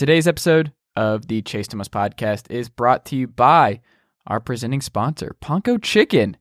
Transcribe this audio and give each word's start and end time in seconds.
Today's 0.00 0.26
episode 0.26 0.72
of 0.96 1.28
the 1.28 1.42
Chase 1.42 1.68
Thomas 1.68 1.86
podcast 1.86 2.50
is 2.50 2.70
brought 2.70 3.04
to 3.04 3.16
you 3.16 3.26
by 3.26 3.82
our 4.26 4.40
presenting 4.40 4.80
sponsor, 4.80 5.36
Ponko 5.42 5.76
Chicken. 5.76 6.38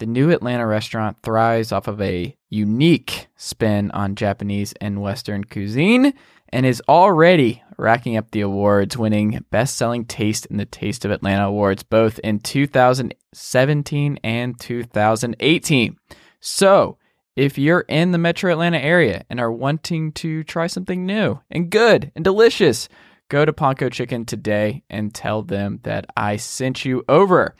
The 0.00 0.04
new 0.04 0.30
Atlanta 0.30 0.66
restaurant 0.66 1.16
thrives 1.22 1.72
off 1.72 1.88
of 1.88 1.98
a 2.02 2.36
unique 2.50 3.28
spin 3.36 3.90
on 3.92 4.16
Japanese 4.16 4.74
and 4.82 5.00
Western 5.00 5.44
cuisine 5.44 6.12
and 6.50 6.66
is 6.66 6.82
already 6.90 7.62
racking 7.78 8.18
up 8.18 8.32
the 8.32 8.42
awards, 8.42 8.98
winning 8.98 9.46
Best 9.50 9.78
Selling 9.78 10.04
Taste 10.04 10.44
in 10.44 10.58
the 10.58 10.66
Taste 10.66 11.06
of 11.06 11.10
Atlanta 11.10 11.46
Awards 11.46 11.82
both 11.82 12.18
in 12.18 12.38
2017 12.38 14.18
and 14.22 14.60
2018. 14.60 15.96
So, 16.40 16.98
if 17.36 17.58
you're 17.58 17.84
in 17.88 18.10
the 18.10 18.18
metro 18.18 18.52
Atlanta 18.52 18.78
area 18.78 19.24
and 19.30 19.40
are 19.40 19.52
wanting 19.52 20.12
to 20.12 20.42
try 20.44 20.66
something 20.66 21.06
new 21.06 21.40
and 21.50 21.70
good 21.70 22.10
and 22.14 22.24
delicious, 22.24 22.88
go 23.28 23.44
to 23.44 23.52
Ponko 23.52 23.90
Chicken 23.90 24.24
today 24.24 24.82
and 24.90 25.14
tell 25.14 25.42
them 25.42 25.80
that 25.84 26.06
I 26.16 26.36
sent 26.36 26.84
you 26.84 27.04
over. 27.08 27.54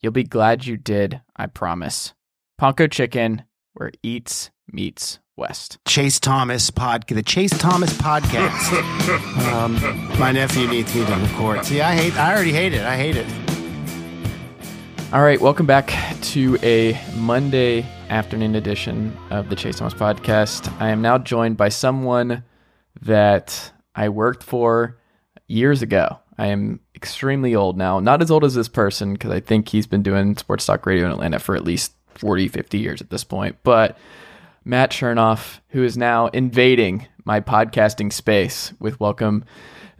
You'll 0.00 0.12
be 0.12 0.24
glad 0.24 0.66
you 0.66 0.76
did, 0.76 1.20
I 1.36 1.46
promise. 1.46 2.14
Ponko 2.60 2.90
Chicken, 2.90 3.42
where 3.74 3.90
eats 4.02 4.50
meets 4.72 5.18
West. 5.36 5.78
Chase 5.86 6.20
Thomas 6.20 6.70
podcast. 6.70 7.14
The 7.14 7.22
Chase 7.22 7.56
Thomas 7.58 7.92
podcast. 7.94 9.52
um, 9.52 10.18
my 10.18 10.32
nephew 10.32 10.66
needs 10.68 10.94
me 10.94 11.04
to 11.04 11.14
record. 11.14 11.64
See, 11.64 11.80
I 11.80 11.94
hate. 11.94 12.16
I 12.16 12.32
already 12.32 12.52
hate 12.52 12.72
it. 12.72 12.82
I 12.82 12.96
hate 12.96 13.16
it. 13.16 13.26
All 15.12 15.22
right, 15.22 15.40
welcome 15.40 15.64
back 15.64 15.92
to 16.20 16.58
a 16.62 17.00
Monday 17.16 17.86
afternoon 18.08 18.54
edition 18.54 19.16
of 19.30 19.48
the 19.48 19.56
Chase 19.56 19.78
Thomas 19.78 19.94
podcast. 19.94 20.72
I 20.80 20.90
am 20.90 21.02
now 21.02 21.18
joined 21.18 21.56
by 21.56 21.68
someone 21.68 22.44
that 23.02 23.72
I 23.94 24.08
worked 24.08 24.42
for 24.42 24.98
years 25.46 25.82
ago. 25.82 26.18
I 26.36 26.46
am 26.46 26.80
extremely 26.94 27.54
old 27.54 27.76
now. 27.76 28.00
Not 28.00 28.22
as 28.22 28.30
old 28.30 28.44
as 28.44 28.54
this 28.54 28.68
person 28.68 29.12
because 29.12 29.30
I 29.30 29.40
think 29.40 29.68
he's 29.68 29.86
been 29.86 30.02
doing 30.02 30.36
sports 30.36 30.66
talk 30.66 30.86
radio 30.86 31.06
in 31.06 31.12
Atlanta 31.12 31.38
for 31.38 31.56
at 31.56 31.64
least 31.64 31.92
40, 32.14 32.48
50 32.48 32.78
years 32.78 33.00
at 33.00 33.10
this 33.10 33.24
point. 33.24 33.56
But 33.62 33.98
Matt 34.64 34.90
Chernoff, 34.90 35.60
who 35.68 35.82
is 35.82 35.96
now 35.96 36.28
invading 36.28 37.06
my 37.24 37.40
podcasting 37.40 38.12
space 38.12 38.72
with 38.78 39.00
welcome 39.00 39.44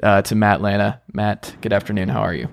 uh, 0.03 0.23
to 0.23 0.35
Mattlanta. 0.35 1.01
Matt, 1.13 1.57
good 1.61 1.73
afternoon. 1.73 2.09
How 2.09 2.21
are 2.21 2.35
you? 2.35 2.49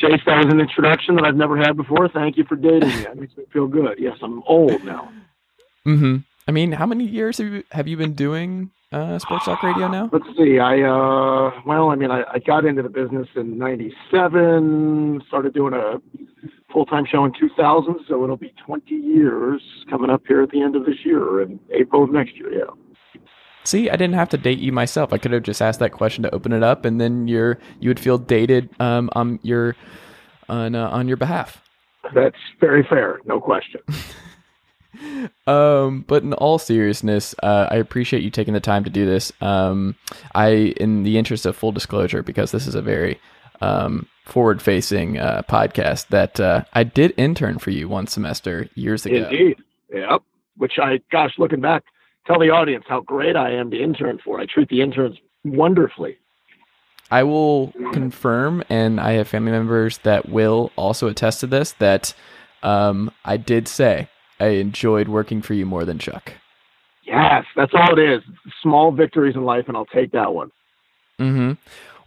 Chase, 0.00 0.20
that 0.26 0.44
was 0.44 0.52
an 0.52 0.60
introduction 0.60 1.16
that 1.16 1.24
I've 1.24 1.36
never 1.36 1.56
had 1.56 1.76
before. 1.76 2.08
Thank 2.08 2.36
you 2.36 2.44
for 2.44 2.56
dating 2.56 2.88
me. 2.88 3.02
That 3.02 3.16
makes 3.16 3.36
me 3.36 3.44
feel 3.52 3.66
good. 3.66 3.98
Yes, 3.98 4.16
I'm 4.22 4.42
old 4.46 4.82
now. 4.84 5.10
Mm-hmm. 5.86 6.16
I 6.48 6.52
mean, 6.52 6.72
how 6.72 6.86
many 6.86 7.04
years 7.04 7.38
have 7.38 7.46
you, 7.46 7.64
have 7.70 7.86
you 7.86 7.96
been 7.96 8.14
doing 8.14 8.70
uh, 8.92 9.18
sports 9.18 9.44
talk 9.44 9.62
radio 9.62 9.88
now? 9.88 10.10
Let's 10.12 10.26
see. 10.36 10.58
I 10.58 10.82
uh, 10.82 11.60
well, 11.64 11.90
I 11.90 11.94
mean, 11.94 12.10
I, 12.10 12.24
I 12.32 12.38
got 12.38 12.64
into 12.64 12.82
the 12.82 12.88
business 12.88 13.28
in 13.36 13.58
'97. 13.58 15.22
Started 15.28 15.54
doing 15.54 15.74
a 15.74 16.00
full 16.72 16.86
time 16.86 17.04
show 17.06 17.24
in 17.24 17.32
2000, 17.38 18.00
so 18.08 18.24
it'll 18.24 18.36
be 18.36 18.52
20 18.64 18.94
years 18.94 19.62
coming 19.88 20.10
up 20.10 20.22
here 20.26 20.42
at 20.42 20.50
the 20.50 20.62
end 20.62 20.76
of 20.76 20.86
this 20.86 21.04
year, 21.04 21.42
in 21.42 21.60
April 21.70 22.04
of 22.04 22.10
next 22.10 22.36
year. 22.36 22.52
Yeah. 22.52 22.70
See, 23.64 23.90
I 23.90 23.96
didn't 23.96 24.14
have 24.14 24.30
to 24.30 24.38
date 24.38 24.58
you 24.58 24.72
myself. 24.72 25.12
I 25.12 25.18
could 25.18 25.32
have 25.32 25.42
just 25.42 25.60
asked 25.60 25.80
that 25.80 25.92
question 25.92 26.22
to 26.22 26.34
open 26.34 26.52
it 26.52 26.62
up, 26.62 26.84
and 26.84 27.00
then 27.00 27.28
you're 27.28 27.58
you 27.78 27.90
would 27.90 28.00
feel 28.00 28.18
dated 28.18 28.70
um, 28.80 29.10
on 29.12 29.38
your 29.42 29.76
on 30.48 30.74
uh, 30.74 30.88
on 30.88 31.08
your 31.08 31.16
behalf. 31.16 31.62
That's 32.14 32.36
very 32.60 32.82
fair, 32.88 33.20
no 33.24 33.40
question. 33.40 33.80
um, 35.46 36.04
but 36.08 36.22
in 36.22 36.32
all 36.34 36.58
seriousness, 36.58 37.34
uh, 37.42 37.68
I 37.70 37.76
appreciate 37.76 38.22
you 38.22 38.30
taking 38.30 38.54
the 38.54 38.60
time 38.60 38.84
to 38.84 38.90
do 38.90 39.06
this. 39.06 39.32
Um, 39.40 39.94
I, 40.34 40.74
in 40.78 41.02
the 41.02 41.18
interest 41.18 41.46
of 41.46 41.56
full 41.56 41.72
disclosure, 41.72 42.22
because 42.22 42.52
this 42.52 42.66
is 42.66 42.74
a 42.74 42.82
very 42.82 43.20
um, 43.60 44.08
forward-facing 44.24 45.18
uh, 45.18 45.42
podcast, 45.48 46.08
that 46.08 46.40
uh, 46.40 46.64
I 46.72 46.84
did 46.84 47.14
intern 47.16 47.58
for 47.58 47.70
you 47.70 47.88
one 47.88 48.06
semester 48.06 48.68
years 48.74 49.06
ago. 49.06 49.16
Indeed, 49.16 49.56
yep. 49.92 50.22
Which 50.56 50.78
I, 50.78 51.00
gosh, 51.12 51.32
looking 51.38 51.60
back, 51.60 51.84
tell 52.26 52.38
the 52.38 52.50
audience 52.50 52.84
how 52.88 53.00
great 53.00 53.36
I 53.36 53.52
am 53.52 53.70
to 53.70 53.82
intern 53.82 54.18
for. 54.24 54.40
I 54.40 54.46
treat 54.46 54.68
the 54.68 54.80
interns 54.80 55.16
wonderfully. 55.44 56.16
I 57.10 57.24
will 57.24 57.72
confirm, 57.92 58.62
and 58.68 59.00
I 59.00 59.12
have 59.12 59.26
family 59.26 59.50
members 59.50 59.98
that 59.98 60.28
will 60.28 60.70
also 60.76 61.08
attest 61.08 61.40
to 61.40 61.48
this, 61.48 61.72
that 61.72 62.14
um, 62.62 63.10
I 63.24 63.36
did 63.36 63.66
say 63.66 64.08
I 64.38 64.46
enjoyed 64.48 65.08
working 65.08 65.42
for 65.42 65.54
you 65.54 65.66
more 65.66 65.84
than 65.84 65.98
Chuck. 65.98 66.32
Yes, 67.04 67.44
that's 67.56 67.72
all 67.74 67.98
it 67.98 68.02
is. 68.02 68.22
Small 68.62 68.92
victories 68.92 69.34
in 69.34 69.44
life, 69.44 69.64
and 69.66 69.76
I'll 69.76 69.86
take 69.86 70.12
that 70.12 70.32
one. 70.32 70.52
Mm-hmm. 71.18 71.52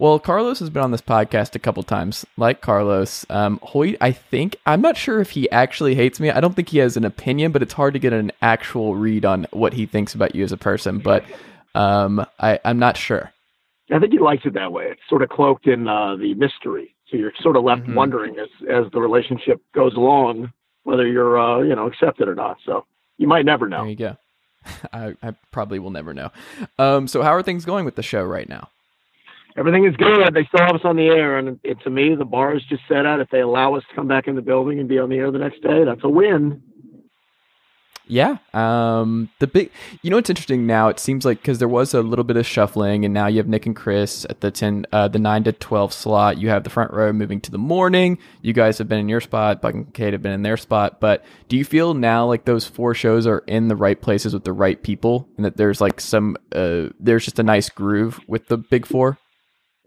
Well, 0.03 0.19
Carlos 0.19 0.59
has 0.59 0.69
been 0.69 0.83
on 0.83 0.91
this 0.91 0.99
podcast 0.99 1.55
a 1.55 1.59
couple 1.59 1.81
times. 1.81 2.25
Like 2.35 2.59
Carlos, 2.59 3.25
um, 3.29 3.57
Hoyt, 3.63 3.95
I 4.01 4.11
think 4.11 4.57
I'm 4.65 4.81
not 4.81 4.97
sure 4.97 5.21
if 5.21 5.29
he 5.29 5.49
actually 5.49 5.95
hates 5.95 6.19
me. 6.19 6.29
I 6.29 6.41
don't 6.41 6.57
think 6.57 6.67
he 6.67 6.79
has 6.79 6.97
an 6.97 7.05
opinion, 7.05 7.53
but 7.53 7.61
it's 7.61 7.71
hard 7.71 7.93
to 7.93 8.01
get 8.01 8.11
an 8.11 8.33
actual 8.41 8.95
read 8.95 9.23
on 9.23 9.47
what 9.51 9.71
he 9.71 9.85
thinks 9.85 10.13
about 10.13 10.35
you 10.35 10.43
as 10.43 10.51
a 10.51 10.57
person. 10.57 10.99
But 10.99 11.23
um, 11.73 12.25
I, 12.37 12.59
I'm 12.65 12.79
not 12.79 12.97
sure. 12.97 13.31
I 13.93 13.99
think 13.99 14.11
he 14.11 14.19
likes 14.19 14.41
it 14.43 14.55
that 14.55 14.73
way. 14.73 14.87
It's 14.87 14.99
sort 15.07 15.21
of 15.21 15.29
cloaked 15.29 15.67
in 15.67 15.87
uh, 15.87 16.17
the 16.17 16.33
mystery, 16.33 16.93
so 17.09 17.15
you're 17.15 17.31
sort 17.39 17.55
of 17.55 17.63
left 17.63 17.83
Mhm. 17.83 17.95
wondering 17.95 18.35
as 18.39 18.49
as 18.69 18.91
the 18.91 18.99
relationship 18.99 19.61
goes 19.73 19.93
along 19.95 20.51
whether 20.83 21.07
you're 21.07 21.39
uh, 21.39 21.61
you 21.61 21.77
know 21.77 21.87
accepted 21.87 22.27
or 22.27 22.35
not. 22.35 22.57
So 22.65 22.85
you 23.17 23.29
might 23.29 23.45
never 23.45 23.69
know. 23.69 23.83
There 23.83 23.89
you 23.91 23.95
go. 23.95 24.17
I, 24.91 25.15
I 25.23 25.31
probably 25.51 25.79
will 25.79 25.91
never 25.91 26.13
know. 26.13 26.29
Um, 26.77 27.07
so 27.07 27.21
how 27.21 27.31
are 27.33 27.41
things 27.41 27.63
going 27.63 27.85
with 27.85 27.95
the 27.95 28.03
show 28.03 28.21
right 28.21 28.49
now? 28.49 28.67
Everything 29.55 29.85
is 29.85 29.95
good. 29.97 30.33
They 30.33 30.45
still 30.45 30.65
have 30.65 30.75
us 30.75 30.81
on 30.83 30.95
the 30.95 31.05
air, 31.05 31.37
and 31.37 31.59
it, 31.63 31.79
to 31.83 31.89
me, 31.89 32.15
the 32.15 32.25
bar 32.25 32.55
is 32.55 32.63
just 32.69 32.81
set 32.87 33.05
out. 33.05 33.19
If 33.19 33.29
they 33.29 33.41
allow 33.41 33.75
us 33.75 33.83
to 33.89 33.95
come 33.95 34.07
back 34.07 34.27
in 34.27 34.35
the 34.35 34.41
building 34.41 34.79
and 34.79 34.89
be 34.89 34.97
on 34.97 35.09
the 35.09 35.17
air 35.17 35.29
the 35.31 35.37
next 35.37 35.61
day, 35.61 35.83
that's 35.85 36.03
a 36.03 36.09
win. 36.09 36.63
Yeah. 38.05 38.37
Um, 38.53 39.29
the 39.39 39.47
big, 39.47 39.71
you 40.01 40.09
know, 40.09 40.17
what's 40.17 40.29
interesting 40.29 40.67
now. 40.67 40.89
It 40.89 40.99
seems 40.99 41.23
like 41.23 41.39
because 41.39 41.59
there 41.59 41.69
was 41.69 41.93
a 41.93 42.01
little 42.01 42.25
bit 42.25 42.35
of 42.35 42.45
shuffling, 42.45 43.05
and 43.05 43.13
now 43.13 43.27
you 43.27 43.37
have 43.37 43.47
Nick 43.47 43.65
and 43.65 43.75
Chris 43.75 44.25
at 44.29 44.41
the 44.41 44.51
ten, 44.51 44.85
uh, 44.91 45.07
the 45.07 45.19
nine 45.19 45.43
to 45.45 45.53
twelve 45.53 45.93
slot. 45.93 46.37
You 46.37 46.49
have 46.49 46.65
the 46.65 46.69
front 46.69 46.91
row 46.91 47.13
moving 47.13 47.39
to 47.41 47.51
the 47.51 47.57
morning. 47.57 48.17
You 48.41 48.51
guys 48.51 48.77
have 48.79 48.89
been 48.89 48.99
in 48.99 49.07
your 49.07 49.21
spot. 49.21 49.61
Buck 49.61 49.73
and 49.73 49.93
Kate 49.93 50.13
have 50.13 50.21
been 50.21 50.33
in 50.33 50.41
their 50.41 50.57
spot. 50.57 50.99
But 50.99 51.23
do 51.47 51.55
you 51.55 51.63
feel 51.63 51.93
now 51.93 52.25
like 52.25 52.43
those 52.43 52.65
four 52.65 52.93
shows 52.93 53.25
are 53.25 53.43
in 53.47 53.69
the 53.69 53.75
right 53.75 54.01
places 54.01 54.33
with 54.33 54.43
the 54.43 54.51
right 54.51 54.81
people, 54.81 55.29
and 55.37 55.45
that 55.45 55.55
there's 55.55 55.79
like 55.79 56.01
some, 56.01 56.35
uh, 56.53 56.89
there's 56.99 57.23
just 57.23 57.39
a 57.39 57.43
nice 57.43 57.69
groove 57.69 58.19
with 58.27 58.47
the 58.47 58.57
big 58.57 58.85
four? 58.85 59.17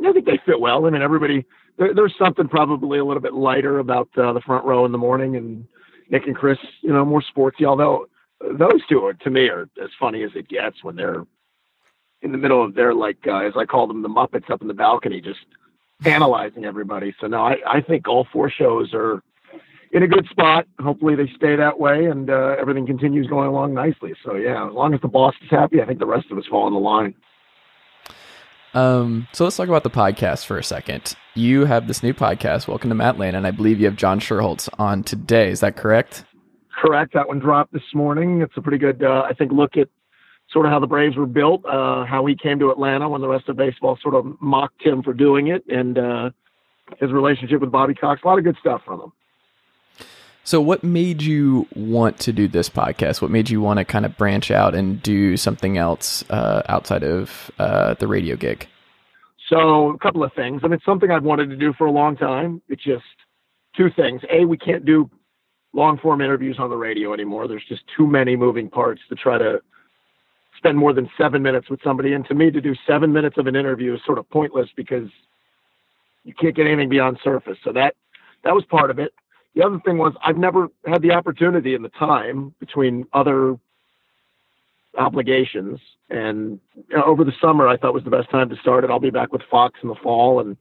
I 0.04 0.12
think 0.12 0.26
they 0.26 0.38
fit 0.44 0.60
well. 0.60 0.86
I 0.86 0.90
mean, 0.90 1.02
everybody. 1.02 1.44
There, 1.78 1.94
there's 1.94 2.14
something 2.18 2.48
probably 2.48 2.98
a 2.98 3.04
little 3.04 3.22
bit 3.22 3.34
lighter 3.34 3.78
about 3.78 4.08
uh, 4.16 4.32
the 4.32 4.40
front 4.40 4.64
row 4.64 4.84
in 4.84 4.92
the 4.92 4.98
morning, 4.98 5.36
and 5.36 5.66
Nick 6.10 6.26
and 6.26 6.36
Chris, 6.36 6.58
you 6.82 6.92
know, 6.92 7.04
more 7.04 7.22
sportsy. 7.36 7.64
Although 7.64 8.06
those 8.40 8.84
two 8.88 9.04
are 9.04 9.14
to 9.14 9.30
me 9.30 9.48
are 9.48 9.68
as 9.82 9.90
funny 9.98 10.22
as 10.22 10.30
it 10.34 10.48
gets 10.48 10.82
when 10.82 10.96
they're 10.96 11.24
in 12.22 12.32
the 12.32 12.38
middle 12.38 12.64
of 12.64 12.74
their 12.74 12.94
like 12.94 13.18
uh, 13.26 13.38
as 13.38 13.54
I 13.56 13.64
call 13.64 13.86
them 13.86 14.02
the 14.02 14.08
Muppets 14.08 14.50
up 14.50 14.62
in 14.62 14.68
the 14.68 14.74
balcony, 14.74 15.20
just 15.20 15.40
analyzing 16.04 16.64
everybody. 16.64 17.14
So 17.20 17.26
no, 17.26 17.42
I, 17.42 17.56
I 17.66 17.80
think 17.80 18.08
all 18.08 18.26
four 18.32 18.50
shows 18.50 18.92
are 18.92 19.22
in 19.92 20.02
a 20.02 20.08
good 20.08 20.26
spot. 20.30 20.66
Hopefully 20.80 21.14
they 21.14 21.30
stay 21.36 21.56
that 21.56 21.78
way 21.78 22.06
and 22.06 22.28
uh, 22.28 22.56
everything 22.58 22.86
continues 22.86 23.26
going 23.26 23.48
along 23.48 23.74
nicely. 23.74 24.14
So 24.24 24.34
yeah, 24.34 24.66
as 24.66 24.74
long 24.74 24.94
as 24.94 25.00
the 25.00 25.08
boss 25.08 25.34
is 25.42 25.50
happy, 25.50 25.80
I 25.80 25.86
think 25.86 25.98
the 25.98 26.06
rest 26.06 26.30
of 26.30 26.38
us 26.38 26.44
fall 26.46 26.66
in 26.66 26.74
the 26.74 26.80
line. 26.80 27.14
Um, 28.76 29.26
so 29.32 29.44
let's 29.44 29.56
talk 29.56 29.68
about 29.68 29.84
the 29.84 29.90
podcast 29.90 30.44
for 30.44 30.58
a 30.58 30.62
second. 30.62 31.16
You 31.34 31.64
have 31.64 31.88
this 31.88 32.02
new 32.02 32.12
podcast, 32.12 32.68
Welcome 32.68 32.90
to 32.90 32.94
Mattlanta, 32.94 33.38
and 33.38 33.46
I 33.46 33.50
believe 33.50 33.80
you 33.80 33.86
have 33.86 33.96
John 33.96 34.20
Schuerholz 34.20 34.68
on 34.78 35.02
today. 35.02 35.50
Is 35.50 35.60
that 35.60 35.76
correct? 35.76 36.26
Correct. 36.82 37.14
That 37.14 37.26
one 37.26 37.38
dropped 37.38 37.72
this 37.72 37.94
morning. 37.94 38.42
It's 38.42 38.52
a 38.54 38.60
pretty 38.60 38.76
good, 38.76 39.02
uh, 39.02 39.22
I 39.22 39.32
think, 39.32 39.50
look 39.50 39.78
at 39.78 39.88
sort 40.50 40.66
of 40.66 40.72
how 40.72 40.78
the 40.78 40.86
Braves 40.86 41.16
were 41.16 41.24
built, 41.24 41.64
uh, 41.64 42.04
how 42.04 42.26
he 42.26 42.36
came 42.36 42.58
to 42.58 42.70
Atlanta 42.70 43.08
when 43.08 43.22
the 43.22 43.28
rest 43.28 43.48
of 43.48 43.56
baseball 43.56 43.98
sort 44.02 44.14
of 44.14 44.26
mocked 44.42 44.84
him 44.84 45.02
for 45.02 45.14
doing 45.14 45.48
it, 45.48 45.64
and 45.68 45.96
uh, 45.96 46.30
his 47.00 47.10
relationship 47.12 47.62
with 47.62 47.72
Bobby 47.72 47.94
Cox. 47.94 48.20
A 48.24 48.26
lot 48.26 48.36
of 48.36 48.44
good 48.44 48.56
stuff 48.60 48.82
from 48.84 49.00
him. 49.00 49.12
So, 50.46 50.60
what 50.60 50.84
made 50.84 51.22
you 51.22 51.66
want 51.74 52.20
to 52.20 52.32
do 52.32 52.46
this 52.46 52.68
podcast? 52.68 53.20
What 53.20 53.32
made 53.32 53.50
you 53.50 53.60
want 53.60 53.80
to 53.80 53.84
kind 53.84 54.06
of 54.06 54.16
branch 54.16 54.52
out 54.52 54.76
and 54.76 55.02
do 55.02 55.36
something 55.36 55.76
else 55.76 56.22
uh, 56.30 56.62
outside 56.68 57.02
of 57.02 57.50
uh, 57.58 57.94
the 57.94 58.06
radio 58.06 58.36
gig? 58.36 58.68
So 59.48 59.90
a 59.90 59.98
couple 59.98 60.22
of 60.22 60.32
things. 60.34 60.60
I 60.62 60.68
mean, 60.68 60.74
it's 60.74 60.84
something 60.84 61.10
I've 61.10 61.24
wanted 61.24 61.50
to 61.50 61.56
do 61.56 61.72
for 61.72 61.88
a 61.88 61.90
long 61.90 62.16
time. 62.16 62.62
It's 62.68 62.84
just 62.84 63.02
two 63.76 63.90
things. 63.90 64.20
A, 64.30 64.44
we 64.44 64.56
can't 64.56 64.84
do 64.84 65.10
long 65.72 65.98
form 65.98 66.20
interviews 66.20 66.58
on 66.60 66.70
the 66.70 66.76
radio 66.76 67.12
anymore. 67.12 67.48
There's 67.48 67.66
just 67.68 67.82
too 67.96 68.06
many 68.06 68.36
moving 68.36 68.70
parts 68.70 69.00
to 69.08 69.16
try 69.16 69.38
to 69.38 69.60
spend 70.56 70.78
more 70.78 70.92
than 70.92 71.10
seven 71.18 71.42
minutes 71.42 71.68
with 71.68 71.80
somebody. 71.82 72.12
And 72.12 72.24
to 72.26 72.36
me, 72.36 72.52
to 72.52 72.60
do 72.60 72.76
seven 72.86 73.12
minutes 73.12 73.36
of 73.36 73.48
an 73.48 73.56
interview 73.56 73.94
is 73.94 74.00
sort 74.06 74.18
of 74.18 74.30
pointless 74.30 74.68
because 74.76 75.08
you 76.22 76.34
can't 76.34 76.54
get 76.54 76.68
anything 76.68 76.88
beyond 76.88 77.18
surface. 77.24 77.58
So 77.64 77.72
that 77.72 77.96
that 78.44 78.54
was 78.54 78.64
part 78.64 78.92
of 78.92 79.00
it. 79.00 79.12
The 79.56 79.64
other 79.64 79.80
thing 79.84 79.96
was 79.96 80.12
I've 80.22 80.36
never 80.36 80.68
had 80.86 81.00
the 81.02 81.12
opportunity 81.12 81.74
and 81.74 81.84
the 81.84 81.88
time 81.88 82.54
between 82.60 83.06
other 83.14 83.56
obligations. 84.98 85.80
And 86.10 86.60
you 86.88 86.96
know, 86.96 87.04
over 87.04 87.24
the 87.24 87.32
summer, 87.40 87.66
I 87.66 87.78
thought 87.78 87.94
was 87.94 88.04
the 88.04 88.10
best 88.10 88.30
time 88.30 88.50
to 88.50 88.56
start 88.56 88.84
it. 88.84 88.90
I'll 88.90 89.00
be 89.00 89.10
back 89.10 89.32
with 89.32 89.42
Fox 89.50 89.80
in 89.82 89.88
the 89.88 89.94
fall, 89.96 90.40
and 90.40 90.58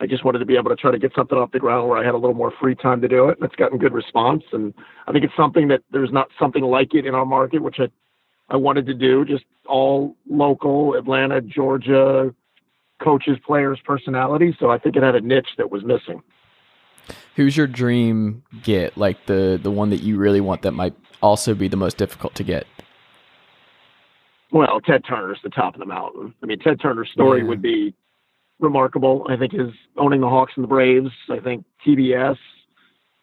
I 0.00 0.06
just 0.06 0.24
wanted 0.24 0.38
to 0.38 0.46
be 0.46 0.56
able 0.56 0.70
to 0.70 0.76
try 0.76 0.90
to 0.90 0.98
get 0.98 1.12
something 1.14 1.36
off 1.36 1.52
the 1.52 1.58
ground 1.58 1.88
where 1.88 1.98
I 1.98 2.04
had 2.04 2.14
a 2.14 2.18
little 2.18 2.34
more 2.34 2.52
free 2.58 2.74
time 2.74 3.02
to 3.02 3.08
do 3.08 3.28
it. 3.28 3.38
And 3.38 3.44
it's 3.44 3.56
gotten 3.56 3.78
good 3.78 3.92
response, 3.92 4.42
and 4.52 4.72
I 5.06 5.12
think 5.12 5.24
it's 5.24 5.36
something 5.36 5.68
that 5.68 5.82
there's 5.90 6.10
not 6.10 6.28
something 6.38 6.64
like 6.64 6.94
it 6.94 7.04
in 7.04 7.14
our 7.14 7.26
market, 7.26 7.62
which 7.62 7.76
I 7.78 7.88
I 8.48 8.56
wanted 8.56 8.86
to 8.86 8.94
do. 8.94 9.24
Just 9.24 9.44
all 9.66 10.16
local, 10.28 10.94
Atlanta, 10.94 11.40
Georgia, 11.40 12.34
coaches, 13.00 13.38
players, 13.46 13.78
personalities. 13.84 14.54
So 14.58 14.70
I 14.70 14.78
think 14.78 14.96
it 14.96 15.02
had 15.02 15.14
a 15.14 15.20
niche 15.20 15.50
that 15.58 15.70
was 15.70 15.84
missing. 15.84 16.22
Who's 17.36 17.56
your 17.56 17.66
dream 17.66 18.42
get? 18.62 18.96
Like 18.96 19.26
the 19.26 19.58
the 19.62 19.70
one 19.70 19.90
that 19.90 20.02
you 20.02 20.18
really 20.18 20.40
want 20.40 20.62
that 20.62 20.72
might 20.72 20.94
also 21.22 21.54
be 21.54 21.68
the 21.68 21.76
most 21.76 21.96
difficult 21.96 22.34
to 22.36 22.44
get? 22.44 22.66
Well, 24.52 24.80
Ted 24.80 25.04
Turner's 25.08 25.38
the 25.42 25.50
top 25.50 25.74
of 25.74 25.80
the 25.80 25.86
mountain. 25.86 26.34
I 26.42 26.46
mean, 26.46 26.58
Ted 26.58 26.80
Turner's 26.80 27.10
story 27.12 27.42
yeah. 27.42 27.48
would 27.48 27.62
be 27.62 27.94
remarkable. 28.58 29.26
I 29.28 29.36
think 29.36 29.52
his 29.52 29.70
owning 29.96 30.20
the 30.20 30.28
Hawks 30.28 30.52
and 30.56 30.64
the 30.64 30.68
Braves. 30.68 31.10
I 31.30 31.38
think 31.38 31.64
TBS, 31.86 32.36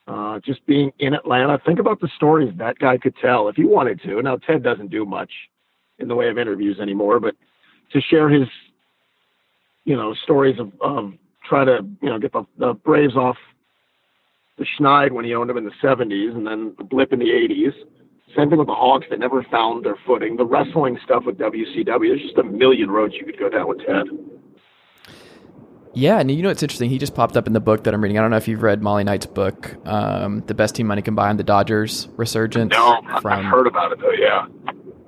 uh, 0.07 0.39
just 0.45 0.65
being 0.65 0.91
in 0.99 1.13
Atlanta. 1.13 1.59
Think 1.65 1.79
about 1.79 1.99
the 1.99 2.09
stories 2.15 2.53
that 2.57 2.79
guy 2.79 2.97
could 2.97 3.15
tell 3.21 3.49
if 3.49 3.55
he 3.55 3.65
wanted 3.65 4.01
to. 4.03 4.21
Now 4.21 4.37
Ted 4.37 4.63
doesn't 4.63 4.89
do 4.89 5.05
much 5.05 5.31
in 5.99 6.07
the 6.07 6.15
way 6.15 6.29
of 6.29 6.37
interviews 6.37 6.79
anymore, 6.79 7.19
but 7.19 7.35
to 7.91 8.01
share 8.01 8.29
his, 8.29 8.47
you 9.83 9.95
know, 9.95 10.13
stories 10.23 10.59
of, 10.59 10.71
of 10.81 11.13
try 11.47 11.65
to 11.65 11.85
you 12.01 12.09
know 12.09 12.19
get 12.19 12.31
the, 12.31 12.45
the 12.57 12.73
Braves 12.73 13.15
off 13.15 13.37
the 14.57 14.65
schneid 14.79 15.11
when 15.11 15.25
he 15.25 15.33
owned 15.33 15.49
them 15.49 15.57
in 15.57 15.65
the 15.65 15.71
70s, 15.83 16.35
and 16.35 16.45
then 16.45 16.73
the 16.77 16.83
blip 16.83 17.13
in 17.13 17.19
the 17.19 17.25
80s 17.25 17.73
same 18.37 18.49
thing 18.49 18.59
with 18.59 18.67
the 18.67 18.75
Hawks 18.75 19.05
that 19.09 19.19
never 19.19 19.43
found 19.43 19.85
their 19.85 19.97
footing. 20.05 20.37
The 20.37 20.45
wrestling 20.45 20.99
stuff 21.03 21.23
with 21.25 21.37
WCW, 21.37 21.85
there's 21.85 22.21
just 22.21 22.37
a 22.37 22.43
million 22.43 22.91
roads 22.91 23.15
you 23.15 23.25
could 23.25 23.39
go 23.39 23.49
down 23.49 23.67
with 23.67 23.79
Ted. 23.79 24.05
Yeah, 25.93 26.19
and 26.19 26.29
you 26.29 26.43
know 26.43 26.49
it's 26.49 26.61
interesting. 26.61 26.91
He 26.91 26.99
just 26.99 27.15
popped 27.15 27.35
up 27.35 27.47
in 27.47 27.53
the 27.53 27.59
book 27.59 27.85
that 27.85 27.93
I'm 27.93 28.03
reading. 28.03 28.19
I 28.19 28.21
don't 28.21 28.29
know 28.29 28.37
if 28.37 28.47
you've 28.47 28.61
read 28.61 28.83
Molly 28.83 29.03
Knight's 29.03 29.25
book, 29.25 29.75
um, 29.87 30.43
"The 30.45 30.53
Best 30.53 30.75
Team 30.75 30.85
Money 30.85 31.01
Can 31.01 31.05
Combined: 31.05 31.39
The 31.39 31.43
Dodgers 31.43 32.07
Resurgence." 32.17 32.71
No, 32.71 33.01
from, 33.19 33.33
I've 33.33 33.45
heard 33.45 33.65
about 33.65 33.93
it 33.93 33.99
though. 33.99 34.11
Yeah, 34.11 34.45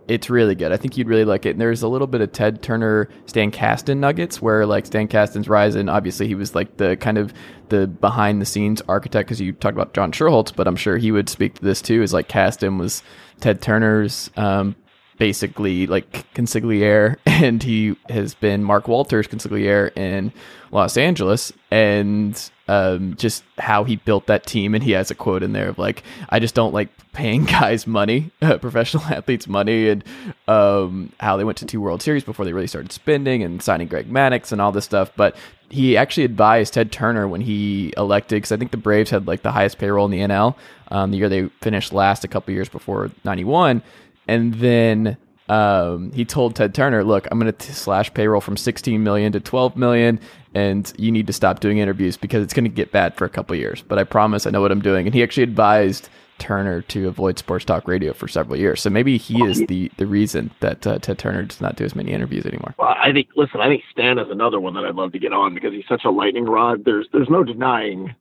it's 0.09 0.29
really 0.29 0.55
good. 0.55 0.71
I 0.71 0.77
think 0.77 0.97
you'd 0.97 1.07
really 1.07 1.23
like 1.23 1.45
it. 1.45 1.51
And 1.51 1.61
there's 1.61 1.83
a 1.83 1.87
little 1.87 2.07
bit 2.07 2.19
of 2.21 2.31
Ted 2.31 2.63
Turner, 2.63 3.07
Stan 3.27 3.51
Kasten 3.51 3.99
nuggets 3.99 4.41
where 4.41 4.65
like 4.65 4.87
Stan 4.87 5.07
Kasten's 5.07 5.47
rise, 5.47 5.75
and 5.75 5.89
obviously 5.89 6.27
he 6.27 6.35
was 6.35 6.55
like 6.55 6.77
the 6.77 6.97
kind 6.97 7.17
of 7.17 7.31
the 7.69 7.85
behind 7.85 8.41
the 8.41 8.45
scenes 8.45 8.81
architect 8.89 9.27
because 9.27 9.39
you 9.39 9.53
talked 9.53 9.77
about 9.77 9.93
John 9.93 10.11
Schuerholz, 10.11 10.53
but 10.55 10.67
I'm 10.67 10.75
sure 10.75 10.97
he 10.97 11.11
would 11.11 11.29
speak 11.29 11.53
to 11.55 11.63
this 11.63 11.81
too. 11.81 12.01
Is 12.01 12.11
like 12.11 12.27
Kasten 12.27 12.79
was 12.79 13.03
Ted 13.39 13.61
Turner's 13.61 14.31
um, 14.35 14.75
basically 15.19 15.85
like 15.85 16.25
consigliere, 16.33 17.17
and 17.27 17.61
he 17.61 17.95
has 18.09 18.33
been 18.33 18.63
Mark 18.63 18.87
Walters' 18.87 19.27
consigliere 19.27 19.95
in 19.95 20.33
Los 20.71 20.97
Angeles, 20.97 21.53
and 21.69 22.49
um, 22.67 23.15
just 23.17 23.43
how 23.59 23.83
he 23.83 23.97
built 23.97 24.25
that 24.27 24.45
team. 24.47 24.73
And 24.73 24.83
he 24.83 24.91
has 24.91 25.11
a 25.11 25.15
quote 25.15 25.43
in 25.43 25.53
there 25.53 25.69
of 25.69 25.77
like, 25.77 26.01
"I 26.29 26.39
just 26.39 26.55
don't 26.55 26.73
like 26.73 26.89
paying 27.11 27.45
guys 27.59 27.85
money, 27.85 28.31
uh, 28.41 28.57
professional 28.57 29.03
athletes 29.09 29.47
money," 29.47 29.89
and 29.89 30.03
um, 30.47 31.11
how 31.19 31.37
they 31.37 31.43
went 31.43 31.59
to 31.59 31.65
two 31.65 31.81
World 31.81 32.01
Series 32.01 32.23
before 32.23 32.45
they 32.45 32.53
really 32.53 32.67
started 32.67 32.91
spending 32.91 33.43
and 33.43 33.61
signing 33.61 33.87
Greg 33.87 34.09
Maddux 34.09 34.51
and 34.51 34.59
all 34.59 34.71
this 34.71 34.85
stuff. 34.85 35.11
But 35.15 35.35
he 35.69 35.95
actually 35.95 36.23
advised 36.23 36.73
Ted 36.73 36.91
Turner 36.91 37.27
when 37.27 37.41
he 37.41 37.93
elected, 37.95 38.37
because 38.37 38.51
I 38.51 38.57
think 38.57 38.71
the 38.71 38.77
Braves 38.77 39.11
had 39.11 39.27
like 39.27 39.43
the 39.43 39.51
highest 39.51 39.77
payroll 39.77 40.05
in 40.05 40.11
the 40.11 40.19
NL 40.21 40.55
um, 40.91 41.11
the 41.11 41.17
year 41.17 41.29
they 41.29 41.47
finished 41.61 41.93
last 41.93 42.23
a 42.23 42.27
couple 42.27 42.53
years 42.53 42.69
before 42.69 43.11
'91 43.23 43.81
and 44.29 44.53
then 44.53 45.17
um, 45.49 46.11
he 46.11 46.23
told 46.23 46.55
Ted 46.55 46.75
Turner, 46.75 47.03
"Look, 47.03 47.27
I'm 47.31 47.39
going 47.39 47.51
to 47.51 47.73
slash 47.73 48.13
payroll 48.13 48.41
from 48.41 48.55
16 48.55 49.03
million 49.03 49.31
to 49.31 49.39
12 49.39 49.75
million, 49.75 50.19
and 50.53 50.91
you 50.97 51.11
need 51.11 51.27
to 51.27 51.33
stop 51.33 51.59
doing 51.59 51.79
interviews 51.79 52.15
because 52.15 52.43
it's 52.43 52.53
going 52.53 52.65
to 52.65 52.69
get 52.69 52.91
bad 52.91 53.15
for 53.15 53.25
a 53.25 53.29
couple 53.29 53.55
years. 53.55 53.81
But 53.81 53.97
I 53.97 54.03
promise, 54.03 54.45
I 54.45 54.51
know 54.51 54.61
what 54.61 54.71
I'm 54.71 54.81
doing." 54.81 55.07
And 55.07 55.15
he 55.15 55.23
actually 55.23 55.43
advised 55.43 56.09
Turner 56.37 56.81
to 56.83 57.07
avoid 57.07 57.39
sports 57.39 57.65
talk 57.65 57.87
radio 57.87 58.13
for 58.13 58.27
several 58.27 58.57
years. 58.57 58.81
So 58.81 58.91
maybe 58.91 59.17
he 59.17 59.43
is 59.43 59.65
the 59.65 59.91
the 59.97 60.05
reason 60.05 60.51
that 60.59 60.85
uh, 60.85 60.99
Ted 60.99 61.17
Turner 61.17 61.43
does 61.43 61.59
not 61.59 61.75
do 61.75 61.83
as 61.83 61.95
many 61.95 62.11
interviews 62.11 62.45
anymore. 62.45 62.75
Well, 62.77 62.95
I 63.01 63.11
think. 63.11 63.29
Listen, 63.35 63.61
I 63.61 63.67
think 63.67 63.83
Stan 63.91 64.19
is 64.19 64.27
another 64.29 64.59
one 64.59 64.75
that 64.75 64.85
I'd 64.85 64.95
love 64.95 65.11
to 65.13 65.19
get 65.19 65.33
on 65.33 65.55
because 65.55 65.73
he's 65.73 65.87
such 65.89 66.05
a 66.05 66.11
lightning 66.11 66.45
rod. 66.45 66.85
There's 66.85 67.07
there's 67.11 67.29
no 67.29 67.43
denying 67.43 68.13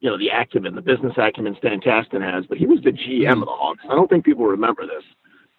you 0.00 0.08
know, 0.08 0.16
the 0.16 0.28
acumen, 0.28 0.76
the 0.76 0.80
business 0.80 1.12
acumen 1.16 1.56
Stan 1.58 1.80
Kasten 1.80 2.22
has, 2.22 2.46
but 2.46 2.56
he 2.56 2.66
was 2.66 2.78
the 2.84 2.92
GM 2.92 3.32
of 3.32 3.40
the 3.40 3.46
Hawks. 3.46 3.80
I 3.90 3.96
don't 3.96 4.08
think 4.08 4.24
people 4.24 4.46
remember 4.46 4.86
this 4.86 5.02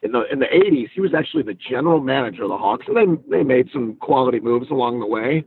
in 0.02 0.12
the 0.14 0.24
in 0.32 0.40
the 0.40 0.46
80s, 0.46 0.90
he 0.94 1.02
was 1.02 1.14
actually 1.14 1.44
the 1.44 1.54
general 1.54 2.00
manager 2.00 2.44
of 2.44 2.50
the 2.50 2.58
Hawks, 2.58 2.86
and 2.88 2.96
they 2.96 3.38
they 3.38 3.44
made 3.44 3.70
some 3.74 3.96
quality 3.96 4.40
moves 4.40 4.70
along 4.70 5.00
the 5.00 5.06
way. 5.06 5.44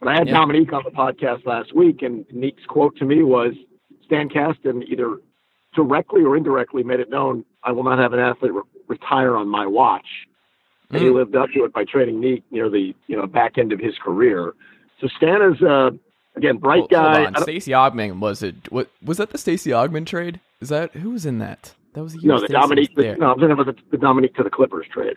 But 0.00 0.08
I 0.08 0.14
had 0.14 0.28
yeah. 0.28 0.34
Dominique 0.34 0.72
on 0.72 0.82
the 0.84 0.90
podcast 0.90 1.44
last 1.46 1.74
week, 1.74 2.02
and 2.02 2.24
Nick's 2.32 2.64
quote 2.68 2.96
to 2.98 3.04
me 3.04 3.22
was, 3.22 3.54
"Stan 4.04 4.28
Kasten 4.28 4.84
either 4.84 5.18
directly 5.74 6.22
or 6.22 6.36
indirectly 6.36 6.82
made 6.82 7.00
it 7.00 7.10
known 7.10 7.44
I 7.62 7.72
will 7.72 7.84
not 7.84 7.98
have 7.98 8.12
an 8.12 8.20
athlete 8.20 8.52
re- 8.52 8.62
retire 8.86 9.36
on 9.36 9.48
my 9.48 9.66
watch." 9.66 10.06
And 10.90 11.02
he 11.02 11.08
mm. 11.08 11.14
lived 11.14 11.34
up 11.34 11.50
to 11.54 11.64
it 11.64 11.72
by 11.72 11.84
trading 11.84 12.20
Nick 12.20 12.44
near 12.52 12.70
the 12.70 12.94
you 13.08 13.16
know 13.16 13.26
back 13.26 13.58
end 13.58 13.72
of 13.72 13.80
his 13.80 13.94
career. 13.98 14.54
So 15.00 15.08
Stan 15.16 15.42
is 15.42 15.60
uh, 15.62 15.90
again 16.36 16.58
bright 16.58 16.86
well, 16.92 17.26
guy. 17.26 17.40
Stacey 17.42 17.72
Augmon 17.72 18.20
was 18.20 18.44
it? 18.44 18.70
What 18.70 18.88
was 19.02 19.16
that? 19.16 19.30
The 19.30 19.38
Stacey 19.38 19.70
Augmon 19.70 20.06
trade? 20.06 20.38
Is 20.60 20.68
that 20.68 20.94
who 20.94 21.10
was 21.10 21.26
in 21.26 21.38
that? 21.38 21.74
That 21.96 22.02
was 22.02 22.12
the 22.12 22.28
no, 22.28 22.38
the 22.38 22.48
Dominique. 22.48 22.94
The, 22.94 23.16
no, 23.16 23.32
I'm 23.32 23.38
talking 23.38 23.52
about 23.52 23.64
the, 23.64 23.76
the 23.90 23.96
Dominique 23.96 24.34
to 24.34 24.42
the 24.42 24.50
Clippers 24.50 24.86
trade. 24.92 25.16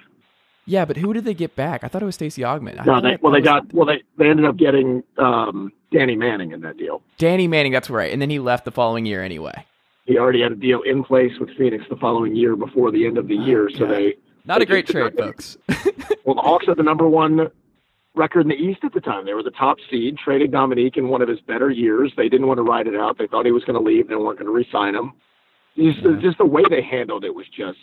Yeah, 0.63 0.85
but 0.85 0.95
who 0.95 1.11
did 1.11 1.25
they 1.25 1.33
get 1.33 1.53
back? 1.53 1.83
I 1.83 1.89
thought 1.89 2.01
it 2.01 2.05
was 2.05 2.15
Stacey 2.15 2.41
Augmon. 2.41 2.85
no, 2.85 3.01
they, 3.01 3.17
well, 3.21 3.33
they 3.33 3.41
got 3.41 3.73
well, 3.73 3.85
they 3.85 4.01
they 4.17 4.29
ended 4.29 4.45
up 4.45 4.55
getting 4.55 5.03
um, 5.17 5.73
Danny 5.91 6.15
Manning 6.15 6.53
in 6.53 6.61
that 6.61 6.77
deal. 6.77 7.01
Danny 7.17 7.49
Manning, 7.49 7.73
that's 7.73 7.89
right, 7.89 8.13
and 8.13 8.21
then 8.21 8.29
he 8.29 8.39
left 8.39 8.63
the 8.63 8.71
following 8.71 9.05
year 9.05 9.21
anyway. 9.21 9.65
He 10.05 10.17
already 10.17 10.41
had 10.41 10.53
a 10.53 10.55
deal 10.55 10.81
in 10.83 11.03
place 11.03 11.33
with 11.37 11.49
Phoenix 11.57 11.83
the 11.89 11.97
following 11.97 12.33
year 12.33 12.55
before 12.55 12.91
the 12.91 13.05
end 13.05 13.17
of 13.17 13.27
the 13.27 13.37
oh, 13.37 13.45
year, 13.45 13.69
so 13.69 13.85
they 13.85 14.15
not 14.45 14.59
they 14.59 14.63
a 14.63 14.65
great 14.65 14.87
trade, 14.87 15.17
folks. 15.17 15.57
well, 16.23 16.35
the 16.35 16.41
Hawks 16.41 16.65
had 16.65 16.77
the 16.77 16.83
number 16.83 17.09
one 17.09 17.49
record 18.15 18.43
in 18.43 18.47
the 18.47 18.55
East 18.55 18.85
at 18.85 18.93
the 18.93 19.01
time. 19.01 19.25
They 19.25 19.33
were 19.33 19.43
the 19.43 19.51
top 19.51 19.79
seed, 19.91 20.17
traded 20.17 20.53
Dominique 20.53 20.95
in 20.95 21.09
one 21.09 21.21
of 21.21 21.27
his 21.27 21.41
better 21.41 21.69
years. 21.69 22.13
They 22.15 22.29
didn't 22.29 22.47
want 22.47 22.59
to 22.59 22.63
ride 22.63 22.87
it 22.87 22.95
out. 22.95 23.17
They 23.17 23.27
thought 23.27 23.45
he 23.45 23.51
was 23.51 23.65
going 23.65 23.77
to 23.77 23.85
leave. 23.85 24.07
They 24.07 24.15
weren't 24.15 24.39
going 24.39 24.47
to 24.47 24.53
re-sign 24.53 24.95
him. 24.95 25.11
Just, 25.77 25.99
yeah. 25.99 26.17
just 26.21 26.37
the 26.37 26.45
way 26.45 26.63
they 26.69 26.81
handled 26.81 27.23
it 27.23 27.33
was 27.33 27.47
just, 27.47 27.77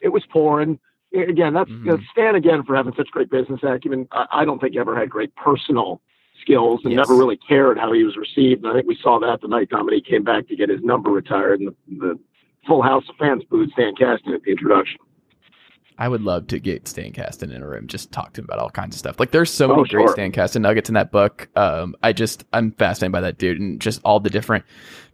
it 0.00 0.08
was 0.08 0.22
poor. 0.30 0.60
And 0.60 0.78
again, 1.14 1.54
that's 1.54 1.70
mm-hmm. 1.70 1.86
you 1.86 1.92
know, 1.92 1.98
Stan 2.12 2.34
again 2.34 2.62
for 2.64 2.76
having 2.76 2.94
such 2.96 3.08
great 3.10 3.30
business 3.30 3.60
acumen. 3.62 4.08
I, 4.12 4.26
I 4.32 4.44
don't 4.44 4.60
think 4.60 4.72
he 4.74 4.78
ever 4.78 4.98
had 4.98 5.10
great 5.10 5.34
personal 5.36 6.00
skills 6.40 6.80
and 6.84 6.92
yes. 6.92 6.98
never 6.98 7.18
really 7.18 7.36
cared 7.36 7.78
how 7.78 7.92
he 7.92 8.04
was 8.04 8.16
received. 8.16 8.64
And 8.64 8.72
I 8.72 8.74
think 8.74 8.86
we 8.86 8.98
saw 9.02 9.18
that 9.20 9.40
the 9.40 9.48
night 9.48 9.68
Dominique 9.68 10.06
came 10.06 10.24
back 10.24 10.48
to 10.48 10.56
get 10.56 10.68
his 10.68 10.80
number 10.82 11.10
retired, 11.10 11.60
and 11.60 11.68
the, 11.68 11.74
the 11.98 12.18
full 12.66 12.82
house 12.82 13.04
of 13.08 13.16
fans 13.16 13.42
booed 13.50 13.70
Stan 13.72 13.94
Kasten 13.94 14.32
at 14.32 14.42
the 14.42 14.50
introduction. 14.50 14.98
I 16.00 16.08
would 16.08 16.22
love 16.22 16.46
to 16.46 16.58
get 16.58 16.88
Stan 16.88 17.12
Kasten 17.12 17.52
in 17.52 17.62
a 17.62 17.68
room, 17.68 17.86
just 17.86 18.10
talk 18.10 18.32
to 18.32 18.40
him 18.40 18.46
about 18.46 18.58
all 18.58 18.70
kinds 18.70 18.96
of 18.96 18.98
stuff. 18.98 19.20
Like 19.20 19.32
there's 19.32 19.50
so 19.50 19.68
many 19.68 19.82
oh, 19.82 19.84
great 19.84 20.08
Stan 20.08 20.32
Kasten 20.32 20.62
nuggets 20.62 20.88
in 20.88 20.94
that 20.94 21.12
book. 21.12 21.50
Um, 21.56 21.94
I 22.02 22.14
just 22.14 22.44
I'm 22.54 22.72
fascinated 22.72 23.12
by 23.12 23.20
that 23.20 23.36
dude 23.36 23.60
and 23.60 23.78
just 23.78 24.00
all 24.02 24.18
the 24.18 24.30
different 24.30 24.64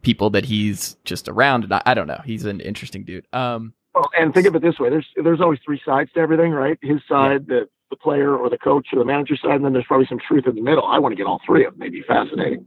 people 0.02 0.31
that 0.31 0.45
he's 0.45 0.97
just 1.05 1.28
around. 1.28 1.64
And 1.64 1.75
I, 1.75 1.83
I 1.87 1.95
don't 1.95 2.07
know, 2.07 2.21
he's 2.25 2.45
an 2.45 2.61
interesting 2.61 3.02
dude. 3.02 3.26
Um, 3.33 3.75
well, 3.95 4.09
and 4.16 4.33
think 4.33 4.47
of 4.47 4.55
it 4.55 4.62
this 4.62 4.78
way: 4.78 4.88
there's 4.88 5.09
there's 5.16 5.40
always 5.40 5.59
three 5.64 5.81
sides 5.85 6.12
to 6.12 6.21
everything, 6.21 6.52
right? 6.52 6.78
His 6.81 7.00
side, 7.09 7.47
yeah. 7.49 7.61
the 7.61 7.69
the 7.90 7.97
player 7.97 8.37
or 8.37 8.49
the 8.49 8.59
coach 8.59 8.87
or 8.93 9.00
the 9.00 9.05
manager 9.05 9.37
side, 9.37 9.57
and 9.57 9.64
then 9.64 9.73
there's 9.73 9.87
probably 9.87 10.07
some 10.07 10.21
truth 10.21 10.47
in 10.47 10.55
the 10.55 10.62
middle. 10.62 10.85
I 10.85 11.00
want 11.00 11.12
to 11.12 11.16
get 11.16 11.26
all 11.26 11.40
three 11.45 11.64
of 11.64 11.73
them. 11.73 11.81
They'd 11.81 11.90
be 11.90 12.02
fascinating. 12.02 12.64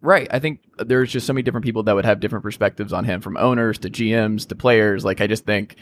Right. 0.00 0.28
I 0.30 0.38
think 0.38 0.60
there's 0.76 1.10
just 1.10 1.26
so 1.26 1.32
many 1.32 1.42
different 1.42 1.64
people 1.64 1.84
that 1.84 1.94
would 1.94 2.04
have 2.04 2.20
different 2.20 2.42
perspectives 2.42 2.92
on 2.92 3.04
him, 3.04 3.22
from 3.22 3.38
owners 3.38 3.78
to 3.78 3.90
GMs 3.90 4.46
to 4.48 4.54
players. 4.54 5.04
Like 5.04 5.20
I 5.20 5.26
just 5.26 5.46
think 5.46 5.76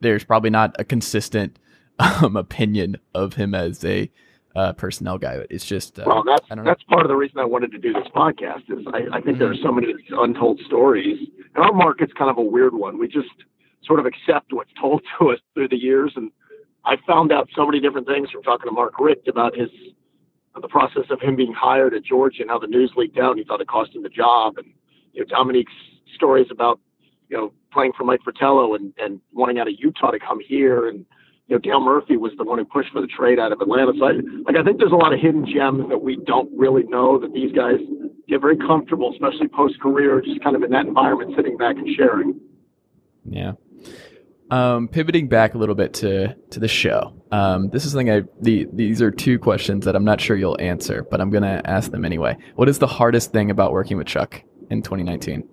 there's 0.00 0.24
probably 0.24 0.50
not 0.50 0.74
a 0.78 0.84
consistent 0.84 1.58
um, 1.98 2.36
opinion 2.36 2.96
of 3.14 3.34
him 3.34 3.54
as 3.54 3.84
a 3.84 4.10
uh, 4.56 4.72
personnel 4.72 5.18
guy. 5.18 5.44
It's 5.50 5.64
just 5.64 5.98
uh, 5.98 6.04
well, 6.06 6.24
that's 6.24 6.46
that's 6.64 6.82
part 6.84 7.02
of 7.02 7.08
the 7.08 7.16
reason 7.16 7.38
I 7.38 7.44
wanted 7.44 7.70
to 7.72 7.78
do 7.78 7.92
this 7.92 8.08
podcast. 8.14 8.70
Is 8.70 8.86
I, 8.92 8.98
I 8.98 9.20
think 9.20 9.36
mm-hmm. 9.36 9.38
there 9.38 9.50
are 9.50 9.56
so 9.62 9.72
many 9.72 9.94
untold 10.10 10.60
stories, 10.66 11.28
and 11.54 11.64
our 11.64 11.72
market's 11.72 12.12
kind 12.14 12.30
of 12.30 12.38
a 12.38 12.42
weird 12.42 12.74
one. 12.74 12.98
We 12.98 13.08
just 13.08 13.28
sort 13.84 14.00
of 14.00 14.06
accept 14.06 14.52
what's 14.52 14.70
told 14.80 15.02
to 15.18 15.30
us 15.30 15.38
through 15.54 15.68
the 15.68 15.76
years, 15.76 16.12
and 16.16 16.30
I 16.84 16.96
found 17.06 17.32
out 17.32 17.48
so 17.54 17.66
many 17.66 17.80
different 17.80 18.06
things 18.06 18.30
from 18.30 18.42
talking 18.42 18.68
to 18.68 18.72
Mark 18.72 18.98
Richt 18.98 19.28
about 19.28 19.56
his 19.56 19.68
the 20.60 20.68
process 20.68 21.04
of 21.10 21.20
him 21.20 21.36
being 21.36 21.52
hired 21.52 21.94
at 21.94 22.02
Georgia 22.02 22.42
and 22.42 22.50
how 22.50 22.58
the 22.58 22.66
news 22.66 22.90
leaked 22.96 23.16
out. 23.16 23.30
And 23.30 23.38
he 23.38 23.44
thought 23.44 23.60
it 23.60 23.68
cost 23.68 23.94
him 23.94 24.02
the 24.02 24.08
job, 24.08 24.58
and 24.58 24.66
you 25.12 25.20
know 25.20 25.26
Dominique's 25.26 25.72
stories 26.14 26.48
about 26.50 26.80
you 27.28 27.36
know 27.36 27.52
playing 27.72 27.92
for 27.96 28.04
Mike 28.04 28.20
Fratello 28.24 28.74
and 28.74 28.92
and 28.98 29.20
wanting 29.32 29.58
out 29.58 29.68
of 29.68 29.74
Utah 29.78 30.10
to 30.10 30.18
come 30.18 30.38
here, 30.46 30.88
and 30.88 31.04
you 31.46 31.56
know 31.56 31.58
Dale 31.58 31.80
Murphy 31.80 32.16
was 32.16 32.32
the 32.38 32.44
one 32.44 32.58
who 32.58 32.64
pushed 32.64 32.92
for 32.92 33.00
the 33.00 33.06
trade 33.06 33.38
out 33.38 33.52
of 33.52 33.60
Atlanta. 33.60 33.92
So 33.98 34.06
I, 34.06 34.12
like 34.46 34.56
I 34.56 34.62
think 34.62 34.78
there's 34.78 34.92
a 34.92 34.96
lot 34.96 35.12
of 35.12 35.20
hidden 35.20 35.46
gems 35.46 35.88
that 35.88 35.98
we 35.98 36.16
don't 36.26 36.50
really 36.56 36.84
know 36.84 37.18
that 37.18 37.32
these 37.32 37.52
guys 37.52 37.78
get 38.28 38.40
very 38.40 38.56
comfortable, 38.56 39.12
especially 39.12 39.48
post 39.48 39.80
career, 39.80 40.20
just 40.20 40.42
kind 40.42 40.56
of 40.56 40.62
in 40.62 40.70
that 40.70 40.86
environment, 40.86 41.32
sitting 41.36 41.56
back 41.56 41.76
and 41.76 41.88
sharing. 41.96 42.40
Yeah. 43.28 43.52
Um, 44.50 44.88
pivoting 44.88 45.28
back 45.28 45.54
a 45.54 45.58
little 45.58 45.74
bit 45.74 45.92
to 45.94 46.34
to 46.50 46.60
the 46.60 46.68
show. 46.68 47.12
Um, 47.30 47.68
this 47.68 47.84
is 47.84 47.92
something 47.92 48.10
I 48.10 48.22
the 48.40 48.66
these 48.72 49.02
are 49.02 49.10
two 49.10 49.38
questions 49.38 49.84
that 49.84 49.94
I'm 49.94 50.04
not 50.04 50.20
sure 50.20 50.36
you'll 50.36 50.58
answer, 50.58 51.06
but 51.10 51.20
I'm 51.20 51.30
gonna 51.30 51.60
ask 51.66 51.90
them 51.90 52.04
anyway. 52.04 52.36
What 52.54 52.68
is 52.68 52.78
the 52.78 52.86
hardest 52.86 53.30
thing 53.30 53.50
about 53.50 53.72
working 53.72 53.98
with 53.98 54.06
Chuck 54.06 54.42
in 54.70 54.80
2019? 54.82 55.46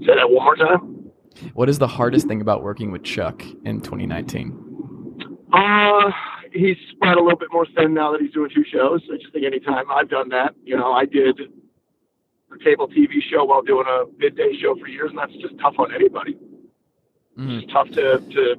Say 0.00 0.06
that 0.06 0.30
one 0.30 0.44
more 0.44 0.56
time. 0.56 0.99
What 1.54 1.68
is 1.68 1.78
the 1.78 1.88
hardest 1.88 2.26
thing 2.26 2.40
about 2.40 2.62
working 2.62 2.90
with 2.90 3.02
Chuck 3.02 3.42
in 3.64 3.80
2019? 3.80 4.70
Uh, 5.52 6.10
he's 6.52 6.76
spread 6.90 7.16
a 7.16 7.22
little 7.22 7.38
bit 7.38 7.48
more 7.52 7.66
thin 7.76 7.94
now 7.94 8.12
that 8.12 8.20
he's 8.20 8.32
doing 8.32 8.50
two 8.54 8.64
shows. 8.64 9.02
I 9.12 9.16
just 9.16 9.32
think 9.32 9.44
anytime 9.44 9.90
I've 9.90 10.08
done 10.08 10.28
that, 10.30 10.54
you 10.64 10.76
know, 10.76 10.92
I 10.92 11.04
did 11.04 11.40
a 12.52 12.58
cable 12.58 12.88
TV 12.88 13.22
show 13.30 13.44
while 13.44 13.62
doing 13.62 13.86
a 13.88 14.04
midday 14.18 14.56
show 14.60 14.76
for 14.76 14.86
years, 14.86 15.10
and 15.10 15.18
that's 15.18 15.34
just 15.36 15.58
tough 15.58 15.74
on 15.78 15.94
anybody. 15.94 16.34
Mm-hmm. 17.38 17.50
It's 17.50 17.72
tough 17.72 17.88
to, 17.90 18.18
to, 18.18 18.56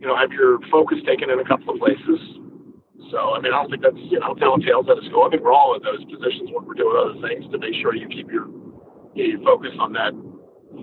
you 0.00 0.06
know, 0.06 0.16
have 0.16 0.32
your 0.32 0.58
focus 0.70 0.98
taken 1.06 1.30
in 1.30 1.38
a 1.38 1.44
couple 1.44 1.74
of 1.74 1.80
places. 1.80 2.20
So, 3.10 3.34
I 3.34 3.40
mean, 3.40 3.52
I 3.52 3.60
don't 3.60 3.70
think 3.70 3.82
that's, 3.82 3.96
you 3.96 4.20
know, 4.20 4.34
telling 4.34 4.62
tales 4.62 4.86
at 4.88 4.96
a 4.96 5.04
school. 5.04 5.24
I 5.24 5.30
think 5.30 5.42
we're 5.42 5.52
all 5.52 5.74
in 5.76 5.82
those 5.82 6.04
positions 6.04 6.50
when 6.52 6.64
we're 6.64 6.74
doing 6.74 6.96
other 6.96 7.28
things 7.28 7.50
to 7.52 7.58
make 7.58 7.74
sure 7.74 7.94
you 7.94 8.08
keep 8.08 8.30
your, 8.30 8.46
you 9.14 9.28
know, 9.28 9.38
your 9.38 9.42
focus 9.44 9.72
on 9.78 9.92
that, 9.92 10.12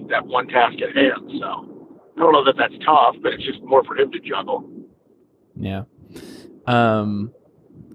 that 0.09 0.25
one 0.25 0.47
task 0.47 0.75
at 0.81 0.95
hand. 0.95 1.31
So, 1.39 1.79
I 2.17 2.21
don't 2.21 2.33
know 2.33 2.43
that 2.43 2.55
that's 2.57 2.73
tough, 2.85 3.15
but 3.21 3.33
it's 3.33 3.43
just 3.43 3.61
more 3.63 3.83
for 3.83 3.97
him 3.97 4.11
to 4.11 4.19
juggle. 4.19 4.69
Yeah. 5.55 5.83
Um, 6.67 7.33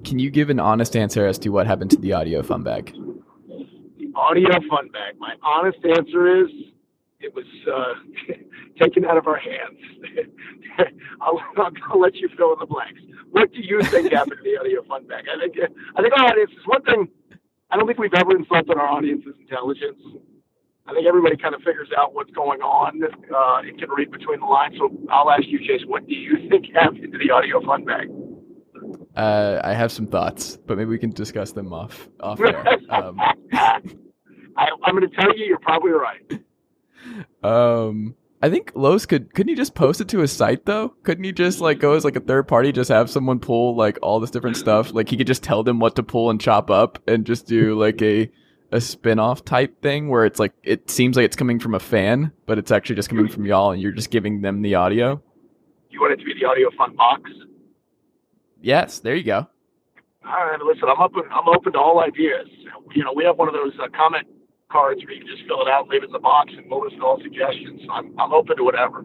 can 0.04 0.18
you 0.18 0.30
give 0.30 0.50
an 0.50 0.60
honest 0.60 0.96
answer 0.96 1.26
as 1.26 1.38
to 1.40 1.50
what 1.50 1.66
happened 1.66 1.90
to 1.90 1.96
the 1.96 2.12
audio 2.12 2.42
fun 2.42 2.62
bag? 2.62 2.94
The 3.98 4.12
audio 4.14 4.50
fun 4.68 4.88
bag. 4.88 5.18
My 5.18 5.34
honest 5.42 5.78
answer 5.84 6.44
is 6.44 6.50
it 7.20 7.34
was 7.34 7.46
uh, 7.72 8.34
taken 8.80 9.04
out 9.04 9.16
of 9.16 9.26
our 9.26 9.38
hands. 9.38 9.78
I'll, 11.20 11.40
I'll, 11.90 12.00
let 12.00 12.16
you 12.16 12.28
fill 12.36 12.52
in 12.52 12.58
the 12.58 12.66
blanks. 12.66 13.00
What 13.30 13.52
do 13.52 13.60
you 13.62 13.80
think 13.82 14.12
happened 14.12 14.38
to 14.38 14.42
the 14.42 14.58
audio 14.60 14.82
fun 14.84 15.06
bag? 15.06 15.24
I 15.34 15.40
think 15.40 15.56
I 15.96 16.02
think 16.02 16.12
our 16.18 16.26
audience 16.26 16.50
is 16.50 16.66
one 16.66 16.82
thing. 16.82 17.08
I 17.70 17.76
don't 17.76 17.86
think 17.86 17.98
we've 17.98 18.14
ever 18.14 18.36
insulted 18.36 18.76
our 18.76 18.88
audience's 18.88 19.34
intelligence. 19.40 20.00
I 20.86 20.92
think 20.92 21.06
everybody 21.06 21.36
kind 21.36 21.54
of 21.54 21.62
figures 21.62 21.88
out 21.96 22.14
what's 22.14 22.30
going 22.32 22.60
on 22.60 23.02
uh, 23.02 23.66
and 23.66 23.78
can 23.78 23.88
read 23.90 24.10
between 24.10 24.40
the 24.40 24.46
lines. 24.46 24.74
So 24.78 24.90
I'll 25.10 25.30
ask 25.30 25.44
you, 25.46 25.58
Chase, 25.60 25.80
what 25.86 26.06
do 26.06 26.14
you 26.14 26.48
think 26.50 26.66
happened 26.74 27.10
to 27.10 27.18
the 27.18 27.30
audio 27.30 27.62
fun 27.64 27.84
bag? 27.84 28.10
Uh, 29.16 29.60
I 29.64 29.72
have 29.72 29.90
some 29.90 30.06
thoughts, 30.06 30.58
but 30.58 30.76
maybe 30.76 30.90
we 30.90 30.98
can 30.98 31.10
discuss 31.10 31.52
them 31.52 31.72
off 31.72 32.08
off 32.20 32.40
air. 32.40 32.64
Um, 32.90 33.18
I, 34.56 34.68
am 34.86 34.94
going 34.96 35.08
to 35.08 35.16
tell 35.16 35.36
you, 35.36 35.46
you're 35.46 35.58
probably 35.58 35.90
right. 35.90 36.44
Um, 37.42 38.14
I 38.42 38.50
think 38.50 38.72
Los 38.74 39.06
could 39.06 39.32
couldn't 39.32 39.48
he 39.48 39.54
just 39.54 39.74
post 39.74 40.00
it 40.00 40.08
to 40.08 40.18
his 40.18 40.32
site 40.32 40.66
though? 40.66 40.90
Couldn't 41.02 41.24
he 41.24 41.32
just 41.32 41.60
like 41.60 41.78
go 41.78 41.94
as 41.94 42.04
like 42.04 42.16
a 42.16 42.20
third 42.20 42.46
party, 42.46 42.72
just 42.72 42.90
have 42.90 43.08
someone 43.08 43.40
pull 43.40 43.74
like 43.74 43.98
all 44.02 44.20
this 44.20 44.30
different 44.30 44.56
stuff? 44.58 44.92
Like 44.92 45.08
he 45.08 45.16
could 45.16 45.26
just 45.26 45.42
tell 45.42 45.62
them 45.62 45.80
what 45.80 45.96
to 45.96 46.02
pull 46.02 46.30
and 46.30 46.40
chop 46.40 46.70
up, 46.70 46.98
and 47.08 47.24
just 47.24 47.46
do 47.46 47.78
like 47.78 48.02
a 48.02 48.30
a 48.74 48.80
spin-off 48.80 49.44
type 49.44 49.80
thing 49.80 50.08
where 50.08 50.26
it's 50.26 50.40
like 50.40 50.52
it 50.64 50.90
seems 50.90 51.16
like 51.16 51.24
it's 51.24 51.36
coming 51.36 51.60
from 51.60 51.74
a 51.74 51.78
fan, 51.78 52.32
but 52.44 52.58
it's 52.58 52.72
actually 52.72 52.96
just 52.96 53.08
coming 53.08 53.28
from 53.28 53.46
y'all, 53.46 53.70
and 53.70 53.80
you're 53.80 53.92
just 53.92 54.10
giving 54.10 54.42
them 54.42 54.62
the 54.62 54.74
audio. 54.74 55.22
You 55.90 56.00
want 56.00 56.12
it 56.12 56.16
to 56.16 56.24
be 56.24 56.34
the 56.38 56.44
audio 56.44 56.70
fun 56.76 56.96
box? 56.96 57.30
Yes, 58.60 58.98
there 58.98 59.14
you 59.14 59.22
go. 59.22 59.46
All 60.26 60.46
right, 60.46 60.58
listen, 60.60 60.88
I'm 60.88 61.00
open. 61.00 61.22
I'm 61.30 61.48
open 61.48 61.74
to 61.74 61.78
all 61.78 62.00
ideas. 62.00 62.48
You 62.94 63.04
know, 63.04 63.12
we 63.14 63.24
have 63.24 63.38
one 63.38 63.46
of 63.46 63.54
those 63.54 63.72
uh, 63.80 63.86
comment 63.96 64.26
cards 64.72 65.00
where 65.04 65.14
you 65.14 65.20
can 65.20 65.28
just 65.28 65.46
fill 65.46 65.62
it 65.62 65.68
out, 65.68 65.86
leave 65.86 66.02
it 66.02 66.06
in 66.06 66.12
the 66.12 66.18
box, 66.18 66.52
and 66.56 66.68
we'll 66.68 66.82
listen 66.82 66.98
to 66.98 67.04
all 67.04 67.20
suggestions. 67.22 67.80
I'm 67.92 68.18
I'm 68.18 68.32
open 68.32 68.56
to 68.56 68.64
whatever. 68.64 69.04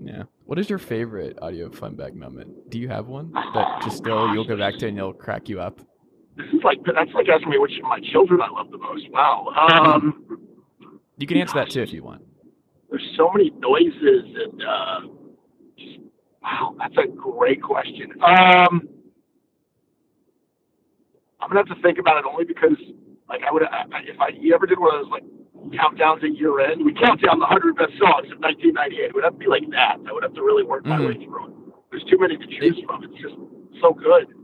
Yeah. 0.00 0.22
What 0.44 0.60
is 0.60 0.70
your 0.70 0.78
favorite 0.78 1.36
audio 1.42 1.68
fun 1.68 1.96
bag 1.96 2.14
moment? 2.14 2.70
Do 2.70 2.78
you 2.78 2.88
have 2.88 3.08
one 3.08 3.32
that 3.32 3.82
just 3.82 3.96
still 3.96 4.32
you'll 4.32 4.46
go 4.46 4.56
back 4.56 4.78
to 4.78 4.86
and 4.86 4.96
it'll 4.96 5.12
crack 5.12 5.48
you 5.48 5.60
up? 5.60 5.80
This 6.38 6.46
is 6.54 6.62
like 6.62 6.78
that's 6.86 7.10
like 7.14 7.28
asking 7.28 7.50
me 7.50 7.58
which 7.58 7.76
of 7.78 7.82
my 7.82 7.98
children 8.12 8.40
I 8.40 8.48
love 8.48 8.70
the 8.70 8.78
most. 8.78 9.10
Wow. 9.10 9.48
Um, 9.58 10.24
you 11.18 11.26
can 11.26 11.36
answer 11.36 11.54
that 11.54 11.70
too 11.70 11.82
if 11.82 11.92
you 11.92 12.04
want. 12.04 12.22
There's 12.88 13.04
so 13.16 13.28
many 13.34 13.50
noises 13.58 14.24
and 14.24 14.62
uh, 14.62 15.00
just, 15.76 15.98
wow, 16.40 16.76
that's 16.78 16.96
a 16.96 17.10
great 17.10 17.60
question. 17.60 18.12
Um, 18.22 18.88
I'm 21.40 21.48
gonna 21.50 21.66
have 21.66 21.76
to 21.76 21.82
think 21.82 21.98
about 21.98 22.18
it 22.18 22.24
only 22.24 22.44
because 22.44 22.78
like 23.28 23.42
I 23.42 23.52
would, 23.52 23.64
I, 23.64 23.84
if 24.06 24.20
I 24.20 24.28
you 24.38 24.54
ever 24.54 24.66
did 24.66 24.78
one 24.78 24.94
of 24.94 25.02
those 25.02 25.10
like 25.10 25.24
countdowns 25.74 26.22
at 26.22 26.38
year 26.38 26.60
end, 26.60 26.84
we 26.84 26.94
count 26.94 27.20
down 27.20 27.40
the 27.40 27.46
hundred 27.46 27.74
best 27.74 27.98
songs 27.98 28.30
of 28.30 28.38
1998. 28.38 29.10
It 29.10 29.14
would 29.14 29.24
have 29.24 29.32
to 29.32 29.38
be 29.38 29.48
like 29.48 29.68
that. 29.70 29.98
I 30.06 30.12
would 30.12 30.22
have 30.22 30.34
to 30.34 30.42
really 30.42 30.62
work 30.62 30.86
my 30.86 30.98
mm-hmm. 30.98 31.18
way 31.18 31.26
through 31.26 31.46
it. 31.48 31.52
There's 31.90 32.04
too 32.04 32.18
many 32.18 32.36
to 32.36 32.46
choose 32.46 32.78
from. 32.86 33.02
It's 33.02 33.20
just 33.20 33.34
so 33.82 33.92
good. 33.92 34.37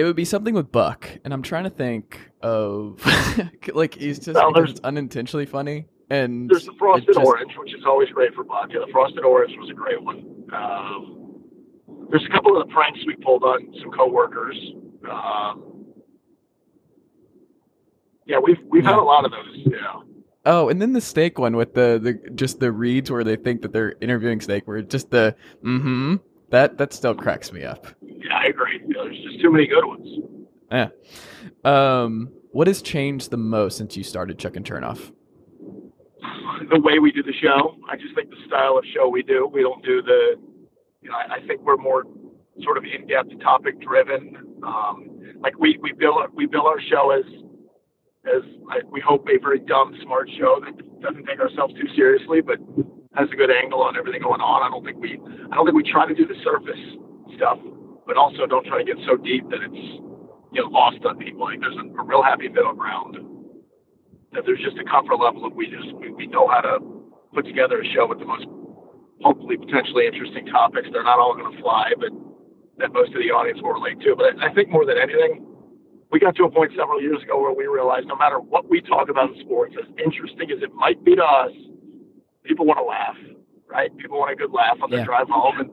It 0.00 0.04
would 0.04 0.16
be 0.16 0.24
something 0.24 0.54
with 0.54 0.72
Buck, 0.72 1.06
and 1.26 1.34
I'm 1.34 1.42
trying 1.42 1.64
to 1.64 1.70
think 1.70 2.18
of 2.40 3.04
like 3.74 3.92
he's 3.92 4.18
just 4.18 4.34
well, 4.34 4.56
it's 4.64 4.80
unintentionally 4.80 5.44
funny. 5.44 5.88
And 6.08 6.48
there's 6.48 6.64
the 6.64 6.72
frosted 6.78 7.08
just, 7.08 7.18
orange, 7.18 7.52
which 7.58 7.74
is 7.74 7.84
always 7.84 8.08
great 8.08 8.32
for 8.32 8.42
Buck. 8.42 8.70
Yeah, 8.70 8.80
the 8.86 8.90
frosted 8.92 9.24
orange 9.24 9.52
was 9.58 9.68
a 9.68 9.74
great 9.74 10.02
one. 10.02 10.24
Um, 10.54 11.42
there's 12.08 12.24
a 12.24 12.32
couple 12.32 12.58
of 12.58 12.66
the 12.66 12.72
pranks 12.72 13.00
we 13.06 13.14
pulled 13.16 13.42
on 13.42 13.74
some 13.78 13.90
coworkers. 13.90 14.56
Um, 15.06 15.84
yeah, 18.24 18.38
we've 18.42 18.56
we've 18.70 18.82
yeah. 18.82 18.92
had 18.92 18.98
a 18.98 19.02
lot 19.02 19.26
of 19.26 19.32
those. 19.32 19.54
Yeah. 19.66 20.00
Oh, 20.46 20.70
and 20.70 20.80
then 20.80 20.94
the 20.94 21.02
steak 21.02 21.38
one 21.38 21.56
with 21.56 21.74
the, 21.74 22.00
the 22.02 22.30
just 22.30 22.58
the 22.58 22.72
reads 22.72 23.10
where 23.10 23.22
they 23.22 23.36
think 23.36 23.60
that 23.60 23.74
they're 23.74 23.96
interviewing 24.00 24.40
steak, 24.40 24.66
where 24.66 24.80
just 24.80 25.10
the 25.10 25.36
mm-hmm 25.62 26.16
that 26.50 26.78
that 26.78 26.92
still 26.92 27.14
cracks 27.14 27.52
me 27.52 27.64
up. 27.64 27.86
Yeah, 28.22 28.36
I 28.36 28.44
agree. 28.46 28.80
there's 28.88 29.16
just 29.22 29.40
too 29.40 29.50
many 29.50 29.66
good 29.66 29.84
ones. 29.84 30.08
Yeah. 30.70 30.88
Um, 31.64 32.30
what 32.52 32.66
has 32.66 32.82
changed 32.82 33.30
the 33.30 33.36
most 33.36 33.76
since 33.78 33.96
you 33.96 34.04
started 34.04 34.38
Chuck 34.38 34.56
and 34.56 34.64
Chernoff? 34.64 35.12
The 36.70 36.80
way 36.80 36.98
we 36.98 37.10
do 37.10 37.22
the 37.22 37.32
show. 37.40 37.76
I 37.88 37.96
just 37.96 38.14
think 38.14 38.30
the 38.30 38.36
style 38.46 38.76
of 38.78 38.84
show 38.94 39.08
we 39.08 39.22
do. 39.22 39.48
We 39.52 39.62
don't 39.62 39.84
do 39.84 40.02
the. 40.02 40.36
You 41.02 41.08
know, 41.08 41.16
I, 41.16 41.36
I 41.36 41.46
think 41.46 41.62
we're 41.62 41.78
more 41.78 42.04
sort 42.62 42.76
of 42.76 42.84
in-depth, 42.84 43.40
topic-driven. 43.40 44.36
Um, 44.62 45.10
like 45.40 45.58
we 45.58 45.78
we 45.80 45.92
build 45.92 46.18
we 46.34 46.46
build 46.46 46.66
our 46.66 46.80
show 46.80 47.10
as 47.10 47.24
as 48.26 48.42
I, 48.70 48.80
we 48.90 49.00
hope 49.00 49.26
a 49.28 49.38
very 49.38 49.60
dumb, 49.60 49.96
smart 50.02 50.28
show 50.38 50.60
that 50.64 51.00
doesn't 51.00 51.24
take 51.24 51.40
ourselves 51.40 51.74
too 51.74 51.88
seriously, 51.96 52.40
but 52.40 52.58
has 53.14 53.28
a 53.32 53.36
good 53.36 53.50
angle 53.50 53.82
on 53.82 53.96
everything 53.96 54.22
going 54.22 54.40
on. 54.40 54.62
I 54.62 54.68
don't 54.70 54.84
think 54.84 54.98
we, 54.98 55.18
I 55.50 55.56
don't 55.56 55.66
think 55.66 55.74
we 55.74 55.82
try 55.90 56.06
to 56.06 56.14
do 56.14 56.26
the 56.26 56.36
surface 56.44 56.78
stuff, 57.36 57.58
but 58.10 58.18
also 58.18 58.42
don't 58.44 58.66
try 58.66 58.82
to 58.82 58.84
get 58.84 58.98
so 59.06 59.14
deep 59.14 59.46
that 59.54 59.62
it's 59.62 59.86
you 60.50 60.58
know 60.58 60.66
lost 60.66 60.98
on 61.06 61.14
people. 61.16 61.46
Like 61.46 61.62
there's 61.62 61.78
a, 61.78 61.86
a 61.94 62.02
real 62.02 62.26
happy 62.26 62.50
middle 62.50 62.74
ground. 62.74 63.14
That 64.34 64.42
there's 64.42 64.58
just 64.58 64.82
a 64.82 64.84
comfort 64.90 65.22
level 65.22 65.46
of 65.46 65.54
we 65.54 65.70
just 65.70 65.94
we, 65.94 66.10
we 66.10 66.26
know 66.26 66.50
how 66.50 66.58
to 66.58 66.82
put 67.30 67.46
together 67.46 67.78
a 67.78 67.86
show 67.94 68.10
with 68.10 68.18
the 68.18 68.26
most 68.26 68.50
hopefully 69.22 69.62
potentially 69.62 70.10
interesting 70.10 70.42
topics. 70.50 70.90
They're 70.90 71.06
not 71.06 71.22
all 71.22 71.38
going 71.38 71.54
to 71.54 71.62
fly, 71.62 71.94
but 72.02 72.10
that 72.82 72.90
most 72.90 73.14
of 73.14 73.22
the 73.22 73.30
audience 73.30 73.62
will 73.62 73.78
relate 73.78 74.02
to. 74.02 74.18
But 74.18 74.42
I, 74.42 74.50
I 74.50 74.54
think 74.58 74.74
more 74.74 74.82
than 74.82 74.98
anything, 74.98 75.46
we 76.10 76.18
got 76.18 76.34
to 76.34 76.44
a 76.44 76.50
point 76.50 76.74
several 76.74 76.98
years 77.00 77.22
ago 77.22 77.38
where 77.38 77.54
we 77.54 77.70
realized 77.70 78.10
no 78.10 78.18
matter 78.18 78.42
what 78.42 78.66
we 78.66 78.82
talk 78.82 79.06
about 79.06 79.30
in 79.30 79.38
sports, 79.46 79.78
as 79.78 79.86
interesting 80.02 80.50
as 80.50 80.66
it 80.66 80.74
might 80.74 80.98
be 81.06 81.14
to 81.14 81.22
us, 81.22 81.54
people 82.42 82.66
want 82.66 82.82
to 82.82 82.88
laugh, 82.90 83.14
right? 83.70 83.94
People 84.02 84.18
want 84.18 84.34
a 84.34 84.36
good 84.36 84.50
laugh 84.50 84.82
on 84.82 84.90
their 84.90 85.06
yeah. 85.06 85.06
drive 85.06 85.30
home 85.30 85.62
and 85.62 85.70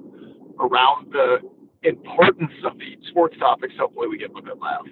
around 0.62 1.10
the 1.12 1.57
importance 1.84 2.52
of 2.66 2.78
the 2.78 2.98
sports 3.10 3.38
topics. 3.40 3.74
Hopefully, 3.80 4.08
we 4.08 4.18
get 4.18 4.30
a 4.30 4.34
little 4.34 4.56
bit 4.56 4.60
laugh. 4.62 4.86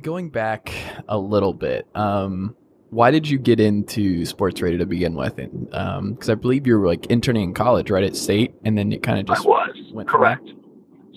Going 0.00 0.30
back 0.30 0.72
a 1.08 1.18
little 1.18 1.52
bit, 1.52 1.86
um, 1.94 2.56
why 2.90 3.10
did 3.10 3.28
you 3.28 3.38
get 3.38 3.60
into 3.60 4.24
sports 4.24 4.62
radio 4.62 4.78
to 4.78 4.86
begin 4.86 5.14
with? 5.14 5.36
Because 5.36 6.28
um, 6.28 6.30
I 6.30 6.34
believe 6.34 6.66
you 6.66 6.78
were 6.78 6.86
like 6.86 7.06
interning 7.06 7.44
in 7.44 7.54
college, 7.54 7.90
right, 7.90 8.04
at 8.04 8.16
State, 8.16 8.54
and 8.64 8.78
then 8.78 8.92
it 8.92 9.02
kind 9.02 9.18
of 9.18 9.26
just 9.26 9.44
I 9.44 9.48
was 9.48 9.92
went 9.92 10.08
correct. 10.08 10.48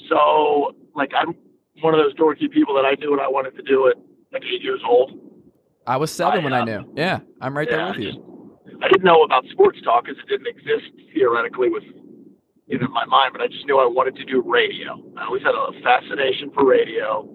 So, 0.10 0.76
like, 0.96 1.12
I'm 1.16 1.36
one 1.82 1.94
of 1.94 2.00
those 2.00 2.14
dorky 2.16 2.52
people 2.52 2.74
that 2.76 2.86
I 2.86 2.96
knew 3.00 3.12
what 3.12 3.20
I 3.20 3.28
wanted 3.28 3.56
to 3.56 3.64
do 3.64 3.88
at 3.88 3.96
like 4.34 4.44
eight 4.44 4.62
years 4.62 4.82
old. 4.88 5.12
I 5.88 5.98
was 5.98 6.12
seven 6.12 6.42
I, 6.42 6.44
when 6.44 6.54
uh, 6.54 6.58
I 6.58 6.64
knew. 6.66 6.94
Yeah, 6.96 7.20
I'm 7.40 7.58
right 7.58 7.68
yeah, 7.70 7.78
there 7.78 7.88
with 7.88 8.00
you. 8.00 8.58
I 8.84 8.88
didn't 8.88 9.04
know 9.04 9.24
about 9.24 9.46
sports 9.52 9.80
talk 9.84 10.06
because 10.06 10.20
it 10.20 10.28
didn't 10.28 10.48
exist 10.48 10.92
theoretically 11.14 11.70
with 11.70 11.84
in 12.80 12.92
my 12.92 13.06
mind, 13.06 13.34
but 13.34 13.42
I 13.42 13.48
just 13.48 13.66
knew 13.66 13.80
I 13.80 13.86
wanted 13.86 14.16
to 14.16 14.26
do 14.26 14.42
radio. 14.46 14.96
I 15.18 15.26
always 15.26 15.44
had 15.44 15.56
a 15.56 15.76
fascination 15.84 16.52
for 16.54 16.66
radio. 16.66 17.28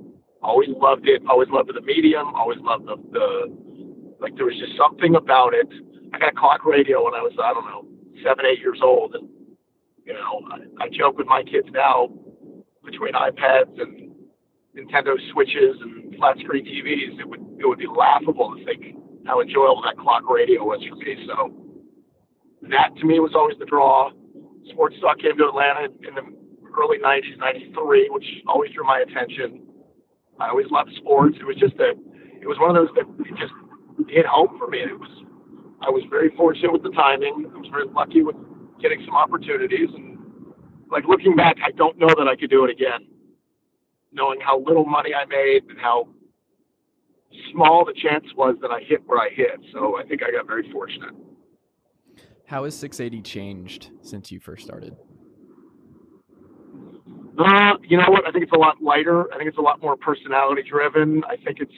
Always 0.42 0.68
loved 0.70 1.08
it. 1.08 1.22
Always 1.28 1.48
loved 1.50 1.68
the 1.74 1.80
medium. 1.82 2.32
Always 2.34 2.58
loved 2.60 2.86
the, 2.86 2.96
the 3.12 3.52
like. 4.20 4.36
There 4.36 4.46
was 4.46 4.56
just 4.56 4.76
something 4.76 5.14
about 5.16 5.52
it. 5.52 5.68
I 6.14 6.18
got 6.18 6.34
clock 6.36 6.64
radio 6.64 7.04
when 7.04 7.14
I 7.14 7.20
was 7.20 7.32
I 7.42 7.52
don't 7.52 7.66
know 7.66 7.84
seven, 8.24 8.46
eight 8.46 8.60
years 8.60 8.80
old, 8.82 9.14
and 9.14 9.28
you 10.04 10.14
know 10.14 10.40
I, 10.48 10.84
I 10.84 10.88
joke 10.88 11.18
with 11.18 11.26
my 11.26 11.42
kids 11.42 11.68
now 11.72 12.08
between 12.84 13.12
iPads 13.12 13.80
and 13.80 14.14
Nintendo 14.76 15.16
Switches 15.32 15.76
and 15.80 16.14
flat 16.16 16.38
screen 16.38 16.64
TVs. 16.64 17.20
It 17.20 17.28
would 17.28 17.40
it 17.58 17.66
would 17.66 17.78
be 17.78 17.88
laughable 17.88 18.54
to 18.56 18.64
think 18.64 18.96
how 19.26 19.40
enjoyable 19.40 19.82
that 19.82 19.98
clock 19.98 20.30
radio 20.30 20.64
was 20.64 20.80
for 20.88 20.96
me. 20.96 21.26
So 21.26 21.52
that 22.70 22.94
to 22.96 23.04
me 23.04 23.18
was 23.20 23.32
always 23.34 23.58
the 23.58 23.66
draw 23.66 24.12
sports 24.70 24.96
talk 25.00 25.18
came 25.18 25.36
to 25.38 25.48
Atlanta 25.48 25.88
in 26.06 26.14
the 26.14 26.22
early 26.78 26.98
90s, 26.98 27.38
93, 27.38 28.08
which 28.10 28.24
always 28.46 28.72
drew 28.72 28.84
my 28.84 29.00
attention. 29.00 29.62
I 30.38 30.48
always 30.48 30.66
loved 30.70 30.90
sports. 30.96 31.36
It 31.40 31.44
was 31.44 31.56
just 31.56 31.74
a, 31.80 31.90
it 32.40 32.46
was 32.46 32.58
one 32.58 32.70
of 32.70 32.76
those 32.76 32.94
that 32.96 33.06
just 33.36 33.52
hit 34.08 34.26
home 34.26 34.56
for 34.58 34.68
me. 34.68 34.78
It 34.80 34.98
was, 34.98 35.10
I 35.80 35.90
was 35.90 36.04
very 36.10 36.30
fortunate 36.36 36.72
with 36.72 36.82
the 36.82 36.90
timing. 36.90 37.50
I 37.54 37.58
was 37.58 37.68
very 37.70 37.88
lucky 37.88 38.22
with 38.22 38.36
getting 38.80 39.02
some 39.06 39.14
opportunities. 39.14 39.88
And 39.94 40.18
like 40.90 41.04
looking 41.08 41.34
back, 41.34 41.56
I 41.64 41.70
don't 41.72 41.98
know 41.98 42.12
that 42.16 42.28
I 42.28 42.36
could 42.36 42.50
do 42.50 42.64
it 42.64 42.70
again, 42.70 43.08
knowing 44.12 44.40
how 44.40 44.60
little 44.60 44.84
money 44.84 45.14
I 45.14 45.24
made 45.24 45.64
and 45.68 45.78
how 45.78 46.08
small 47.52 47.84
the 47.84 47.94
chance 47.94 48.26
was 48.36 48.56
that 48.60 48.70
I 48.70 48.80
hit 48.80 49.02
where 49.06 49.18
I 49.18 49.30
hit. 49.30 49.58
So 49.72 49.98
I 49.98 50.04
think 50.04 50.22
I 50.22 50.30
got 50.30 50.46
very 50.46 50.70
fortunate. 50.70 51.14
How 52.46 52.64
has 52.64 52.78
680 52.78 53.22
changed 53.22 53.90
since 54.02 54.30
you 54.30 54.38
first 54.38 54.64
started? 54.64 54.96
Uh, 57.38 57.74
you 57.82 57.98
know 57.98 58.08
what? 58.08 58.26
I 58.26 58.30
think 58.30 58.44
it's 58.44 58.52
a 58.52 58.58
lot 58.58 58.82
lighter. 58.82 59.32
I 59.32 59.36
think 59.36 59.48
it's 59.48 59.58
a 59.58 59.62
lot 59.62 59.82
more 59.82 59.96
personality 59.96 60.62
driven. 60.68 61.22
I 61.24 61.36
think 61.36 61.58
it's 61.60 61.74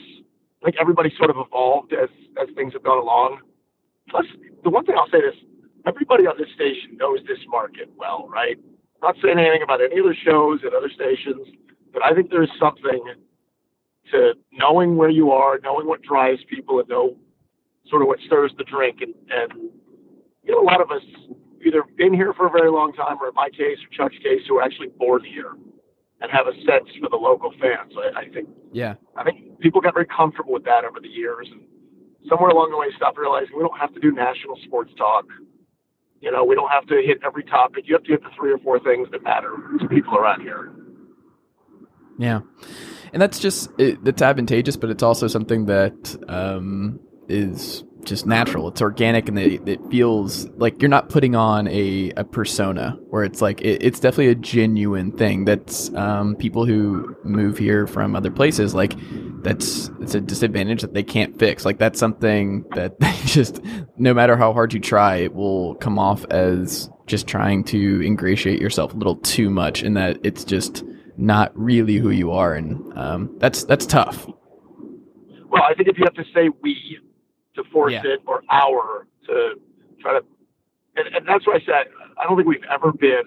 like 0.63 0.75
everybody 0.81 1.13
sort 1.17 1.31
of 1.31 1.37
evolved 1.39 1.93
as 1.93 2.09
as 2.41 2.49
things 2.55 2.75
have 2.75 2.85
gone 2.85 2.99
along. 2.99 3.41
Plus, 4.09 4.27
the 4.63 4.71
one 4.71 4.85
thing 4.85 4.95
I'll 4.97 5.11
say 5.11 5.19
is 5.19 5.35
everybody 5.87 6.27
on 6.27 6.37
this 6.39 6.49
station 6.55 6.97
knows 6.97 7.19
this 7.27 7.39
market 7.49 7.91
well, 7.97 8.29
right? 8.29 8.57
not 9.03 9.17
saying 9.23 9.39
anything 9.39 9.63
about 9.63 9.81
any 9.81 10.01
other 10.01 10.15
shows 10.15 10.61
at 10.67 10.75
other 10.75 10.91
stations, 10.91 11.47
but 11.93 12.03
I 12.05 12.15
think 12.15 12.31
there's 12.31 12.51
something 12.59 13.03
to 14.13 14.33
knowing 14.53 14.97
where 14.97 15.11
you 15.11 15.31
are, 15.31 15.59
knowing 15.63 15.87
what 15.87 16.03
drives 16.03 16.41
people, 16.49 16.81
and 16.81 16.89
know 16.89 17.17
sort 17.89 18.03
of 18.03 18.09
what 18.09 18.19
stirs 18.27 18.53
the 18.59 18.65
drink, 18.65 18.99
and 19.01 19.15
and 19.31 19.71
you 20.43 20.53
know, 20.53 20.63
a 20.63 20.69
lot 20.69 20.81
of 20.81 20.91
us 20.91 21.03
either 21.67 21.83
been 21.97 22.15
here 22.15 22.33
for 22.35 22.47
a 22.47 22.51
very 22.51 22.71
long 22.71 22.93
time, 22.93 23.19
or 23.21 23.29
in 23.29 23.35
my 23.35 23.49
case, 23.51 23.79
or 23.83 23.91
Chuck's 23.97 24.19
case, 24.23 24.41
who 24.49 24.59
are 24.59 24.63
actually 24.63 24.89
born 24.99 25.25
here 25.25 25.53
and 26.21 26.31
have 26.31 26.47
a 26.47 26.55
sense 26.67 26.89
for 27.01 27.09
the 27.09 27.17
local 27.17 27.53
fans. 27.61 27.93
I, 27.97 28.21
I 28.21 28.29
think. 28.29 28.49
Yeah. 28.73 28.95
I 29.17 29.25
think 29.25 29.61
people 29.61 29.81
got 29.81 29.95
very 29.95 30.07
comfortable 30.07 30.53
with 30.53 30.65
that 30.65 30.85
over 30.85 31.01
the 31.01 31.09
years, 31.09 31.49
and 31.51 31.63
somewhere 32.29 32.51
along 32.51 32.71
the 32.71 32.77
way, 32.77 32.87
stopped 32.97 33.19
realizing 33.19 33.57
we 33.57 33.63
don't 33.63 33.79
have 33.79 33.95
to 33.95 34.01
do 34.01 34.13
national 34.13 34.59
sports 34.65 34.93
talk. 34.97 35.25
You 36.21 36.33
know, 36.33 36.45
we 36.45 36.57
don't 36.57 36.71
have 36.71 36.87
to 36.87 36.97
hit 36.97 37.19
every 37.25 37.45
topic. 37.45 37.85
You 37.87 37.95
have 37.95 38.03
to 38.05 38.11
hit 38.11 38.23
the 38.23 38.31
three 38.37 38.53
or 38.53 38.59
four 38.59 38.81
things 38.81 39.09
that 39.13 39.23
matter 39.23 39.55
to 39.79 39.89
people 39.89 40.17
around 40.17 40.41
here. 40.43 40.73
Yeah, 42.19 42.41
and 43.13 43.23
that's 43.23 43.39
just 43.39 43.71
it, 43.79 44.03
that's 44.05 44.21
advantageous, 44.21 44.77
but 44.77 44.91
it's 44.91 45.05
also 45.05 45.29
something 45.29 45.67
that 45.67 46.17
um, 46.29 46.99
is 47.29 47.85
just 48.09 48.27
natural. 48.27 48.69
It's 48.69 48.81
organic, 48.83 49.29
and 49.29 49.39
it, 49.39 49.69
it 49.69 49.81
feels 49.91 50.49
like 50.57 50.81
you're 50.81 50.89
not 50.89 51.09
putting 51.09 51.37
on 51.37 51.69
a, 51.69 52.11
a 52.17 52.25
persona. 52.25 52.99
Where 53.11 53.25
it's 53.25 53.41
like 53.43 53.61
it, 53.61 53.83
it's 53.83 54.01
definitely 54.01 54.29
a 54.29 54.35
genuine 54.35 55.13
thing. 55.13 55.45
That's 55.45 55.93
um, 55.95 56.37
people 56.37 56.65
who 56.65 57.17
move 57.25 57.59
here 57.59 57.87
from 57.87 58.17
other 58.17 58.31
places. 58.31 58.75
Like 58.75 58.95
that's 59.43 59.91
it's 60.01 60.15
a 60.15 60.21
disadvantage 60.21 60.81
that 60.83 60.95
they 60.95 61.03
can't 61.03 61.39
fix. 61.39 61.65
Like 61.65 61.79
that's 61.79 61.99
something 61.99 62.65
that 62.75 62.99
they 63.01 63.15
just 63.25 63.61
no 63.97 64.15
matter 64.15 64.37
how 64.37 64.53
hard 64.53 64.73
you 64.73 64.81
try, 64.81 65.17
it 65.17 65.35
will 65.35 65.75
come 65.77 65.99
off 65.99 66.25
as 66.27 66.91
just 67.07 67.27
trying 67.27 67.65
to 67.65 68.03
ingratiate 68.03 68.61
yourself 68.61 68.93
a 68.93 68.97
little 68.97 69.17
too 69.17 69.51
much, 69.51 69.83
and 69.83 69.97
that 69.97 70.19
it's 70.25 70.45
just 70.45 70.85
not 71.17 71.53
really 71.59 71.97
who 71.97 72.11
you 72.11 72.31
are, 72.31 72.55
and 72.55 72.97
um, 72.97 73.37
that's 73.39 73.65
that's 73.65 73.87
tough. 73.87 74.27
Well, 75.51 75.63
I 75.63 75.75
think 75.75 75.89
if 75.89 75.97
you 75.99 76.05
have 76.05 76.15
to 76.15 76.25
say 76.35 76.51
we 76.63 76.99
to 77.63 77.69
force 77.71 77.93
Yeah. 77.93 78.03
it 78.05 78.21
or 78.27 78.43
our 78.51 79.07
to 79.27 79.55
try 80.01 80.13
to, 80.19 80.25
and, 80.97 81.15
and 81.15 81.27
that's 81.29 81.47
why 81.47 81.55
I 81.55 81.61
said 81.61 81.87
I 82.17 82.25
don't 82.25 82.37
think 82.37 82.49
we've 82.49 82.65
ever 82.73 82.93
been 82.93 83.25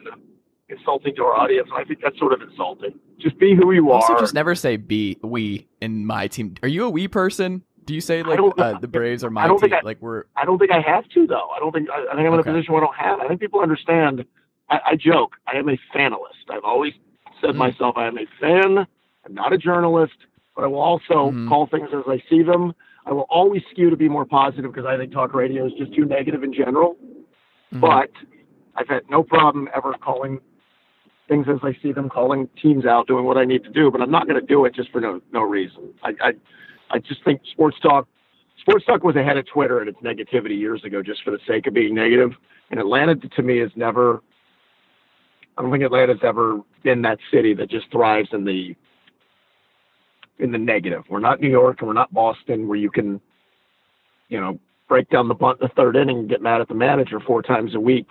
insulting 0.69 1.15
to 1.15 1.23
our 1.23 1.35
audience. 1.35 1.67
And 1.71 1.79
I 1.79 1.83
think 1.85 1.99
that's 2.01 2.17
sort 2.17 2.33
of 2.33 2.41
insulting. 2.41 2.99
Just 3.19 3.37
be 3.37 3.55
who 3.55 3.71
you 3.71 3.91
Also, 3.91 4.07
are. 4.07 4.11
Also, 4.13 4.23
just 4.23 4.33
never 4.33 4.55
say 4.55 4.77
"be" 4.77 5.17
we 5.21 5.67
in 5.81 6.05
my 6.05 6.27
team. 6.27 6.55
Are 6.63 6.67
you 6.67 6.85
a 6.85 6.89
we 6.89 7.07
person? 7.07 7.63
Do 7.85 7.93
you 7.95 8.01
say 8.01 8.23
like 8.23 8.39
uh, 8.57 8.79
the 8.79 8.87
Braves 8.87 9.23
are 9.23 9.29
my 9.29 9.47
team? 9.47 9.73
I- 9.73 9.81
like 9.83 10.01
we're 10.01 10.23
I 10.35 10.45
don't 10.45 10.59
think 10.59 10.71
I 10.71 10.79
have 10.81 11.07
to 11.09 11.27
though. 11.27 11.49
I 11.55 11.59
don't 11.59 11.71
think 11.71 11.89
I, 11.89 11.97
I 12.11 12.15
think 12.15 12.27
I'm 12.27 12.33
in 12.33 12.39
Okay. 12.39 12.49
a 12.49 12.53
position 12.53 12.73
where 12.73 12.83
I 12.83 12.85
don't 12.85 12.95
have. 12.95 13.19
I 13.19 13.27
think 13.27 13.39
people 13.41 13.59
understand. 13.59 14.25
I, 14.69 14.79
I 14.91 14.95
joke. 14.95 15.33
I 15.47 15.57
am 15.57 15.67
a 15.69 15.77
fanalist. 15.93 16.45
I've 16.49 16.63
always 16.63 16.93
said 17.41 17.51
Mm. 17.51 17.57
myself 17.57 17.97
I 17.97 18.07
am 18.07 18.17
a 18.17 18.25
fan. 18.39 18.85
I'm 19.25 19.33
not 19.33 19.51
a 19.53 19.57
journalist, 19.57 20.13
but 20.55 20.63
I 20.63 20.67
will 20.67 20.79
also 20.81 21.31
Mhm. 21.31 21.49
call 21.49 21.67
things 21.67 21.89
as 21.93 22.03
I 22.07 22.23
see 22.29 22.41
them. 22.43 22.73
I 23.05 23.13
will 23.13 23.27
always 23.29 23.63
skew 23.71 23.89
to 23.89 23.97
be 23.97 24.07
more 24.07 24.25
positive 24.25 24.71
because 24.73 24.85
I 24.85 24.97
think 24.97 25.11
talk 25.11 25.33
radio 25.33 25.65
is 25.65 25.73
just 25.77 25.93
too 25.93 26.05
negative 26.05 26.43
in 26.43 26.53
general. 26.53 26.97
Mhm. 27.73 27.81
But 27.81 28.11
I've 28.75 28.87
had 28.87 29.09
no 29.09 29.23
problem 29.23 29.69
ever 29.75 29.93
calling 29.93 30.39
things 31.27 31.47
as 31.47 31.59
I 31.63 31.73
see 31.81 31.91
them, 31.91 32.09
calling 32.09 32.49
teams 32.61 32.85
out, 32.85 33.07
doing 33.07 33.25
what 33.25 33.37
I 33.37 33.45
need 33.45 33.63
to 33.63 33.69
do. 33.69 33.89
But 33.89 34.01
I'm 34.01 34.11
not 34.11 34.27
going 34.27 34.39
to 34.39 34.45
do 34.45 34.65
it 34.65 34.75
just 34.75 34.91
for 34.91 35.01
no 35.01 35.21
no 35.31 35.41
reason. 35.41 35.93
I, 36.03 36.13
I 36.21 36.33
I 36.91 36.99
just 36.99 37.23
think 37.23 37.41
sports 37.51 37.77
talk 37.79 38.07
sports 38.59 38.85
talk 38.85 39.03
was 39.03 39.15
ahead 39.15 39.37
of 39.37 39.45
Twitter 39.47 39.79
and 39.79 39.89
its 39.89 39.99
negativity 39.99 40.57
years 40.57 40.83
ago, 40.83 41.01
just 41.01 41.23
for 41.23 41.31
the 41.31 41.39
sake 41.47 41.67
of 41.67 41.73
being 41.73 41.95
negative. 41.95 42.31
And 42.69 42.79
Atlanta, 42.79 43.15
to 43.15 43.41
me, 43.41 43.59
is 43.59 43.71
never. 43.75 44.21
I 45.57 45.61
don't 45.61 45.71
think 45.71 45.83
Atlanta's 45.83 46.19
ever 46.23 46.61
been 46.83 47.01
that 47.01 47.19
city 47.31 47.53
that 47.55 47.69
just 47.69 47.91
thrives 47.91 48.29
in 48.31 48.45
the 48.45 48.75
in 50.41 50.51
the 50.51 50.57
negative. 50.57 51.03
We're 51.09 51.19
not 51.19 51.39
New 51.39 51.49
York 51.49 51.77
and 51.79 51.87
we're 51.87 51.93
not 51.93 52.13
Boston, 52.13 52.67
where 52.67 52.77
you 52.77 52.89
can, 52.91 53.21
you 54.27 54.39
know, 54.39 54.59
break 54.89 55.09
down 55.09 55.27
the 55.27 55.33
bunt 55.33 55.59
in 55.61 55.67
the 55.67 55.73
third 55.73 55.95
inning 55.95 56.19
and 56.19 56.29
get 56.29 56.41
mad 56.41 56.59
at 56.59 56.67
the 56.67 56.73
manager 56.73 57.19
four 57.19 57.41
times 57.41 57.75
a 57.75 57.79
week 57.79 58.09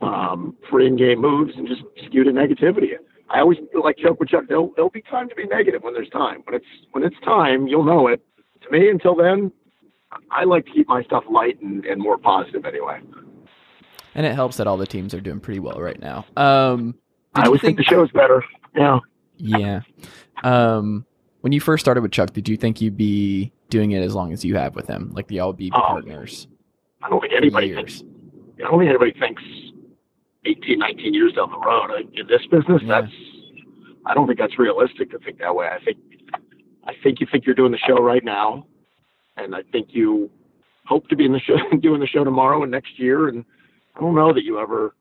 um, 0.00 0.56
for 0.70 0.80
in-game 0.80 1.20
moves 1.20 1.52
and 1.56 1.66
just 1.66 1.82
skew 2.06 2.22
to 2.22 2.30
negativity. 2.30 2.90
I 3.30 3.40
always 3.40 3.58
feel 3.72 3.82
like 3.82 3.98
joke 3.98 4.20
with 4.20 4.28
Chuck. 4.28 4.44
There'll, 4.48 4.72
there'll 4.76 4.90
be 4.90 5.02
time 5.02 5.28
to 5.28 5.34
be 5.34 5.46
negative 5.46 5.82
when 5.82 5.94
there's 5.94 6.08
time. 6.10 6.42
When 6.44 6.54
it's 6.54 6.66
when 6.92 7.02
it's 7.04 7.16
time, 7.24 7.66
you'll 7.66 7.84
know 7.84 8.06
it. 8.08 8.22
To 8.62 8.70
me, 8.70 8.88
until 8.88 9.14
then, 9.14 9.50
I 10.30 10.44
like 10.44 10.66
to 10.66 10.72
keep 10.72 10.88
my 10.88 11.02
stuff 11.02 11.24
light 11.30 11.60
and, 11.60 11.84
and 11.84 12.00
more 12.00 12.16
positive 12.16 12.64
anyway. 12.64 13.00
and 14.14 14.26
it 14.26 14.34
helps 14.34 14.56
that 14.56 14.66
all 14.66 14.76
the 14.76 14.86
teams 14.86 15.14
are 15.14 15.20
doing 15.20 15.40
pretty 15.40 15.60
well 15.60 15.80
right 15.80 16.00
now. 16.00 16.26
Um, 16.36 16.94
I 17.34 17.46
always 17.46 17.60
think, 17.60 17.76
the 17.76 17.84
show's 17.84 18.10
better. 18.10 18.42
Yeah. 18.74 18.98
Yeah. 19.36 19.80
Um, 20.42 21.04
when 21.40 21.52
you 21.52 21.60
first 21.60 21.84
started 21.84 22.00
with 22.02 22.12
Chuck, 22.12 22.32
did 22.32 22.48
you 22.48 22.56
think 22.56 22.80
you'd 22.80 22.96
be 22.96 23.52
doing 23.70 23.92
it 23.92 24.02
as 24.02 24.14
long 24.14 24.32
as 24.32 24.44
you 24.44 24.56
have 24.56 24.74
with 24.74 24.86
him? 24.86 25.10
Like 25.14 25.28
the 25.28 25.40
all 25.40 25.52
be 25.52 25.70
Oh, 25.74 25.78
partners 25.80 26.48
I 27.02 27.08
don't 27.08 27.20
think 27.20 27.32
anybody 27.36 27.68
years? 27.68 27.76
thinks. 27.76 28.02
I 28.58 28.62
don't 28.70 28.78
think 28.80 28.88
anybody 28.90 29.12
thinks 29.18 29.42
18, 30.44 30.78
19 30.78 31.14
years 31.14 31.32
down 31.34 31.50
the 31.50 31.58
road 31.58 31.90
uh, 31.90 31.98
in 32.14 32.26
this 32.26 32.42
business. 32.50 32.82
Yeah. 32.82 33.02
That's. 33.02 33.12
I 34.06 34.14
don't 34.14 34.26
think 34.26 34.38
that's 34.38 34.58
realistic 34.58 35.10
to 35.10 35.18
think 35.18 35.38
that 35.38 35.54
way. 35.54 35.68
I 35.68 35.78
think. 35.84 35.98
I 36.86 36.92
think 37.02 37.20
you 37.20 37.26
think 37.30 37.44
you're 37.44 37.54
doing 37.54 37.72
the 37.72 37.78
show 37.78 37.96
right 38.02 38.24
now, 38.24 38.66
and 39.36 39.54
I 39.54 39.62
think 39.70 39.88
you 39.90 40.30
hope 40.86 41.06
to 41.08 41.16
be 41.16 41.26
in 41.26 41.32
the 41.32 41.40
show, 41.40 41.56
doing 41.80 42.00
the 42.00 42.06
show 42.06 42.24
tomorrow 42.24 42.62
and 42.62 42.72
next 42.72 42.98
year. 42.98 43.28
And 43.28 43.44
I 43.94 44.00
don't 44.00 44.14
know 44.14 44.32
that 44.32 44.42
you 44.42 44.58
ever. 44.58 44.94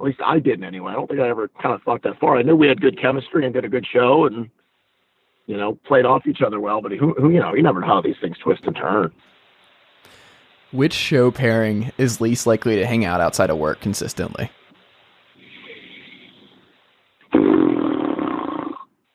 At 0.00 0.04
least 0.06 0.20
I 0.24 0.38
didn't 0.38 0.64
anyway. 0.64 0.92
I 0.92 0.94
don't 0.94 1.06
think 1.08 1.20
I 1.20 1.28
ever 1.28 1.48
kind 1.60 1.74
of 1.74 1.82
thought 1.82 2.02
that 2.04 2.18
far. 2.20 2.36
I 2.38 2.42
knew 2.42 2.56
we 2.56 2.68
had 2.68 2.80
good 2.80 3.00
chemistry 3.00 3.44
and 3.44 3.52
did 3.52 3.64
a 3.64 3.68
good 3.68 3.86
show, 3.92 4.26
and 4.26 4.48
you 5.48 5.56
know 5.56 5.76
played 5.84 6.04
off 6.04 6.26
each 6.28 6.42
other 6.42 6.60
well. 6.60 6.80
But 6.80 6.92
who, 6.92 7.14
who 7.14 7.30
you 7.30 7.40
know, 7.40 7.52
you 7.54 7.62
never 7.62 7.80
know 7.80 7.86
how 7.88 8.00
these 8.00 8.14
things 8.20 8.36
twist 8.38 8.62
and 8.64 8.76
turn. 8.76 9.12
Which 10.70 10.92
show 10.92 11.30
pairing 11.32 11.90
is 11.98 12.20
least 12.20 12.46
likely 12.46 12.76
to 12.76 12.86
hang 12.86 13.04
out 13.04 13.20
outside 13.20 13.50
of 13.50 13.56
work 13.58 13.80
consistently? 13.80 14.50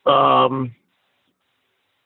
Um, 0.04 0.74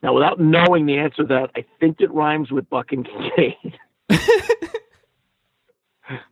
now, 0.02 0.12
without 0.12 0.38
knowing 0.38 0.84
the 0.86 0.98
answer 0.98 1.22
to 1.22 1.28
that, 1.28 1.50
I 1.56 1.64
think 1.80 2.00
it 2.00 2.12
rhymes 2.12 2.52
with 2.52 2.68
Buck 2.68 2.92
and 2.92 3.06
Kincaid. 3.06 3.78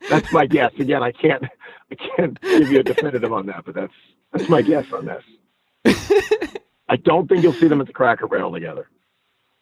that's 0.09 0.31
my 0.31 0.45
guess. 0.45 0.71
Again, 0.79 1.01
I 1.01 1.11
can't, 1.11 1.43
I 1.91 1.95
can't 1.95 2.39
give 2.39 2.71
you 2.71 2.79
a 2.79 2.83
definitive 2.83 3.33
on 3.33 3.47
that, 3.47 3.65
but 3.65 3.73
that's 3.73 3.93
that's 4.31 4.47
my 4.47 4.61
guess 4.61 4.85
on 4.93 5.05
this. 5.05 5.23
I 6.89 6.95
don't 6.97 7.27
think 7.27 7.43
you'll 7.43 7.53
see 7.53 7.67
them 7.67 7.81
at 7.81 7.87
the 7.87 7.93
Cracker 7.93 8.27
Barrel 8.27 8.51
together. 8.51 8.89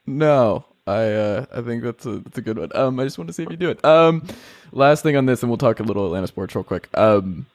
No, 0.06 0.66
I 0.86 1.12
uh, 1.12 1.46
I 1.52 1.62
think 1.62 1.84
that's 1.84 2.06
a 2.06 2.20
that's 2.20 2.38
a 2.38 2.42
good 2.42 2.60
one. 2.60 2.70
Um, 2.76 3.00
I 3.00 3.04
just 3.04 3.18
want 3.18 3.28
to 3.28 3.34
see 3.34 3.44
if 3.44 3.50
you 3.50 3.58
do 3.58 3.70
it. 3.70 3.84
Um, 3.84 4.24
last 4.72 5.02
thing 5.02 5.18
on 5.18 5.26
this, 5.26 5.42
and 5.42 5.50
we'll 5.50 5.58
talk 5.58 5.80
a 5.80 5.84
little 5.84 6.06
Atlanta 6.06 6.28
sports 6.28 6.54
real 6.56 6.64
quick. 6.64 6.90
Um, 6.94 7.48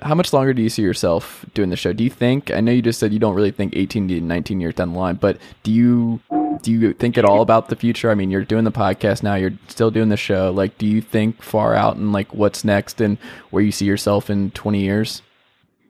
how 0.00 0.14
much 0.14 0.32
longer 0.32 0.52
do 0.52 0.62
you 0.62 0.68
see 0.68 0.82
yourself 0.82 1.44
doing 1.54 1.70
the 1.70 1.76
show? 1.76 1.92
Do 1.92 2.04
you 2.04 2.10
think? 2.10 2.50
I 2.52 2.60
know 2.60 2.70
you 2.70 2.82
just 2.82 3.00
said 3.00 3.12
you 3.12 3.18
don't 3.18 3.34
really 3.34 3.50
think 3.50 3.74
18 3.74 4.08
to 4.08 4.20
19 4.20 4.60
years 4.60 4.74
down 4.74 4.92
the 4.92 4.98
line, 4.98 5.16
but 5.16 5.38
do 5.62 5.72
you 5.72 6.20
do 6.62 6.72
you 6.72 6.92
think 6.94 7.18
at 7.18 7.24
all 7.24 7.42
about 7.42 7.68
the 7.68 7.76
future? 7.76 8.10
I 8.10 8.14
mean, 8.14 8.30
you're 8.30 8.44
doing 8.44 8.64
the 8.64 8.72
podcast 8.72 9.22
now, 9.22 9.34
you're 9.34 9.52
still 9.68 9.90
doing 9.90 10.08
the 10.08 10.16
show. 10.16 10.52
Like, 10.52 10.78
do 10.78 10.86
you 10.86 11.00
think 11.00 11.42
far 11.42 11.74
out 11.74 11.96
and 11.96 12.12
like 12.12 12.32
what's 12.32 12.64
next 12.64 13.00
and 13.00 13.18
where 13.50 13.62
you 13.62 13.72
see 13.72 13.86
yourself 13.86 14.30
in 14.30 14.50
20 14.52 14.80
years? 14.80 15.22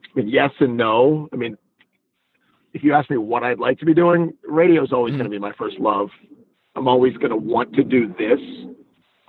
I 0.03 0.19
mean, 0.19 0.29
yes 0.29 0.51
and 0.59 0.75
no. 0.77 1.29
I 1.31 1.35
mean, 1.35 1.57
if 2.75 2.83
you 2.83 2.93
ask 2.93 3.09
me 3.09 3.15
what 3.15 3.41
I'd 3.41 3.57
like 3.57 3.79
to 3.79 3.85
be 3.85 3.93
doing, 3.93 4.33
radio 4.45 4.83
is 4.83 4.91
always 4.91 5.13
mm-hmm. 5.13 5.19
going 5.19 5.31
to 5.31 5.35
be 5.35 5.39
my 5.39 5.53
first 5.53 5.79
love. 5.79 6.09
I'm 6.75 6.89
always 6.89 7.15
going 7.15 7.29
to 7.29 7.37
want 7.37 7.73
to 7.75 7.85
do 7.85 8.13
this. 8.19 8.39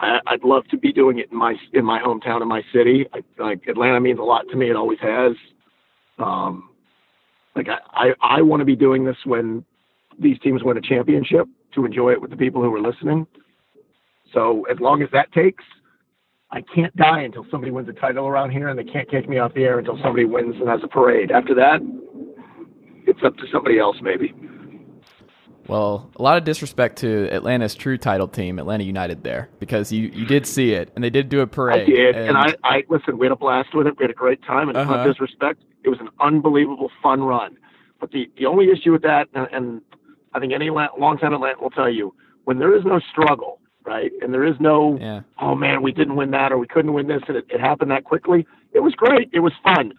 I, 0.00 0.18
would 0.32 0.44
love 0.44 0.66
to 0.72 0.76
be 0.76 0.92
doing 0.92 1.20
it 1.20 1.30
in 1.30 1.38
my 1.38 1.54
in 1.72 1.84
my 1.84 2.00
hometown 2.00 2.42
in 2.42 2.48
my 2.48 2.62
city. 2.74 3.06
I, 3.14 3.22
like 3.42 3.62
Atlanta 3.68 4.00
means 4.00 4.18
a 4.18 4.22
lot 4.22 4.46
to 4.50 4.56
me. 4.56 4.68
It 4.68 4.76
always 4.76 4.98
has. 5.00 5.32
Um, 6.18 6.70
like 7.54 7.68
I, 7.68 7.78
I, 7.94 8.38
I 8.38 8.42
want 8.42 8.60
to 8.60 8.64
be 8.64 8.76
doing 8.76 9.04
this 9.04 9.16
when 9.24 9.64
these 10.18 10.38
teams 10.40 10.64
win 10.64 10.76
a 10.76 10.82
championship 10.82 11.46
to 11.76 11.86
enjoy 11.86 12.12
it 12.12 12.20
with 12.20 12.30
the 12.30 12.36
people 12.36 12.62
who 12.62 12.74
are 12.74 12.80
listening. 12.80 13.28
So 14.34 14.66
as 14.70 14.78
long 14.80 15.02
as 15.02 15.08
that 15.12 15.32
takes, 15.32 15.64
I 16.50 16.62
can't 16.74 16.94
die 16.96 17.20
until 17.20 17.46
somebody 17.50 17.70
wins 17.70 17.88
a 17.88 17.92
title 17.92 18.26
around 18.26 18.50
here, 18.50 18.68
and 18.68 18.78
they 18.78 18.84
can't 18.84 19.08
kick 19.08 19.28
me 19.28 19.38
off 19.38 19.54
the 19.54 19.62
air 19.62 19.78
until 19.78 19.98
somebody 20.02 20.24
wins 20.24 20.56
and 20.58 20.68
has 20.68 20.80
a 20.82 20.88
parade. 20.88 21.30
After 21.30 21.54
that, 21.54 21.80
it's 23.16 23.24
up 23.24 23.36
to 23.36 23.44
somebody 23.50 23.78
else, 23.78 23.96
maybe. 24.02 24.34
Well, 25.68 26.10
a 26.14 26.22
lot 26.22 26.36
of 26.36 26.44
disrespect 26.44 26.98
to 26.98 27.28
Atlanta's 27.32 27.74
true 27.74 27.98
title 27.98 28.28
team, 28.28 28.58
Atlanta 28.58 28.84
United, 28.84 29.24
there 29.24 29.48
because 29.58 29.90
you, 29.90 30.08
you 30.08 30.24
did 30.24 30.46
see 30.46 30.72
it 30.72 30.92
and 30.94 31.02
they 31.02 31.10
did 31.10 31.28
do 31.28 31.40
a 31.40 31.46
parade. 31.46 31.82
I 31.82 31.84
did, 31.84 32.16
and, 32.16 32.28
and 32.28 32.38
I, 32.38 32.54
I 32.62 32.84
listen. 32.88 33.18
We 33.18 33.26
had 33.26 33.32
a 33.32 33.36
blast 33.36 33.74
with 33.74 33.86
it. 33.86 33.98
We 33.98 34.04
had 34.04 34.10
a 34.10 34.14
great 34.14 34.42
time, 34.44 34.68
and 34.68 34.78
uh-huh. 34.78 34.96
not 34.96 35.06
disrespect. 35.06 35.62
It 35.82 35.88
was 35.88 35.98
an 35.98 36.08
unbelievable 36.20 36.90
fun 37.02 37.22
run. 37.22 37.56
But 37.98 38.12
the 38.12 38.30
the 38.38 38.46
only 38.46 38.66
issue 38.70 38.92
with 38.92 39.02
that, 39.02 39.28
and, 39.34 39.48
and 39.52 39.82
I 40.34 40.38
think 40.38 40.52
any 40.52 40.70
longtime 40.70 41.32
Atlanta 41.32 41.60
will 41.60 41.70
tell 41.70 41.90
you, 41.90 42.14
when 42.44 42.58
there 42.58 42.76
is 42.76 42.84
no 42.84 43.00
struggle, 43.10 43.58
right, 43.84 44.12
and 44.22 44.32
there 44.32 44.44
is 44.44 44.54
no, 44.60 44.98
yeah. 45.00 45.22
oh 45.40 45.56
man, 45.56 45.82
we 45.82 45.90
didn't 45.90 46.14
win 46.14 46.30
that 46.30 46.52
or 46.52 46.58
we 46.58 46.68
couldn't 46.68 46.92
win 46.92 47.08
this, 47.08 47.22
and 47.26 47.36
it, 47.38 47.46
it 47.48 47.60
happened 47.60 47.90
that 47.90 48.04
quickly. 48.04 48.46
It 48.72 48.80
was 48.80 48.94
great. 48.94 49.30
It 49.32 49.40
was 49.40 49.52
fun. 49.64 49.94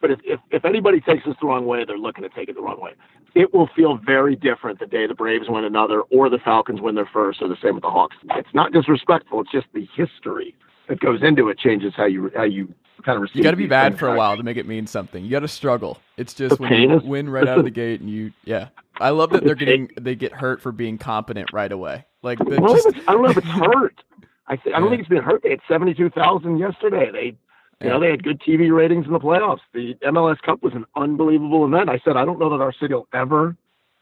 But 0.00 0.12
if, 0.12 0.20
if, 0.24 0.40
if 0.50 0.64
anybody 0.64 1.00
takes 1.00 1.24
this 1.24 1.34
the 1.40 1.46
wrong 1.46 1.66
way, 1.66 1.84
they're 1.84 1.98
looking 1.98 2.22
to 2.22 2.30
take 2.30 2.48
it 2.48 2.54
the 2.54 2.62
wrong 2.62 2.80
way. 2.80 2.92
It 3.34 3.52
will 3.52 3.68
feel 3.74 3.96
very 3.96 4.36
different 4.36 4.78
the 4.78 4.86
day 4.86 5.06
the 5.06 5.14
Braves 5.14 5.46
win 5.48 5.64
another 5.64 6.02
or 6.02 6.30
the 6.30 6.38
Falcons 6.38 6.80
win 6.80 6.94
their 6.94 7.08
first 7.12 7.42
or 7.42 7.48
the 7.48 7.56
same 7.62 7.74
with 7.74 7.82
the 7.82 7.90
Hawks. 7.90 8.16
It's 8.36 8.54
not 8.54 8.72
disrespectful. 8.72 9.40
It's 9.40 9.50
just 9.50 9.66
the 9.74 9.88
history 9.96 10.54
that 10.88 11.00
goes 11.00 11.22
into 11.22 11.48
it 11.48 11.58
changes 11.58 11.92
how 11.96 12.06
you 12.06 12.30
how 12.34 12.44
you 12.44 12.72
kind 13.04 13.16
of 13.16 13.22
receive. 13.22 13.36
You 13.36 13.42
got 13.42 13.50
to 13.52 13.56
be 13.56 13.66
bad 13.66 13.98
for 13.98 14.08
a 14.08 14.16
while 14.16 14.36
to 14.36 14.42
make 14.42 14.56
it 14.56 14.66
mean 14.66 14.86
something. 14.86 15.24
You 15.24 15.30
got 15.30 15.40
to 15.40 15.48
struggle. 15.48 15.98
It's 16.16 16.34
just 16.34 16.58
when 16.58 16.72
you 16.72 16.96
is, 16.96 17.02
win 17.02 17.28
right 17.28 17.46
out 17.46 17.58
of 17.58 17.64
the 17.64 17.70
gate 17.82 18.00
and 18.00 18.08
you 18.08 18.32
yeah. 18.44 18.68
I 19.00 19.10
love 19.10 19.30
that 19.30 19.44
they're 19.44 19.54
getting 19.54 19.90
they 20.00 20.14
get 20.14 20.32
hurt 20.32 20.60
for 20.60 20.72
being 20.72 20.98
competent 20.98 21.52
right 21.52 21.70
away. 21.70 22.04
Like 22.22 22.38
just... 22.38 22.86
I 23.06 23.12
don't 23.12 23.22
know 23.22 23.30
if 23.30 23.36
it's 23.36 23.46
hurt. 23.46 24.02
I, 24.46 24.56
th- 24.56 24.74
I 24.74 24.78
don't 24.78 24.84
yeah. 24.84 24.90
think 24.90 25.00
it's 25.00 25.08
been 25.08 25.22
hurt. 25.22 25.42
They 25.42 25.50
had 25.50 25.60
seventy 25.68 25.94
two 25.94 26.10
thousand 26.10 26.58
yesterday. 26.58 27.10
They 27.12 27.36
you 27.80 27.88
know, 27.88 28.00
they 28.00 28.10
had 28.10 28.24
good 28.24 28.40
TV 28.40 28.74
ratings 28.74 29.06
in 29.06 29.12
the 29.12 29.20
playoffs. 29.20 29.60
The 29.72 29.94
MLS 30.06 30.40
Cup 30.42 30.62
was 30.62 30.74
an 30.74 30.84
unbelievable 30.96 31.64
event. 31.64 31.88
I 31.88 32.00
said, 32.04 32.16
I 32.16 32.24
don't 32.24 32.38
know 32.38 32.50
that 32.50 32.62
our 32.62 32.72
city 32.72 32.94
will 32.94 33.06
ever 33.12 33.56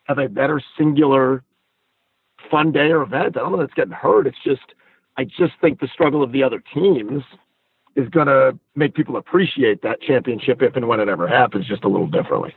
have 0.05 0.19
a 0.19 0.29
better 0.29 0.63
singular 0.79 1.43
fun 2.51 2.73
day 2.73 2.91
or 2.91 3.03
event. 3.03 3.37
I 3.37 3.41
don't 3.41 3.53
know 3.53 3.59
that 3.59 3.65
it's 3.65 3.75
getting 3.75 3.93
hurt. 3.93 4.27
It's 4.27 4.43
just, 4.43 4.63
I 5.19 5.25
just 5.25 5.53
think 5.61 5.81
the 5.81 5.89
struggle 5.89 6.23
of 6.23 6.33
the 6.33 6.43
other 6.43 6.63
teams 6.73 7.23
is 7.97 8.09
going 8.09 8.29
to 8.29 8.59
make 8.75 8.95
people 8.95 9.17
appreciate 9.17 9.83
that 9.83 10.01
championship 10.01 10.63
if 10.63 10.77
and 10.77 10.89
when 10.89 11.01
it 11.01 11.09
ever 11.09 11.29
happens, 11.29 11.67
just 11.67 11.85
a 11.85 11.89
little 11.89 12.07
differently. 12.07 12.55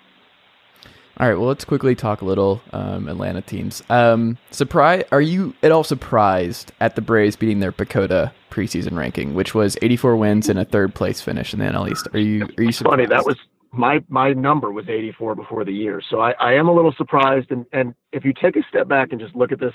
All 1.20 1.28
right, 1.28 1.38
well, 1.38 1.50
let's 1.50 1.66
quickly 1.66 1.96
talk 1.96 2.22
a 2.22 2.26
little 2.26 2.62
um, 2.72 3.10
Atlanta 3.10 3.42
teams. 3.42 3.84
Um, 3.90 4.38
surprise? 4.52 5.04
Are 5.12 5.20
you 5.20 5.54
at 5.62 5.70
all 5.70 5.84
surprised 5.84 6.72
at 6.80 6.96
the 6.96 7.02
Braves 7.02 7.36
beating 7.36 7.60
their 7.60 7.74
PECOTA 7.74 8.32
preseason 8.50 8.96
ranking, 8.96 9.34
which 9.34 9.54
was 9.54 9.78
84 9.82 10.16
wins 10.16 10.48
and 10.48 10.58
a 10.58 10.64
third 10.64 10.96
place 10.96 11.20
finish 11.20 11.52
in 11.52 11.60
the 11.60 11.66
NL 11.66 11.92
East? 11.92 12.08
Are 12.14 12.20
you? 12.20 12.48
Are 12.58 12.64
you 12.64 12.72
surprised? 12.72 12.94
Funny 12.94 13.06
that 13.08 13.26
was 13.26 13.36
my 13.74 14.02
my 14.08 14.32
number 14.32 14.72
was 14.72 14.88
84 14.88 15.36
before 15.36 15.66
the 15.66 15.74
year, 15.74 16.02
so 16.10 16.22
I, 16.22 16.32
I 16.40 16.54
am 16.54 16.70
a 16.70 16.74
little 16.74 16.94
surprised. 16.98 17.52
And 17.52 17.66
and 17.74 17.96
if 18.14 18.24
you 18.24 18.32
take 18.32 18.56
a 18.56 18.64
step 18.70 18.88
back 18.88 19.10
and 19.12 19.20
just 19.20 19.36
look 19.36 19.52
at 19.52 19.60
this 19.60 19.74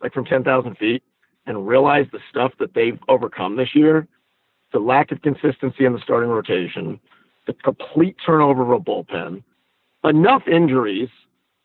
like 0.00 0.12
from 0.12 0.24
10,000 0.24 0.76
feet 0.76 1.02
and 1.46 1.66
realize 1.66 2.06
the 2.12 2.20
stuff 2.30 2.52
that 2.60 2.72
they've 2.74 2.98
overcome 3.08 3.56
this 3.56 3.74
year, 3.74 4.06
the 4.72 4.78
lack 4.78 5.10
of 5.10 5.22
consistency 5.22 5.86
in 5.86 5.92
the 5.92 6.00
starting 6.04 6.30
rotation, 6.30 7.00
the 7.48 7.54
complete 7.64 8.14
turnover 8.24 8.62
of 8.62 8.70
a 8.70 8.78
bullpen 8.78 9.42
enough 10.04 10.42
injuries 10.46 11.08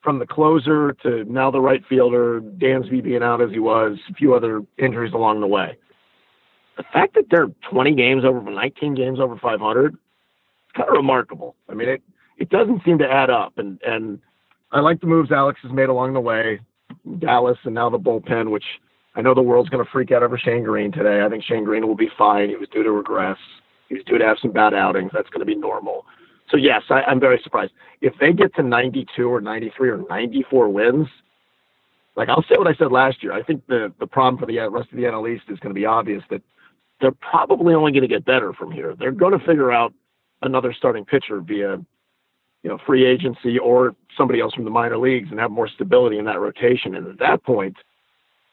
from 0.01 0.19
the 0.19 0.25
closer 0.25 0.93
to 1.03 1.25
now 1.25 1.51
the 1.51 1.59
right 1.59 1.83
fielder, 1.87 2.41
Dansby 2.41 3.03
being 3.03 3.23
out 3.23 3.41
as 3.41 3.51
he 3.51 3.59
was, 3.59 3.97
a 4.09 4.13
few 4.13 4.33
other 4.33 4.61
injuries 4.77 5.13
along 5.13 5.41
the 5.41 5.47
way. 5.47 5.77
The 6.77 6.83
fact 6.93 7.15
that 7.15 7.25
they're 7.29 7.47
20 7.69 7.93
games 7.95 8.23
over, 8.23 8.39
19 8.49 8.95
games 8.95 9.19
over 9.19 9.37
500, 9.37 9.93
it's 9.93 9.97
kind 10.75 10.87
of 10.87 10.95
remarkable. 10.95 11.55
I 11.69 11.73
mean, 11.73 11.89
it 11.89 12.01
it 12.37 12.49
doesn't 12.49 12.83
seem 12.85 12.97
to 12.99 13.11
add 13.11 13.29
up. 13.29 13.57
And 13.57 13.79
and 13.85 14.19
I 14.71 14.79
like 14.79 15.01
the 15.01 15.07
moves 15.07 15.31
Alex 15.31 15.59
has 15.63 15.71
made 15.71 15.89
along 15.89 16.13
the 16.13 16.21
way, 16.21 16.61
Dallas, 17.19 17.57
and 17.65 17.75
now 17.75 17.89
the 17.89 17.99
bullpen, 17.99 18.49
which 18.51 18.63
I 19.15 19.21
know 19.21 19.33
the 19.33 19.41
world's 19.41 19.69
going 19.69 19.83
to 19.83 19.91
freak 19.91 20.11
out 20.11 20.23
over 20.23 20.37
Shane 20.37 20.63
Greene 20.63 20.91
today. 20.91 21.21
I 21.23 21.29
think 21.29 21.43
Shane 21.43 21.65
Greene 21.65 21.85
will 21.85 21.95
be 21.95 22.09
fine. 22.17 22.49
He 22.49 22.55
was 22.55 22.69
due 22.69 22.83
to 22.83 22.91
regress. 22.91 23.37
He 23.89 23.95
was 23.95 24.03
due 24.05 24.17
to 24.17 24.25
have 24.25 24.37
some 24.41 24.51
bad 24.51 24.73
outings. 24.73 25.11
That's 25.13 25.29
going 25.29 25.41
to 25.41 25.45
be 25.45 25.55
normal. 25.55 26.05
So 26.49 26.57
yes, 26.57 26.83
I, 26.89 27.01
I'm 27.01 27.19
very 27.19 27.39
surprised. 27.43 27.73
If 28.01 28.13
they 28.19 28.33
get 28.33 28.53
to 28.55 28.63
92 28.63 29.27
or 29.27 29.41
93 29.41 29.89
or 29.89 29.97
94 30.09 30.69
wins, 30.69 31.07
like 32.15 32.29
I'll 32.29 32.43
say 32.43 32.57
what 32.57 32.67
I 32.67 32.73
said 32.73 32.91
last 32.91 33.23
year. 33.23 33.33
I 33.33 33.43
think 33.43 33.65
the 33.67 33.93
the 33.99 34.07
problem 34.07 34.39
for 34.39 34.45
the 34.45 34.59
uh, 34.59 34.69
rest 34.69 34.91
of 34.91 34.97
the 34.97 35.03
NL 35.03 35.33
East 35.33 35.45
is 35.49 35.59
going 35.59 35.73
to 35.73 35.79
be 35.79 35.85
obvious 35.85 36.23
that 36.29 36.41
they're 36.99 37.11
probably 37.11 37.73
only 37.73 37.91
going 37.91 38.01
to 38.01 38.07
get 38.07 38.25
better 38.25 38.51
from 38.53 38.71
here. 38.71 38.95
They're 38.97 39.11
going 39.11 39.37
to 39.37 39.45
figure 39.45 39.71
out 39.71 39.93
another 40.41 40.73
starting 40.73 41.05
pitcher 41.05 41.39
via 41.39 41.77
you 42.63 42.69
know 42.69 42.77
free 42.85 43.05
agency 43.05 43.57
or 43.57 43.95
somebody 44.17 44.41
else 44.41 44.53
from 44.53 44.65
the 44.65 44.69
minor 44.69 44.97
leagues 44.97 45.29
and 45.31 45.39
have 45.39 45.51
more 45.51 45.69
stability 45.69 46.17
in 46.17 46.25
that 46.25 46.39
rotation. 46.39 46.95
And 46.95 47.07
at 47.07 47.19
that 47.19 47.43
point, 47.43 47.77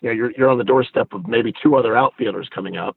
you 0.00 0.08
know 0.08 0.14
you're 0.14 0.32
you're 0.32 0.50
on 0.50 0.58
the 0.58 0.64
doorstep 0.64 1.12
of 1.12 1.26
maybe 1.26 1.52
two 1.62 1.76
other 1.76 1.96
outfielders 1.96 2.48
coming 2.54 2.76
up 2.76 2.96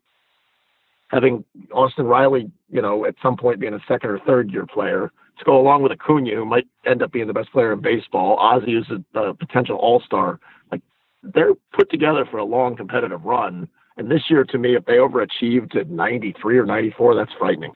having 1.10 1.44
Austin 1.74 2.06
Riley, 2.06 2.50
you 2.70 2.82
know, 2.82 3.06
at 3.06 3.16
some 3.22 3.36
point 3.38 3.60
being 3.60 3.74
a 3.74 3.80
second 3.88 4.10
or 4.10 4.20
third 4.20 4.52
year 4.52 4.66
player 4.66 5.12
to 5.38 5.46
go 5.46 5.60
along 5.60 5.84
with 5.84 5.92
Acuna, 5.92 6.36
who 6.36 6.46
might 6.46 6.68
end 6.86 7.02
up 7.02 7.12
being 7.12 7.28
the 7.28 7.34
best 7.34 7.52
player 7.52 7.74
in 7.74 7.82
baseball. 7.82 8.38
Ozzie 8.38 8.76
is 8.76 8.86
a, 8.90 9.20
a 9.20 9.34
potential 9.34 9.78
All 9.78 10.02
Star. 10.02 10.40
Like 10.72 10.82
they're 11.24 11.54
put 11.74 11.90
together 11.90 12.26
for 12.30 12.38
a 12.38 12.46
long 12.46 12.76
competitive 12.76 13.24
run. 13.24 13.68
And 13.98 14.10
this 14.10 14.30
year, 14.30 14.46
to 14.46 14.58
me, 14.58 14.76
if 14.76 14.86
they 14.86 14.94
overachieve 14.94 15.76
at 15.76 15.90
93 15.90 16.58
or 16.58 16.66
94, 16.66 17.16
that's 17.16 17.32
frightening. 17.38 17.74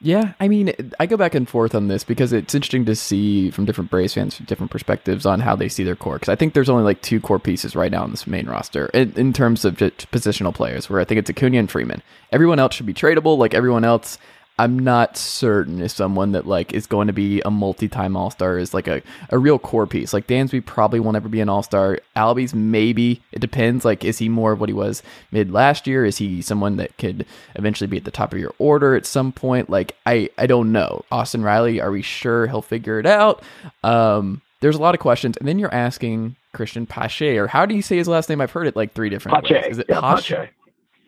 Yeah, 0.00 0.34
I 0.38 0.48
mean, 0.48 0.74
I 1.00 1.06
go 1.06 1.16
back 1.16 1.34
and 1.34 1.48
forth 1.48 1.74
on 1.74 1.88
this 1.88 2.04
because 2.04 2.30
it's 2.32 2.54
interesting 2.54 2.84
to 2.84 2.94
see 2.94 3.50
from 3.50 3.64
different 3.64 3.90
Braves 3.90 4.12
fans, 4.12 4.36
from 4.36 4.44
different 4.44 4.70
perspectives 4.70 5.24
on 5.24 5.40
how 5.40 5.56
they 5.56 5.70
see 5.70 5.84
their 5.84 5.96
core. 5.96 6.16
Because 6.16 6.28
I 6.28 6.36
think 6.36 6.52
there's 6.52 6.68
only 6.68 6.84
like 6.84 7.00
two 7.00 7.18
core 7.18 7.38
pieces 7.38 7.74
right 7.74 7.90
now 7.90 8.04
in 8.04 8.10
this 8.10 8.26
main 8.26 8.46
roster 8.46 8.86
in, 8.92 9.12
in 9.16 9.32
terms 9.32 9.64
of 9.64 9.76
positional 9.76 10.54
players, 10.54 10.90
where 10.90 11.00
I 11.00 11.04
think 11.04 11.18
it's 11.18 11.30
Acuna 11.30 11.58
and 11.58 11.70
Freeman. 11.70 12.02
Everyone 12.30 12.58
else 12.58 12.74
should 12.74 12.84
be 12.84 12.92
tradable. 12.92 13.38
Like 13.38 13.54
everyone 13.54 13.84
else 13.84 14.18
I'm 14.58 14.78
not 14.78 15.18
certain 15.18 15.82
if 15.82 15.90
someone 15.90 16.32
that 16.32 16.46
like 16.46 16.72
is 16.72 16.86
going 16.86 17.08
to 17.08 17.12
be 17.12 17.42
a 17.42 17.50
multi-time 17.50 18.16
All-Star 18.16 18.58
is 18.58 18.72
like 18.72 18.88
a, 18.88 19.02
a 19.28 19.38
real 19.38 19.58
core 19.58 19.86
piece. 19.86 20.14
Like 20.14 20.26
Dansby 20.26 20.64
probably 20.64 20.98
won't 20.98 21.16
ever 21.16 21.28
be 21.28 21.40
an 21.40 21.50
All-Star. 21.50 21.98
Albies 22.16 22.54
maybe. 22.54 23.22
It 23.32 23.40
depends. 23.40 23.84
Like 23.84 24.02
is 24.02 24.16
he 24.16 24.30
more 24.30 24.52
of 24.52 24.60
what 24.60 24.70
he 24.70 24.72
was 24.72 25.02
mid 25.30 25.52
last 25.52 25.86
year? 25.86 26.06
Is 26.06 26.16
he 26.16 26.40
someone 26.40 26.76
that 26.76 26.96
could 26.96 27.26
eventually 27.54 27.86
be 27.86 27.98
at 27.98 28.04
the 28.04 28.10
top 28.10 28.32
of 28.32 28.38
your 28.38 28.54
order 28.58 28.94
at 28.94 29.04
some 29.04 29.30
point? 29.30 29.68
Like 29.68 29.94
I 30.06 30.30
I 30.38 30.46
don't 30.46 30.72
know. 30.72 31.04
Austin 31.12 31.42
Riley, 31.42 31.78
are 31.80 31.90
we 31.90 32.00
sure 32.00 32.46
he'll 32.46 32.62
figure 32.62 32.98
it 32.98 33.06
out? 33.06 33.42
Um 33.84 34.40
there's 34.60 34.76
a 34.76 34.80
lot 34.80 34.94
of 34.94 35.00
questions. 35.00 35.36
And 35.36 35.46
then 35.46 35.58
you're 35.58 35.74
asking 35.74 36.34
Cristian 36.54 36.88
Pache 36.88 37.36
or 37.36 37.46
how 37.46 37.66
do 37.66 37.74
you 37.74 37.82
say 37.82 37.98
his 37.98 38.08
last 38.08 38.30
name? 38.30 38.40
I've 38.40 38.52
heard 38.52 38.66
it 38.66 38.74
like 38.74 38.94
three 38.94 39.10
different 39.10 39.42
Pache. 39.42 39.54
ways. 39.54 39.66
Is 39.72 39.78
it 39.80 39.86
yeah, 39.90 40.00
Pache? 40.00 40.48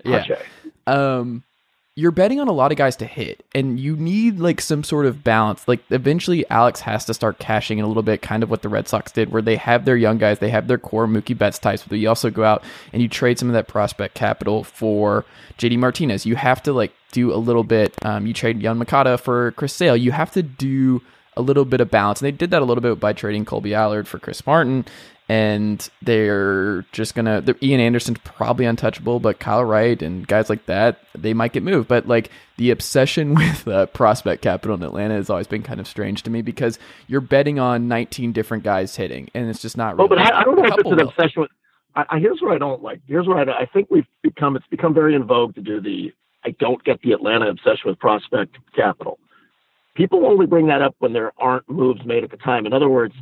Pache. 0.05 0.37
Yeah. 0.37 0.37
Um 0.87 1.45
you're 1.99 2.13
betting 2.13 2.39
on 2.39 2.47
a 2.47 2.53
lot 2.53 2.71
of 2.71 2.79
guys 2.79 2.95
to 2.95 3.05
hit 3.05 3.45
and 3.57 3.81
you 3.81 3.97
need 3.97 4.39
like 4.39 4.61
some 4.61 4.85
sort 4.85 5.05
of 5.05 5.25
balance 5.25 5.67
like 5.67 5.81
eventually 5.91 6.49
alex 6.49 6.79
has 6.79 7.05
to 7.05 7.13
start 7.13 7.41
cashing 7.41 7.77
in 7.77 7.85
a 7.85 7.89
little 7.89 8.05
bit 8.05 8.23
kind 8.23 8.45
of 8.45 8.51
what 8.51 8.63
the 8.63 8.69
red 8.69 8.87
sox 8.87 9.11
did 9.11 9.33
where 9.33 9.43
they 9.43 9.57
have 9.57 9.85
their 9.85 9.97
young 9.97 10.17
guys 10.17 10.39
they 10.39 10.49
have 10.49 10.69
their 10.69 10.79
core 10.79 11.09
mookie 11.09 11.37
betts 11.37 11.59
types 11.59 11.85
but 11.89 11.99
you 11.99 12.09
also 12.09 12.31
go 12.31 12.45
out 12.45 12.63
and 12.93 13.03
you 13.03 13.09
trade 13.09 13.37
some 13.37 13.49
of 13.49 13.53
that 13.53 13.67
prospect 13.67 14.15
capital 14.15 14.63
for 14.63 15.25
jd 15.59 15.77
martinez 15.77 16.25
you 16.25 16.37
have 16.37 16.63
to 16.63 16.73
like 16.73 16.93
do 17.11 17.35
a 17.35 17.37
little 17.37 17.65
bit 17.65 17.93
um, 18.05 18.27
you 18.27 18.33
trade 18.33 18.61
Yoan 18.61 18.77
Moncada 18.77 19.19
for 19.19 19.51
chris 19.53 19.73
sale 19.73 19.97
you 19.97 20.13
have 20.13 20.31
to 20.31 20.43
do 20.43 21.03
a 21.37 21.43
little 21.43 21.65
bit 21.65 21.81
of 21.81 21.89
balance. 21.89 22.21
And 22.21 22.27
they 22.27 22.37
did 22.37 22.51
that 22.51 22.61
a 22.61 22.65
little 22.65 22.83
bit 22.83 22.99
by 22.99 23.13
trading 23.13 23.45
Kolby 23.45 23.73
Allard 23.73 24.09
for 24.09 24.19
Chris 24.19 24.45
Martin 24.45 24.85
and 25.29 25.91
they're 26.01 26.83
just 26.93 27.15
gonna. 27.15 27.45
Ian 27.63 27.81
Anderson's 27.81 28.19
probably 28.25 28.65
untouchable, 28.65 29.21
but 29.21 29.39
Kyle 29.39 29.63
Wright 29.63 30.01
and 30.01 30.27
guys 30.27 30.49
like 30.49 30.65
that, 30.67 31.01
they 31.15 31.35
might 31.35 31.53
get 31.53 31.63
moved. 31.63 31.87
But 31.87 32.09
like 32.09 32.31
the 32.57 32.71
obsession 32.71 33.35
with 33.35 33.69
uh, 33.69 33.87
prospect 33.87 34.43
capital 34.43 34.75
in 34.77 34.83
Atlanta 34.83 35.15
has 35.15 35.29
always 35.29 35.47
been 35.47 35.63
kind 35.63 35.81
of 35.81 35.87
strange 35.87 36.23
to 36.23 36.31
me 36.31 36.41
because 36.41 36.79
you're 37.09 37.21
betting 37.21 37.59
on 37.59 37.89
19 37.89 38.33
different 38.33 38.65
guys 38.65 38.97
hitting, 38.97 39.29
and 39.35 39.51
it's 39.51 39.61
just 39.61 39.77
not. 39.77 39.97
Really 39.97 40.07
oh, 40.07 40.09
but 40.09 40.19
I, 40.19 40.41
I 40.41 40.45
don't 40.45 40.57
know 40.57 40.65
if 40.65 40.75
it's 40.79 40.91
an 40.91 41.01
obsession 41.01 41.43
with. 41.43 41.51
I, 41.95 42.05
I, 42.09 42.19
here's 42.19 42.41
what 42.41 42.55
I 42.55 42.59
don't 42.59 42.83
like. 42.83 43.01
Here's 43.07 43.27
what 43.27 43.49
I, 43.49 43.53
I 43.53 43.67
think 43.67 43.89
we've 43.91 44.07
become. 44.23 44.57
It's 44.57 44.67
become 44.69 44.95
very 44.95 45.15
in 45.15 45.25
vogue 45.25 45.55
to 45.57 45.61
do 45.61 45.81
the. 45.81 46.13
I 46.45 46.51
don't 46.59 46.83
get 46.85 47.03
the 47.03 47.13
Atlanta 47.13 47.49
obsession 47.51 47.83
with 47.87 47.99
prospect 47.99 48.57
capital. 48.75 49.19
People 49.95 50.25
only 50.25 50.47
bring 50.47 50.69
that 50.69 50.81
up 50.81 50.95
when 51.01 51.13
there 51.13 51.33
aren't 51.37 51.69
moves 51.69 52.01
made 52.07 52.25
at 52.25 52.31
the 52.31 52.37
time. 52.37 52.65
In 52.65 52.73
other 52.73 52.89
words, 52.89 53.13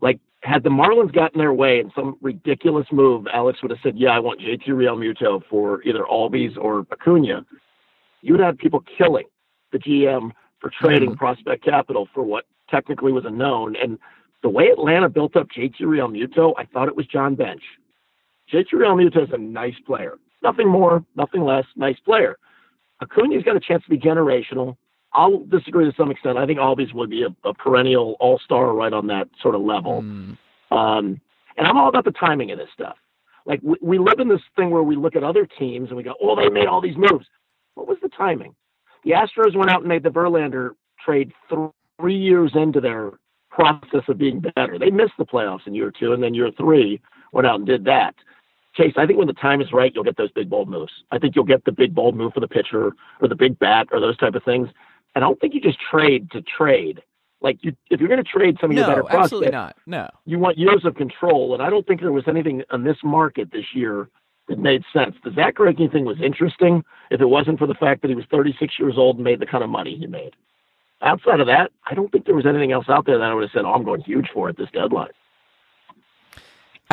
like 0.00 0.18
had 0.42 0.64
the 0.64 0.70
Marlins 0.70 1.12
gotten 1.12 1.38
their 1.38 1.52
way 1.52 1.78
in 1.78 1.92
some 1.94 2.16
ridiculous 2.20 2.86
move, 2.90 3.26
Alex 3.32 3.62
would 3.62 3.70
have 3.70 3.80
said, 3.82 3.96
"Yeah, 3.96 4.10
I 4.10 4.18
want 4.18 4.40
JT 4.40 4.66
Realmuto 4.66 5.42
for 5.48 5.82
either 5.82 6.04
Albies 6.04 6.56
or 6.58 6.84
Acuna." 6.90 7.46
You 8.22 8.34
would 8.34 8.40
have 8.40 8.58
people 8.58 8.84
killing 8.98 9.26
the 9.70 9.78
GM 9.78 10.32
for 10.60 10.70
trading 10.70 11.10
mm-hmm. 11.10 11.18
prospect 11.18 11.64
capital 11.64 12.08
for 12.12 12.22
what 12.22 12.44
technically 12.68 13.12
was 13.12 13.24
a 13.24 13.30
known. 13.30 13.76
And 13.76 13.98
the 14.42 14.48
way 14.48 14.68
Atlanta 14.68 15.08
built 15.08 15.36
up 15.36 15.48
JT 15.56 15.80
Realmuto, 15.80 16.54
I 16.56 16.64
thought 16.64 16.88
it 16.88 16.96
was 16.96 17.06
John 17.06 17.34
Bench. 17.34 17.62
JT 18.52 18.72
Realmuto 18.74 19.22
is 19.22 19.32
a 19.32 19.38
nice 19.38 19.78
player, 19.86 20.18
nothing 20.42 20.68
more, 20.68 21.04
nothing 21.16 21.44
less. 21.44 21.66
Nice 21.76 21.98
player. 22.00 22.36
Acuna's 23.00 23.42
got 23.44 23.56
a 23.56 23.60
chance 23.60 23.82
to 23.84 23.90
be 23.90 23.98
generational. 23.98 24.76
I'll 25.14 25.44
disagree 25.44 25.84
to 25.84 25.96
some 25.96 26.10
extent. 26.10 26.38
I 26.38 26.46
think 26.46 26.58
Albies 26.58 26.94
would 26.94 27.10
be 27.10 27.22
a, 27.22 27.48
a 27.48 27.54
perennial 27.54 28.16
all 28.18 28.38
star 28.44 28.72
right 28.72 28.92
on 28.92 29.06
that 29.08 29.28
sort 29.42 29.54
of 29.54 29.60
level. 29.60 30.02
Mm. 30.02 30.38
Um, 30.70 31.20
and 31.56 31.66
I'm 31.66 31.76
all 31.76 31.88
about 31.88 32.04
the 32.04 32.12
timing 32.12 32.50
of 32.50 32.58
this 32.58 32.70
stuff. 32.72 32.96
Like 33.44 33.60
we, 33.62 33.76
we 33.82 33.98
live 33.98 34.20
in 34.20 34.28
this 34.28 34.40
thing 34.56 34.70
where 34.70 34.82
we 34.82 34.96
look 34.96 35.16
at 35.16 35.22
other 35.22 35.46
teams 35.46 35.88
and 35.88 35.96
we 35.96 36.02
go, 36.02 36.14
oh, 36.22 36.36
they 36.36 36.48
made 36.48 36.66
all 36.66 36.80
these 36.80 36.96
moves. 36.96 37.26
What 37.74 37.88
was 37.88 37.98
the 38.02 38.08
timing? 38.08 38.54
The 39.04 39.12
Astros 39.12 39.56
went 39.56 39.70
out 39.70 39.80
and 39.80 39.88
made 39.88 40.02
the 40.02 40.10
Verlander 40.10 40.70
trade 41.04 41.32
th- 41.48 41.70
three 42.00 42.16
years 42.16 42.52
into 42.54 42.80
their 42.80 43.12
process 43.50 44.02
of 44.08 44.18
being 44.18 44.40
better. 44.40 44.78
They 44.78 44.90
missed 44.90 45.14
the 45.18 45.26
playoffs 45.26 45.66
in 45.66 45.74
year 45.74 45.90
two, 45.90 46.12
and 46.12 46.22
then 46.22 46.34
year 46.34 46.50
three 46.56 47.00
went 47.32 47.46
out 47.46 47.56
and 47.56 47.66
did 47.66 47.84
that. 47.84 48.14
Chase, 48.74 48.94
I 48.96 49.06
think 49.06 49.18
when 49.18 49.26
the 49.26 49.34
time 49.34 49.60
is 49.60 49.72
right, 49.72 49.92
you'll 49.94 50.04
get 50.04 50.16
those 50.16 50.32
big 50.32 50.48
bold 50.48 50.68
moves. 50.68 50.92
I 51.10 51.18
think 51.18 51.36
you'll 51.36 51.44
get 51.44 51.64
the 51.64 51.72
big 51.72 51.94
bold 51.94 52.16
move 52.16 52.32
for 52.32 52.40
the 52.40 52.48
pitcher 52.48 52.92
or 53.20 53.28
the 53.28 53.34
big 53.34 53.58
bat 53.58 53.88
or 53.92 54.00
those 54.00 54.16
type 54.16 54.34
of 54.34 54.42
things. 54.44 54.68
And 55.14 55.24
I 55.24 55.28
don't 55.28 55.40
think 55.40 55.54
you 55.54 55.60
just 55.60 55.78
trade 55.80 56.30
to 56.32 56.42
trade. 56.42 57.02
Like 57.40 57.58
you, 57.62 57.74
if 57.90 58.00
you're 58.00 58.08
going 58.08 58.22
to 58.22 58.30
trade 58.30 58.56
some 58.60 58.70
of 58.70 58.76
no, 58.76 58.82
your 58.82 58.88
better 58.88 59.02
prospects, 59.02 59.24
absolutely 59.24 59.50
not. 59.50 59.76
No, 59.86 60.08
you 60.24 60.38
want 60.38 60.58
years 60.58 60.84
of 60.84 60.94
control. 60.94 61.54
And 61.54 61.62
I 61.62 61.70
don't 61.70 61.86
think 61.86 62.00
there 62.00 62.12
was 62.12 62.28
anything 62.28 62.62
on 62.70 62.84
this 62.84 62.98
market 63.02 63.50
this 63.52 63.74
year 63.74 64.08
that 64.48 64.58
made 64.58 64.84
sense. 64.92 65.16
The 65.24 65.30
Greinke 65.30 65.90
thing 65.90 66.04
was 66.04 66.20
interesting 66.20 66.84
if 67.10 67.20
it 67.20 67.26
wasn't 67.26 67.58
for 67.58 67.66
the 67.66 67.74
fact 67.74 68.02
that 68.02 68.08
he 68.08 68.14
was 68.14 68.24
36 68.30 68.78
years 68.78 68.94
old 68.96 69.16
and 69.16 69.24
made 69.24 69.40
the 69.40 69.46
kind 69.46 69.64
of 69.64 69.70
money 69.70 69.96
he 69.96 70.06
made. 70.06 70.34
Outside 71.00 71.40
of 71.40 71.48
that, 71.48 71.72
I 71.90 71.94
don't 71.94 72.12
think 72.12 72.26
there 72.26 72.34
was 72.34 72.46
anything 72.46 72.70
else 72.70 72.88
out 72.88 73.06
there 73.06 73.18
that 73.18 73.24
I 73.24 73.34
would 73.34 73.42
have 73.42 73.50
said, 73.52 73.64
"Oh, 73.64 73.72
I'm 73.72 73.82
going 73.82 74.02
huge 74.02 74.28
for 74.32 74.48
at 74.48 74.56
this 74.56 74.70
deadline." 74.72 75.10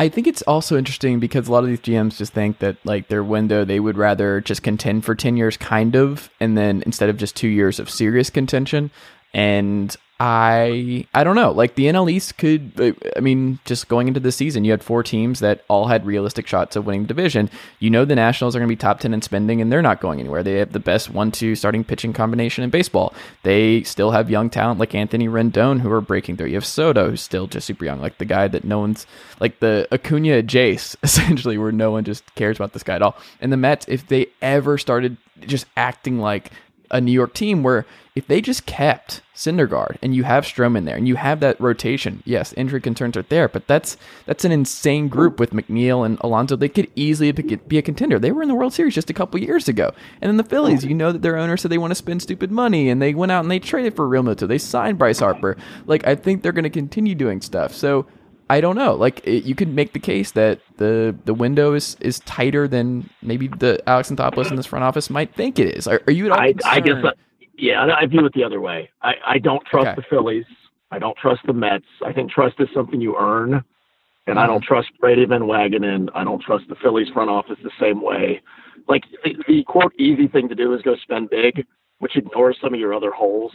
I 0.00 0.08
think 0.08 0.26
it's 0.26 0.40
also 0.40 0.78
interesting 0.78 1.20
because 1.20 1.46
a 1.46 1.52
lot 1.52 1.62
of 1.62 1.68
these 1.68 1.80
GMs 1.80 2.16
just 2.16 2.32
think 2.32 2.60
that 2.60 2.78
like 2.86 3.08
their 3.08 3.22
window 3.22 3.66
they 3.66 3.78
would 3.78 3.98
rather 3.98 4.40
just 4.40 4.62
contend 4.62 5.04
for 5.04 5.14
10 5.14 5.36
years 5.36 5.58
kind 5.58 5.94
of 5.94 6.30
and 6.40 6.56
then 6.56 6.82
instead 6.86 7.10
of 7.10 7.18
just 7.18 7.36
2 7.36 7.48
years 7.48 7.78
of 7.78 7.90
serious 7.90 8.30
contention. 8.30 8.90
And 9.34 9.94
I 10.22 11.06
I 11.14 11.24
don't 11.24 11.34
know. 11.34 11.50
Like 11.50 11.76
the 11.76 11.86
NL 11.86 12.12
East 12.12 12.36
could 12.36 12.94
I 13.16 13.20
mean 13.20 13.58
just 13.64 13.88
going 13.88 14.06
into 14.06 14.20
the 14.20 14.30
season 14.30 14.66
you 14.66 14.70
had 14.70 14.84
four 14.84 15.02
teams 15.02 15.40
that 15.40 15.64
all 15.66 15.86
had 15.86 16.04
realistic 16.04 16.46
shots 16.46 16.76
of 16.76 16.84
winning 16.84 17.02
the 17.02 17.08
division. 17.08 17.48
You 17.78 17.88
know 17.88 18.04
the 18.04 18.14
Nationals 18.14 18.54
are 18.54 18.58
going 18.58 18.68
to 18.68 18.72
be 18.72 18.76
top 18.76 19.00
10 19.00 19.14
in 19.14 19.22
spending 19.22 19.62
and 19.62 19.72
they're 19.72 19.80
not 19.80 20.02
going 20.02 20.20
anywhere. 20.20 20.42
They 20.42 20.56
have 20.56 20.72
the 20.72 20.78
best 20.78 21.10
1-2 21.10 21.56
starting 21.56 21.84
pitching 21.84 22.12
combination 22.12 22.62
in 22.62 22.68
baseball. 22.68 23.14
They 23.44 23.82
still 23.84 24.10
have 24.10 24.28
young 24.28 24.50
talent 24.50 24.78
like 24.78 24.94
Anthony 24.94 25.26
Rendon 25.26 25.80
who 25.80 25.90
are 25.90 26.02
breaking 26.02 26.36
through. 26.36 26.48
You 26.48 26.56
have 26.56 26.66
Soto 26.66 27.08
who's 27.08 27.22
still 27.22 27.46
just 27.46 27.66
super 27.66 27.86
young 27.86 28.02
like 28.02 28.18
the 28.18 28.26
guy 28.26 28.46
that 28.46 28.64
no 28.64 28.78
one's 28.78 29.06
like 29.40 29.60
the 29.60 29.88
Acuna 29.90 30.42
Jace 30.42 30.96
essentially 31.02 31.56
where 31.56 31.72
no 31.72 31.92
one 31.92 32.04
just 32.04 32.34
cares 32.34 32.58
about 32.58 32.74
this 32.74 32.82
guy 32.82 32.96
at 32.96 33.02
all. 33.02 33.16
And 33.40 33.50
the 33.50 33.56
Mets 33.56 33.86
if 33.88 34.06
they 34.06 34.26
ever 34.42 34.76
started 34.76 35.16
just 35.46 35.64
acting 35.78 36.18
like 36.18 36.52
a 36.90 37.00
New 37.00 37.12
York 37.12 37.34
team 37.34 37.62
where 37.62 37.86
if 38.16 38.26
they 38.26 38.40
just 38.40 38.66
kept 38.66 39.22
Syndergaard 39.34 39.96
and 40.02 40.14
you 40.14 40.24
have 40.24 40.44
Stroman 40.44 40.84
there 40.84 40.96
and 40.96 41.06
you 41.06 41.14
have 41.16 41.40
that 41.40 41.60
rotation, 41.60 42.22
yes, 42.26 42.52
injury 42.54 42.80
concerns 42.80 43.16
are 43.16 43.22
there, 43.22 43.48
but 43.48 43.66
that's 43.66 43.96
that's 44.26 44.44
an 44.44 44.52
insane 44.52 45.08
group 45.08 45.38
with 45.38 45.52
McNeil 45.52 46.04
and 46.04 46.18
Alonso. 46.20 46.56
They 46.56 46.68
could 46.68 46.90
easily 46.96 47.30
be 47.32 47.78
a 47.78 47.82
contender. 47.82 48.18
They 48.18 48.32
were 48.32 48.42
in 48.42 48.48
the 48.48 48.54
World 48.54 48.74
Series 48.74 48.94
just 48.94 49.10
a 49.10 49.14
couple 49.14 49.40
years 49.40 49.68
ago. 49.68 49.92
And 50.20 50.28
then 50.28 50.36
the 50.36 50.44
Phillies, 50.44 50.84
you 50.84 50.94
know 50.94 51.12
that 51.12 51.22
their 51.22 51.36
owner 51.36 51.56
said 51.56 51.70
they 51.70 51.78
want 51.78 51.92
to 51.92 51.94
spend 51.94 52.22
stupid 52.22 52.50
money 52.50 52.90
and 52.90 53.00
they 53.00 53.14
went 53.14 53.32
out 53.32 53.44
and 53.44 53.50
they 53.50 53.60
traded 53.60 53.94
for 53.94 54.08
Realmuto. 54.08 54.48
They 54.48 54.58
signed 54.58 54.98
Bryce 54.98 55.20
Harper. 55.20 55.56
Like 55.86 56.06
I 56.06 56.16
think 56.16 56.42
they're 56.42 56.52
going 56.52 56.64
to 56.64 56.70
continue 56.70 57.14
doing 57.14 57.40
stuff. 57.40 57.72
So 57.72 58.06
I 58.50 58.60
don't 58.60 58.74
know. 58.74 58.94
Like 58.94 59.24
it, 59.24 59.44
you 59.44 59.54
could 59.54 59.72
make 59.72 59.92
the 59.92 60.00
case 60.00 60.32
that 60.32 60.58
the 60.76 61.14
the 61.24 61.32
window 61.32 61.72
is, 61.72 61.96
is 62.00 62.18
tighter 62.20 62.66
than 62.66 63.08
maybe 63.22 63.46
the 63.46 63.80
Alex 63.88 64.10
Anthopoulos 64.10 64.50
in 64.50 64.56
this 64.56 64.66
front 64.66 64.84
office 64.84 65.08
might 65.08 65.32
think 65.36 65.60
it 65.60 65.68
is. 65.78 65.86
Are, 65.86 66.02
are 66.08 66.12
you 66.12 66.26
at 66.26 66.32
all? 66.32 66.40
I, 66.40 66.54
I 66.64 66.80
guess. 66.80 66.96
Uh, 67.04 67.12
yeah, 67.56 67.86
I 67.96 68.06
view 68.06 68.26
it 68.26 68.32
the 68.32 68.42
other 68.42 68.60
way. 68.60 68.90
I, 69.02 69.12
I 69.24 69.38
don't 69.38 69.64
trust 69.66 69.86
okay. 69.86 69.94
the 69.94 70.02
Phillies. 70.10 70.46
I 70.90 70.98
don't 70.98 71.16
trust 71.16 71.42
the 71.46 71.52
Mets. 71.52 71.84
I 72.04 72.12
think 72.12 72.32
trust 72.32 72.56
is 72.58 72.66
something 72.74 73.00
you 73.00 73.16
earn, 73.16 73.52
and 73.54 73.62
mm-hmm. 73.62 74.38
I 74.38 74.48
don't 74.48 74.64
trust 74.64 74.88
Brodie 74.98 75.26
Van 75.26 75.42
Wagenen. 75.42 76.08
I 76.16 76.24
don't 76.24 76.42
trust 76.42 76.64
the 76.68 76.76
Phillies 76.82 77.08
front 77.14 77.30
office 77.30 77.58
the 77.62 77.70
same 77.80 78.02
way. 78.02 78.42
Like 78.88 79.04
the, 79.22 79.36
the 79.46 79.62
quote 79.62 79.94
easy 79.96 80.26
thing 80.26 80.48
to 80.48 80.56
do 80.56 80.74
is 80.74 80.82
go 80.82 80.96
spend 81.00 81.30
big, 81.30 81.64
which 82.00 82.16
ignores 82.16 82.58
some 82.60 82.74
of 82.74 82.80
your 82.80 82.94
other 82.94 83.12
holes. 83.12 83.52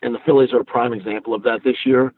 And 0.00 0.14
the 0.14 0.20
Phillies 0.24 0.54
are 0.54 0.60
a 0.60 0.64
prime 0.64 0.94
example 0.94 1.34
of 1.34 1.42
that 1.42 1.60
this 1.62 1.76
year 1.84 2.14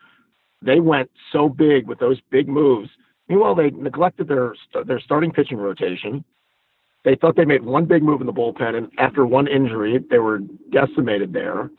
they 0.62 0.81
went 0.81 1.11
so 1.33 1.48
big 1.48 1.87
with 1.87 1.98
those 1.98 2.20
big 2.31 2.48
moves. 2.48 2.90
Meanwhile, 3.29 3.55
they 3.55 3.70
neglected 3.70 4.29
their 4.29 4.55
their 4.87 5.01
starting 5.01 5.33
pitching 5.33 5.59
rotation. 5.59 6.25
They 7.05 7.16
thought 7.16 7.37
they 7.37 7.44
made 7.44 7.64
one 7.64 7.87
big 7.87 8.03
move 8.03 8.20
in 8.20 8.27
the 8.27 8.33
bullpen, 8.33 8.77
and 8.77 8.88
after 8.98 9.27
one 9.27 9.48
injury, 9.48 9.98
they 10.11 10.18
were 10.18 10.38
decimated 10.70 11.33
there. 11.33 11.70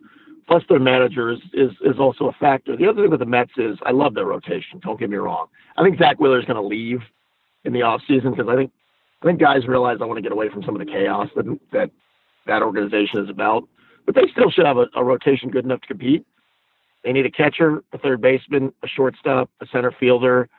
Plus, 0.47 0.63
their 0.67 0.79
manager 0.79 1.31
is, 1.31 1.39
is, 1.53 1.71
is 1.85 1.97
also 1.99 2.25
a 2.25 2.33
factor. 2.33 2.75
The 2.75 2.87
other 2.89 3.03
thing 3.03 3.11
with 3.11 3.21
the 3.21 3.25
Mets 3.25 3.53
is 3.57 3.77
I 3.85 3.91
love 3.91 4.13
their 4.13 4.25
rotation. 4.25 4.79
Don't 4.81 4.99
get 4.99 5.09
me 5.09 5.15
wrong. 5.15 5.47
I 5.77 5.83
think 5.83 5.97
Zack 5.97 6.19
Wheeler 6.19 6.39
is 6.39 6.45
going 6.45 6.61
to 6.61 6.67
leave 6.67 6.99
in 7.63 7.71
the 7.71 7.79
offseason 7.79 8.35
because 8.35 8.49
I 8.49 8.55
think 8.55 8.71
I 9.21 9.25
think 9.25 9.39
guys 9.39 9.65
realize 9.67 9.99
I 10.01 10.05
want 10.05 10.17
to 10.17 10.21
get 10.21 10.33
away 10.33 10.49
from 10.49 10.63
some 10.63 10.75
of 10.75 10.85
the 10.85 10.91
chaos 10.91 11.29
that 11.35 11.45
that 11.71 11.91
that 12.45 12.61
organization 12.61 13.23
is 13.23 13.29
about. 13.29 13.67
But 14.05 14.15
they 14.15 14.27
still 14.33 14.51
should 14.51 14.65
have 14.65 14.77
a, 14.77 14.87
a 14.95 15.03
rotation 15.03 15.49
good 15.49 15.63
enough 15.63 15.79
to 15.81 15.87
compete. 15.87 16.25
They 17.03 17.11
need 17.11 17.25
a 17.25 17.31
catcher, 17.31 17.83
a 17.91 17.97
third 17.97 18.21
baseman, 18.21 18.73
a 18.81 18.87
shortstop, 18.87 19.49
a 19.61 19.65
center 19.71 19.91
fielder, 19.91 20.49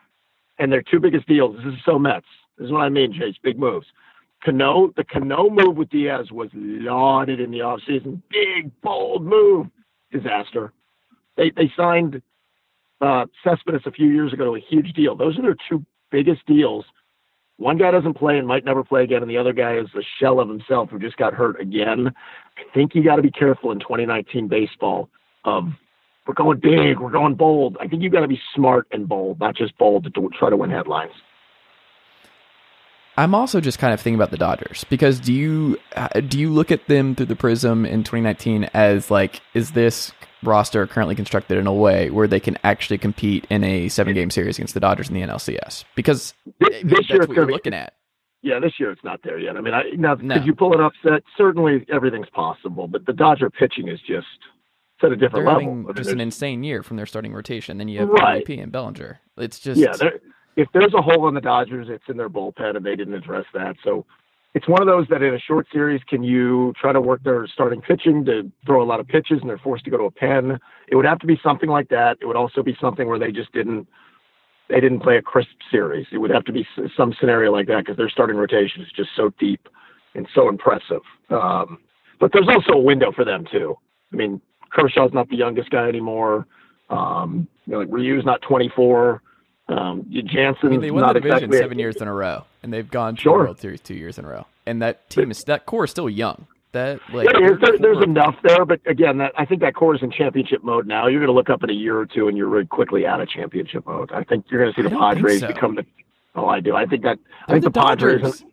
and 0.58 0.70
their 0.70 0.82
two 0.82 1.00
biggest 1.00 1.26
deals. 1.26 1.56
This 1.56 1.74
is 1.74 1.80
so 1.84 1.98
Mets. 1.98 2.26
This 2.58 2.66
is 2.66 2.72
what 2.72 2.82
I 2.82 2.88
mean, 2.88 3.12
Chase. 3.12 3.36
Big 3.42 3.58
moves. 3.58 3.86
Cano, 4.44 4.92
the 4.96 5.04
Cano 5.04 5.48
move 5.48 5.76
with 5.76 5.88
Diaz 5.88 6.30
was 6.30 6.50
lauded 6.52 7.40
in 7.40 7.50
the 7.50 7.60
offseason. 7.60 8.20
Big, 8.30 8.70
bold 8.82 9.24
move. 9.24 9.66
Disaster. 10.12 10.72
They 11.36 11.50
they 11.50 11.72
signed 11.76 12.22
uh, 13.00 13.26
Cespedes 13.42 13.82
a 13.86 13.90
few 13.90 14.08
years 14.08 14.32
ago 14.32 14.44
to 14.44 14.56
a 14.56 14.60
huge 14.60 14.92
deal. 14.92 15.16
Those 15.16 15.38
are 15.38 15.42
their 15.42 15.56
two 15.68 15.84
biggest 16.10 16.46
deals. 16.46 16.84
One 17.56 17.78
guy 17.78 17.90
doesn't 17.90 18.14
play 18.14 18.38
and 18.38 18.46
might 18.46 18.64
never 18.64 18.84
play 18.84 19.02
again, 19.02 19.22
and 19.22 19.30
the 19.30 19.38
other 19.38 19.52
guy 19.52 19.76
is 19.76 19.86
a 19.96 20.02
shell 20.20 20.40
of 20.40 20.48
himself 20.48 20.90
who 20.90 20.98
just 20.98 21.16
got 21.16 21.34
hurt 21.34 21.60
again. 21.60 22.12
I 22.56 22.62
think 22.74 22.94
you 22.94 23.02
got 23.02 23.16
to 23.16 23.22
be 23.22 23.30
careful 23.30 23.72
in 23.72 23.78
2019 23.78 24.48
baseball 24.48 25.08
of 25.44 25.68
we're 26.26 26.34
going 26.34 26.58
big, 26.58 27.00
we're 27.00 27.10
going 27.10 27.34
bold. 27.34 27.76
I 27.80 27.88
think 27.88 28.02
you've 28.02 28.12
got 28.12 28.20
to 28.20 28.28
be 28.28 28.40
smart 28.54 28.86
and 28.92 29.08
bold, 29.08 29.40
not 29.40 29.56
just 29.56 29.76
bold 29.78 30.04
to 30.04 30.28
try 30.38 30.50
to 30.50 30.56
win 30.56 30.70
headlines. 30.70 31.12
I'm 33.16 33.34
also 33.34 33.60
just 33.60 33.78
kind 33.78 33.94
of 33.94 34.00
thinking 34.00 34.16
about 34.16 34.32
the 34.32 34.36
Dodgers 34.36 34.84
because 34.90 35.20
do 35.20 35.32
you 35.32 35.78
uh, 35.94 36.08
do 36.20 36.38
you 36.38 36.50
look 36.50 36.72
at 36.72 36.88
them 36.88 37.14
through 37.14 37.26
the 37.26 37.36
prism 37.36 37.86
in 37.86 38.02
2019 38.02 38.64
as 38.74 39.08
like 39.08 39.40
is 39.54 39.70
this 39.70 40.12
roster 40.42 40.86
currently 40.86 41.14
constructed 41.14 41.56
in 41.56 41.66
a 41.68 41.72
way 41.72 42.10
where 42.10 42.26
they 42.26 42.40
can 42.40 42.58
actually 42.64 42.98
compete 42.98 43.46
in 43.50 43.62
a 43.62 43.88
seven 43.88 44.14
game 44.14 44.30
series 44.30 44.58
against 44.58 44.74
the 44.74 44.80
Dodgers 44.80 45.08
in 45.08 45.14
the 45.14 45.20
NLCS? 45.20 45.84
Because 45.94 46.34
this, 46.58 46.82
this 46.82 47.08
year 47.08 47.20
what 47.20 47.30
you're 47.30 47.46
looking 47.46 47.74
at. 47.74 47.94
Yeah, 48.42 48.58
this 48.58 48.72
year 48.78 48.90
it's 48.90 49.04
not 49.04 49.20
there 49.22 49.38
yet. 49.38 49.56
I 49.56 49.60
mean, 49.60 49.72
I, 49.72 49.84
now 49.96 50.16
no. 50.20 50.34
could 50.34 50.44
you 50.44 50.54
pull 50.54 50.74
an 50.74 50.80
upset? 50.80 51.22
Certainly, 51.38 51.86
everything's 51.90 52.28
possible, 52.30 52.88
but 52.88 53.06
the 53.06 53.14
Dodger 53.14 53.48
pitching 53.48 53.88
is 53.88 54.00
just 54.00 54.26
at 55.04 55.12
a 55.12 55.16
different 55.16 55.44
They're 55.44 55.54
level. 55.54 55.76
Having 55.76 55.94
just 55.94 56.10
an 56.10 56.20
insane 56.20 56.64
year 56.64 56.82
from 56.82 56.96
their 56.96 57.06
starting 57.06 57.32
rotation. 57.32 57.78
Then 57.78 57.88
you 57.88 58.00
have 58.00 58.08
right. 58.08 58.44
MVP 58.44 58.62
and 58.62 58.72
Bellinger. 58.72 59.20
It's 59.38 59.58
just 59.58 59.80
yeah. 59.80 59.92
If 60.56 60.68
there's 60.72 60.94
a 60.94 61.02
hole 61.02 61.26
in 61.28 61.34
the 61.34 61.40
Dodgers, 61.40 61.88
it's 61.90 62.04
in 62.08 62.16
their 62.16 62.30
bullpen, 62.30 62.76
and 62.76 62.86
they 62.86 62.94
didn't 62.94 63.14
address 63.14 63.44
that. 63.54 63.74
So 63.82 64.06
it's 64.54 64.68
one 64.68 64.80
of 64.80 64.86
those 64.86 65.06
that 65.10 65.20
in 65.20 65.34
a 65.34 65.38
short 65.38 65.66
series, 65.72 66.00
can 66.08 66.22
you 66.22 66.72
try 66.80 66.92
to 66.92 67.00
work 67.00 67.24
their 67.24 67.46
starting 67.48 67.80
pitching 67.80 68.24
to 68.26 68.50
throw 68.64 68.80
a 68.80 68.86
lot 68.86 69.00
of 69.00 69.08
pitches 69.08 69.40
and 69.40 69.50
they're 69.50 69.58
forced 69.58 69.84
to 69.84 69.90
go 69.90 69.98
to 69.98 70.04
a 70.04 70.10
pen? 70.12 70.58
It 70.88 70.94
would 70.94 71.06
have 71.06 71.18
to 71.20 71.26
be 71.26 71.40
something 71.42 71.68
like 71.68 71.88
that. 71.88 72.18
It 72.20 72.26
would 72.26 72.36
also 72.36 72.62
be 72.62 72.76
something 72.80 73.08
where 73.08 73.18
they 73.18 73.32
just 73.32 73.52
didn't 73.52 73.88
they 74.70 74.80
didn't 74.80 75.00
play 75.00 75.16
a 75.16 75.22
crisp 75.22 75.50
series. 75.70 76.06
It 76.10 76.18
would 76.18 76.30
have 76.30 76.44
to 76.44 76.52
be 76.52 76.66
some 76.96 77.14
scenario 77.20 77.52
like 77.52 77.66
that 77.66 77.80
because 77.80 77.98
their 77.98 78.08
starting 78.08 78.36
rotation 78.36 78.80
is 78.80 78.88
just 78.96 79.10
so 79.14 79.30
deep 79.38 79.68
and 80.14 80.26
so 80.34 80.48
impressive. 80.48 81.02
Um, 81.28 81.78
but 82.18 82.30
there's 82.32 82.48
also 82.48 82.72
a 82.72 82.80
window 82.80 83.12
for 83.12 83.24
them 83.24 83.44
too. 83.50 83.76
I 84.12 84.16
mean, 84.16 84.40
Kershaw's 84.74 85.12
not 85.12 85.28
the 85.28 85.36
youngest 85.36 85.70
guy 85.70 85.88
anymore. 85.88 86.46
Um, 86.90 87.48
you 87.66 87.72
know, 87.72 87.78
like 87.78 87.88
Ryu's 87.90 88.24
not 88.24 88.42
24. 88.42 89.22
Um, 89.68 90.04
Jansen. 90.10 90.66
I 90.66 90.68
mean, 90.68 90.80
they 90.80 90.90
won 90.90 91.06
the 91.06 91.14
division 91.14 91.36
exactly 91.36 91.58
seven 91.58 91.78
years 91.78 91.96
in 91.96 92.08
a 92.08 92.12
row, 92.12 92.44
and 92.62 92.72
they've 92.72 92.90
gone 92.90 93.16
to 93.16 93.22
sure. 93.22 93.38
the 93.38 93.44
World 93.44 93.60
Series 93.60 93.80
two 93.80 93.94
years 93.94 94.18
in 94.18 94.26
a 94.26 94.28
row. 94.28 94.46
And 94.66 94.82
that 94.82 95.08
team 95.08 95.30
is 95.30 95.42
that 95.44 95.64
core 95.64 95.84
is 95.84 95.90
still 95.90 96.10
young. 96.10 96.46
That 96.72 97.00
like 97.12 97.28
yeah, 97.32 97.52
there, 97.60 97.78
there's 97.78 98.02
enough 98.02 98.34
there, 98.42 98.64
but 98.64 98.80
again, 98.84 99.18
that 99.18 99.32
I 99.38 99.44
think 99.46 99.60
that 99.60 99.74
core 99.74 99.94
is 99.94 100.02
in 100.02 100.10
championship 100.10 100.64
mode 100.64 100.86
now. 100.86 101.06
You're 101.06 101.20
going 101.20 101.28
to 101.28 101.34
look 101.34 101.48
up 101.48 101.62
in 101.62 101.70
a 101.70 101.74
year 101.74 101.96
or 101.96 102.04
two, 102.04 102.28
and 102.28 102.36
you're 102.36 102.48
really 102.48 102.66
quickly 102.66 103.06
out 103.06 103.20
of 103.20 103.28
championship 103.28 103.86
mode. 103.86 104.10
I 104.12 104.24
think 104.24 104.46
you're 104.50 104.60
going 104.60 104.74
to 104.74 104.82
see 104.82 104.88
the 104.88 104.94
Padres 104.94 105.40
so. 105.40 105.46
become 105.46 105.76
the. 105.76 105.86
Oh, 106.34 106.46
I 106.46 106.60
do. 106.60 106.74
I 106.74 106.84
think 106.84 107.04
that. 107.04 107.18
They're 107.46 107.56
I 107.56 107.60
think 107.60 107.72
the, 107.72 107.80
the, 107.80 107.80
Padres. 107.80 108.44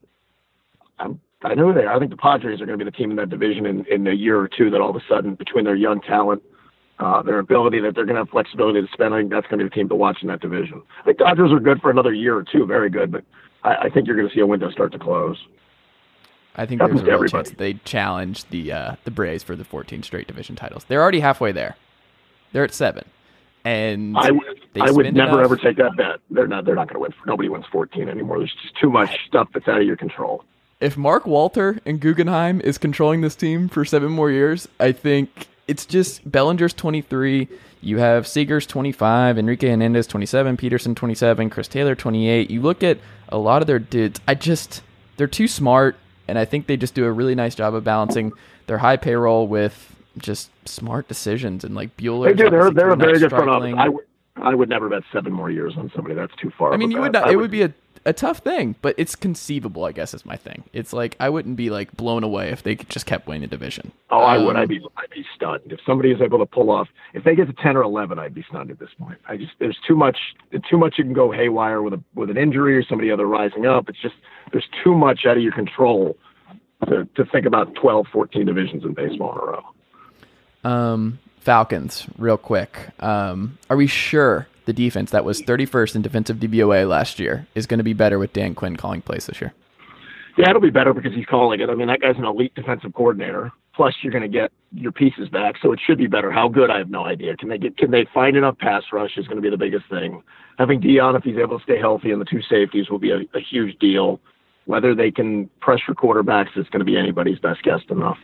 I'm, 1.00 1.20
I 1.44 1.56
know 1.56 1.74
they 1.74 1.82
are. 1.82 1.96
I 1.96 2.00
think 2.00 2.12
the 2.12 2.18
Padres 2.18 2.62
are 2.62 2.66
going 2.66 2.78
to 2.78 2.86
be 2.86 2.90
the 2.90 2.96
team 2.96 3.10
in 3.10 3.18
that 3.18 3.30
division 3.30 3.66
in, 3.66 3.86
in 3.86 4.06
a 4.08 4.14
year 4.14 4.40
or 4.40 4.48
two. 4.48 4.70
That 4.70 4.82
all 4.82 4.90
of 4.90 4.96
a 4.96 5.04
sudden, 5.10 5.36
between 5.36 5.66
their 5.66 5.76
young 5.76 6.00
talent, 6.02 6.44
uh, 7.00 7.22
their 7.24 7.40
ability, 7.40 7.80
that 7.82 7.96
they're 7.96 8.06
going 8.06 8.16
to 8.16 8.22
have 8.22 8.30
flexibility 8.30 8.82
to 8.82 8.88
spend, 8.94 9.14
I 9.14 9.20
think 9.20 9.32
that's 9.32 9.48
going 9.48 9.60
to 9.60 9.66
be 9.66 9.70
the 9.70 9.76
team 9.76 9.90
to 9.90 9.96
watch 9.96 10.20
in 10.22 10.28
that 10.28 10.40
division. 10.40 10.84
I 11.02 11.04
think 11.06 11.18
Dodgers 11.18 11.52
are 11.52 11.60
good 11.60 11.82
for 11.82 11.90
another 11.90 12.14
year 12.14 12.36
or 12.38 12.44
two, 12.44 12.66
very 12.66 12.90
good, 12.90 13.12
but 13.12 13.24
I, 13.64 13.76
I 13.76 13.90
think 13.90 14.08
you're 14.08 14.16
going 14.16 14.30
to 14.30 14.34
see 14.34 14.42
a 14.42 14.46
window 14.46 14.70
start 14.70 14.92
to 14.92 15.00
close. 15.00 15.38
I 16.56 16.66
think 16.66 16.82
there's 16.82 17.02
a 17.02 17.06
real 17.06 17.24
chance 17.28 17.50
they 17.52 17.74
challenge 17.74 18.46
the 18.50 18.74
uh, 18.74 18.96
the 19.06 19.12
Braves 19.12 19.42
for 19.42 19.56
the 19.56 19.64
14 19.64 20.04
straight 20.04 20.28
division 20.28 20.56
titles. 20.56 20.84
They're 20.84 21.02
already 21.02 21.22
halfway 21.22 21.54
there. 21.54 21.78
They're 22.52 22.66
at 22.66 22.74
seven, 22.74 23.06
and 23.64 24.18
I, 24.18 24.32
I 24.82 24.92
would 24.92 25.14
never 25.16 25.40
enough. 25.40 25.46
ever 25.46 25.56
take 25.56 25.78
that 25.78 25.96
bet. 25.96 26.20
They're 26.30 26.48
not. 26.48 26.66
They're 26.66 26.76
not 26.76 26.90
going 26.90 26.96
to 26.96 27.00
win. 27.00 27.14
Nobody 27.26 27.48
wins 27.48 27.66
14 27.72 28.10
anymore. 28.10 28.40
There's 28.40 28.54
just 28.62 28.76
too 28.76 28.90
much 28.90 29.18
stuff 29.28 29.48
that's 29.54 29.70
out 29.70 29.80
of 29.80 29.88
your 29.88 29.96
control. 29.96 30.44
If 30.82 30.98
Mark 30.98 31.28
Walter 31.28 31.80
and 31.86 32.00
Guggenheim 32.00 32.60
is 32.60 32.80
controlling 32.80 33.22
this 33.22 33.36
team 33.36 33.70
for 33.70 33.86
seven 33.86 34.12
more 34.12 34.32
years, 34.32 34.68
I 34.80 34.92
think 34.92 35.48
it's 35.68 35.86
just 35.86 36.30
Bellinger's 36.30 36.74
23. 36.74 37.48
You 37.82 37.98
have 38.00 38.28
Seager's 38.28 38.66
25, 38.66 39.38
Enrique 39.38 39.70
Hernandez 39.70 40.08
27, 40.08 40.58
Pederson 40.58 40.96
27, 40.96 41.52
Chris 41.52 41.68
Taylor 41.68 41.94
28. 41.94 42.50
You 42.50 42.62
look 42.62 42.82
at 42.82 42.98
a 43.30 43.38
lot 43.38 43.62
of 43.62 43.68
their 43.68 43.78
dudes. 43.78 44.20
I 44.28 44.34
just 44.34 44.82
they're 45.18 45.28
too 45.28 45.48
smart 45.48 45.98
and 46.28 46.40
I 46.40 46.46
think 46.46 46.66
they 46.66 46.78
just 46.78 46.96
do 46.96 47.06
a 47.06 47.12
really 47.12 47.36
nice 47.36 47.54
job 47.54 47.76
of 47.76 47.84
balancing 47.84 48.32
their 48.66 48.80
high 48.80 48.98
payroll 48.98 49.48
with 49.48 49.96
just 50.18 50.50
smart 50.68 51.08
decisions 51.08 51.64
and 51.64 51.76
like 51.76 51.96
Buehler. 51.96 52.26
They 52.26 52.34
do. 52.34 52.50
They're 52.50 52.72
they're 52.72 52.90
a 52.90 52.98
very 52.98 53.20
good 53.20 53.30
front 53.30 53.50
office. 53.50 54.02
I 54.38 54.56
would 54.56 54.70
never 54.70 54.90
bet 54.90 55.04
seven 55.12 55.32
more 55.32 55.52
years 55.52 55.74
on 55.78 55.92
somebody. 55.96 56.16
That's 56.16 56.36
too 56.38 56.52
far. 56.58 56.74
I 56.74 56.78
mean, 56.78 56.90
you 56.90 57.02
would 57.02 57.14
not. 57.14 57.28
I 57.28 57.34
it 57.34 57.36
would 57.36 57.52
be 57.52 57.62
a 57.62 57.74
a 58.06 58.14
tough 58.14 58.40
thing, 58.40 58.76
but 58.82 58.96
it's 58.98 59.16
conceivable. 59.16 59.86
I 59.86 59.92
guess 59.92 60.14
is 60.14 60.26
my 60.26 60.36
thing. 60.36 60.64
It's 60.74 60.94
like 60.94 61.16
I 61.20 61.30
wouldn't 61.30 61.56
be 61.56 61.70
like 61.70 61.96
blown 61.96 62.24
away 62.24 62.50
if 62.50 62.64
they 62.64 62.76
just 62.76 63.06
kept 63.06 63.28
winning 63.28 63.42
the 63.42 63.48
division. 63.48 63.92
Oh, 64.10 64.20
I 64.20 64.38
would. 64.38 64.56
Um, 64.56 64.62
I'd 64.62 64.70
be 64.70 64.82
I'd 64.98 65.10
be 65.10 65.26
stunned 65.36 65.72
if 65.72 65.80
somebody 65.86 66.12
is 66.12 66.22
able 66.22 66.40
to 66.40 66.46
pull 66.46 66.72
off. 66.72 66.88
If 67.14 67.24
they 67.24 67.36
get 67.36 67.48
to 67.48 67.54
ten 67.54 67.78
or 67.78 67.84
eleven, 67.84 68.20
I'd 68.20 68.34
be 68.34 68.44
stunned 68.50 68.72
at 68.72 68.80
this 68.80 68.90
point. 69.00 69.20
I 69.28 69.38
just 69.38 69.54
there's 69.60 69.78
too 69.88 69.96
much 69.96 70.18
too 70.70 70.78
much 70.78 70.96
you 70.98 71.04
can 71.04 71.14
go 71.14 71.32
haywire 71.32 71.82
with 71.82 71.94
a 71.94 72.04
with 72.16 72.30
an 72.30 72.38
injury 72.38 72.78
or 72.78 72.84
somebody 72.84 73.12
other 73.12 73.28
rising 73.28 73.66
up. 73.66 73.90
It's 73.90 74.02
just 74.02 74.16
there's 74.52 74.68
too 74.84 74.96
much 74.96 75.26
out 75.26 75.38
of 75.38 75.44
your 75.44 75.54
control 75.54 76.18
to, 76.88 77.08
to 77.16 77.26
think 77.26 77.46
about 77.46 77.76
12, 77.76 78.08
14 78.12 78.46
divisions 78.46 78.84
in 78.84 78.94
baseball 78.94 79.34
in 79.34 79.38
a 79.38 79.52
row. 79.52 79.64
Um, 80.64 81.20
Falcons, 81.40 82.08
real 82.18 82.38
quick. 82.38 82.90
Um, 83.00 83.58
are 83.70 83.78
we 83.78 83.88
sure 83.88 84.48
the 84.72 84.86
defense 84.86 85.12
that 85.12 85.26
was 85.26 85.42
31st 85.42 85.96
in 85.96 86.02
defensive 86.02 86.38
DVOA 86.38 86.88
last 86.88 87.20
year 87.20 87.48
is 87.56 87.68
going 87.68 87.80
to 87.80 87.84
be 87.84 87.94
better 87.94 88.18
with 88.18 88.34
Dan 88.34 88.56
Quinn 88.56 88.78
calling 88.78 89.02
plays 89.02 89.26
this 89.26 89.42
year? 89.42 89.54
Yeah, 90.38 90.50
it'll 90.50 90.62
be 90.62 90.70
better 90.70 90.94
because 90.94 91.14
he's 91.14 91.26
calling 91.26 91.60
it. 91.60 91.70
I 91.70 91.76
mean, 91.76 91.88
that 91.88 92.00
guy's 92.00 92.16
an 92.18 92.24
elite 92.24 92.56
defensive 92.56 92.94
coordinator. 92.94 93.52
Plus, 93.76 93.94
you're 94.02 94.14
going 94.14 94.24
to 94.24 94.30
get 94.30 94.52
your 94.74 94.92
pieces 94.92 95.28
back, 95.30 95.56
so 95.62 95.74
it 95.74 95.80
should 95.86 95.98
be 95.98 96.08
better. 96.08 96.32
How 96.32 96.48
good? 96.48 96.70
I 96.70 96.78
have 96.78 96.90
no 96.90 97.06
idea. 97.06 97.36
Can 97.36 97.50
they 97.50 97.58
get? 97.58 97.78
Can 97.78 97.92
they 97.92 98.06
find 98.14 98.36
enough 98.38 98.58
pass 98.58 98.84
rush? 98.92 99.18
Is 99.18 99.28
going 99.28 99.38
to 99.38 99.42
be 99.42 99.50
the 99.50 99.58
biggest 99.58 99.86
thing. 99.90 100.22
Having 100.58 100.82
Deion, 100.82 101.18
if 101.18 101.24
he's 101.24 101.38
able 101.38 101.58
to 101.58 101.64
stay 101.64 101.80
healthy, 101.80 102.12
and 102.12 102.22
the 102.22 102.26
two 102.26 102.42
safeties 102.42 102.90
will 102.90 103.00
be 103.00 103.12
a, 103.12 103.20
a 103.34 103.40
huge 103.42 103.78
deal. 103.80 104.20
Whether 104.66 104.94
they 104.94 105.10
can 105.10 105.50
pressure 105.60 105.94
quarterbacks 105.94 106.56
is 106.56 106.68
going 106.70 106.80
to 106.80 106.86
be 106.86 106.98
anybody's 106.98 107.40
best 107.40 107.64
guess 107.64 107.80
enough. 107.90 108.18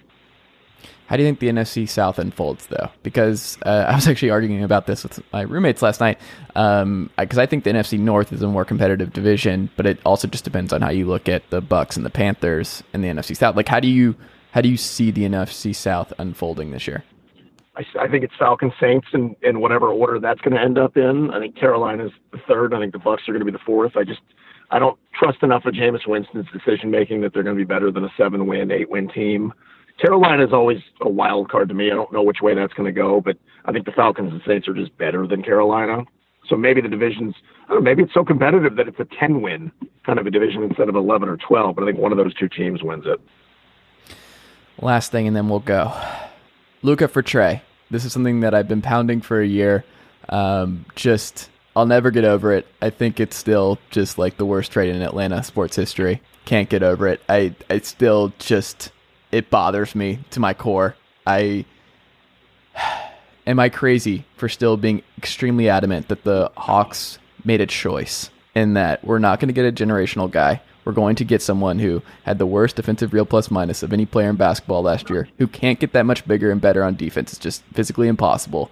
How 1.08 1.16
do 1.16 1.24
you 1.24 1.28
think 1.28 1.40
the 1.40 1.48
NFC 1.48 1.88
South 1.88 2.20
unfolds, 2.20 2.68
though? 2.68 2.90
Because 3.02 3.58
uh, 3.66 3.86
I 3.88 3.96
was 3.96 4.08
actually 4.08 4.30
arguing 4.30 4.64
about 4.64 4.88
this 4.88 5.04
with 5.04 5.22
my 5.34 5.42
roommates 5.42 5.82
last 5.82 6.00
night. 6.00 6.20
Because 6.50 6.84
um, 6.84 7.10
I 7.18 7.46
think 7.46 7.64
the 7.64 7.72
NFC 7.72 7.98
North 7.98 8.32
is 8.32 8.42
a 8.42 8.48
more 8.48 8.66
competitive 8.66 9.14
division, 9.14 9.70
but 9.76 9.86
it 9.86 10.00
also 10.06 10.28
just 10.28 10.44
depends 10.44 10.74
on 10.74 10.82
how 10.82 10.90
you 10.90 11.06
look 11.06 11.28
at 11.30 11.50
the 11.50 11.62
Bucs 11.62 11.96
and 11.96 12.06
the 12.06 12.10
Panthers 12.10 12.84
and 12.94 13.04
the 13.04 13.08
NFC 13.08 13.36
South. 13.36 13.56
Like, 13.56 13.68
how 13.68 13.80
do 13.80 13.88
you 13.88 14.16
how 14.52 14.62
do 14.62 14.70
you 14.70 14.78
see 14.78 15.12
the 15.12 15.24
NFC 15.24 15.76
South 15.76 16.12
unfolding 16.18 16.72
this 16.72 16.88
year? 16.88 17.04
I, 17.76 17.84
I 18.00 18.08
think 18.08 18.24
it's 18.24 18.34
Falcons 18.40 18.74
Saints 18.80 19.08
in, 19.14 19.36
in 19.44 19.60
whatever 19.62 19.90
order 19.90 20.20
that's 20.20 20.42
going 20.42 20.56
to 20.56 20.62
end 20.62 20.78
up 20.78 20.98
in. 20.98 21.30
I 21.32 21.40
think 21.40 21.56
Carolina's 21.56 22.12
the 22.32 22.40
third. 22.48 22.74
I 22.74 22.80
think 22.80 22.92
the 22.92 23.00
Bucs 23.00 23.28
are 23.28 23.34
going 23.34 23.40
to 23.40 23.46
be 23.46 23.52
the 23.52 23.60
fourth. 23.60 23.96
I 23.96 24.04
just 24.04 24.22
I 24.72 24.80
don't 24.80 24.98
trust 25.18 25.44
enough 25.44 25.66
of 25.66 25.74
Jameis 25.74 26.08
Winston's 26.08 26.48
decision 26.52 26.92
making 26.92 27.22
that 27.22 27.34
they're 27.34 27.44
going 27.44 27.56
to 27.56 27.60
be 27.60 27.68
better 27.68 27.92
than 27.92 28.04
a 28.04 28.12
seven 28.18 28.48
win, 28.48 28.72
eight 28.72 28.90
win 28.90 29.08
team. 29.08 29.54
Carolina 30.00 30.46
is 30.46 30.54
always 30.54 30.78
a 31.02 31.10
wild 31.10 31.50
card 31.50 31.70
to 31.70 31.76
me. 31.76 31.88
I 31.92 31.96
don't 31.96 32.12
know 32.14 32.22
which 32.22 32.42
way 32.42 32.54
that's 32.54 32.74
going 32.74 32.94
to 32.94 32.98
go, 32.98 33.20
but 33.20 33.38
I 33.66 33.72
think 33.72 33.86
the 33.86 33.92
Falcons 33.92 34.32
and 34.32 34.42
Saints 34.46 34.68
are 34.68 34.74
just 34.74 34.96
better 34.98 35.26
than 35.26 35.42
Carolina. 35.42 36.04
So 36.48 36.56
maybe 36.56 36.82
the 36.82 36.88
division's, 36.88 37.36
I 37.66 37.74
don't 37.74 37.84
know, 37.84 37.90
maybe 37.90 38.04
it's 38.04 38.14
so 38.14 38.24
competitive 38.24 38.76
that 38.76 38.88
it's 38.88 39.00
a 39.00 39.08
10 39.20 39.42
win 39.42 39.72
kind 40.06 40.20
of 40.20 40.28
a 40.28 40.32
division 40.32 40.64
instead 40.64 40.88
of 40.88 40.96
11 40.96 41.28
or 41.28 41.38
12, 41.38 41.76
but 41.76 41.84
I 41.84 41.88
think 41.88 41.98
one 41.98 42.12
of 42.12 42.18
those 42.18 42.34
two 42.36 42.48
teams 42.48 42.82
wins 42.84 43.06
it. 43.06 43.20
Last 44.80 45.12
thing, 45.12 45.28
and 45.28 45.36
then 45.36 45.50
we'll 45.50 45.60
go. 45.60 45.92
Luka 46.84 47.08
for 47.08 47.22
Trey. 47.22 47.64
This 47.90 48.06
is 48.06 48.14
something 48.14 48.42
that 48.42 48.54
I've 48.54 48.68
been 48.68 48.82
pounding 48.82 49.22
for 49.22 49.42
a 49.42 49.48
year. 49.48 49.84
Um, 50.30 50.86
just, 50.96 51.50
I'll 51.76 51.86
never 51.88 52.12
get 52.12 52.24
over 52.24 52.54
it. 52.54 52.68
I 52.82 52.92
think 52.92 53.20
it's 53.20 53.36
still 53.36 53.80
just 53.90 54.18
like 54.18 54.38
the 54.38 54.46
worst 54.46 54.72
trade 54.72 54.96
in 54.96 55.02
Atlanta 55.02 55.44
sports 55.44 55.76
history. 55.76 56.22
Can't 56.46 56.70
get 56.70 56.84
over 56.84 57.08
it. 57.08 57.22
I, 57.28 57.56
I 57.70 57.80
still 57.80 58.34
just, 58.40 58.92
it 59.32 59.50
bothers 59.50 59.96
me 59.96 60.20
to 60.32 60.40
my 60.40 60.54
core. 60.54 60.96
I 61.26 61.66
am 63.48 63.60
I 63.60 63.70
crazy 63.70 64.26
for 64.36 64.50
still 64.50 64.78
being 64.78 65.04
extremely 65.18 65.70
adamant 65.70 66.08
that 66.10 66.24
the 66.24 66.52
Hawks 66.58 67.20
made 67.44 67.62
a 67.62 67.66
choice 67.66 68.30
and 68.56 68.76
that 68.76 69.04
we're 69.04 69.20
not 69.20 69.40
going 69.40 69.50
to 69.50 69.54
get 69.54 69.66
a 69.66 69.72
generational 69.72 70.30
guy. 70.30 70.62
We're 70.84 70.94
going 70.94 71.18
to 71.18 71.26
get 71.26 71.42
someone 71.42 71.80
who 71.80 72.02
had 72.24 72.40
the 72.40 72.46
worst 72.46 72.78
defensive 72.78 73.14
real 73.14 73.26
plus 73.26 73.52
minus 73.52 73.84
of 73.84 73.92
any 73.92 74.06
player 74.06 74.30
in 74.30 74.38
basketball 74.38 74.82
last 74.82 75.10
year, 75.10 75.28
who 75.38 75.46
can't 75.46 75.80
get 75.80 75.92
that 75.92 76.06
much 76.06 76.26
bigger 76.26 76.50
and 76.50 76.62
better 76.62 76.84
on 76.84 76.96
defense. 76.96 77.34
It's 77.34 77.42
just 77.42 77.62
physically 77.74 78.08
impossible. 78.08 78.72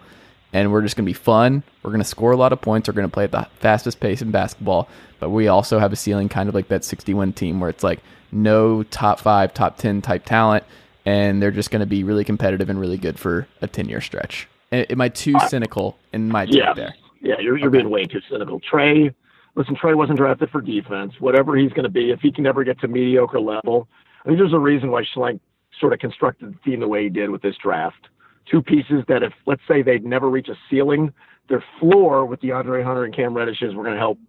And 0.55 0.71
we're 0.71 0.81
just 0.81 0.95
going 0.95 1.03
to 1.03 1.09
be 1.09 1.13
fun. 1.13 1.63
We're 1.83 1.91
going 1.91 2.01
to 2.01 2.07
score 2.07 2.31
a 2.31 2.37
lot 2.37 2.53
of 2.53 2.61
points. 2.61 2.87
We're 2.87 2.93
going 2.93 3.09
to 3.09 3.13
play 3.13 3.25
at 3.25 3.31
the 3.33 3.45
fastest 3.59 3.99
pace 3.99 4.21
in 4.21 4.31
basketball. 4.31 4.87
But 5.19 5.31
we 5.31 5.49
also 5.49 5.79
have 5.79 5.91
a 5.91 5.97
ceiling 5.97 6.29
kind 6.29 6.47
of 6.47 6.55
like 6.55 6.69
that 6.69 6.85
61 6.85 7.33
team 7.33 7.59
where 7.59 7.69
it's 7.69 7.83
like 7.83 7.99
no 8.31 8.83
top 8.83 9.19
five, 9.19 9.53
top 9.53 9.75
10 9.75 10.01
type 10.01 10.23
talent. 10.23 10.63
And 11.05 11.41
they're 11.41 11.51
just 11.51 11.71
going 11.71 11.81
to 11.81 11.85
be 11.85 12.05
really 12.05 12.23
competitive 12.23 12.69
and 12.69 12.79
really 12.79 12.97
good 12.97 13.19
for 13.19 13.49
a 13.61 13.67
10 13.67 13.89
year 13.89 13.99
stretch. 13.99 14.47
Am 14.71 15.01
I 15.01 15.09
too 15.09 15.35
uh, 15.35 15.45
cynical 15.49 15.97
in 16.13 16.29
my 16.29 16.45
take 16.45 16.55
yeah. 16.55 16.73
there? 16.73 16.95
Yeah, 17.19 17.35
you're, 17.41 17.57
you're 17.57 17.67
okay. 17.67 17.79
being 17.79 17.89
way 17.89 18.05
too 18.05 18.21
cynical. 18.31 18.61
Trey, 18.61 19.13
listen, 19.55 19.75
Trey 19.75 19.93
wasn't 19.93 20.19
drafted 20.19 20.51
for 20.51 20.61
defense. 20.61 21.15
Whatever 21.19 21.57
he's 21.57 21.73
going 21.73 21.83
to 21.83 21.89
be, 21.89 22.11
if 22.11 22.21
he 22.21 22.31
can 22.31 22.45
never 22.45 22.63
get 22.63 22.79
to 22.79 22.87
mediocre 22.87 23.41
level, 23.41 23.89
I 24.23 24.29
think 24.29 24.39
there's 24.39 24.53
a 24.53 24.59
reason 24.59 24.89
why 24.89 25.03
Schlenk 25.03 25.41
sort 25.81 25.91
of 25.91 25.99
constructed 25.99 26.53
the 26.53 26.59
team 26.69 26.79
the 26.79 26.87
way 26.87 27.03
he 27.03 27.09
did 27.09 27.29
with 27.29 27.41
this 27.41 27.57
draft. 27.61 28.07
Two 28.49 28.61
pieces 28.61 29.03
that, 29.07 29.23
if 29.23 29.33
let's 29.45 29.61
say 29.67 29.81
they'd 29.81 30.05
never 30.05 30.29
reach 30.29 30.49
a 30.49 30.55
ceiling, 30.69 31.13
their 31.49 31.63
floor 31.79 32.25
with 32.25 32.41
DeAndre 32.41 32.83
Hunter 32.83 33.03
and 33.03 33.15
Cam 33.15 33.33
Reddish 33.33 33.61
is 33.61 33.73
we're 33.75 33.83
going 33.83 33.95
to 33.95 33.99
help 33.99 34.19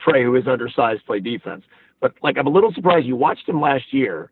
Trey, 0.00 0.22
who 0.22 0.34
is 0.36 0.46
undersized, 0.46 1.04
play 1.06 1.20
defense. 1.20 1.64
But 2.00 2.14
like, 2.22 2.36
I'm 2.38 2.46
a 2.46 2.50
little 2.50 2.72
surprised 2.72 3.06
you 3.06 3.16
watched 3.16 3.48
him 3.48 3.60
last 3.60 3.92
year 3.92 4.30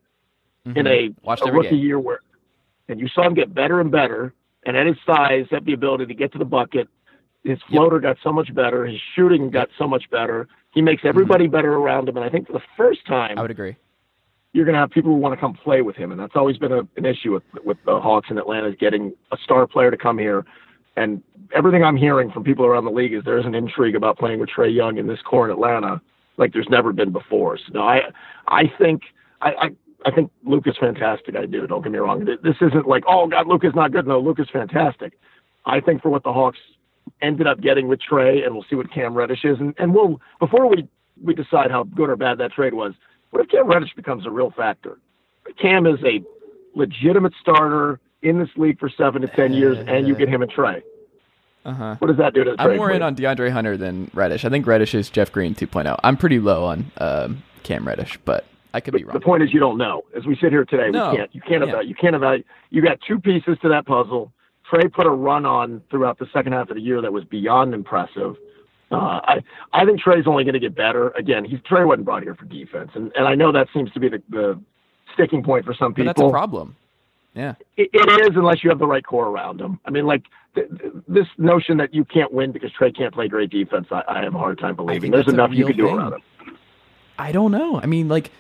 mm-hmm. 0.67 0.79
in 0.79 0.87
a, 0.87 1.11
Watched 1.23 1.47
a 1.47 1.53
rookie 1.53 1.71
game. 1.71 1.81
year 1.81 1.99
where, 1.99 2.21
and 2.89 3.01
you 3.01 3.09
saw 3.09 3.27
him 3.27 3.35
get 3.35 3.55
better 3.55 3.81
and 3.81 3.91
better, 3.91 4.35
and 4.67 4.77
at 4.77 4.87
his 4.87 4.97
size, 5.07 5.47
have 5.51 5.65
the 5.65 5.73
ability 5.73 6.07
to 6.07 6.15
get 6.15 6.33
to 6.33 6.39
the 6.39 6.45
bucket. 6.45 6.89
His 7.45 7.59
floater 7.69 7.97
yep. 7.97 8.03
got 8.03 8.17
so 8.23 8.33
much 8.33 8.55
better. 8.55 8.87
His 8.87 9.01
shooting 9.17 9.51
got 9.51 9.69
so 9.77 9.89
much 9.89 10.09
better. 10.11 10.47
He 10.73 10.81
makes 10.81 11.03
everybody 11.05 11.45
mm-hmm. 11.45 11.53
better 11.53 11.75
around 11.75 12.09
him. 12.09 12.17
And 12.17 12.25
I 12.25 12.29
think 12.29 12.47
for 12.47 12.53
the 12.53 12.63
first 12.77 13.05
time, 13.07 13.39
I 13.39 13.43
would 13.43 13.51
agree. 13.51 13.77
You're 14.53 14.65
going 14.65 14.75
to 14.75 14.81
have 14.81 14.91
people 14.91 15.11
who 15.11 15.17
want 15.17 15.35
to 15.35 15.41
come 15.41 15.55
play 15.55 15.81
with 15.81 15.97
him, 15.97 16.11
and 16.11 16.21
that's 16.21 16.37
always 16.37 16.59
been 16.59 16.73
a, 16.73 16.81
an 16.97 17.07
issue 17.07 17.33
with 17.33 17.43
with 17.65 17.79
the 17.87 18.01
Hawks 18.01 18.29
in 18.31 18.39
Atlanta 18.39 18.69
is 18.69 18.77
getting 18.79 19.13
a 19.31 19.37
star 19.43 19.67
player 19.67 19.91
to 19.91 19.97
come 19.97 20.19
here. 20.19 20.45
And 20.97 21.23
everything 21.55 21.83
I'm 21.83 21.97
hearing 21.97 22.31
from 22.31 22.45
people 22.45 22.67
around 22.67 22.85
the 22.85 22.91
league 22.91 23.15
is 23.15 23.23
there's 23.25 23.47
an 23.47 23.55
intrigue 23.55 23.97
about 23.97 24.19
playing 24.19 24.41
with 24.41 24.51
Trey 24.51 24.69
Young 24.69 24.99
in 24.99 25.07
this 25.07 25.21
core 25.23 25.47
in 25.47 25.53
Atlanta 25.53 26.03
like 26.37 26.53
there's 26.53 26.69
never 26.69 26.93
been 26.93 27.13
before. 27.13 27.59
So 27.59 27.65
no, 27.75 27.83
I 27.83 28.01
I 28.49 28.65
think 28.79 29.03
I, 29.41 29.51
I 29.51 29.69
I 30.07 30.11
think 30.11 30.31
Luke 30.45 30.67
is 30.67 30.77
fantastic. 30.79 31.37
I 31.37 31.47
do. 31.47 31.67
Don't 31.67 31.83
get 31.83 31.93
me 31.93 31.99
wrong. 31.99 32.25
This 32.25 32.57
isn't 32.61 32.87
like, 32.87 33.05
oh 33.07 33.27
God, 33.29 33.47
Luke 33.47 33.65
is 33.65 33.75
not 33.75 33.93
good. 33.93 34.07
No, 34.07 34.19
Luke 34.19 34.41
is 34.41 34.49
fantastic. 34.53 35.15
I 35.65 35.81
think 35.81 36.03
for 36.03 36.11
what 36.11 36.25
the 36.25 36.33
Hawks 36.33 36.59
ended 37.21 37.47
up 37.47 37.61
getting 37.61 37.89
with 37.89 38.01
Trey, 38.01 38.43
and 38.43 38.55
we'll 38.55 38.65
see 38.69 38.77
what 38.77 38.93
Cam 38.93 39.15
Reddish 39.15 39.45
is, 39.45 39.59
and, 39.61 39.75
and 39.79 39.95
we'll 39.95 40.21
before 40.41 40.69
we 40.69 40.89
we 41.23 41.35
decide 41.35 41.71
how 41.71 41.85
good 41.85 42.11
or 42.11 42.17
bad 42.17 42.39
that 42.39 42.53
trade 42.53 42.75
was. 42.75 42.95
What 43.33 43.43
if 43.43 43.49
Cam 43.51 43.67
Reddish 43.67 43.95
becomes 43.97 44.27
a 44.27 44.31
real 44.31 44.51
factor? 44.51 44.99
Cam 45.61 45.87
is 45.87 45.99
a 46.05 46.23
legitimate 46.75 47.33
starter 47.41 47.99
in 48.21 48.39
this 48.39 48.51
league 48.57 48.79
for 48.79 48.89
seven 48.89 49.23
to 49.23 49.29
ten 49.29 49.53
years, 49.55 49.79
and 49.89 50.07
you 50.07 50.15
get 50.15 50.29
him 50.29 50.43
a 50.43 50.47
Trey. 50.47 50.83
Uh-huh. 51.65 51.97
What 51.99 52.09
does 52.09 52.19
that 52.19 52.35
do 52.35 52.45
to 52.45 52.55
I'm 52.59 52.77
more 52.77 52.91
in 52.91 53.03
on 53.03 53.17
DeAndre 53.17 53.51
Hunter 53.51 53.77
than 53.77 54.11
Reddish. 54.15 54.45
I 54.45 54.49
think 54.51 54.67
Reddish 54.67 54.95
is 54.95 55.09
Jeff 55.11 55.31
Green 55.31 55.55
2.0. 55.55 55.97
I'm 56.03 56.17
pretty 56.17 56.41
low 56.41 56.65
on 56.65 56.91
um, 56.99 57.43
Cam 57.63 57.87
Reddish, 57.87 58.19
but 58.25 58.45
I 58.75 58.81
could 58.81 58.95
be 58.95 59.05
wrong. 59.05 59.15
The 59.15 59.21
point 59.21 59.45
is, 59.45 59.53
you 59.55 59.61
don't 59.61 59.79
know. 59.79 60.03
As 60.17 60.27
we 60.27 60.37
sit 60.37 60.51
here 60.51 60.65
today, 60.65 60.91
No. 60.91 61.11
we 61.11 61.17
can't. 61.19 61.35
You 61.35 61.41
can't 61.41 61.63
evaluate. 61.63 61.87
You 61.87 61.95
can't 61.95 62.17
evaluate. 62.17 62.47
You 62.71 62.83
got 62.83 62.99
two 63.07 63.19
pieces 63.19 63.57
to 63.63 63.69
that 63.69 63.87
puzzle. 63.87 64.33
Trey 64.69 64.89
put 64.89 65.07
a 65.07 65.11
run 65.11 65.47
on 65.47 65.83
throughout 65.91 66.19
the 66.19 66.27
second 66.33 66.53
half 66.53 66.69
of 66.69 66.77
the 66.77 66.83
year 66.83 67.01
that 67.01 67.13
was 67.13 67.25
beyond 67.25 67.75
impressive. 67.75 68.37
Uh, 68.93 69.21
I 69.25 69.43
I 69.73 69.85
think 69.87 70.01
Trey's 70.01 70.27
only 70.27 70.45
going 70.45 70.55
to 70.55 70.61
get 70.61 70.75
better. 70.75 71.11
Again, 71.11 71.45
he's 71.45 71.61
Trey 71.67 71.85
wasn't 71.85 72.05
brought 72.05 72.23
here 72.23 72.35
for 72.35 72.45
defense, 72.45 72.91
and 72.95 73.11
and 73.17 73.27
I 73.27 73.35
know 73.35 73.51
that 73.53 73.69
seems 73.75 73.91
to 73.93 74.01
be 74.01 74.09
the, 74.09 74.23
the 74.29 74.61
sticking 75.15 75.43
point 75.43 75.65
for 75.65 75.75
some 75.75 75.93
But 75.93 75.97
people. 75.97 76.13
that's 76.15 76.21
a 76.21 76.31
problem. 76.31 76.77
Yeah. 77.35 77.55
It, 77.79 77.89
it 77.95 78.21
is 78.31 78.37
unless 78.37 78.63
you 78.63 78.69
have 78.69 78.79
the 78.79 78.87
right 78.87 79.05
core 79.05 79.27
around 79.29 79.59
him. 79.61 79.81
I 79.87 79.91
mean, 79.91 80.05
like 80.07 80.25
th- 80.55 80.69
th- 80.69 80.93
this 81.09 81.27
notion 81.39 81.79
that 81.79 81.95
you 81.95 82.05
can't 82.05 82.31
win 82.31 82.53
because 82.53 82.71
Trey 82.73 82.93
can't 82.93 83.15
play 83.15 83.27
great 83.27 83.49
defense. 83.49 83.87
I, 83.91 84.03
I 84.07 84.23
have 84.23 84.35
a 84.35 84.39
hard 84.39 84.59
time 84.59 84.77
believing. 84.77 85.11
There's 85.11 85.29
enough 85.29 85.51
you 85.53 85.65
can 85.65 85.77
do 85.77 85.89
around 85.89 86.13
him. 86.13 86.23
I 87.19 87.33
don't 87.33 87.51
know. 87.53 87.81
I 87.81 87.87
mean, 87.87 88.09
like, 88.09 88.31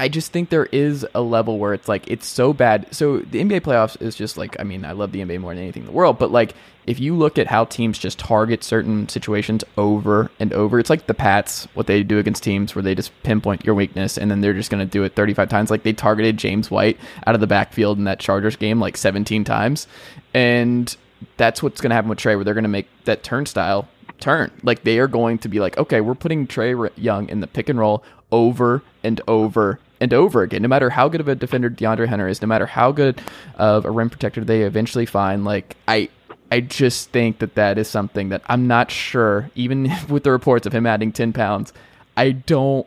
I 0.00 0.08
just 0.08 0.32
think 0.32 0.48
there 0.48 0.64
is 0.64 1.06
a 1.14 1.20
level 1.20 1.58
where 1.58 1.74
it's 1.74 1.86
like 1.86 2.10
it's 2.10 2.26
so 2.26 2.54
bad. 2.54 2.86
So 2.90 3.18
the 3.18 3.44
NBA 3.44 3.60
playoffs 3.60 4.00
is 4.00 4.14
just 4.14 4.38
like 4.38 4.58
I 4.58 4.62
mean, 4.62 4.82
I 4.82 4.92
love 4.92 5.12
the 5.12 5.20
NBA 5.20 5.42
more 5.42 5.54
than 5.54 5.62
anything 5.62 5.82
in 5.82 5.86
the 5.86 5.92
world, 5.92 6.18
but 6.18 6.30
like 6.30 6.54
if 6.86 6.98
you 6.98 7.14
look 7.14 7.38
at 7.38 7.46
how 7.46 7.66
teams 7.66 7.98
just 7.98 8.18
target 8.18 8.64
certain 8.64 9.10
situations 9.10 9.62
over 9.76 10.30
and 10.40 10.54
over, 10.54 10.78
it's 10.78 10.88
like 10.88 11.06
the 11.06 11.12
Pats 11.12 11.68
what 11.74 11.86
they 11.86 12.02
do 12.02 12.16
against 12.16 12.42
teams 12.42 12.74
where 12.74 12.82
they 12.82 12.94
just 12.94 13.12
pinpoint 13.24 13.66
your 13.66 13.74
weakness 13.74 14.16
and 14.16 14.30
then 14.30 14.40
they're 14.40 14.54
just 14.54 14.70
going 14.70 14.84
to 14.84 14.90
do 14.90 15.04
it 15.04 15.14
35 15.14 15.50
times. 15.50 15.70
Like 15.70 15.82
they 15.82 15.92
targeted 15.92 16.38
James 16.38 16.70
White 16.70 16.98
out 17.26 17.34
of 17.34 17.42
the 17.42 17.46
backfield 17.46 17.98
in 17.98 18.04
that 18.04 18.20
Chargers 18.20 18.56
game 18.56 18.80
like 18.80 18.96
17 18.96 19.44
times, 19.44 19.86
and 20.32 20.96
that's 21.36 21.62
what's 21.62 21.82
going 21.82 21.90
to 21.90 21.94
happen 21.94 22.08
with 22.08 22.18
Trey, 22.18 22.36
where 22.36 22.44
they're 22.44 22.54
going 22.54 22.64
to 22.64 22.70
make 22.70 22.88
that 23.04 23.22
turnstile 23.22 23.86
turn. 24.18 24.50
Like 24.62 24.84
they 24.84 24.98
are 24.98 25.08
going 25.08 25.36
to 25.38 25.48
be 25.48 25.60
like, 25.60 25.76
okay, 25.76 26.00
we're 26.00 26.14
putting 26.14 26.46
Trey 26.46 26.74
Young 26.96 27.28
in 27.28 27.40
the 27.40 27.46
pick 27.46 27.68
and 27.68 27.78
roll 27.78 28.02
over 28.32 28.82
and 29.02 29.20
over 29.28 29.78
and 30.00 30.14
over 30.14 30.42
again. 30.42 30.62
No 30.62 30.68
matter 30.68 30.90
how 30.90 31.08
good 31.08 31.20
of 31.20 31.28
a 31.28 31.34
defender 31.34 31.70
DeAndre 31.70 32.06
Hunter 32.06 32.28
is, 32.28 32.40
no 32.40 32.48
matter 32.48 32.66
how 32.66 32.92
good 32.92 33.20
of 33.56 33.84
a 33.84 33.90
rim 33.90 34.10
protector 34.10 34.44
they 34.44 34.62
eventually 34.62 35.06
find, 35.06 35.44
like 35.44 35.76
I. 35.88 36.08
I 36.52 36.58
just 36.58 37.10
think 37.10 37.38
that 37.38 37.54
that 37.54 37.78
is 37.78 37.86
something 37.86 38.30
that 38.30 38.42
I'm 38.46 38.66
not 38.66 38.90
sure. 38.90 39.48
Even 39.54 39.88
with 40.08 40.24
the 40.24 40.32
reports 40.32 40.66
of 40.66 40.72
him 40.72 40.84
adding 40.84 41.12
ten 41.12 41.32
pounds, 41.32 41.72
I 42.16 42.32
don't, 42.32 42.84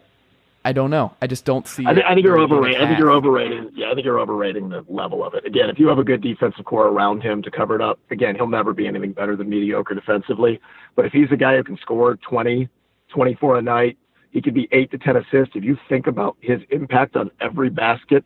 I 0.66 0.72
don't 0.72 0.89
know. 0.89 1.14
I 1.22 1.28
just 1.28 1.46
don't 1.46 1.68
see. 1.68 1.86
I, 1.86 1.94
think 1.94 2.00
it 2.00 2.06
I 2.06 2.14
think 2.14 2.26
you're 2.26 2.39
overrating. 2.39 2.82
I 2.82 2.88
think 2.88 3.00
you're 3.00 3.12
overrating. 3.12 3.72
Yeah, 3.74 3.91
I 3.91 3.94
think 3.94 4.06
you're 4.06 4.20
overrating 4.20 4.70
the 4.70 4.86
level 4.88 5.24
of 5.24 5.34
it. 5.34 5.46
Again, 5.46 5.70
if 5.70 5.78
you 5.78 5.88
have 5.88 5.98
a 5.98 6.04
good 6.04 6.22
defensive 6.22 6.66
core 6.66 6.88
around 6.88 7.22
him 7.22 7.41
to 7.41 7.52
cover 7.52 7.76
it 7.76 7.82
up, 7.82 8.00
again, 8.12 8.36
he'll 8.36 8.48
never 8.48 8.74
be 8.74 8.88
anything 8.88 9.12
better 9.12 9.36
than 9.36 9.50
mediocre 9.50 9.94
defensively. 9.94 10.60
But 10.96 11.06
if 11.06 11.12
he's 11.12 11.32
a 11.32 11.38
guy 11.38 11.58
who 11.58 11.64
can 11.64 11.78
score 11.78 12.16
20, 12.18 12.70
24 13.10 13.58
a 13.58 13.62
night, 13.62 13.98
he 14.34 14.41
could 14.41 14.55
be 14.55 14.67
eight 14.71 14.91
to 14.91 14.97
10 14.97 15.15
assists. 15.15 15.55
If 15.55 15.63
you 15.63 15.77
think 15.88 16.07
about 16.07 16.36
his 16.41 16.59
impact 16.71 17.15
on 17.15 17.29
every 17.39 17.69
basket 17.69 18.25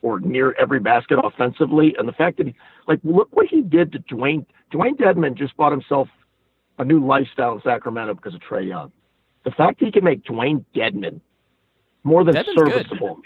or 0.00 0.20
near 0.20 0.54
every 0.58 0.78
basket 0.80 1.18
offensively, 1.22 1.94
and 1.98 2.08
the 2.08 2.12
fact 2.12 2.38
that 2.38 2.46
he, 2.46 2.54
like, 2.86 3.00
look 3.02 3.28
what 3.32 3.46
he 3.48 3.60
did 3.60 3.92
to 3.92 3.98
Dewayne. 3.98 4.46
Dewayne 4.72 4.96
Dedmon 4.96 5.36
just 5.36 5.56
bought 5.56 5.72
himself 5.72 6.08
a 6.78 6.84
new 6.84 7.04
lifestyle 7.04 7.54
in 7.54 7.60
Sacramento 7.62 8.14
because 8.14 8.34
of 8.34 8.40
Trey 8.40 8.64
Young. 8.64 8.90
The 9.44 9.50
fact 9.50 9.80
that 9.80 9.86
he 9.86 9.92
can 9.92 10.04
make 10.04 10.24
Dewayne 10.24 10.64
Dedmon 10.74 11.20
more 12.04 12.24
than 12.24 12.34
Dedmon's 12.34 12.54
good. 12.54 12.72
serviceable. 12.72 13.20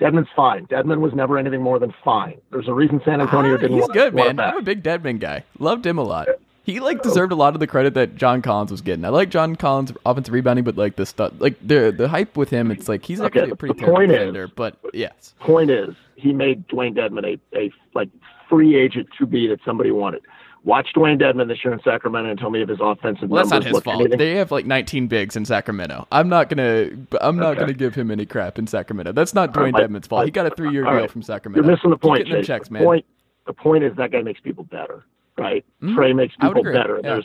Dedmon's 0.00 0.28
fine. 0.34 0.66
Dedmon 0.66 1.00
was 1.00 1.12
never 1.14 1.38
anything 1.38 1.62
more 1.62 1.78
than 1.78 1.94
fine. 2.04 2.40
There's 2.50 2.68
a 2.68 2.72
reason 2.74 3.00
San 3.04 3.20
Antonio 3.20 3.54
Ah, 3.54 3.58
didn't 3.58 3.76
He's 3.76 3.88
good, 3.88 4.14
man. 4.14 4.40
I'm 4.40 4.56
a 4.56 4.62
big 4.62 4.82
Dedmon 4.82 5.20
guy. 5.20 5.44
Loved 5.58 5.86
him 5.86 5.98
a 5.98 6.02
lot. 6.02 6.26
He 6.70 6.80
like 6.80 7.02
deserved 7.02 7.32
a 7.32 7.34
lot 7.36 7.54
of 7.54 7.60
the 7.60 7.66
credit 7.66 7.94
that 7.94 8.16
John 8.16 8.42
Collins 8.42 8.70
was 8.70 8.80
getting. 8.80 9.04
I 9.04 9.08
like 9.08 9.30
John 9.30 9.56
Collins' 9.56 9.92
offensive 10.06 10.32
rebounding, 10.34 10.64
but 10.64 10.76
like 10.76 10.96
the 10.96 11.06
stuff, 11.06 11.32
like 11.38 11.56
the 11.66 11.94
the 11.96 12.08
hype 12.08 12.36
with 12.36 12.50
him, 12.50 12.70
it's 12.70 12.88
like 12.88 13.04
he's 13.04 13.20
Okay, 13.20 13.40
actually 13.40 13.52
a 13.52 13.56
pretty 13.56 13.74
the 13.74 13.80
terrible 13.80 13.96
point 13.98 14.10
is- 14.12 14.18
defender. 14.18 14.48
But 14.48 14.76
yes, 14.94 15.34
Point 15.40 15.70
is, 15.70 15.94
he 16.16 16.32
made 16.32 16.66
Dewayne 16.68 16.96
Dedmon 16.96 17.24
a, 17.54 17.58
a 17.58 17.70
like 17.94 18.08
free 18.48 18.76
agent 18.76 19.08
to 19.18 19.26
be 19.26 19.46
that 19.48 19.60
somebody 19.64 19.90
wanted. 19.90 20.22
Watch 20.62 20.88
Dewayne 20.94 21.18
Dedmon 21.18 21.48
this 21.48 21.64
year 21.64 21.72
in 21.72 21.80
Sacramento 21.82 22.28
and 22.28 22.38
tell 22.38 22.50
me 22.50 22.60
if 22.60 22.68
his 22.68 22.80
offensive 22.82 23.30
well, 23.30 23.42
that's 23.42 23.50
not 23.50 23.64
his 23.64 23.80
fault. 23.80 24.00
anything. 24.02 24.18
They 24.18 24.34
have 24.36 24.50
like 24.52 24.66
19 24.66 25.06
bigs 25.06 25.34
in 25.34 25.46
Sacramento. 25.46 26.06
I'm 26.12 26.28
not 26.28 26.50
gonna, 26.50 26.90
I'm 27.22 27.36
not 27.36 27.52
Okay. 27.52 27.60
gonna 27.60 27.72
give 27.72 27.94
him 27.94 28.10
any 28.10 28.26
crap 28.26 28.58
in 28.58 28.66
Sacramento. 28.66 29.12
That's 29.12 29.32
not 29.32 29.54
Dewayne 29.54 29.72
right, 29.72 29.88
Dedmon's 29.88 30.06
fault. 30.06 30.26
He 30.26 30.30
got 30.30 30.44
a 30.46 30.50
three 30.50 30.70
year 30.70 30.82
deal 30.82 30.92
right. 30.92 31.10
from 31.10 31.22
Sacramento. 31.22 31.66
You're 31.66 31.74
missing 31.76 31.88
the 31.88 31.96
point, 31.96 32.26
Chase. 32.26 32.46
checks, 32.46 32.68
the 32.68 32.74
man. 32.74 32.84
point, 32.84 33.06
the 33.46 33.54
point 33.54 33.84
is 33.84 33.96
that 33.96 34.12
guy 34.12 34.20
makes 34.20 34.40
people 34.40 34.64
better, 34.64 35.02
right? 35.40 35.64
Mm, 35.82 35.96
Trey 35.96 36.12
makes 36.12 36.34
people 36.36 36.62
better. 36.62 37.00
yeah. 37.02 37.14
There's 37.14 37.24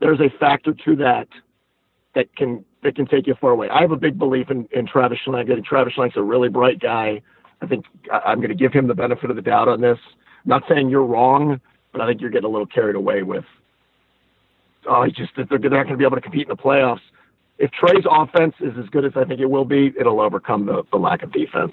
there's 0.00 0.20
a 0.20 0.30
factor 0.38 0.74
to 0.84 0.96
that 0.96 1.28
that 2.14 2.34
can 2.36 2.64
that 2.82 2.96
can 2.96 3.06
take 3.06 3.26
you 3.26 3.34
far 3.40 3.52
away. 3.52 3.68
I 3.70 3.80
have 3.80 3.92
a 3.92 3.96
big 3.96 4.18
belief 4.18 4.50
in, 4.50 4.68
in 4.72 4.86
Travis 4.86 5.18
Schlenk. 5.26 5.50
I 5.50 5.54
think 5.54 5.66
Travis 5.66 5.94
Schlenk's 5.94 6.16
a 6.16 6.22
really 6.22 6.48
bright 6.48 6.80
guy. 6.80 7.22
I 7.62 7.66
think 7.66 7.84
I, 8.12 8.18
I'm 8.26 8.38
going 8.38 8.50
to 8.50 8.54
give 8.54 8.72
him 8.72 8.88
the 8.88 8.94
benefit 8.94 9.30
of 9.30 9.36
the 9.36 9.42
doubt 9.42 9.68
on 9.68 9.80
this. 9.80 9.98
I'm 10.44 10.48
not 10.48 10.64
saying 10.68 10.90
you're 10.90 11.06
wrong, 11.06 11.60
but 11.92 12.00
I 12.00 12.06
think 12.06 12.20
you're 12.20 12.30
getting 12.30 12.46
a 12.46 12.50
little 12.50 12.66
carried 12.66 12.96
away 12.96 13.22
with. 13.22 13.44
Oh, 14.86 15.04
he 15.04 15.12
just 15.12 15.32
they're, 15.36 15.46
they're 15.46 15.70
not 15.70 15.84
going 15.84 15.88
to 15.88 15.96
be 15.96 16.04
able 16.04 16.16
to 16.16 16.22
compete 16.22 16.42
in 16.42 16.48
the 16.48 16.56
playoffs. 16.56 17.00
If 17.58 17.70
Trey's 17.70 18.04
offense 18.10 18.54
is 18.60 18.72
as 18.82 18.88
good 18.90 19.04
as 19.04 19.12
I 19.16 19.24
think 19.24 19.40
it 19.40 19.46
will 19.46 19.64
be, 19.64 19.92
it'll 19.98 20.20
overcome 20.20 20.66
the, 20.66 20.82
the 20.90 20.98
lack 20.98 21.22
of 21.22 21.32
defense. 21.32 21.72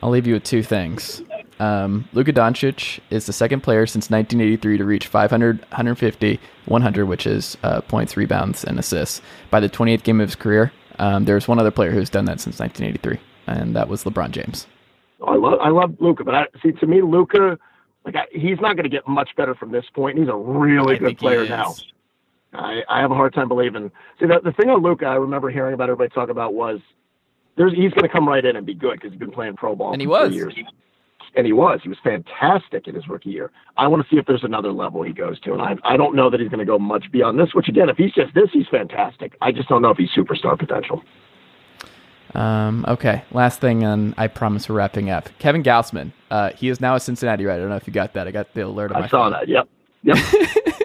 I'll 0.00 0.10
leave 0.10 0.26
you 0.26 0.34
with 0.34 0.44
two 0.44 0.62
things. 0.62 1.22
Um, 1.58 2.08
Luka 2.12 2.32
Doncic 2.32 3.00
is 3.10 3.26
the 3.26 3.32
second 3.32 3.62
player 3.62 3.86
since 3.86 4.10
1983 4.10 4.78
to 4.78 4.84
reach 4.84 5.06
500, 5.06 5.60
150, 5.60 6.40
100, 6.66 7.06
which 7.06 7.26
is 7.26 7.56
uh, 7.62 7.80
points, 7.82 8.16
rebounds, 8.16 8.64
and 8.64 8.78
assists 8.78 9.22
by 9.50 9.60
the 9.60 9.68
28th 9.68 10.02
game 10.02 10.20
of 10.20 10.28
his 10.28 10.36
career. 10.36 10.72
Um, 10.98 11.24
there's 11.24 11.48
one 11.48 11.58
other 11.58 11.70
player 11.70 11.90
who's 11.90 12.10
done 12.10 12.26
that 12.26 12.40
since 12.40 12.58
1983, 12.58 13.18
and 13.46 13.74
that 13.74 13.88
was 13.88 14.04
LeBron 14.04 14.30
James. 14.30 14.66
I 15.26 15.34
love 15.34 15.58
I 15.60 15.70
love 15.70 15.96
Luka, 15.98 16.24
but 16.24 16.34
I 16.34 16.46
see 16.62 16.72
to 16.72 16.86
me 16.86 17.00
Luka, 17.00 17.58
like 18.04 18.16
I, 18.16 18.26
he's 18.32 18.60
not 18.60 18.76
going 18.76 18.84
to 18.84 18.90
get 18.90 19.08
much 19.08 19.30
better 19.36 19.54
from 19.54 19.72
this 19.72 19.84
point. 19.94 20.18
He's 20.18 20.28
a 20.28 20.36
really 20.36 20.96
I 20.96 20.98
good 20.98 21.18
player 21.18 21.48
now. 21.48 21.74
I, 22.52 22.82
I 22.88 23.00
have 23.00 23.10
a 23.10 23.14
hard 23.14 23.34
time 23.34 23.48
believing. 23.48 23.90
See, 24.20 24.26
the, 24.26 24.40
the 24.42 24.52
thing 24.52 24.70
on 24.70 24.82
Luka, 24.82 25.06
I 25.06 25.14
remember 25.14 25.50
hearing 25.50 25.74
about 25.74 25.90
everybody 25.90 26.10
talk 26.10 26.28
about 26.28 26.54
was 26.54 26.80
there's 27.56 27.72
he's 27.72 27.90
going 27.92 28.02
to 28.02 28.08
come 28.08 28.28
right 28.28 28.44
in 28.44 28.56
and 28.56 28.64
be 28.66 28.74
good 28.74 28.94
because 28.94 29.10
he's 29.12 29.18
been 29.20 29.30
playing 29.32 29.56
pro 29.56 29.74
ball 29.74 29.92
And 29.92 30.00
he 30.00 30.06
for 30.06 30.10
was. 30.10 30.34
years. 30.34 30.54
And 31.34 31.44
he 31.46 31.52
was. 31.52 31.80
He 31.82 31.90
was 31.90 31.98
fantastic 32.02 32.88
in 32.88 32.94
his 32.94 33.08
rookie 33.08 33.28
year. 33.28 33.50
I 33.76 33.88
want 33.88 34.02
to 34.02 34.08
see 34.08 34.18
if 34.18 34.24
there's 34.26 34.42
another 34.44 34.72
level 34.72 35.02
he 35.02 35.12
goes 35.12 35.38
to, 35.40 35.52
and 35.52 35.60
I 35.60 35.76
I 35.84 35.96
don't 35.98 36.14
know 36.16 36.30
that 36.30 36.40
he's 36.40 36.48
going 36.48 36.60
to 36.60 36.64
go 36.64 36.78
much 36.78 37.04
beyond 37.12 37.38
this. 37.38 37.48
Which 37.52 37.68
again, 37.68 37.90
if 37.90 37.96
he's 37.98 38.12
just 38.12 38.32
this, 38.34 38.48
he's 38.52 38.66
fantastic. 38.70 39.36
I 39.42 39.52
just 39.52 39.68
don't 39.68 39.82
know 39.82 39.90
if 39.90 39.98
he's 39.98 40.08
superstar 40.16 40.58
potential. 40.58 41.02
Um, 42.34 42.84
okay, 42.88 43.22
last 43.32 43.60
thing, 43.60 43.82
and 43.84 44.14
I 44.18 44.26
promise 44.28 44.68
we're 44.68 44.76
wrapping 44.76 45.10
up. 45.10 45.28
Kevin 45.38 45.62
Gausman, 45.62 46.12
uh, 46.30 46.50
he 46.50 46.68
is 46.68 46.80
now 46.80 46.94
a 46.94 47.00
Cincinnati 47.00 47.44
Red. 47.44 47.56
I 47.56 47.58
don't 47.60 47.68
know 47.70 47.76
if 47.76 47.86
you 47.86 47.92
got 47.92 48.14
that. 48.14 48.26
I 48.26 48.30
got 48.30 48.52
the 48.54 48.62
alert 48.66 48.92
on 48.92 49.00
my 49.00 49.06
I 49.06 49.08
saw 49.08 49.24
phone. 49.24 49.32
that. 49.32 49.48
Yep. 49.48 49.68
Yep. 50.02 50.16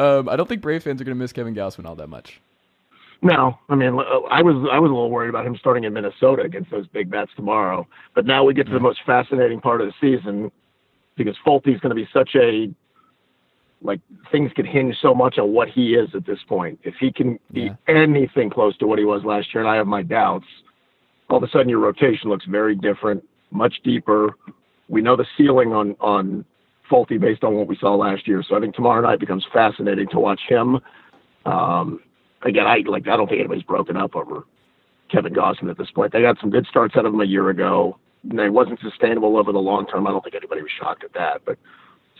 Um, 0.00 0.28
I 0.28 0.36
don't 0.36 0.48
think 0.48 0.62
Brave 0.62 0.84
fans 0.84 1.00
are 1.00 1.04
going 1.04 1.16
to 1.16 1.20
miss 1.20 1.32
Kevin 1.32 1.56
Gausman 1.56 1.84
all 1.84 1.96
that 1.96 2.06
much. 2.08 2.40
No, 3.20 3.58
I 3.68 3.74
mean, 3.74 3.88
I 4.30 4.42
was 4.42 4.68
I 4.70 4.78
was 4.78 4.90
a 4.90 4.94
little 4.94 5.10
worried 5.10 5.28
about 5.28 5.44
him 5.44 5.56
starting 5.58 5.84
in 5.84 5.92
Minnesota 5.92 6.42
against 6.42 6.70
those 6.70 6.86
big 6.88 7.10
bats 7.10 7.30
tomorrow. 7.34 7.86
But 8.14 8.26
now 8.26 8.44
we 8.44 8.54
get 8.54 8.66
to 8.66 8.72
the 8.72 8.80
most 8.80 9.00
fascinating 9.04 9.60
part 9.60 9.80
of 9.80 9.88
the 9.88 9.94
season 10.00 10.52
because 11.16 11.34
Folty's 11.44 11.80
going 11.80 11.90
to 11.90 11.96
be 11.96 12.08
such 12.12 12.30
a 12.36 12.70
like 13.82 14.00
things 14.30 14.52
could 14.54 14.66
hinge 14.66 14.96
so 15.00 15.14
much 15.14 15.38
on 15.38 15.52
what 15.52 15.68
he 15.68 15.94
is 15.94 16.08
at 16.14 16.26
this 16.26 16.38
point. 16.48 16.78
If 16.84 16.94
he 17.00 17.12
can 17.12 17.38
be 17.52 17.70
anything 17.88 18.50
close 18.50 18.76
to 18.78 18.86
what 18.86 18.98
he 18.98 19.04
was 19.04 19.22
last 19.24 19.52
year, 19.52 19.62
and 19.62 19.70
I 19.70 19.76
have 19.76 19.86
my 19.86 20.02
doubts, 20.02 20.46
all 21.28 21.38
of 21.38 21.42
a 21.42 21.48
sudden 21.48 21.68
your 21.68 21.80
rotation 21.80 22.30
looks 22.30 22.44
very 22.46 22.76
different, 22.76 23.24
much 23.50 23.74
deeper. 23.82 24.36
We 24.88 25.02
know 25.02 25.16
the 25.16 25.26
ceiling 25.36 25.72
on 25.72 25.96
on 26.00 26.44
Fulte 26.88 27.20
based 27.20 27.42
on 27.42 27.54
what 27.54 27.66
we 27.66 27.76
saw 27.76 27.94
last 27.94 28.28
year. 28.28 28.44
So 28.48 28.56
I 28.56 28.60
think 28.60 28.76
tomorrow 28.76 29.00
night 29.00 29.20
becomes 29.20 29.44
fascinating 29.52 30.08
to 30.10 30.20
watch 30.20 30.40
him. 30.48 30.78
Um, 31.44 32.00
again, 32.42 32.66
I 32.66 32.82
like 32.86 33.08
I 33.08 33.16
don't 33.16 33.28
think 33.28 33.40
anybody's 33.40 33.64
broken 33.64 33.96
up 33.96 34.14
over 34.14 34.44
Kevin 35.10 35.34
Gausman 35.34 35.70
at 35.70 35.78
this 35.78 35.90
point. 35.90 36.12
They 36.12 36.22
got 36.22 36.38
some 36.40 36.50
good 36.50 36.66
starts 36.66 36.96
out 36.96 37.06
of 37.06 37.14
him 37.14 37.20
a 37.20 37.24
year 37.24 37.48
ago. 37.50 37.98
And 38.28 38.38
it 38.40 38.52
wasn't 38.52 38.80
sustainable 38.80 39.36
over 39.36 39.52
the 39.52 39.58
long 39.58 39.86
term. 39.86 40.06
I 40.06 40.10
don't 40.10 40.22
think 40.22 40.34
anybody 40.34 40.62
was 40.62 40.72
shocked 40.76 41.04
at 41.04 41.12
that. 41.14 41.42
But 41.44 41.56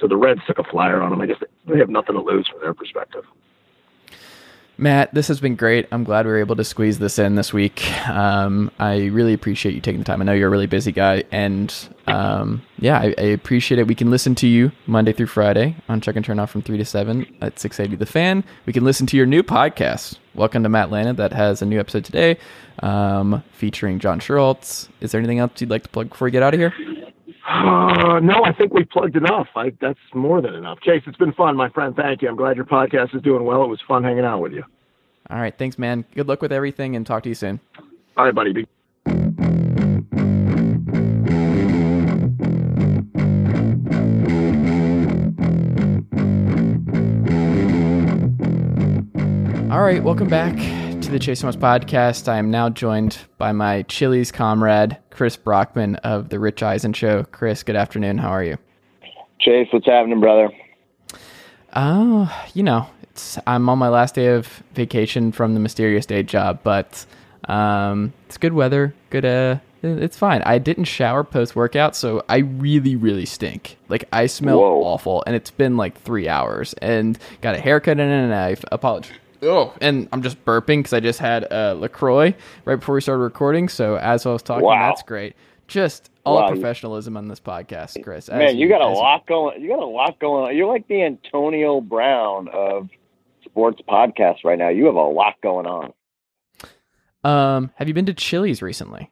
so 0.01 0.07
the 0.07 0.17
Reds 0.17 0.41
took 0.47 0.59
a 0.59 0.65
flyer 0.65 1.03
on 1.03 1.13
him. 1.13 1.21
I 1.21 1.27
guess 1.27 1.39
they 1.67 1.79
have 1.79 1.91
nothing 1.91 2.15
to 2.15 2.23
lose 2.23 2.47
from 2.47 2.61
their 2.61 2.73
perspective. 2.75 3.25
Matt, 4.81 5.13
this 5.13 5.27
has 5.27 5.41
been 5.41 5.57
great. 5.57 5.89
I'm 5.91 6.05
glad 6.05 6.25
we 6.25 6.31
were 6.31 6.39
able 6.39 6.55
to 6.55 6.63
squeeze 6.63 7.01
this 7.01 7.19
in 7.19 7.35
this 7.35 7.53
week. 7.53 7.85
Um, 8.09 8.71
I 8.79 9.07
really 9.07 9.35
appreciate 9.35 9.75
you 9.75 9.81
taking 9.81 9.99
the 9.99 10.05
time. 10.05 10.23
I 10.23 10.25
know 10.25 10.33
you're 10.33 10.47
a 10.47 10.51
really 10.53 10.69
busy 10.69 10.93
guy, 10.93 11.25
and 11.33 11.75
um, 12.07 12.63
yeah, 12.79 12.99
I, 13.01 13.13
I, 13.19 13.23
appreciate 13.23 13.81
it. 13.81 13.89
We 13.89 13.97
can 13.97 14.09
listen 14.09 14.37
to 14.37 14.47
you 14.47 14.71
Monday 14.87 15.13
through 15.13 15.27
Friday 15.27 15.75
on 15.89 16.01
Chuck 16.01 16.15
and 16.15 16.25
Chernoff 16.25 16.51
from 16.51 16.63
three 16.63 16.79
to 16.79 16.85
seven 16.85 17.27
at 17.43 17.59
680 17.59 17.97
The 17.97 18.07
Fan. 18.07 18.45
We 18.67 18.73
can 18.73 18.85
listen 18.85 19.05
to 19.09 19.17
your 19.17 19.27
new 19.27 19.43
podcast, 19.43 20.19
Welcome 20.37 20.63
to 20.63 20.69
Mattlanta, 20.69 21.13
that 21.15 21.33
has 21.33 21.61
a 21.61 21.67
new 21.67 21.81
episode 21.81 22.05
today, 22.05 22.39
um, 22.79 23.43
featuring 23.51 23.99
John 23.99 24.21
Schuerholz. 24.21 24.89
Is 25.01 25.11
there 25.11 25.19
anything 25.19 25.41
else 25.41 25.61
you'd 25.61 25.71
like 25.71 25.83
to 25.83 25.89
plug 25.89 26.11
before 26.11 26.27
we 26.27 26.31
get 26.31 26.45
out 26.45 26.55
of 26.55 26.61
here? 26.61 26.73
Uh, 27.49 28.21
no, 28.21 28.45
I 28.45 28.53
think 28.53 28.75
we 28.75 28.85
plugged 28.85 29.17
enough. 29.17 29.47
I, 29.57 29.73
that's 29.81 29.99
more 30.15 30.43
than 30.43 30.55
enough. 30.55 30.81
Chase, 30.83 31.03
it's 31.07 31.17
been 31.17 31.33
fun, 31.33 31.57
my 31.57 31.71
friend. 31.71 31.97
Thank 31.97 32.21
you. 32.21 32.29
I'm 32.29 32.37
glad 32.37 32.57
your 32.57 32.67
podcast 32.67 33.17
is 33.17 33.23
doing 33.23 33.45
well. 33.45 33.65
It 33.65 33.69
was 33.69 33.81
fun 33.89 34.05
hanging 34.05 34.25
out 34.25 34.43
with 34.43 34.53
you. 34.53 34.65
All 35.31 35.39
right. 35.39 35.57
Thanks, 35.57 35.79
man. 35.79 36.05
Good 36.15 36.29
luck 36.29 36.43
with 36.43 36.53
everything 36.53 36.95
and 36.95 37.07
talk 37.07 37.23
to 37.23 37.29
you 37.31 37.35
soon. 37.35 37.61
All 38.19 38.27
right, 38.27 38.35
buddy. 38.35 38.67
All 49.71 49.83
right. 49.83 50.03
Welcome 50.03 50.29
back 50.29 50.78
to 51.09 51.13
the 51.13 51.19
Chase 51.19 51.41
Thomas 51.41 51.57
podcast. 51.57 52.29
I 52.29 52.37
am 52.37 52.51
now 52.51 52.69
joined 52.69 53.17
by 53.39 53.53
my 53.53 53.81
Chili's 53.85 54.31
comrade, 54.31 54.99
Chris 55.09 55.37
Brockman 55.37 55.97
of 55.97 56.29
The 56.29 56.39
Rich 56.39 56.63
Eisen 56.63 56.93
Show. 56.93 57.25
Chris, 57.25 57.63
good 57.63 57.77
afternoon. 57.77 58.19
How 58.19 58.29
are 58.29 58.45
you? 58.45 58.59
Chase, 59.41 59.69
what's 59.71 59.87
happening, 59.87 60.21
brother? 60.21 60.51
Oh, 61.75 62.31
you 62.53 62.63
know, 62.63 62.89
it's 63.05 63.39
I'm 63.47 63.71
on 63.71 63.79
my 63.79 63.89
last 63.89 64.17
day 64.17 64.35
of 64.35 64.63
vacation 64.75 65.33
from 65.33 65.55
the 65.55 65.61
mysterious 65.61 66.05
day 66.05 66.23
job, 66.23 66.61
but 66.63 67.07
um, 67.47 68.13
it's 68.27 68.37
good 68.37 68.53
weather. 68.53 68.93
Good, 69.09 69.25
uh, 69.25 69.61
it's 69.83 70.19
fine. 70.19 70.43
I 70.43 70.59
didn't 70.59 70.85
shower 70.85 71.25
post 71.25 71.57
workout, 71.57 71.97
so 71.97 72.23
I 72.29 72.39
really, 72.39 72.97
really 72.97 73.25
stink. 73.25 73.79
Like 73.89 74.05
I 74.13 74.27
smell 74.27 74.59
Whoa. 74.59 74.83
awful, 74.83 75.25
and 75.27 75.35
it's 75.35 75.51
been 75.51 75.79
like 75.79 75.99
three 76.03 76.29
hours, 76.29 76.75
and 76.83 77.19
got 77.41 77.55
a 77.55 77.61
haircut 77.61 77.99
in 77.99 78.11
and 78.11 78.35
I 78.35 78.57
apologize 78.71 79.13
Oh, 79.43 79.75
and 79.81 80.09
I'm 80.13 80.23
just 80.23 80.45
burping 80.45 80.81
because 80.81 80.93
I 80.93 81.01
just 81.01 81.19
had 81.19 81.51
uh, 81.53 81.75
Lacroix 81.79 82.35
right 82.65 82.77
before 82.77 82.95
we 82.95 83.01
started 83.01 83.23
recording. 83.23 83.69
So 83.69 83.97
as 83.97 84.27
I 84.27 84.33
was 84.33 84.43
talking, 84.43 84.65
wow. 84.65 84.89
that's 84.89 85.03
great. 85.03 85.37
Just 85.69 86.11
all 86.25 86.37
wow. 86.37 86.49
professionalism 86.49 87.17
on 87.17 87.29
this 87.29 87.41
podcast, 87.41 88.03
Chris. 88.03 88.29
Man, 88.29 88.57
you, 88.57 88.67
you 88.67 88.69
got 88.69 88.81
a 88.81 88.89
lot 88.89 89.27
going. 89.27 89.63
You 89.63 89.69
got 89.69 89.81
a 89.81 89.87
lot 89.87 90.19
going 90.19 90.49
on. 90.49 90.57
You're 90.57 90.67
like 90.67 90.89
the 90.89 91.03
Antonio 91.03 91.81
Brown 91.81 92.49
of 92.53 92.89
sports 93.45 93.81
podcasts 93.89 94.45
right 94.45 94.59
now. 94.59 94.69
You 94.69 94.87
have 94.87 94.95
a 94.95 95.01
lot 95.01 95.35
going 95.43 95.67
on. 95.67 95.93
Um, 97.25 97.71
have 97.77 97.89
you 97.89 97.95
been 97.95 98.07
to 98.07 98.15
Chili's 98.15 98.63
recently? 98.63 99.11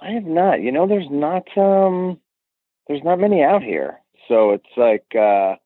I 0.00 0.10
have 0.12 0.24
not. 0.24 0.60
You 0.60 0.72
know, 0.72 0.86
there's 0.86 1.10
not 1.10 1.44
um, 1.56 2.20
there's 2.86 3.02
not 3.04 3.18
many 3.18 3.42
out 3.42 3.62
here, 3.62 3.98
so 4.28 4.52
it's 4.52 4.64
like 4.76 5.04
uh 5.14 5.56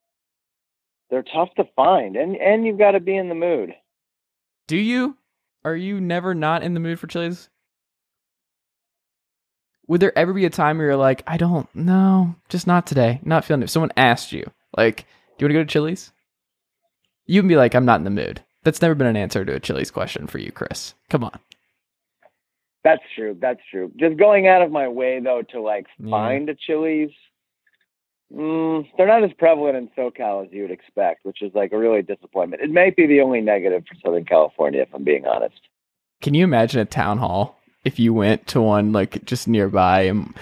they're 1.13 1.23
tough 1.23 1.55
to 1.57 1.65
find, 1.77 2.17
and 2.17 2.35
and 2.37 2.67
you've 2.67 2.79
got 2.79 2.93
to 2.93 3.01
be 3.01 3.15
in 3.15 3.29
the 3.29 3.35
mood. 3.35 3.75
Do 4.67 4.79
you? 4.79 5.19
Are 5.63 5.77
you 5.77 6.01
never 6.01 6.35
not 6.35 6.63
in 6.63 6.73
the 6.73 6.81
mood 6.81 6.99
for 6.99 7.07
Chili's? 7.07 7.51
Would 9.87 10.01
there 10.01 10.17
ever 10.19 10.33
be 10.33 10.47
a 10.47 10.51
time 10.51 10.79
where 10.79 10.87
you're 10.87 10.97
like, 10.97 11.23
I 11.27 11.37
don't 11.37 11.73
know, 11.75 12.35
just 12.49 12.67
not 12.67 12.87
today, 12.87 13.21
not 13.23 13.45
feeling 13.45 13.61
it? 13.61 13.65
If 13.65 13.71
someone 13.71 13.93
asked 13.95 14.33
you, 14.33 14.51
like, 14.77 15.05
do 15.37 15.45
you 15.45 15.47
want 15.47 15.51
to 15.51 15.55
go 15.55 15.65
to 15.65 15.67
Chili's? 15.67 16.13
You 17.27 17.43
would 17.43 17.49
be 17.49 17.57
like, 17.57 17.75
I'm 17.75 17.85
not 17.85 18.01
in 18.01 18.05
the 18.05 18.11
mood. 18.11 18.43
That's 18.65 18.81
never 18.81 18.95
been 18.95 19.07
an 19.07 19.17
answer 19.17 19.45
to 19.45 19.55
a 19.55 19.61
Chili's 19.61 19.91
question 19.91 20.27
for 20.27 20.39
you, 20.39 20.51
Chris. 20.51 20.95
Come 21.11 21.25
on. 21.25 21.39
That's 22.85 23.03
true. 23.15 23.37
That's 23.39 23.61
true. 23.71 23.93
Just 23.97 24.17
going 24.17 24.49
out 24.49 24.63
of 24.63 24.73
my 24.73 24.89
way 24.89 25.21
though 25.21 25.43
to 25.51 25.61
like 25.61 25.87
yeah. 25.99 26.11
find 26.11 26.49
a 26.49 26.55
Chili's 26.55 27.11
Mm, 28.35 28.87
they're 28.97 29.07
not 29.07 29.25
as 29.25 29.33
prevalent 29.37 29.77
in 29.77 29.89
SoCal 29.89 30.47
as 30.47 30.53
you 30.53 30.63
would 30.63 30.71
expect, 30.71 31.25
which 31.25 31.43
is 31.43 31.53
like 31.55 31.73
a 31.73 31.79
really 31.79 32.03
disappointment. 32.03 32.63
It 32.63 32.71
might 32.71 32.97
be 32.97 33.07
the 33.07 33.21
only 33.21 33.41
negative 33.41 33.85
for 33.87 33.95
Southern 34.03 34.25
California, 34.25 34.81
if 34.81 34.89
I'm 34.95 35.05
being 35.05 35.27
honest. 35.27 35.61
Can 36.23 36.35
you 36.35 36.45
imagine 36.45 36.81
a 36.81 36.85
town 36.85 37.19
hall 37.19 37.59
if 37.85 37.99
you 37.99 38.15
went 38.15 38.47
to 38.49 38.63
one 38.63 38.93
like 38.93 39.25
just 39.25 39.49
nearby 39.49 40.03
and 40.03 40.35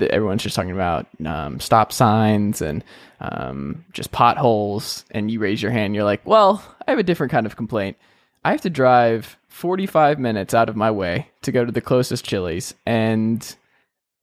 everyone's 0.00 0.42
just 0.42 0.56
talking 0.56 0.70
about 0.70 1.06
um, 1.26 1.60
stop 1.60 1.92
signs 1.92 2.62
and 2.62 2.82
um, 3.20 3.84
just 3.92 4.12
potholes, 4.12 5.04
and 5.10 5.30
you 5.30 5.38
raise 5.38 5.62
your 5.62 5.70
hand, 5.70 5.94
you're 5.94 6.04
like, 6.04 6.24
"Well, 6.26 6.64
I 6.86 6.90
have 6.90 6.98
a 6.98 7.04
different 7.04 7.30
kind 7.30 7.46
of 7.46 7.56
complaint. 7.56 7.96
I 8.44 8.50
have 8.50 8.60
to 8.62 8.70
drive 8.70 9.38
45 9.48 10.18
minutes 10.18 10.52
out 10.52 10.68
of 10.68 10.76
my 10.76 10.90
way 10.90 11.28
to 11.42 11.52
go 11.52 11.64
to 11.64 11.72
the 11.72 11.80
closest 11.80 12.24
Chili's, 12.24 12.74
and 12.86 13.54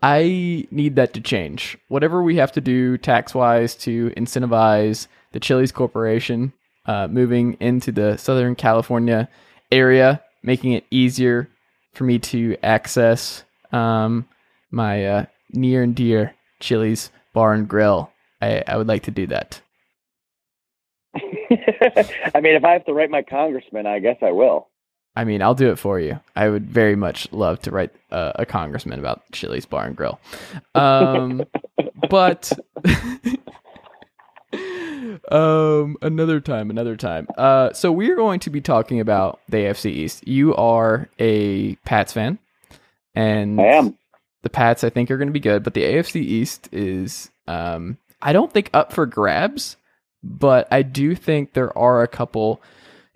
I 0.01 0.67
need 0.71 0.95
that 0.95 1.13
to 1.13 1.21
change. 1.21 1.77
Whatever 1.87 2.23
we 2.23 2.37
have 2.37 2.51
to 2.53 2.61
do 2.61 2.97
tax 2.97 3.35
wise 3.35 3.75
to 3.75 4.09
incentivize 4.11 5.07
the 5.31 5.39
Chili's 5.39 5.71
Corporation 5.71 6.53
uh, 6.85 7.07
moving 7.07 7.53
into 7.59 7.91
the 7.91 8.17
Southern 8.17 8.55
California 8.55 9.29
area, 9.71 10.21
making 10.41 10.71
it 10.73 10.85
easier 10.89 11.47
for 11.93 12.03
me 12.03 12.17
to 12.17 12.57
access 12.63 13.43
um, 13.71 14.27
my 14.71 15.05
uh, 15.05 15.25
near 15.51 15.83
and 15.83 15.95
dear 15.95 16.33
Chili's 16.59 17.11
Bar 17.33 17.53
and 17.53 17.67
Grill. 17.67 18.09
I, 18.41 18.63
I 18.65 18.77
would 18.77 18.87
like 18.87 19.03
to 19.03 19.11
do 19.11 19.27
that. 19.27 19.61
I 21.15 22.39
mean, 22.41 22.55
if 22.55 22.63
I 22.63 22.73
have 22.73 22.85
to 22.85 22.93
write 22.93 23.11
my 23.11 23.21
congressman, 23.21 23.85
I 23.85 23.99
guess 23.99 24.17
I 24.21 24.31
will. 24.31 24.70
I 25.15 25.25
mean, 25.25 25.41
I'll 25.41 25.55
do 25.55 25.69
it 25.71 25.75
for 25.77 25.99
you. 25.99 26.19
I 26.35 26.47
would 26.47 26.69
very 26.69 26.95
much 26.95 27.31
love 27.33 27.61
to 27.63 27.71
write 27.71 27.91
uh, 28.11 28.31
a 28.35 28.45
congressman 28.45 28.99
about 28.99 29.23
Chili's 29.33 29.65
Bar 29.65 29.87
and 29.87 29.95
Grill. 29.95 30.19
Um, 30.73 31.43
but 32.09 32.51
um, 35.29 35.97
another 36.01 36.39
time, 36.39 36.69
another 36.69 36.95
time. 36.95 37.27
Uh, 37.37 37.73
so 37.73 37.91
we 37.91 38.09
are 38.09 38.15
going 38.15 38.39
to 38.41 38.49
be 38.49 38.61
talking 38.61 39.01
about 39.01 39.41
the 39.49 39.57
AFC 39.57 39.91
East. 39.91 40.25
You 40.27 40.55
are 40.55 41.09
a 41.19 41.75
Pats 41.77 42.13
fan, 42.13 42.39
and 43.13 43.59
I 43.59 43.65
am. 43.65 43.97
The 44.43 44.49
Pats, 44.49 44.83
I 44.83 44.89
think, 44.89 45.11
are 45.11 45.17
going 45.17 45.27
to 45.27 45.33
be 45.33 45.39
good, 45.39 45.61
but 45.61 45.73
the 45.73 45.83
AFC 45.83 46.15
East 46.15 46.67
is, 46.71 47.29
um, 47.47 47.97
I 48.21 48.33
don't 48.33 48.51
think 48.51 48.71
up 48.73 48.91
for 48.91 49.05
grabs, 49.05 49.77
but 50.23 50.67
I 50.71 50.81
do 50.81 51.15
think 51.15 51.53
there 51.53 51.77
are 51.77 52.01
a 52.01 52.07
couple 52.07 52.61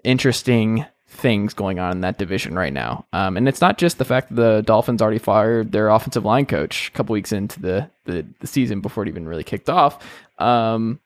interesting 0.04 0.86
things 1.16 1.54
going 1.54 1.80
on 1.80 1.94
in 1.94 2.02
that 2.02 2.18
division 2.18 2.56
right 2.56 2.74
now. 2.74 3.06
Um, 3.14 3.38
and 3.38 3.48
it's 3.48 3.62
not 3.62 3.78
just 3.78 3.98
the 3.98 4.06
fact 4.06 4.30
that 4.30 4.36
the 4.36 4.62
Dolphins 4.62 5.02
already 5.02 5.20
fired 5.20 5.72
their 5.72 5.90
offensive 5.90 6.26
line 6.26 6.46
coach 6.46 6.90
a 6.90 6.92
couple 6.92 7.14
weeks 7.14 7.32
into 7.32 7.60
the, 7.60 7.90
the, 8.06 8.26
the 8.40 8.48
season 8.48 8.82
before 8.82 9.04
it 9.04 9.10
even 9.10 9.28
really 9.28 9.44
kicked 9.44 9.70
off. 9.70 10.04
Um, 10.38 11.00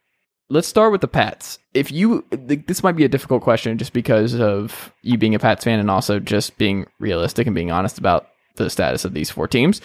let's 0.49 0.67
start 0.67 0.91
with 0.91 1.01
the 1.01 1.07
Pats. 1.07 1.59
If 1.73 1.91
you, 1.91 2.25
this 2.31 2.83
might 2.83 2.95
be 2.95 3.05
a 3.05 3.09
difficult 3.09 3.43
question 3.43 3.77
just 3.77 3.93
because 3.93 4.33
of 4.39 4.93
you 5.01 5.17
being 5.17 5.35
a 5.35 5.39
Pats 5.39 5.63
fan 5.63 5.79
and 5.79 5.91
also 5.91 6.19
just 6.19 6.57
being 6.57 6.85
realistic 6.99 7.47
and 7.47 7.55
being 7.55 7.71
honest 7.71 7.97
about 7.97 8.27
the 8.55 8.69
status 8.69 9.05
of 9.05 9.13
these 9.13 9.29
four 9.29 9.47
teams. 9.47 9.81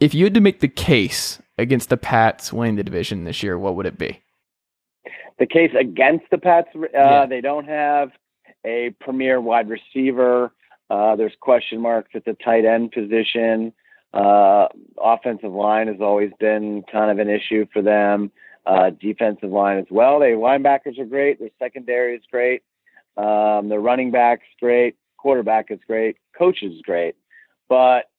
If 0.00 0.14
you 0.14 0.24
had 0.24 0.34
to 0.34 0.40
make 0.40 0.60
the 0.60 0.68
case 0.68 1.40
against 1.58 1.88
the 1.88 1.96
Pats 1.96 2.52
winning 2.52 2.76
the 2.76 2.84
division 2.84 3.24
this 3.24 3.42
year, 3.42 3.58
what 3.58 3.74
would 3.76 3.86
it 3.86 3.98
be? 3.98 4.22
The 5.38 5.46
case 5.46 5.70
against 5.78 6.24
the 6.30 6.38
Pats, 6.38 6.68
uh, 6.74 6.88
yeah. 6.92 7.26
they 7.26 7.40
don't 7.40 7.66
have 7.66 8.10
a 8.68 8.94
premier 9.00 9.40
wide 9.40 9.68
receiver. 9.68 10.52
Uh, 10.90 11.16
there's 11.16 11.32
question 11.40 11.80
marks 11.80 12.10
at 12.14 12.24
the 12.24 12.34
tight 12.44 12.64
end 12.64 12.92
position. 12.92 13.72
Uh, 14.12 14.68
offensive 15.02 15.52
line 15.52 15.88
has 15.88 16.00
always 16.00 16.30
been 16.38 16.82
kind 16.90 17.10
of 17.10 17.18
an 17.18 17.28
issue 17.28 17.66
for 17.72 17.82
them. 17.82 18.30
Uh, 18.66 18.90
defensive 18.90 19.50
line 19.50 19.78
as 19.78 19.86
well. 19.90 20.20
Their 20.20 20.36
linebackers 20.36 20.98
are 20.98 21.06
great. 21.06 21.38
Their 21.38 21.50
secondary 21.58 22.16
is 22.16 22.22
great. 22.30 22.62
Um, 23.16 23.68
their 23.68 23.80
running 23.80 24.10
back's 24.10 24.46
great. 24.60 24.96
Quarterback 25.16 25.70
is 25.70 25.80
great. 25.86 26.16
Coach 26.36 26.62
is 26.62 26.80
great. 26.82 27.16
But 27.68 28.10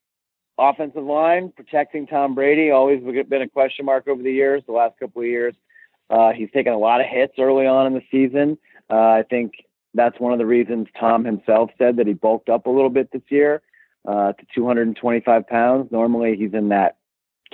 offensive 0.58 1.04
line, 1.04 1.54
protecting 1.56 2.08
Tom 2.08 2.36
Brady, 2.36 2.72
always 2.72 3.02
been 3.02 3.42
a 3.42 3.48
question 3.48 3.86
mark 3.86 4.08
over 4.08 4.22
the 4.22 4.32
years, 4.32 4.64
the 4.66 4.74
last 4.74 5.00
couple 5.00 5.22
of 5.22 5.28
years. 5.28 5.56
Uh, 6.10 6.32
he's 6.32 6.50
taken 6.52 6.74
a 6.74 6.78
lot 6.78 7.02
of 7.02 7.08
hits 7.08 7.34
early 7.38 7.68
on 7.68 7.86
in 7.88 7.94
the 7.94 8.04
season. 8.12 8.58
Uh, 8.90 8.96
I 9.20 9.24
think 9.30 9.54
that's 9.94 10.20
one 10.20 10.34
of 10.34 10.40
the 10.40 10.46
reasons 10.46 10.88
Tom 11.00 11.26
himself 11.26 11.72
said 11.78 11.98
that 11.98 12.08
he 12.08 12.14
bulked 12.14 12.50
up 12.50 12.66
a 12.66 12.70
little 12.70 12.90
bit 12.90 13.12
this 13.12 13.22
year 13.30 13.62
uh, 14.08 14.34
to 14.34 14.46
225 14.54 15.48
pounds. 15.48 15.92
Normally 15.92 16.36
he's 16.36 16.54
in 16.54 16.70
that 16.70 16.98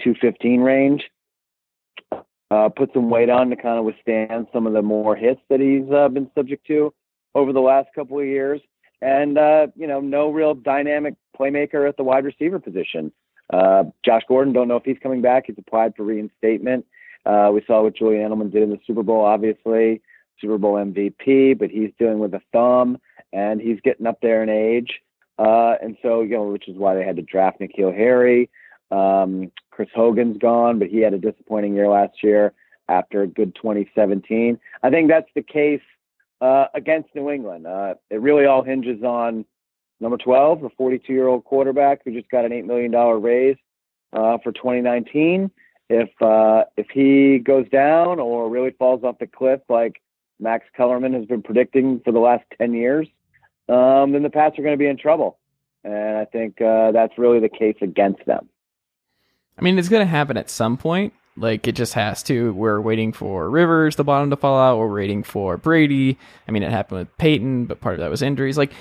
215 0.03 0.61
range. 0.61 1.03
Uh, 2.51 2.69
put 2.69 2.93
some 2.93 3.09
weight 3.09 3.29
on 3.29 3.49
to 3.49 3.55
kind 3.55 3.79
of 3.79 3.85
withstand 3.85 4.47
some 4.53 4.67
of 4.67 4.73
the 4.73 4.81
more 4.81 5.15
hits 5.15 5.41
that 5.49 5.59
he's 5.59 5.91
uh, 5.91 6.07
been 6.09 6.29
subject 6.35 6.65
to 6.67 6.93
over 7.33 7.51
the 7.51 7.59
last 7.59 7.87
couple 7.95 8.19
of 8.19 8.25
years. 8.25 8.61
And, 9.01 9.37
uh, 9.37 9.67
you 9.75 9.87
know, 9.87 9.99
no 9.99 10.29
real 10.29 10.53
dynamic 10.53 11.15
playmaker 11.37 11.87
at 11.87 11.97
the 11.97 12.03
wide 12.03 12.23
receiver 12.23 12.59
position. 12.59 13.11
Uh, 13.51 13.85
Josh 14.03 14.23
Gordon, 14.27 14.53
don't 14.53 14.67
know 14.67 14.77
if 14.77 14.85
he's 14.85 14.97
coming 15.01 15.21
back. 15.21 15.45
He's 15.47 15.57
applied 15.57 15.95
for 15.95 16.03
reinstatement. 16.03 16.85
Uh, 17.25 17.49
we 17.53 17.63
saw 17.65 17.81
what 17.83 17.95
Julian 17.95 18.29
Edelman 18.29 18.51
did 18.51 18.63
in 18.63 18.69
the 18.69 18.79
Super 18.85 19.03
Bowl, 19.03 19.21
obviously. 19.21 20.01
Super 20.39 20.57
Bowl 20.57 20.75
MVP, 20.75 21.57
but 21.57 21.69
he's 21.69 21.91
dealing 21.99 22.19
with 22.19 22.33
a 22.33 22.41
thumb 22.51 22.97
and 23.33 23.61
he's 23.61 23.79
getting 23.81 24.07
up 24.07 24.19
there 24.21 24.43
in 24.43 24.49
age. 24.49 25.01
Uh, 25.37 25.75
and 25.81 25.97
so, 26.01 26.21
you 26.21 26.35
know, 26.35 26.45
which 26.45 26.67
is 26.67 26.77
why 26.77 26.95
they 26.95 27.03
had 27.03 27.17
to 27.17 27.21
draft 27.21 27.59
N'Keal 27.59 27.95
Harry. 27.95 28.49
Um, 28.91 29.51
Chris 29.71 29.89
Hogan's 29.93 30.37
gone, 30.37 30.79
but 30.79 30.87
he 30.87 30.99
had 30.99 31.13
a 31.13 31.19
disappointing 31.19 31.75
year 31.75 31.89
last 31.89 32.23
year 32.23 32.53
after 32.87 33.23
a 33.23 33.27
good 33.27 33.55
2017. 33.55 34.59
I 34.83 34.89
think 34.89 35.09
that's 35.09 35.29
the 35.35 35.41
case 35.41 35.81
uh, 36.41 36.67
against 36.73 37.13
New 37.15 37.29
England. 37.29 37.67
Uh, 37.67 37.95
it 38.09 38.21
really 38.21 38.45
all 38.45 38.63
hinges 38.63 39.03
on 39.03 39.45
number 39.99 40.17
12, 40.17 40.61
the 40.61 40.69
42 40.77 41.11
year 41.11 41.27
old 41.27 41.43
quarterback 41.45 42.01
who 42.05 42.13
just 42.13 42.29
got 42.29 42.45
an 42.45 42.51
$8 42.51 42.65
million 42.65 42.91
raise 43.21 43.57
uh, 44.13 44.37
for 44.43 44.51
2019. 44.51 45.51
If 45.87 46.09
uh, 46.19 46.63
if 46.77 46.87
he 46.91 47.37
goes 47.37 47.69
down 47.69 48.19
or 48.19 48.49
really 48.49 48.71
falls 48.71 49.03
off 49.03 49.19
the 49.19 49.27
cliff 49.27 49.61
like 49.69 50.01
Max 50.39 50.65
Kellerman 50.75 51.13
has 51.13 51.25
been 51.25 51.41
predicting 51.41 52.01
for 52.03 52.11
the 52.11 52.19
last 52.19 52.43
10 52.57 52.73
years, 52.73 53.07
um, 53.69 54.11
then 54.11 54.23
the 54.23 54.29
Pats 54.29 54.57
are 54.59 54.61
going 54.61 54.73
to 54.73 54.77
be 54.77 54.87
in 54.87 54.97
trouble. 54.97 55.37
And 55.83 56.17
I 56.17 56.25
think 56.25 56.61
uh, 56.61 56.91
that's 56.91 57.17
really 57.17 57.39
the 57.39 57.49
case 57.49 57.77
against 57.81 58.25
them. 58.25 58.49
I 59.57 59.61
mean, 59.61 59.79
it's 59.79 59.89
going 59.89 60.05
to 60.05 60.09
happen 60.09 60.37
at 60.37 60.49
some 60.49 60.77
point. 60.77 61.13
Like 61.37 61.67
it 61.67 61.73
just 61.73 61.93
has 61.93 62.23
to. 62.23 62.53
We're 62.53 62.79
waiting 62.79 63.11
for 63.11 63.49
Rivers, 63.49 63.97
the 63.97 64.03
bottom 64.03 64.29
to 64.29 64.37
fall 64.37 64.57
out. 64.57 64.77
We're 64.77 64.93
waiting 64.93 65.21
for 65.21 65.57
Brady. 65.57 66.17
I 66.47 66.51
mean, 66.51 66.63
it 66.63 66.71
happened 66.71 66.99
with 66.99 67.17
Peyton, 67.17 67.65
but 67.65 67.81
part 67.81 67.95
of 67.95 67.99
that 67.99 68.09
was 68.09 68.21
injuries. 68.21 68.57
Like 68.57 68.71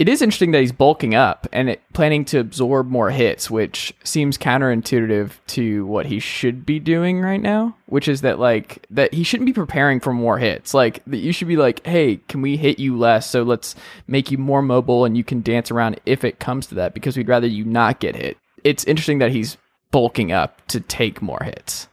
it 0.00 0.08
is 0.08 0.22
interesting 0.22 0.52
that 0.52 0.62
he's 0.62 0.72
bulking 0.72 1.14
up 1.14 1.46
and 1.52 1.68
it, 1.68 1.82
planning 1.92 2.24
to 2.24 2.38
absorb 2.38 2.88
more 2.88 3.10
hits, 3.10 3.50
which 3.50 3.92
seems 4.02 4.38
counterintuitive 4.38 5.32
to 5.48 5.84
what 5.84 6.06
he 6.06 6.18
should 6.18 6.64
be 6.64 6.78
doing 6.78 7.20
right 7.20 7.42
now. 7.42 7.76
Which 7.84 8.08
is 8.08 8.22
that 8.22 8.38
like 8.38 8.86
that 8.88 9.12
he 9.12 9.22
shouldn't 9.22 9.44
be 9.44 9.52
preparing 9.52 10.00
for 10.00 10.14
more 10.14 10.38
hits. 10.38 10.72
Like 10.72 11.04
that 11.04 11.18
you 11.18 11.34
should 11.34 11.48
be 11.48 11.58
like, 11.58 11.86
hey, 11.86 12.16
can 12.28 12.40
we 12.40 12.56
hit 12.56 12.78
you 12.78 12.96
less? 12.96 13.28
So 13.28 13.42
let's 13.42 13.76
make 14.06 14.30
you 14.30 14.38
more 14.38 14.62
mobile 14.62 15.04
and 15.04 15.18
you 15.18 15.22
can 15.22 15.42
dance 15.42 15.70
around 15.70 16.00
if 16.06 16.24
it 16.24 16.40
comes 16.40 16.66
to 16.68 16.74
that 16.76 16.94
because 16.94 17.18
we'd 17.18 17.28
rather 17.28 17.46
you 17.46 17.66
not 17.66 18.00
get 18.00 18.16
hit. 18.16 18.38
It's 18.64 18.84
interesting 18.84 19.18
that 19.18 19.32
he's 19.32 19.58
bulking 19.90 20.32
up 20.32 20.66
to 20.68 20.80
take 20.80 21.20
more 21.20 21.42
hits. 21.44 21.88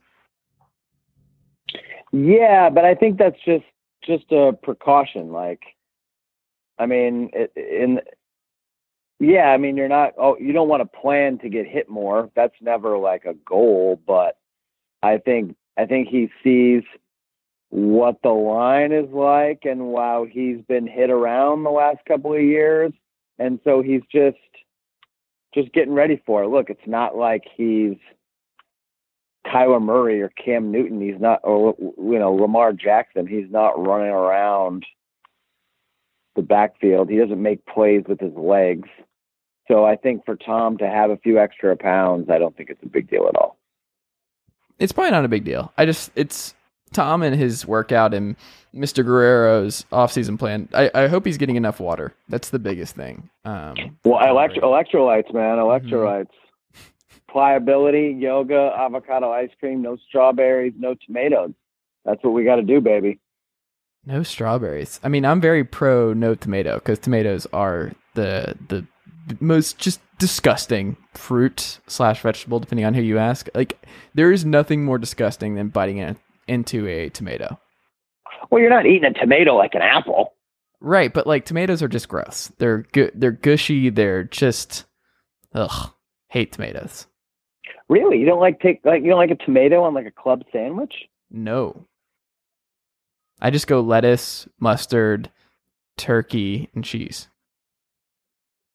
Yeah, 2.13 2.69
but 2.69 2.85
I 2.85 2.95
think 2.95 3.17
that's 3.17 3.43
just 3.43 3.65
just 4.05 4.31
a 4.31 4.53
precaution. 4.63 5.33
Like 5.33 5.59
I 6.79 6.85
mean, 6.85 7.31
in 7.55 8.01
yeah, 9.19 9.49
I 9.49 9.57
mean, 9.57 9.77
you're 9.77 9.87
not. 9.87 10.13
Oh, 10.17 10.37
you 10.39 10.53
don't 10.53 10.69
want 10.69 10.83
to 10.83 10.99
plan 10.99 11.39
to 11.39 11.49
get 11.49 11.67
hit 11.67 11.89
more. 11.89 12.29
That's 12.35 12.53
never 12.61 12.97
like 12.97 13.25
a 13.25 13.33
goal. 13.33 13.99
But 14.05 14.37
I 15.01 15.17
think 15.17 15.55
I 15.77 15.85
think 15.85 16.07
he 16.07 16.29
sees 16.43 16.83
what 17.69 18.21
the 18.21 18.29
line 18.29 18.91
is 18.91 19.09
like, 19.11 19.61
and 19.63 19.87
wow, 19.87 20.25
he's 20.29 20.61
been 20.67 20.87
hit 20.87 21.09
around 21.09 21.63
the 21.63 21.71
last 21.71 21.97
couple 22.07 22.33
of 22.33 22.41
years, 22.41 22.93
and 23.39 23.59
so 23.63 23.81
he's 23.81 24.03
just 24.11 24.37
just 25.53 25.73
getting 25.73 25.93
ready 25.93 26.21
for 26.25 26.43
it. 26.43 26.49
Look, 26.49 26.69
it's 26.69 26.87
not 26.87 27.15
like 27.17 27.43
he's 27.55 27.97
Kyler 29.47 29.81
Murray 29.81 30.21
or 30.21 30.29
Cam 30.29 30.71
Newton. 30.71 31.01
He's 31.01 31.19
not, 31.19 31.39
or 31.43 31.75
you 31.79 32.19
know, 32.19 32.33
Lamar 32.33 32.73
Jackson. 32.73 33.25
He's 33.25 33.49
not 33.49 33.83
running 33.83 34.11
around 34.11 34.85
the 36.37 36.41
backfield. 36.41 37.09
He 37.09 37.17
doesn't 37.17 37.41
make 37.41 37.65
plays 37.65 38.03
with 38.07 38.21
his 38.21 38.33
legs. 38.35 38.87
So 39.67 39.83
I 39.83 39.97
think 39.97 40.23
for 40.23 40.37
Tom 40.37 40.77
to 40.77 40.87
have 40.87 41.09
a 41.09 41.17
few 41.17 41.37
extra 41.37 41.75
pounds, 41.75 42.29
I 42.29 42.37
don't 42.37 42.55
think 42.55 42.69
it's 42.69 42.81
a 42.83 42.87
big 42.87 43.09
deal 43.09 43.27
at 43.27 43.35
all. 43.35 43.57
It's 44.79 44.93
probably 44.93 45.11
not 45.11 45.25
a 45.25 45.27
big 45.27 45.43
deal. 45.43 45.73
I 45.77 45.85
just 45.85 46.11
it's 46.15 46.53
Tom 46.93 47.21
and 47.21 47.35
his 47.35 47.65
workout 47.65 48.13
and 48.13 48.37
Mr. 48.73 49.03
Guerrero's 49.03 49.85
offseason 49.91 50.39
plan. 50.39 50.69
I, 50.73 50.89
I 50.93 51.07
hope 51.07 51.25
he's 51.25 51.37
getting 51.37 51.55
enough 51.55 51.79
water. 51.79 52.13
That's 52.29 52.49
the 52.49 52.59
biggest 52.59 52.95
thing. 52.95 53.29
Um, 53.43 53.97
well, 54.05 54.25
electro- 54.25 54.61
electrolytes, 54.63 55.33
man, 55.33 55.57
mm-hmm. 55.57 55.89
electrolytes. 55.89 56.27
Mm-hmm. 56.27 57.31
Pliability, 57.31 58.15
yoga, 58.19 58.71
avocado 58.77 59.31
ice 59.31 59.49
cream, 59.59 59.81
no 59.81 59.97
strawberries, 60.07 60.73
no 60.77 60.95
tomatoes. 61.05 61.51
That's 62.05 62.23
what 62.23 62.33
we 62.33 62.45
got 62.45 62.55
to 62.55 62.63
do, 62.63 62.79
baby. 62.79 63.19
No 64.07 64.23
strawberries. 64.23 65.01
I 65.03 65.09
mean, 65.09 65.25
I'm 65.25 65.41
very 65.41 65.65
pro 65.65 66.13
no 66.13 66.33
tomato 66.33 66.75
because 66.75 66.97
tomatoes 66.97 67.45
are 67.51 67.91
the 68.13 68.55
the 68.69 68.87
most 69.41 69.79
just 69.79 69.99
disgusting 70.17 70.95
fruit 71.13 71.79
slash 71.87 72.21
vegetable, 72.21 72.61
depending 72.61 72.85
on 72.85 72.93
who 72.93 73.01
you 73.01 73.17
ask. 73.17 73.49
Like, 73.53 73.85
there 74.13 74.31
is 74.31 74.45
nothing 74.45 74.85
more 74.85 74.97
disgusting 74.97 75.55
than 75.55 75.67
biting 75.67 75.97
in, 75.97 76.15
into 76.47 76.87
a 76.87 77.09
tomato. 77.09 77.59
Well, 78.49 78.61
you're 78.61 78.69
not 78.69 78.85
eating 78.85 79.03
a 79.03 79.13
tomato 79.13 79.57
like 79.57 79.73
an 79.73 79.81
apple, 79.81 80.35
right? 80.79 81.13
But 81.13 81.27
like 81.27 81.43
tomatoes 81.43 81.83
are 81.83 81.89
just 81.89 82.07
gross. 82.07 82.49
They're 82.59 82.85
good. 82.93 83.11
They're 83.13 83.31
gushy. 83.31 83.89
They're 83.89 84.23
just 84.23 84.85
ugh. 85.53 85.91
Hate 86.29 86.53
tomatoes. 86.53 87.07
Really? 87.89 88.19
You 88.19 88.25
don't 88.25 88.39
like 88.39 88.61
take 88.61 88.79
like 88.85 89.03
you 89.03 89.09
don't 89.09 89.19
like 89.19 89.31
a 89.31 89.45
tomato 89.45 89.83
on 89.83 89.93
like 89.93 90.05
a 90.05 90.11
club 90.11 90.43
sandwich? 90.53 90.93
No. 91.29 91.85
I 93.41 93.49
just 93.51 93.67
go 93.67 93.81
lettuce, 93.81 94.47
mustard, 94.59 95.31
turkey, 95.97 96.69
and 96.73 96.83
cheese. 96.83 97.27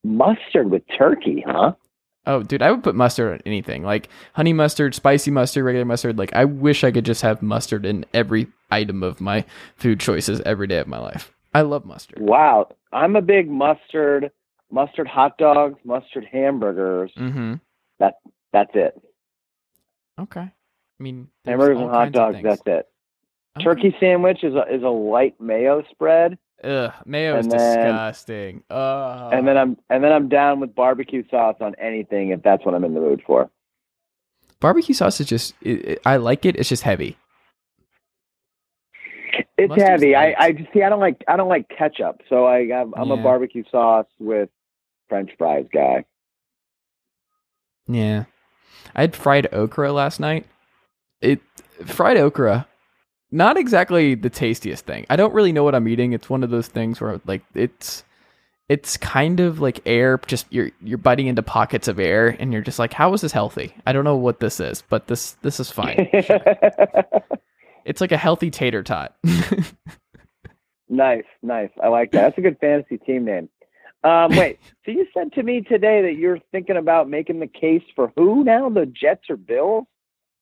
Mustard 0.04 0.70
with 0.70 0.82
turkey, 0.96 1.44
huh? 1.46 1.72
Oh, 2.26 2.42
dude, 2.42 2.62
I 2.62 2.70
would 2.70 2.84
put 2.84 2.94
mustard 2.94 3.32
on 3.32 3.40
anything. 3.46 3.82
Like 3.82 4.08
honey 4.34 4.52
mustard, 4.52 4.94
spicy 4.94 5.30
mustard, 5.30 5.64
regular 5.64 5.84
mustard. 5.84 6.18
Like 6.18 6.32
I 6.34 6.44
wish 6.44 6.84
I 6.84 6.92
could 6.92 7.04
just 7.04 7.22
have 7.22 7.42
mustard 7.42 7.84
in 7.84 8.04
every 8.14 8.46
item 8.70 9.02
of 9.02 9.20
my 9.20 9.44
food 9.76 9.98
choices 9.98 10.40
every 10.42 10.68
day 10.68 10.78
of 10.78 10.86
my 10.86 10.98
life. 10.98 11.32
I 11.52 11.62
love 11.62 11.84
mustard. 11.84 12.20
Wow. 12.20 12.68
I'm 12.92 13.16
a 13.16 13.22
big 13.22 13.50
mustard, 13.50 14.30
mustard 14.70 15.08
hot 15.08 15.36
dogs, 15.36 15.78
mustard 15.84 16.26
hamburgers. 16.30 17.12
Mm-hmm. 17.18 17.54
That 17.98 18.14
that's 18.52 18.70
it. 18.74 19.00
Okay. 20.20 20.40
I 20.40 21.02
mean, 21.02 21.28
hamburgers 21.44 21.80
and 21.80 21.90
hot 21.90 22.12
dogs. 22.12 22.38
That's 22.42 22.62
it. 22.66 22.86
Turkey 23.60 23.94
sandwich 24.00 24.42
is 24.42 24.54
a 24.54 24.62
is 24.74 24.82
a 24.82 24.88
light 24.88 25.38
mayo 25.40 25.82
spread. 25.90 26.38
Ugh, 26.64 26.92
mayo 27.04 27.38
is 27.38 27.46
disgusting. 27.46 28.62
Ugh. 28.70 29.32
And 29.32 29.46
then 29.46 29.58
I'm 29.58 29.76
and 29.90 30.02
then 30.02 30.12
I'm 30.12 30.28
down 30.28 30.60
with 30.60 30.74
barbecue 30.74 31.22
sauce 31.28 31.56
on 31.60 31.74
anything 31.80 32.30
if 32.30 32.42
that's 32.42 32.64
what 32.64 32.74
I'm 32.74 32.84
in 32.84 32.94
the 32.94 33.00
mood 33.00 33.22
for. 33.26 33.50
Barbecue 34.60 34.94
sauce 34.94 35.20
is 35.20 35.26
just 35.26 35.54
it, 35.60 35.84
it, 35.84 36.02
I 36.06 36.16
like 36.16 36.46
it. 36.46 36.56
It's 36.56 36.68
just 36.68 36.82
heavy. 36.82 37.18
It's 39.58 39.68
Mustard's 39.68 40.02
heavy. 40.02 40.14
I 40.14 40.34
I 40.38 40.52
just 40.52 40.72
see. 40.72 40.82
I 40.82 40.88
don't 40.88 41.00
like 41.00 41.22
I 41.28 41.36
don't 41.36 41.48
like 41.48 41.68
ketchup, 41.68 42.22
so 42.28 42.46
I 42.46 42.60
I'm, 42.72 42.94
I'm 42.94 43.08
yeah. 43.08 43.14
a 43.14 43.22
barbecue 43.22 43.64
sauce 43.70 44.06
with 44.18 44.48
French 45.08 45.30
fries 45.36 45.66
guy. 45.72 46.04
Yeah, 47.86 48.24
I 48.94 49.02
had 49.02 49.14
fried 49.14 49.52
okra 49.52 49.92
last 49.92 50.20
night. 50.20 50.46
It 51.20 51.40
fried 51.84 52.16
okra 52.16 52.66
not 53.32 53.56
exactly 53.56 54.14
the 54.14 54.30
tastiest 54.30 54.84
thing. 54.84 55.06
I 55.10 55.16
don't 55.16 55.34
really 55.34 55.52
know 55.52 55.64
what 55.64 55.74
I'm 55.74 55.88
eating. 55.88 56.12
It's 56.12 56.30
one 56.30 56.44
of 56.44 56.50
those 56.50 56.68
things 56.68 57.00
where 57.00 57.20
like 57.26 57.42
it's 57.54 58.04
it's 58.68 58.96
kind 58.96 59.40
of 59.40 59.60
like 59.60 59.80
air 59.86 60.20
just 60.26 60.46
you're 60.50 60.70
you're 60.82 60.98
biting 60.98 61.26
into 61.26 61.42
pockets 61.42 61.88
of 61.88 61.98
air 61.98 62.36
and 62.38 62.52
you're 62.52 62.62
just 62.62 62.78
like 62.78 62.92
how 62.92 63.12
is 63.14 63.22
this 63.22 63.32
healthy? 63.32 63.74
I 63.86 63.92
don't 63.92 64.04
know 64.04 64.16
what 64.16 64.40
this 64.40 64.60
is, 64.60 64.82
but 64.88 65.08
this 65.08 65.32
this 65.42 65.58
is 65.58 65.70
fine. 65.70 66.08
Sure. 66.22 66.40
it's 67.84 68.00
like 68.00 68.12
a 68.12 68.16
healthy 68.16 68.50
tater 68.50 68.82
tot. 68.82 69.16
nice, 70.88 71.24
nice. 71.42 71.70
I 71.82 71.88
like 71.88 72.12
that. 72.12 72.22
That's 72.22 72.38
a 72.38 72.42
good 72.42 72.58
fantasy 72.60 72.98
team 72.98 73.24
name. 73.24 73.48
Um, 74.04 74.30
wait, 74.36 74.58
so 74.84 74.90
you 74.90 75.06
said 75.14 75.32
to 75.34 75.42
me 75.42 75.62
today 75.62 76.02
that 76.02 76.16
you're 76.16 76.38
thinking 76.50 76.76
about 76.76 77.08
making 77.08 77.40
the 77.40 77.46
case 77.46 77.82
for 77.94 78.12
who 78.16 78.44
now? 78.44 78.68
The 78.68 78.86
Jets 78.86 79.30
or 79.30 79.36
Bills? 79.36 79.84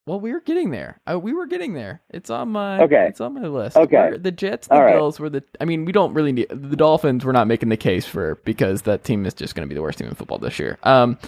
Well, 0.07 0.19
we 0.19 0.33
were 0.33 0.41
getting 0.41 0.71
there. 0.71 0.99
Uh, 1.09 1.19
we 1.19 1.31
were 1.31 1.45
getting 1.45 1.73
there. 1.73 2.01
It's 2.09 2.29
on 2.29 2.49
my 2.49 2.81
okay. 2.81 3.05
It's 3.07 3.21
on 3.21 3.35
my 3.35 3.47
list. 3.47 3.77
Okay. 3.77 4.09
We're, 4.11 4.17
the 4.17 4.31
Jets, 4.31 4.67
the 4.67 4.75
All 4.75 4.91
Bills 4.91 5.19
right. 5.19 5.23
were 5.23 5.29
the. 5.29 5.43
I 5.59 5.65
mean, 5.65 5.85
we 5.85 5.91
don't 5.91 6.13
really 6.13 6.31
need 6.31 6.47
the 6.49 6.75
Dolphins. 6.75 7.23
We're 7.23 7.33
not 7.33 7.47
making 7.47 7.69
the 7.69 7.77
case 7.77 8.05
for 8.05 8.35
because 8.43 8.81
that 8.83 9.03
team 9.03 9.25
is 9.25 9.33
just 9.35 9.53
going 9.53 9.67
to 9.67 9.69
be 9.69 9.75
the 9.75 9.81
worst 9.81 9.99
team 9.99 10.07
in 10.07 10.15
football 10.15 10.39
this 10.39 10.57
year. 10.57 10.79
Um, 10.83 11.19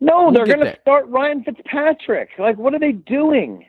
no, 0.00 0.24
we'll 0.24 0.32
they're 0.32 0.46
going 0.46 0.60
to 0.60 0.78
start 0.80 1.06
Ryan 1.08 1.44
Fitzpatrick. 1.44 2.30
Like, 2.38 2.56
what 2.56 2.72
are 2.72 2.78
they 2.78 2.92
doing? 2.92 3.66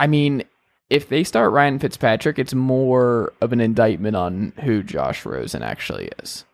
I 0.00 0.08
mean, 0.08 0.42
if 0.90 1.08
they 1.08 1.22
start 1.22 1.52
Ryan 1.52 1.78
Fitzpatrick, 1.78 2.38
it's 2.38 2.54
more 2.54 3.32
of 3.40 3.52
an 3.52 3.60
indictment 3.60 4.16
on 4.16 4.54
who 4.64 4.82
Josh 4.82 5.24
Rosen 5.24 5.62
actually 5.62 6.10
is. 6.22 6.44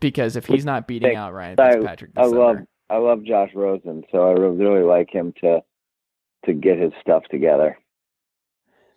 Because 0.00 0.36
if 0.36 0.46
he's 0.46 0.64
not 0.64 0.86
beating 0.86 1.16
out 1.16 1.32
Ryan 1.32 1.56
Fitzpatrick, 1.56 2.10
I, 2.16 2.22
I 2.22 2.26
love 2.26 2.56
I 2.90 2.98
love 2.98 3.24
Josh 3.24 3.50
Rosen, 3.54 4.04
so 4.12 4.28
I 4.28 4.32
really, 4.32 4.56
really 4.56 4.82
like 4.82 5.10
him 5.10 5.32
to 5.40 5.62
to 6.46 6.52
get 6.52 6.78
his 6.78 6.92
stuff 7.00 7.24
together. 7.30 7.78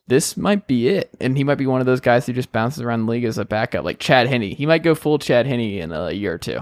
This 0.08 0.36
might 0.36 0.68
be 0.68 0.89
it, 0.89 1.10
and 1.22 1.38
he 1.38 1.44
might 1.44 1.56
be 1.56 1.68
one 1.68 1.80
of 1.80 1.86
those 1.86 2.02
guys 2.02 2.26
who 2.26 2.34
just 2.34 2.52
bounces 2.52 2.82
around 2.82 3.06
the 3.06 3.12
league 3.12 3.24
as 3.24 3.38
a 3.38 3.46
backup, 3.46 3.86
like 3.86 4.00
Chad 4.00 4.28
Henne. 4.28 4.42
He 4.42 4.66
might 4.66 4.84
go 4.84 4.96
full 4.96 5.20
Chad 5.20 5.46
Henne 5.46 5.80
in 5.80 5.92
a 5.92 6.12
year 6.12 6.34
or 6.34 6.38
two. 6.38 6.60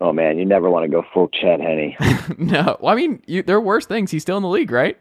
Oh 0.00 0.12
man, 0.12 0.38
you 0.38 0.44
never 0.44 0.70
want 0.70 0.84
to 0.84 0.88
go 0.88 1.02
full 1.12 1.28
Chad 1.28 1.60
Henne. 1.60 1.96
no, 2.38 2.76
well, 2.80 2.92
I 2.92 2.96
mean, 2.96 3.22
you, 3.26 3.42
there 3.42 3.56
are 3.56 3.60
worse 3.60 3.86
things. 3.86 4.10
He's 4.10 4.22
still 4.22 4.36
in 4.36 4.42
the 4.42 4.48
league, 4.48 4.70
right? 4.70 4.98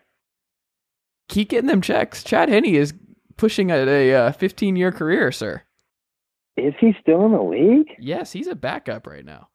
Keep 1.30 1.50
getting 1.50 1.68
them 1.68 1.82
checks. 1.82 2.24
Chad 2.24 2.50
Henne 2.50 2.66
is 2.66 2.94
pushing 3.38 3.70
a, 3.70 4.14
uh, 4.14 4.28
a 4.30 4.34
15 4.34 4.76
year 4.76 4.92
career, 4.92 5.32
sir. 5.32 5.64
Is 6.56 6.74
he 6.80 6.96
still 7.02 7.26
in 7.26 7.32
the 7.32 7.42
league? 7.42 7.90
Yes, 8.00 8.32
he's 8.32 8.48
a 8.48 8.56
backup 8.56 9.08
right 9.08 9.26
now. 9.26 9.50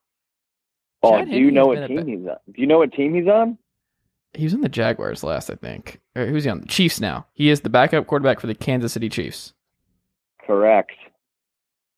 Oh, 1.02 1.18
Chad 1.18 1.30
do 1.30 1.36
you 1.36 1.50
know 1.50 1.66
what 1.66 1.86
team 1.86 2.06
he's 2.06 2.26
on? 2.26 2.36
Do 2.52 2.60
you 2.60 2.66
know 2.66 2.78
what 2.78 2.92
team 2.92 3.14
he's 3.14 3.28
on? 3.28 3.56
He 4.34 4.44
was 4.44 4.54
in 4.54 4.60
the 4.60 4.68
Jaguars 4.68 5.24
last, 5.24 5.50
I 5.50 5.54
think. 5.54 6.00
Or 6.14 6.26
who's 6.26 6.44
he 6.44 6.50
on? 6.50 6.60
The 6.60 6.66
Chiefs 6.66 7.00
now. 7.00 7.26
He 7.32 7.48
is 7.50 7.62
the 7.62 7.70
backup 7.70 8.06
quarterback 8.06 8.40
for 8.40 8.46
the 8.46 8.54
Kansas 8.54 8.92
City 8.92 9.08
Chiefs. 9.08 9.52
Correct. 10.46 10.92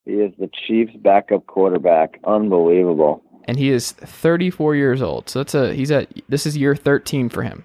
He 0.05 0.13
is 0.13 0.33
the 0.39 0.51
Chiefs' 0.67 0.97
backup 0.97 1.47
quarterback. 1.47 2.19
Unbelievable. 2.25 3.23
And 3.45 3.59
he 3.59 3.71
is 3.71 3.93
34 3.93 4.77
years 4.77 5.03
old. 5.03 5.29
So 5.29 5.41
that's 5.41 5.55
a 5.55 5.75
he's 5.75 5.91
at 5.91 6.09
this 6.29 6.47
is 6.47 6.57
year 6.57 6.77
13 6.77 7.29
for 7.29 7.43
him. 7.43 7.65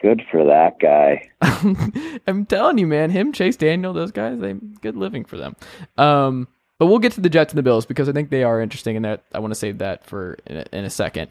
Good 0.00 0.22
for 0.30 0.44
that 0.44 0.80
guy. 0.80 1.28
I'm 2.26 2.44
telling 2.46 2.78
you, 2.78 2.88
man, 2.88 3.10
him, 3.10 3.32
Chase 3.32 3.56
Daniel, 3.56 3.92
those 3.92 4.10
guys, 4.10 4.40
they 4.40 4.54
good 4.54 4.96
living 4.96 5.24
for 5.24 5.36
them. 5.36 5.54
Um, 5.96 6.48
but 6.78 6.86
we'll 6.86 6.98
get 6.98 7.12
to 7.12 7.20
the 7.20 7.28
Jets 7.28 7.52
and 7.52 7.58
the 7.58 7.62
Bills 7.62 7.86
because 7.86 8.08
I 8.08 8.12
think 8.12 8.30
they 8.30 8.42
are 8.42 8.60
interesting, 8.60 8.96
and 8.96 9.04
that 9.04 9.22
I 9.32 9.38
want 9.38 9.52
to 9.52 9.58
save 9.58 9.78
that 9.78 10.04
for 10.04 10.38
in 10.46 10.56
a, 10.56 10.64
in 10.72 10.84
a 10.84 10.90
second. 10.90 11.30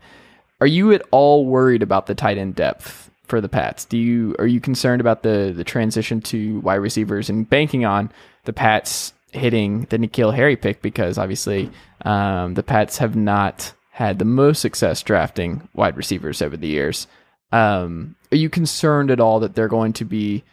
Are 0.62 0.68
you 0.68 0.94
at 0.94 1.02
all 1.10 1.46
worried 1.46 1.82
about 1.82 2.06
the 2.06 2.16
tight 2.16 2.38
end 2.38 2.56
depth 2.56 3.10
for 3.24 3.42
the 3.42 3.50
Pats? 3.50 3.84
Do 3.84 3.98
you 3.98 4.36
are 4.38 4.48
you 4.48 4.62
concerned 4.62 5.02
about 5.02 5.24
the 5.24 5.52
the 5.56 5.64
transition 5.64 6.22
to 6.22 6.60
wide 6.60 6.76
receivers 6.76 7.30
and 7.30 7.50
banking 7.50 7.84
on 7.84 8.12
the 8.46 8.54
Pats 8.54 9.14
hitting 9.32 9.88
the 9.90 9.98
N'Keal 9.98 10.36
Harry 10.36 10.56
pick 10.56 10.82
because 10.82 11.18
obviously 11.18 11.72
um, 12.06 12.54
the 12.54 12.64
Pats 12.64 13.00
have 13.00 13.16
not 13.16 13.74
had 13.92 14.20
the 14.20 14.26
most 14.26 14.62
success 14.62 15.02
drafting 15.02 15.68
wide 15.74 15.98
receivers 15.98 16.42
over 16.42 16.56
the 16.56 16.68
years. 16.68 17.08
Um, 17.52 18.16
are 18.32 18.38
you 18.38 18.50
concerned 18.50 19.12
at 19.12 19.20
all 19.20 19.40
that 19.40 19.56
they're 19.56 19.68
going 19.68 19.94
to 19.94 20.06
be 20.06 20.44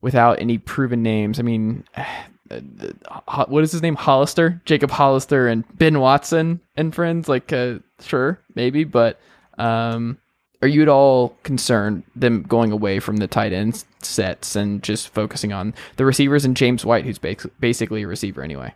without 0.00 0.40
any 0.40 0.58
proven 0.58 1.02
names? 1.02 1.38
I 1.38 1.42
mean, 1.42 1.84
what 3.26 3.62
is 3.62 3.72
his 3.72 3.82
name? 3.82 3.94
Hollister, 3.94 4.60
Jacob 4.64 4.90
Hollister, 4.90 5.48
and 5.48 5.64
Ben 5.76 6.00
Watson 6.00 6.60
and 6.76 6.94
friends. 6.94 7.28
Like, 7.28 7.52
uh, 7.52 7.78
sure, 8.00 8.40
maybe, 8.54 8.84
but 8.84 9.20
um, 9.60 10.18
are 10.62 10.68
you 10.68 10.82
at 10.82 10.88
all 10.88 11.36
concerned 11.42 12.02
them 12.14 12.42
going 12.42 12.72
away 12.72 12.98
from 12.98 13.18
the 13.18 13.26
tight 13.26 13.52
end 13.52 13.84
sets 14.02 14.56
and 14.56 14.82
just 14.82 15.08
focusing 15.08 15.52
on 15.52 15.74
the 15.96 16.04
receivers 16.04 16.44
and 16.44 16.56
James 16.56 16.84
White, 16.84 17.04
who's 17.04 17.18
basically 17.18 18.02
a 18.02 18.06
receiver 18.06 18.42
anyway? 18.42 18.74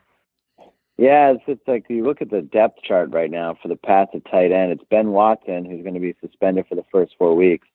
Yeah, 0.97 1.33
it's, 1.33 1.43
it's 1.47 1.67
like 1.67 1.87
you 1.89 2.05
look 2.05 2.23
at 2.23 2.31
the 2.31 2.41
depth 2.41 2.83
chart 2.83 3.11
right 3.11 3.31
now 3.31 3.59
for 3.61 3.69
the 3.69 3.77
path 3.77 4.13
to 4.13 4.21
tight 4.21 4.53
end. 4.53 4.73
It's 4.73 4.85
Ben 4.91 5.11
Watson 5.11 5.65
who's 5.65 5.83
going 5.83 5.95
to 5.95 6.01
be 6.01 6.15
suspended 6.21 6.67
for 6.69 6.77
the 6.77 6.85
first 6.93 7.15
four 7.19 7.35
weeks. 7.35 7.67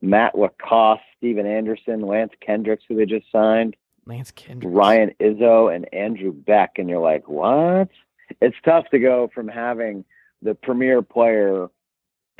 Matt 0.00 0.34
LaCosse, 0.36 1.00
Stephen 1.16 1.46
Anderson, 1.46 2.02
Lance 2.02 2.32
Kendricks, 2.40 2.84
who 2.88 2.94
they 2.94 3.06
just 3.06 3.26
signed, 3.32 3.74
Lance 4.06 4.30
Kendricks, 4.30 4.72
Ryan 4.72 5.14
Izzo, 5.20 5.74
and 5.74 5.92
Andrew 5.92 6.32
Beck, 6.32 6.72
and 6.76 6.88
you're 6.88 7.00
like, 7.00 7.28
what? 7.28 7.88
It's 8.40 8.56
tough 8.64 8.84
to 8.90 8.98
go 8.98 9.30
from 9.34 9.48
having 9.48 10.04
the 10.42 10.54
premier 10.54 11.02
player, 11.02 11.68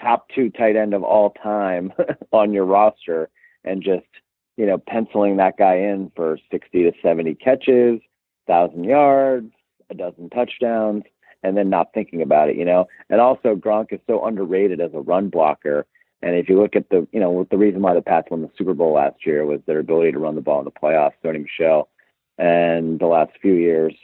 top 0.01 0.28
two 0.34 0.51
tight 0.51 0.76
end 0.76 0.94
of 0.94 1.03
all 1.03 1.30
time 1.42 1.92
on 2.32 2.53
your 2.53 2.64
roster, 2.64 3.28
and 3.64 3.82
just 3.82 4.07
you 4.57 4.66
know 4.66 4.78
penciling 4.78 5.36
that 5.36 5.57
guy 5.59 5.76
in 5.76 6.11
for 6.16 6.38
60 6.51 6.82
to 6.84 6.92
70 7.03 7.34
catches, 7.36 8.01
thousand 8.46 8.84
yards 8.84 9.53
a 9.90 9.94
dozen 9.94 10.30
touchdowns 10.30 11.05
and 11.42 11.57
then 11.57 11.70
not 11.70 11.92
thinking 11.94 12.22
about 12.22 12.49
it, 12.49 12.57
you 12.57 12.64
know. 12.64 12.86
And 13.11 13.20
also 13.20 13.55
Gronk 13.55 13.92
is 13.92 14.01
so 14.07 14.24
underrated 14.24 14.80
as 14.80 14.90
a 14.94 15.01
run 15.01 15.28
blocker. 15.28 15.86
And 16.20 16.34
if 16.34 16.49
you 16.49 16.61
look 16.61 16.74
at 16.74 16.88
the, 16.90 17.07
you 17.12 17.20
know, 17.20 17.46
the 17.51 17.59
reason 17.59 17.80
why 17.80 17.94
the 17.94 18.03
Pats 18.03 18.28
won 18.30 18.42
the 18.42 18.51
Super 18.59 18.74
Bowl 18.74 18.94
last 18.94 19.24
year 19.24 19.46
was 19.46 19.61
their 19.66 19.78
ability 19.78 20.12
to 20.12 20.18
run 20.18 20.34
the 20.34 20.40
ball 20.40 20.59
in 20.59 20.64
the 20.64 20.70
playoffs, 20.70 21.12
Sony 21.24 21.42
Michel, 21.44 21.88
and 22.38 22.99
the 22.99 23.07
last 23.07 23.32
few 23.40 23.55
years 23.55 23.94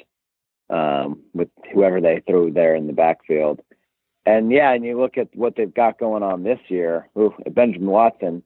um, 0.70 1.20
with 1.32 1.48
whoever 1.72 2.00
they 2.00 2.22
threw 2.26 2.52
there 2.52 2.76
in 2.76 2.86
the 2.86 2.92
backfield. 2.92 3.60
And 4.26 4.50
yeah, 4.50 4.72
and 4.72 4.84
you 4.84 4.98
look 4.98 5.18
at 5.18 5.28
what 5.34 5.56
they've 5.56 5.72
got 5.72 5.98
going 5.98 6.22
on 6.22 6.42
this 6.42 6.60
year. 6.68 7.08
Ooh, 7.18 7.34
Benjamin 7.50 7.88
Watson, 7.88 8.42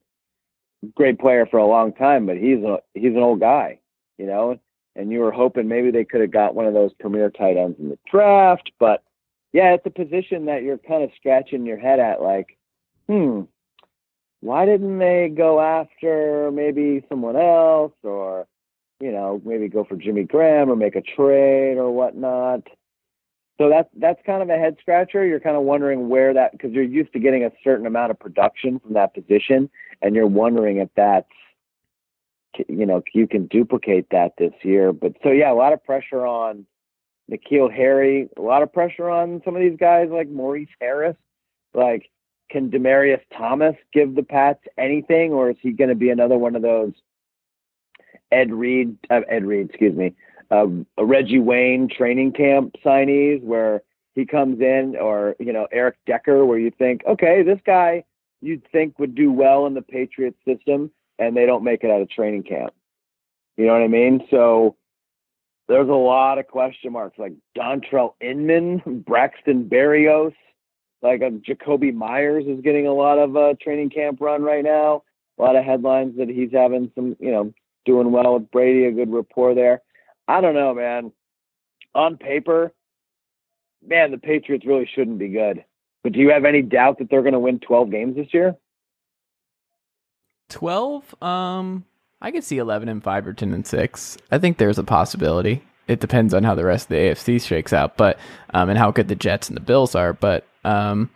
great 0.95 1.19
player 1.19 1.47
for 1.47 1.59
a 1.59 1.67
long 1.67 1.93
time, 1.93 2.27
but 2.27 2.37
he's 2.37 2.63
a 2.65 2.79
he's 2.95 3.13
an 3.13 3.23
old 3.23 3.41
guy, 3.41 3.79
you 4.17 4.27
know 4.27 4.59
and 4.99 5.13
you 5.13 5.21
were 5.21 5.31
hoping 5.31 5.69
maybe 5.69 5.93
they 5.93 6.05
could 6.05 6.21
have 6.21 6.33
got 6.33 6.57
one 6.57 6.67
of 6.67 6.75
those 6.75 6.93
premier 6.99 7.31
tight 7.31 7.57
ends 7.57 7.79
in 7.79 7.89
the 7.89 7.99
draft. 8.11 8.73
But 8.81 9.05
yeah, 9.53 9.73
it's 9.73 9.87
a 9.87 9.91
position 9.91 10.47
that 10.47 10.65
you're 10.65 10.77
kind 10.77 11.05
of 11.05 11.11
scratching 11.17 11.65
your 11.65 11.79
head 11.79 12.01
at, 12.01 12.21
like, 12.21 12.59
hmm, 13.07 13.43
why 14.41 14.67
didn't 14.67 14.99
they 14.99 15.33
go 15.35 15.61
after 15.61 16.51
maybe 16.53 17.05
someone 17.09 17.37
else 17.37 17.95
or, 18.03 18.49
you 19.01 19.13
know, 19.13 19.41
maybe 19.45 19.69
go 19.69 19.85
for 19.85 19.97
Jimmy 19.97 20.25
Graham 20.25 20.69
or 20.69 20.77
make 20.77 20.97
a 20.97 21.01
trade 21.01 21.79
or 21.79 21.93
whatnot? 21.93 22.67
So 23.59 23.69
that's 23.69 23.89
that's 23.97 24.21
kind 24.25 24.41
of 24.41 24.51
a 24.51 24.57
head 24.57 24.77
scratcher. 24.81 25.27
You're 25.27 25.41
kind 25.41 25.57
of 25.57 25.63
wondering 25.63 26.09
where 26.09 26.33
that 26.33 26.53
because 26.53 26.73
you're 26.73 26.85
used 26.85 27.13
to 27.13 27.19
getting 27.19 27.45
a 27.45 27.51
certain 27.65 27.87
amount 27.87 28.13
of 28.13 28.19
production 28.19 28.79
from 28.79 28.95
that 28.95 29.15
position, 29.15 29.69
and 30.01 30.15
you're 30.15 30.29
wondering 30.29 30.77
if 30.77 30.89
that's 30.97 31.29
you 32.69 32.87
know 32.87 33.03
you 33.13 33.27
can 33.27 33.47
duplicate 33.47 34.07
that 34.11 34.35
this 34.39 34.53
year. 34.63 34.93
But 34.93 35.15
so 35.25 35.31
yeah, 35.31 35.51
a 35.51 35.55
lot 35.55 35.73
of 35.73 35.85
pressure 35.85 36.25
on 36.25 36.67
N'Keal 37.31 37.73
Harry, 37.73 38.29
a 38.37 38.41
lot 38.41 38.63
of 38.63 38.73
pressure 38.73 39.11
on 39.11 39.43
some 39.45 39.57
of 39.57 39.61
these 39.61 39.77
guys 39.79 40.09
like 40.11 40.29
Maurice 40.29 40.69
Harris. 40.81 41.17
Like, 41.75 42.11
can 42.51 42.71
Demaryius 42.71 43.21
Thomas 43.37 43.75
give 43.93 44.15
the 44.15 44.23
Pats 44.23 44.61
anything, 44.79 45.33
or 45.33 45.51
is 45.51 45.57
he 45.61 45.73
going 45.73 45.91
to 45.91 45.97
be 45.97 46.11
another 46.11 46.39
one 46.39 46.57
of 46.57 46.63
those 46.63 46.93
Ed 48.31 48.53
Reed, 48.53 48.97
uh, 49.11 49.21
Ed 49.29 49.45
Reed, 49.45 49.69
excuse 49.69 49.95
me, 49.95 50.15
uh, 50.51 50.67
Reggie 50.99 51.39
Wayne 51.39 51.89
training 51.89 52.33
camp 52.33 52.75
signees 52.85 53.43
where 53.43 53.83
he 54.15 54.25
comes 54.25 54.61
in, 54.61 54.97
or 55.01 55.37
you 55.39 55.53
know 55.53 55.69
Eric 55.71 55.97
Decker, 56.07 56.45
where 56.45 56.59
you 56.59 56.71
think, 56.71 57.03
okay, 57.07 57.43
this 57.43 57.61
guy 57.65 58.05
you'd 58.41 58.67
think 58.71 58.99
would 58.99 59.15
do 59.15 59.33
well 59.33 59.67
in 59.67 59.75
the 59.75 59.83
Patriots 59.83 60.39
system 60.47 60.91
and 61.19 61.37
they 61.37 61.47
don't 61.47 61.65
make 61.65 61.83
it 61.83 61.91
out 61.91 62.01
of 62.01 62.11
training 62.11 62.45
camp. 62.45 62.73
You 63.57 63.67
know 63.67 63.73
what 63.73 63.83
I 63.83 63.89
mean? 63.89 64.27
So 64.31 64.77
there's 65.69 65.89
a 65.89 65.93
lot 65.93 66.39
of 66.39 66.47
question 66.47 66.93
marks 66.93 67.19
like 67.19 67.33
Dontrelle 67.57 68.15
Inman, 68.21 68.83
Braxton 69.07 69.69
Berrios, 69.69 70.35
like 71.03 71.23
uh, 71.23 71.31
Jakobi 71.31 71.93
Meyers 71.93 72.45
is 72.47 72.61
getting 72.61 72.87
a 72.87 72.95
lot 72.95 73.19
of 73.19 73.37
uh, 73.37 73.55
training 73.61 73.91
camp 73.91 74.21
run 74.21 74.43
right 74.43 74.65
now. 74.65 75.03
A 75.39 75.43
lot 75.43 75.57
of 75.57 75.65
headlines 75.65 76.17
that 76.19 76.29
he's 76.29 76.51
having 76.53 76.91
some, 76.95 77.17
you 77.21 77.31
know, 77.31 77.53
doing 77.85 78.11
well 78.11 78.35
with 78.35 78.51
Brady, 78.51 78.87
a 78.87 78.93
good 78.93 79.13
rapport 79.13 79.55
there. 79.55 79.83
I 80.29 80.41
don't 80.41 80.55
know, 80.55 80.75
man. 80.75 81.11
On 81.95 82.17
paper, 82.19 82.73
man, 83.85 84.11
the 84.11 84.19
Patriots 84.19 84.67
really 84.67 84.89
shouldn't 84.95 85.19
be 85.19 85.29
good. 85.29 85.65
But 86.05 86.13
do 86.13 86.21
you 86.21 86.31
have 86.31 86.45
any 86.45 86.63
doubt 86.63 86.99
that 86.99 87.11
they're 87.11 87.23
going 87.23 87.33
to 87.33 87.41
win 87.41 87.59
12 87.59 87.91
games 87.91 88.15
this 88.15 88.33
year? 88.33 88.55
12 90.49 91.23
um 91.23 91.85
i 92.21 92.31
could 92.31 92.45
see 92.45 92.59
11 92.59 92.89
and 92.89 93.03
5 93.03 93.27
or 93.27 93.33
10 93.33 93.53
and 93.53 93.67
6 93.67 94.19
i 94.31 94.39
think 94.39 94.57
there's 94.57 94.79
a 94.79 94.85
possibility 94.85 95.63
it 95.87 96.01
depends 96.01 96.35
on 96.35 96.43
how 96.43 96.55
the 96.55 96.65
rest 96.65 96.87
of 96.87 96.89
the 96.91 96.97
afc 96.97 97.43
shakes 97.43 97.73
out 97.73 97.97
but 97.97 98.19
um 98.55 98.71
and 98.71 98.79
how 98.79 98.91
good 98.91 99.09
the 99.09 99.15
jets 99.15 99.49
and 99.49 99.57
the 99.57 99.63
bills 99.63 99.95
are 99.95 100.13
but 100.13 100.47
um 100.65 101.11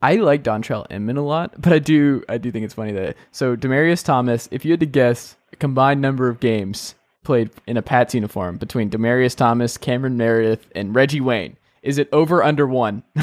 i 0.00 0.14
like 0.16 0.42
dontrelle 0.42 0.90
inman 0.90 1.18
a 1.18 1.22
lot 1.22 1.60
but 1.60 1.72
i 1.72 1.78
do 1.78 2.24
i 2.28 2.38
do 2.38 2.50
think 2.50 2.64
it's 2.64 2.74
funny 2.74 2.92
that 2.92 3.16
so 3.32 3.54
demaryius 3.54 4.02
thomas 4.02 4.48
if 4.50 4.64
you 4.64 4.70
had 4.70 4.80
to 4.80 4.86
guess 4.86 5.36
a 5.52 5.56
combined 5.56 6.00
number 6.00 6.28
of 6.28 6.40
games 6.40 6.94
played 7.28 7.50
in 7.66 7.76
a 7.76 7.82
pats 7.82 8.14
uniform 8.14 8.56
between 8.56 8.90
demaryius 8.90 9.36
thomas 9.36 9.76
cameron 9.76 10.16
meredith 10.16 10.66
and 10.74 10.94
reggie 10.94 11.20
wayne 11.20 11.56
is 11.82 11.98
it 11.98 12.08
over 12.12 12.42
under 12.42 12.66
one 12.66 13.02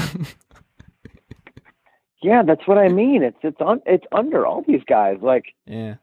Yeah, 2.25 2.41
that's 2.41 2.67
what 2.67 2.79
I 2.79 2.87
mean. 2.87 3.21
It's 3.21 3.37
it's 3.43 3.61
on 3.61 3.83
it's 3.85 4.05
under 4.11 4.47
all 4.47 4.63
these 4.67 4.81
guys. 4.87 5.17
Like 5.21 5.53
yeah, 5.67 5.95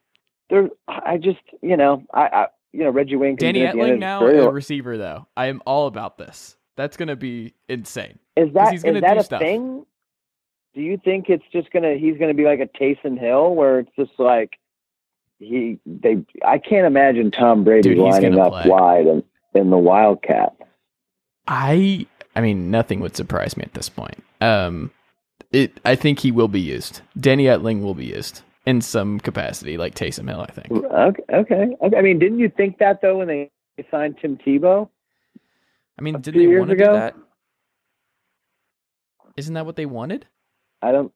they're 0.48 0.68
I 0.86 1.18
just 1.18 1.40
you 1.62 1.76
know 1.76 2.04
I, 2.14 2.20
I 2.20 2.46
you 2.72 2.84
know 2.84 2.90
Reggie 2.90 3.16
Wayne. 3.16 3.34
Danny 3.34 3.60
Etling 3.60 3.98
now 3.98 4.24
a 4.24 4.48
receiver 4.48 4.96
though. 4.96 5.26
I 5.36 5.46
am 5.46 5.60
all 5.66 5.88
about 5.88 6.18
this. 6.18 6.56
That's 6.76 6.96
gonna 6.96 7.16
be 7.16 7.54
insane. 7.68 8.20
Is 8.36 8.52
that 8.54 8.72
is 8.72 8.82
that 8.82 9.16
a 9.16 9.24
stuff. 9.24 9.40
thing? 9.40 9.84
Do 10.74 10.80
you 10.80 10.96
think 11.04 11.28
it's 11.28 11.44
just 11.52 11.72
gonna 11.72 11.96
he's 11.96 12.16
gonna 12.18 12.34
be 12.34 12.44
like 12.44 12.60
a 12.60 12.68
Taysom 12.68 13.18
Hill 13.18 13.56
where 13.56 13.80
it's 13.80 13.90
just 13.98 14.12
like 14.18 14.52
he 15.42 15.78
they 15.86 16.24
I 16.44 16.58
can't 16.58 16.86
imagine 16.86 17.30
Tom 17.30 17.64
Brady 17.64 17.90
Dude, 17.90 17.98
lining 17.98 18.38
up 18.38 18.52
play. 18.52 18.68
wide 18.68 19.06
in, 19.06 19.22
in 19.54 19.70
the 19.70 19.78
Wildcat. 19.78 20.54
I 21.46 22.06
I 22.34 22.40
mean 22.40 22.70
nothing 22.70 23.00
would 23.00 23.16
surprise 23.16 23.56
me 23.56 23.64
at 23.64 23.74
this 23.74 23.88
point. 23.88 24.22
Um 24.40 24.90
it 25.50 25.80
I 25.84 25.94
think 25.94 26.20
he 26.20 26.30
will 26.30 26.48
be 26.48 26.60
used. 26.60 27.02
Danny 27.18 27.44
Etling 27.44 27.82
will 27.82 27.94
be 27.94 28.06
used 28.06 28.42
in 28.64 28.80
some 28.80 29.20
capacity, 29.20 29.76
like 29.76 29.94
Taysom 29.94 30.28
Hill. 30.28 30.40
I 30.40 30.50
think. 30.52 30.70
Okay, 30.70 31.22
okay, 31.32 31.76
okay. 31.82 31.96
I 31.96 32.00
mean, 32.00 32.18
didn't 32.18 32.38
you 32.38 32.48
think 32.48 32.78
that 32.78 33.00
though 33.02 33.18
when 33.18 33.28
they 33.28 33.50
signed 33.90 34.16
Tim 34.20 34.38
Tebow? 34.38 34.88
I 35.98 36.02
mean, 36.02 36.20
did 36.20 36.34
they 36.34 36.46
want 36.46 36.70
to 36.70 36.76
do 36.76 36.84
that? 36.84 37.16
Isn't 39.36 39.54
that 39.54 39.66
what 39.66 39.76
they 39.76 39.86
wanted? 39.86 40.26
I 40.80 40.92
don't. 40.92 41.12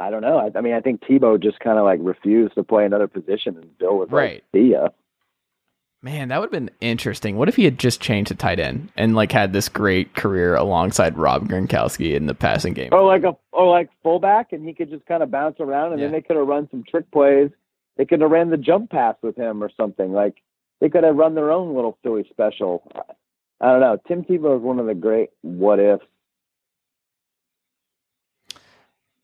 I 0.00 0.10
don't 0.10 0.22
know. 0.22 0.38
I, 0.38 0.56
I 0.56 0.60
mean, 0.60 0.74
I 0.74 0.80
think 0.80 1.00
Tebow 1.02 1.42
just 1.42 1.58
kind 1.60 1.78
of 1.78 1.84
like 1.84 1.98
refused 2.02 2.54
to 2.54 2.62
play 2.62 2.84
another 2.84 3.08
position, 3.08 3.56
and 3.56 3.76
Bill 3.78 3.96
was 3.98 4.10
right. 4.10 4.34
like, 4.34 4.62
"See 4.62 4.70
ya." 4.72 4.88
Man, 6.00 6.28
that 6.28 6.38
would 6.38 6.46
have 6.46 6.52
been 6.52 6.70
interesting. 6.80 7.36
What 7.36 7.48
if 7.48 7.56
he 7.56 7.64
had 7.64 7.76
just 7.76 8.00
changed 8.00 8.28
to 8.28 8.36
tight 8.36 8.60
end 8.60 8.90
and 8.96 9.16
like 9.16 9.32
had 9.32 9.52
this 9.52 9.68
great 9.68 10.14
career 10.14 10.54
alongside 10.54 11.18
Rob 11.18 11.48
Gronkowski 11.48 12.14
in 12.14 12.26
the 12.26 12.34
passing 12.34 12.72
game? 12.72 12.90
Or 12.92 13.02
like 13.04 13.24
a 13.24 13.36
or 13.50 13.68
like 13.68 13.90
fullback, 14.04 14.52
and 14.52 14.64
he 14.64 14.72
could 14.74 14.90
just 14.90 15.04
kind 15.06 15.24
of 15.24 15.30
bounce 15.32 15.56
around, 15.58 15.92
and 15.92 16.00
Yeah. 16.00 16.06
then 16.06 16.12
they 16.12 16.20
could 16.22 16.36
have 16.36 16.46
run 16.46 16.68
some 16.70 16.84
trick 16.88 17.10
plays. 17.10 17.50
They 17.96 18.04
could 18.04 18.20
have 18.20 18.30
ran 18.30 18.50
the 18.50 18.56
jump 18.56 18.90
pass 18.90 19.16
with 19.22 19.34
him 19.34 19.60
or 19.64 19.70
something. 19.76 20.12
Like 20.12 20.36
they 20.80 20.88
could 20.88 21.02
have 21.02 21.16
run 21.16 21.34
their 21.34 21.50
own 21.50 21.74
little 21.74 21.98
Philly 22.04 22.24
special. 22.30 22.84
I 23.60 23.72
don't 23.72 23.80
know. 23.80 23.98
Tim 24.06 24.22
Tebow 24.22 24.56
is 24.56 24.62
one 24.62 24.78
of 24.78 24.86
the 24.86 24.94
great 24.94 25.30
what 25.42 25.80
ifs. 25.80 26.04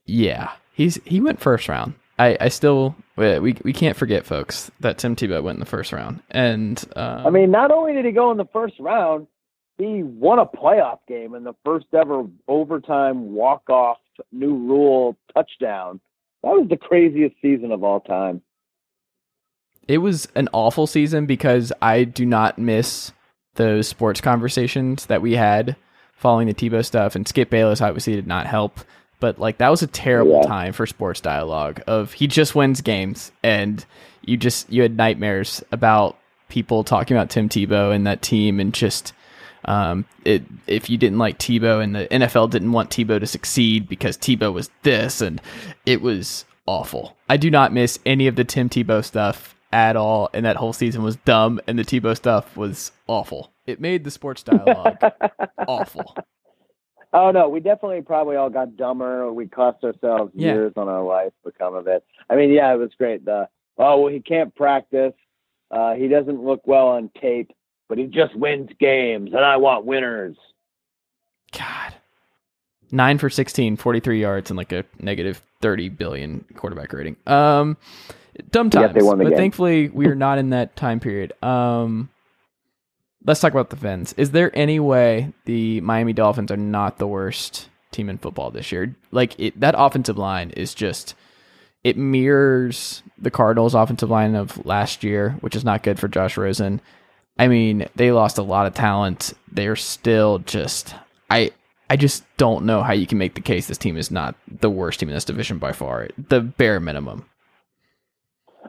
Yeah, 0.06 0.50
he's 0.74 1.00
he 1.04 1.20
went 1.20 1.40
first 1.40 1.68
round. 1.68 1.94
I, 2.18 2.36
I 2.40 2.48
still 2.48 2.94
we 3.16 3.56
we 3.64 3.72
can't 3.72 3.96
forget, 3.96 4.26
folks, 4.26 4.70
that 4.80 4.98
Tim 4.98 5.16
Tebow 5.16 5.42
went 5.42 5.56
in 5.56 5.60
the 5.60 5.66
first 5.66 5.92
round, 5.92 6.22
and 6.30 6.84
um, 6.94 7.26
I 7.26 7.30
mean, 7.30 7.50
not 7.50 7.70
only 7.70 7.94
did 7.94 8.04
he 8.04 8.12
go 8.12 8.30
in 8.30 8.36
the 8.36 8.48
first 8.52 8.74
round, 8.78 9.26
he 9.78 10.02
won 10.02 10.38
a 10.38 10.46
playoff 10.46 10.98
game 11.08 11.34
in 11.34 11.42
the 11.44 11.54
first 11.64 11.86
ever 11.92 12.24
overtime 12.46 13.32
walk 13.32 13.68
off 13.70 13.98
new 14.30 14.54
rule 14.54 15.16
touchdown. 15.34 16.00
That 16.42 16.50
was 16.50 16.68
the 16.68 16.76
craziest 16.76 17.34
season 17.42 17.72
of 17.72 17.82
all 17.82 18.00
time. 18.00 18.42
it 19.88 19.98
was 19.98 20.28
an 20.34 20.48
awful 20.52 20.86
season 20.86 21.26
because 21.26 21.72
I 21.82 22.04
do 22.04 22.24
not 22.24 22.58
miss 22.58 23.12
those 23.54 23.88
sports 23.88 24.20
conversations 24.20 25.06
that 25.06 25.22
we 25.22 25.32
had 25.32 25.76
following 26.14 26.46
the 26.46 26.54
Tebow 26.54 26.84
stuff, 26.84 27.16
and 27.16 27.26
Skip 27.26 27.50
Bayless 27.50 27.80
obviously 27.80 28.14
did 28.14 28.26
not 28.26 28.46
help. 28.46 28.80
But 29.20 29.38
like 29.38 29.58
that 29.58 29.68
was 29.70 29.82
a 29.82 29.86
terrible 29.86 30.40
Yeah. 30.42 30.48
time 30.48 30.72
for 30.72 30.86
sports 30.86 31.20
dialogue. 31.20 31.82
Of 31.86 32.12
he 32.14 32.26
just 32.26 32.54
wins 32.54 32.80
games, 32.80 33.32
and 33.42 33.84
you 34.24 34.36
just 34.36 34.70
you 34.72 34.82
had 34.82 34.96
nightmares 34.96 35.62
about 35.72 36.18
people 36.48 36.84
talking 36.84 37.16
about 37.16 37.30
Tim 37.30 37.48
Tebow 37.48 37.94
and 37.94 38.06
that 38.06 38.22
team, 38.22 38.60
and 38.60 38.72
just 38.74 39.12
um, 39.66 40.04
it 40.24 40.42
if 40.66 40.90
you 40.90 40.98
didn't 40.98 41.18
like 41.18 41.38
Tebow 41.38 41.82
and 41.82 41.94
the 41.94 42.06
NFL 42.10 42.50
didn't 42.50 42.72
want 42.72 42.90
Tebow 42.90 43.18
to 43.18 43.26
succeed 43.26 43.88
because 43.88 44.16
Tebow 44.18 44.52
was 44.52 44.70
this, 44.82 45.20
and 45.20 45.40
it 45.86 46.02
was 46.02 46.44
awful. 46.66 47.16
I 47.28 47.36
do 47.38 47.50
not 47.50 47.72
miss 47.72 47.98
any 48.04 48.26
of 48.26 48.36
the 48.36 48.44
Tim 48.44 48.68
Tebow 48.68 49.02
stuff 49.04 49.54
at 49.72 49.96
all, 49.96 50.28
and 50.34 50.44
that 50.44 50.56
whole 50.56 50.72
season 50.74 51.02
was 51.02 51.16
dumb, 51.16 51.60
and 51.66 51.78
the 51.78 51.84
Tebow 51.84 52.14
stuff 52.14 52.56
was 52.56 52.92
awful. 53.06 53.52
It 53.66 53.80
made 53.80 54.04
the 54.04 54.10
sports 54.10 54.42
dialogue 54.42 54.98
awful. 55.66 56.14
Oh 57.16 57.30
no, 57.30 57.48
we 57.48 57.60
definitely 57.60 58.02
probably 58.02 58.34
all 58.36 58.50
got 58.50 58.76
dumber. 58.76 59.32
We 59.32 59.46
cost 59.46 59.82
ourselves 59.84 60.32
Yeah. 60.34 60.52
years 60.54 60.72
on 60.76 60.88
our 60.88 61.02
life 61.02 61.32
become 61.44 61.74
of 61.74 61.86
it. 61.86 62.04
I 62.28 62.34
mean, 62.34 62.50
yeah, 62.50 62.74
it 62.74 62.76
was 62.76 62.90
great. 62.98 63.24
The 63.24 63.48
oh, 63.78 64.00
well, 64.02 64.12
he 64.12 64.20
can't 64.20 64.54
practice. 64.54 65.12
Uh, 65.70 65.94
he 65.94 66.08
doesn't 66.08 66.42
look 66.42 66.66
well 66.66 66.88
on 66.88 67.10
tape, 67.20 67.50
but 67.88 67.98
he 67.98 68.06
just 68.06 68.34
wins 68.34 68.68
games, 68.80 69.32
and 69.32 69.44
I 69.44 69.56
want 69.56 69.84
winners. 69.84 70.36
God. 71.56 71.94
Nine 72.90 73.18
for 73.18 73.30
16, 73.30 73.76
43 73.76 74.20
yards, 74.20 74.50
and 74.50 74.56
like 74.56 74.72
a 74.72 74.84
negative 75.00 75.42
30 75.62 75.88
billion 75.90 76.44
quarterback 76.56 76.92
rating. 76.92 77.16
Um, 77.26 77.76
dumb 78.50 78.70
times. 78.70 78.94
they 78.94 79.02
won 79.02 79.18
the 79.18 79.24
but 79.24 79.30
game. 79.30 79.38
thankfully, 79.38 79.88
we 79.88 80.06
are 80.06 80.14
not 80.14 80.38
in 80.38 80.50
that 80.50 80.76
time 80.76 81.00
period. 81.00 81.32
Um, 81.42 82.08
let's 83.24 83.40
talk 83.40 83.52
about 83.52 83.70
the 83.70 83.76
Fins. 83.76 84.14
Is 84.16 84.30
there 84.30 84.56
any 84.56 84.80
way 84.80 85.32
the 85.44 85.80
Miami 85.80 86.12
Dolphins 86.12 86.50
are 86.50 86.56
not 86.56 86.98
the 86.98 87.06
worst 87.06 87.68
team 87.90 88.08
in 88.08 88.18
football 88.18 88.50
this 88.50 88.72
year? 88.72 88.94
Like, 89.10 89.38
it, 89.38 89.58
that 89.60 89.74
offensive 89.76 90.18
line 90.18 90.50
is 90.50 90.74
just. 90.74 91.14
It 91.82 91.98
mirrors 91.98 93.02
the 93.18 93.30
Cardinals' 93.30 93.74
offensive 93.74 94.08
line 94.08 94.34
of 94.34 94.64
last 94.64 95.04
year, 95.04 95.36
which 95.40 95.54
is 95.54 95.64
not 95.64 95.82
good 95.82 95.98
for 95.98 96.08
Josh 96.08 96.38
Rosen. 96.38 96.80
I 97.38 97.46
mean, 97.46 97.88
they 97.94 98.10
lost 98.10 98.38
a 98.38 98.42
lot 98.42 98.66
of 98.66 98.72
talent. 98.72 99.34
They're 99.52 99.76
still 99.76 100.38
just 100.38 100.94
I 101.30 101.50
I 101.90 101.96
just 101.96 102.24
don't 102.36 102.64
know 102.64 102.82
how 102.82 102.92
you 102.92 103.06
can 103.06 103.18
make 103.18 103.34
the 103.34 103.40
case 103.40 103.66
this 103.66 103.78
team 103.78 103.96
is 103.96 104.10
not 104.10 104.34
the 104.48 104.70
worst 104.70 105.00
team 105.00 105.08
in 105.08 105.14
this 105.14 105.24
division 105.24 105.58
by 105.58 105.72
far. 105.72 106.08
The 106.16 106.40
bare 106.40 106.80
minimum. 106.80 107.26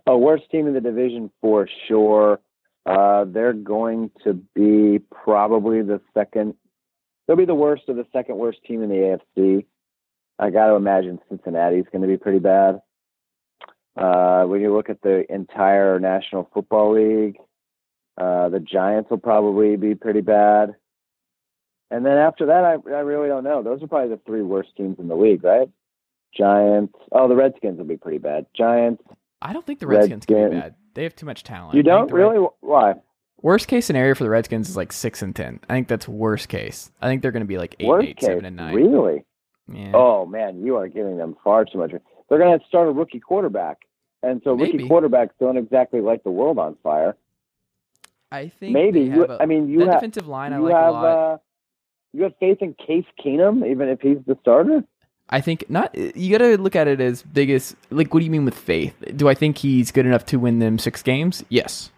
Oh, 0.08 0.18
worst 0.18 0.50
team 0.52 0.68
in 0.68 0.74
the 0.74 0.82
division 0.82 1.32
for 1.42 1.68
sure. 1.88 2.40
Uh, 2.86 3.26
they're 3.28 3.54
going 3.54 4.12
to 4.24 4.34
be 4.54 5.00
probably 5.12 5.82
the 5.82 6.00
second. 6.14 6.54
They'll 7.28 7.38
be 7.38 7.46
the 7.46 7.56
worst 7.56 7.90
of 7.90 7.96
the 7.96 8.06
second 8.14 8.38
worst 8.38 8.64
team 8.64 8.84
in 8.84 8.90
the 8.90 9.20
AFC. 9.38 9.66
I 10.38 10.50
got 10.50 10.68
to 10.68 10.76
imagine 10.76 11.20
Cincinnati's 11.30 11.86
going 11.92 12.02
to 12.02 12.08
be 12.08 12.18
pretty 12.18 12.40
bad. 12.40 12.82
Uh, 13.98 14.44
when 14.44 14.62
you 14.62 14.76
look 14.76 14.90
at 14.90 15.02
the 15.02 15.24
entire 15.34 16.00
National 16.00 16.50
Football 16.54 16.94
League, 16.94 17.38
uh, 18.18 18.50
the 18.50 18.60
Giants 18.60 19.10
will 19.10 19.18
probably 19.18 19.78
be 19.78 19.96
pretty 19.96 20.22
bad. 20.22 20.76
And 21.90 22.06
then 22.06 22.18
after 22.18 22.48
that, 22.48 22.64
I, 22.64 22.74
I 22.92 23.00
really 23.00 23.30
don't 23.30 23.44
know. 23.44 23.64
Those 23.64 23.82
are 23.82 23.88
probably 23.88 24.10
the 24.10 24.22
three 24.26 24.42
worst 24.42 24.76
teams 24.76 25.00
in 25.00 25.08
the 25.08 25.16
league, 25.16 25.44
right? 25.44 25.70
Giants. 26.36 26.94
Oh, 27.12 27.28
the 27.28 27.36
Redskins 27.36 27.78
will 27.78 27.86
be 27.86 27.98
pretty 27.98 28.18
bad. 28.18 28.48
Giants. 28.56 29.04
I 29.42 29.54
don't 29.54 29.66
think 29.66 29.80
the 29.80 29.88
Redskins 29.88 30.26
can 30.26 30.50
be 30.50 30.56
bad. 30.60 30.76
They 30.94 31.04
have 31.04 31.16
too 31.16 31.26
much 31.26 31.44
talent. 31.44 31.76
You 31.76 31.84
don't 31.84 32.08
the 32.08 32.14
Red- 32.16 32.22
really? 32.34 32.48
Why? 32.62 32.94
worst 33.42 33.68
case 33.68 33.86
scenario 33.86 34.16
for 34.16 34.24
the 34.24 34.30
Redskins 34.30 34.70
is 34.70 34.76
like 34.78 34.92
six 34.92 35.22
and 35.22 35.36
ten. 35.36 35.60
I 35.70 35.74
think 35.74 35.88
that's 35.88 36.08
worst 36.08 36.50
case. 36.50 36.92
I 37.02 37.08
think 37.08 37.22
they're 37.22 37.32
going 37.32 37.42
to 37.44 37.48
be 37.48 37.58
like 37.58 37.76
eight, 37.80 37.88
Worst 37.88 38.08
eight, 38.08 38.18
case, 38.18 38.26
seven, 38.28 38.46
and 38.46 38.56
nine. 38.56 38.74
really? 38.74 39.24
Yeah. 39.72 39.92
Oh 39.94 40.26
man, 40.26 40.62
you 40.64 40.78
are 40.78 40.88
giving 40.88 41.18
them 41.18 41.36
far 41.44 41.66
too 41.66 41.78
much. 41.80 41.92
They're 42.30 42.40
going 42.40 42.58
to 42.60 42.66
start 42.66 42.88
a 42.88 42.92
rookie 42.92 43.20
quarterback, 43.20 43.80
and 44.24 44.42
so 44.44 44.56
Maybe. 44.56 44.72
rookie 44.84 44.90
quarterbacks 44.90 45.32
don't 45.40 45.58
exactly 45.58 46.02
light 46.02 46.24
the 46.24 46.32
world 46.32 46.58
on 46.58 46.76
fire. 46.82 47.16
I 48.32 48.50
think 48.60 48.74
Maybe 48.74 49.02
you. 49.02 49.26
a- 49.26 49.38
I 49.40 49.46
mean, 49.46 49.70
you 49.70 49.82
have 49.82 49.96
defensive 49.96 50.28
line. 50.28 50.54
I 50.54 50.58
like 50.58 50.74
have 50.74 50.88
a 50.88 50.92
lot. 50.92 51.06
uh, 51.34 51.38
you 52.14 52.24
have 52.24 52.34
faith 52.40 52.60
in 52.62 52.74
Case 52.76 53.06
Keenum, 53.24 53.70
even 53.70 53.90
if 53.90 54.02
he's 54.02 54.18
the 54.26 54.38
starter. 54.42 54.84
I 55.30 55.42
think 55.42 55.70
not. 55.70 55.96
You 55.96 56.32
got 56.32 56.46
to 56.46 56.58
look 56.58 56.76
at 56.76 56.88
it 56.88 57.02
as 57.02 57.24
biggest. 57.24 57.76
Like, 57.90 58.14
what 58.14 58.20
do 58.20 58.26
you 58.26 58.32
mean 58.32 58.46
with 58.46 58.56
faith? 58.56 58.94
Do 59.16 59.28
I 59.28 59.34
think 59.34 59.58
he's 59.58 59.92
good 59.92 60.06
enough 60.06 60.26
to 60.28 60.38
win 60.38 60.60
them 60.60 60.78
six 60.78 61.02
games? 61.02 61.44
Yes. 61.50 61.92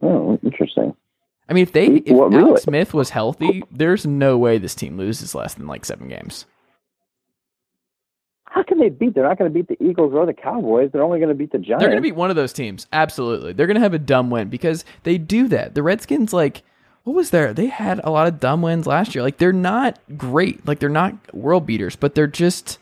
Oh, 0.00 0.38
interesting. 0.44 0.94
I 1.48 1.52
mean, 1.52 1.64
if 1.64 1.72
they 1.72 1.86
if 1.86 2.16
What, 2.16 2.30
really? 2.32 2.50
Alex 2.50 2.62
Smith 2.62 2.94
was 2.94 3.10
healthy, 3.10 3.64
there's 3.72 4.06
no 4.06 4.38
way 4.38 4.58
this 4.58 4.76
team 4.76 4.96
loses 4.96 5.34
less 5.34 5.54
than 5.54 5.66
like 5.66 5.84
seven 5.84 6.08
games. 6.08 6.46
How 8.44 8.62
can 8.62 8.78
they 8.78 8.88
beat? 8.88 9.14
They're 9.14 9.28
not 9.28 9.38
going 9.38 9.52
to 9.52 9.54
beat 9.54 9.68
the 9.68 9.84
Eagles 9.84 10.12
or 10.14 10.26
the 10.26 10.32
Cowboys. 10.32 10.90
They're 10.92 11.02
only 11.02 11.18
going 11.18 11.28
to 11.28 11.34
beat 11.34 11.52
the 11.52 11.58
Giants. 11.58 11.80
They're 11.80 11.88
going 11.88 12.02
to 12.02 12.08
beat 12.08 12.16
one 12.16 12.30
of 12.30 12.36
those 12.36 12.52
teams. 12.52 12.86
Absolutely, 12.92 13.52
they're 13.52 13.66
going 13.66 13.76
to 13.76 13.80
have 13.80 13.94
a 13.94 13.98
dumb 13.98 14.30
win 14.30 14.48
because 14.48 14.84
they 15.02 15.18
do 15.18 15.48
that. 15.48 15.74
The 15.74 15.82
Redskins, 15.82 16.32
like, 16.32 16.62
what 17.04 17.14
was 17.16 17.30
there? 17.30 17.52
They 17.54 17.66
had 17.66 18.00
a 18.04 18.10
lot 18.10 18.26
of 18.28 18.40
dumb 18.40 18.62
wins 18.62 18.86
last 18.86 19.14
year. 19.14 19.22
Like, 19.22 19.38
they're 19.38 19.52
not 19.52 19.98
great. 20.16 20.66
Like, 20.66 20.78
they're 20.78 20.88
not 20.88 21.14
world 21.34 21.66
beaters, 21.66 21.96
but 21.96 22.14
they're 22.14 22.26
just 22.26 22.78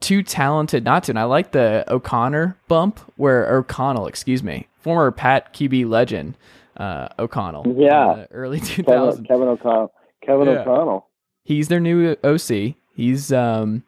too 0.00 0.22
talented 0.22 0.84
not 0.84 1.04
to. 1.04 1.12
And 1.12 1.18
I 1.18 1.24
like 1.24 1.52
the 1.52 1.84
O'Connor 1.88 2.58
bump 2.68 3.00
where 3.16 3.50
O'Connell, 3.56 4.06
excuse 4.06 4.42
me, 4.42 4.66
former 4.80 5.10
Pat 5.10 5.54
QB 5.54 5.88
legend 5.88 6.36
uh, 6.76 7.08
O'Connell. 7.18 7.74
Yeah. 7.78 8.26
early 8.32 8.60
Kevin, 8.60 8.84
2000s. 8.84 9.28
Kevin 9.28 9.48
O'Connell. 9.48 9.92
Kevin 10.26 10.46
Yeah. 10.48 10.60
O'Connell. 10.60 11.06
he's 11.44 11.68
their 11.68 11.80
new 11.80 12.16
OC. 12.24 12.74
He's 12.94 13.32
um 13.32 13.82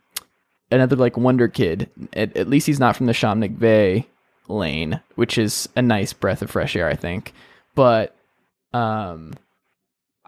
another 0.71 0.97
like 0.97 1.17
wonder 1.17 1.49
kid. 1.49 1.91
At, 2.15 2.37
at 2.37 2.49
least 2.49 2.67
he's 2.67 2.81
not 2.81 2.97
from 2.97 3.07
the 3.07 3.13
Sean 3.15 3.41
McVay 3.41 4.05
lane, 4.49 5.01
which 5.17 5.37
is 5.39 5.69
a 5.77 5.83
nice 5.83 6.13
breath 6.13 6.43
of 6.43 6.51
fresh 6.51 6.77
air, 6.77 6.89
I 6.89 6.95
think. 6.97 7.33
But 7.75 8.15
um 8.73 9.33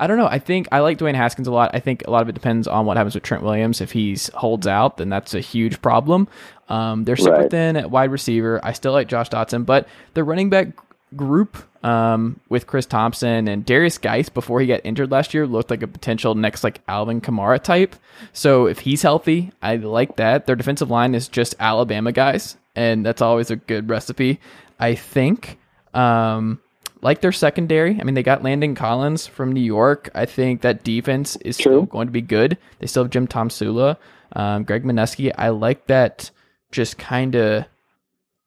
I 0.00 0.06
don't 0.06 0.16
know. 0.16 0.26
I 0.28 0.38
think 0.38 0.68
I 0.70 0.78
like 0.80 0.98
Dwayne 0.98 1.14
Haskins 1.14 1.48
a 1.48 1.52
lot. 1.52 1.72
I 1.74 1.80
think 1.80 2.04
a 2.06 2.10
lot 2.10 2.22
of 2.22 2.28
it 2.28 2.32
depends 2.32 2.68
on 2.68 2.86
what 2.86 2.96
happens 2.96 3.14
with 3.14 3.24
Trent 3.24 3.42
Williams. 3.42 3.80
If 3.80 3.90
he 3.92 4.16
holds 4.34 4.66
out, 4.66 4.96
then 4.96 5.08
that's 5.08 5.34
a 5.34 5.40
huge 5.40 5.82
problem. 5.82 6.28
Um, 6.68 7.04
they're 7.04 7.16
super 7.16 7.32
Right. 7.32 7.50
thin 7.50 7.76
at 7.76 7.90
wide 7.90 8.10
receiver. 8.12 8.60
I 8.62 8.72
still 8.72 8.92
like 8.92 9.08
Josh 9.08 9.28
Doctson, 9.28 9.66
but 9.66 9.88
the 10.14 10.22
running 10.22 10.50
back 10.50 10.68
group 11.16 11.56
um, 11.84 12.38
with 12.48 12.66
Chris 12.66 12.84
Thompson 12.86 13.48
and 13.48 13.64
Derrius 13.64 14.00
Guice 14.00 14.28
before 14.28 14.60
he 14.60 14.66
got 14.66 14.80
injured 14.84 15.10
last 15.10 15.32
year 15.32 15.46
looked 15.46 15.70
like 15.70 15.82
a 15.82 15.86
potential 15.86 16.34
next 16.34 16.62
like 16.62 16.80
Alvin 16.86 17.20
Kamara 17.20 17.60
type. 17.62 17.96
So 18.32 18.66
if 18.66 18.80
he's 18.80 19.02
healthy, 19.02 19.50
I 19.62 19.76
like 19.76 20.16
that. 20.16 20.46
Their 20.46 20.56
defensive 20.56 20.90
line 20.90 21.14
is 21.14 21.28
just 21.28 21.54
Alabama 21.58 22.12
guys, 22.12 22.56
and 22.76 23.06
that's 23.06 23.22
always 23.22 23.50
a 23.50 23.56
good 23.56 23.88
recipe. 23.88 24.38
I 24.78 24.94
think. 24.94 25.58
Um, 25.94 26.60
like 27.02 27.20
their 27.20 27.32
secondary. 27.32 28.00
I 28.00 28.04
mean, 28.04 28.14
they 28.14 28.22
got 28.22 28.42
Landon 28.42 28.74
Collins 28.74 29.26
from 29.26 29.52
New 29.52 29.60
York. 29.60 30.10
I 30.14 30.24
think 30.26 30.62
that 30.62 30.84
defense 30.84 31.36
is 31.36 31.56
still 31.56 31.82
going 31.82 32.08
to 32.08 32.12
be 32.12 32.20
good. 32.22 32.58
They 32.78 32.86
still 32.86 33.04
have 33.04 33.10
Jim 33.10 33.26
Tomsula, 33.26 33.96
um, 34.32 34.64
Greg 34.64 34.84
Manusky. 34.84 35.32
I 35.36 35.50
like 35.50 35.86
that 35.86 36.30
just 36.72 36.98
kind 36.98 37.34
of 37.34 37.64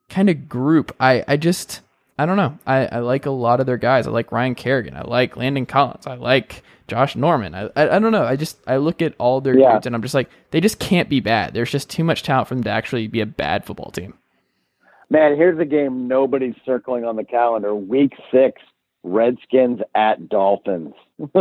kind 0.09 0.29
of 0.29 0.47
group. 0.49 0.95
I 0.99 1.23
I 1.27 1.37
just 1.37 1.81
I 2.19 2.25
don't 2.25 2.37
know. 2.37 2.57
I, 2.67 2.85
I 2.87 2.99
like 2.99 3.25
a 3.25 3.31
lot 3.31 3.59
of 3.59 3.65
their 3.65 3.77
guys. 3.77 4.05
I 4.07 4.11
like 4.11 4.31
Ryan 4.31 4.55
Kerrigan. 4.55 4.95
I 4.95 5.01
like 5.03 5.37
Landon 5.37 5.65
Collins. 5.65 6.05
I 6.05 6.15
like 6.15 6.61
Josh 6.87 7.15
Norman. 7.15 7.55
I 7.55 7.69
I, 7.75 7.95
I 7.95 7.99
don't 7.99 8.11
know. 8.11 8.23
I 8.25 8.35
just 8.35 8.57
I 8.67 8.77
look 8.77 9.01
at 9.01 9.15
all 9.17 9.41
their 9.41 9.57
Yeah. 9.57 9.73
dudes 9.73 9.85
and 9.87 9.95
I'm 9.95 10.01
just 10.01 10.13
like 10.13 10.29
they 10.51 10.59
just 10.61 10.77
can't 10.79 11.09
be 11.09 11.19
bad. 11.19 11.53
There's 11.53 11.71
just 11.71 11.89
too 11.89 12.03
much 12.03 12.21
talent 12.23 12.47
for 12.49 12.55
them 12.55 12.63
to 12.65 12.69
actually 12.69 13.07
be 13.07 13.21
a 13.21 13.25
bad 13.25 13.65
football 13.65 13.91
team. 13.91 14.13
Man, 15.11 15.35
here's 15.35 15.59
a 15.59 15.65
game 15.65 16.07
nobody's 16.07 16.55
circling 16.65 17.03
on 17.03 17.17
the 17.17 17.25
calendar. 17.25 17.75
Week 17.75 18.13
six, 18.31 18.61
Redskins 19.03 19.81
at 19.93 20.29
Dolphins. 20.29 20.93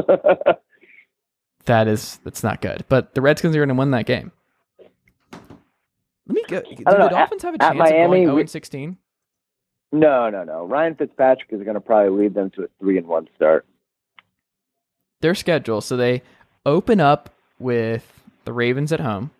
that 1.66 1.86
is 1.86 2.18
that's 2.24 2.42
not 2.42 2.62
good. 2.62 2.84
But 2.88 3.14
the 3.14 3.20
Redskins 3.20 3.54
are 3.54 3.60
going 3.60 3.68
to 3.68 3.76
win 3.76 3.92
that 3.92 4.06
game. 4.06 4.32
Let 5.30 6.34
me 6.34 6.42
go. 6.48 6.62
Do 6.62 6.74
the 6.84 6.98
know, 6.98 7.08
Dolphins 7.10 7.44
at- 7.44 7.46
have 7.46 7.54
a 7.54 7.58
chance 7.58 7.78
Miami, 7.78 7.92
of 7.92 8.08
going 8.08 8.26
0 8.26 8.38
and 8.38 8.50
16? 8.50 8.96
no, 9.92 10.30
no, 10.30 10.42
no. 10.42 10.66
Ryan 10.66 10.96
Fitzpatrick 10.96 11.52
is 11.52 11.62
going 11.62 11.74
to 11.74 11.80
probably 11.80 12.24
lead 12.24 12.34
them 12.34 12.50
to 12.56 12.64
a 12.64 12.66
three 12.80 12.98
and 12.98 13.06
one 13.06 13.28
start. 13.36 13.66
Their 15.20 15.36
schedule. 15.36 15.80
So 15.80 15.96
they 15.96 16.22
open 16.66 16.98
up 16.98 17.30
with 17.60 18.20
the 18.44 18.52
Ravens 18.52 18.90
at 18.92 18.98
home. 18.98 19.30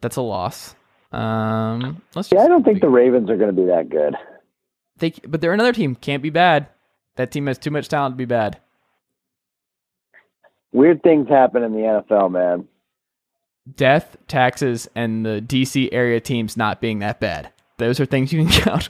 That's 0.00 0.16
a 0.16 0.22
loss. 0.22 0.74
Um, 1.12 2.00
let's 2.14 2.32
Yeah, 2.32 2.40
I 2.42 2.48
don't 2.48 2.64
think 2.64 2.80
the 2.80 2.88
Ravens 2.88 3.28
are 3.30 3.36
going 3.36 3.54
to 3.54 3.60
be 3.60 3.66
that 3.66 3.88
good. 3.90 4.14
they, 4.98 5.12
but 5.26 5.40
they're 5.40 5.52
another 5.52 5.72
team. 5.72 5.94
Can't 5.94 6.22
be 6.22 6.30
bad. 6.30 6.68
That 7.16 7.30
team 7.30 7.46
has 7.46 7.58
too 7.58 7.70
much 7.70 7.88
talent 7.88 8.14
to 8.14 8.16
be 8.16 8.24
bad. 8.24 8.58
Weird 10.72 11.02
things 11.02 11.28
happen 11.28 11.62
in 11.62 11.72
the 11.72 11.80
NFL, 11.80 12.30
man. 12.30 12.66
Death, 13.76 14.16
taxes, 14.26 14.88
and 14.94 15.24
the 15.24 15.42
DC 15.46 15.90
area 15.92 16.18
teams 16.20 16.56
not 16.56 16.80
being 16.80 17.00
that 17.00 17.20
bad. 17.20 17.52
Those 17.76 18.00
are 18.00 18.06
things 18.06 18.32
you 18.32 18.44
can 18.44 18.52
count. 18.62 18.88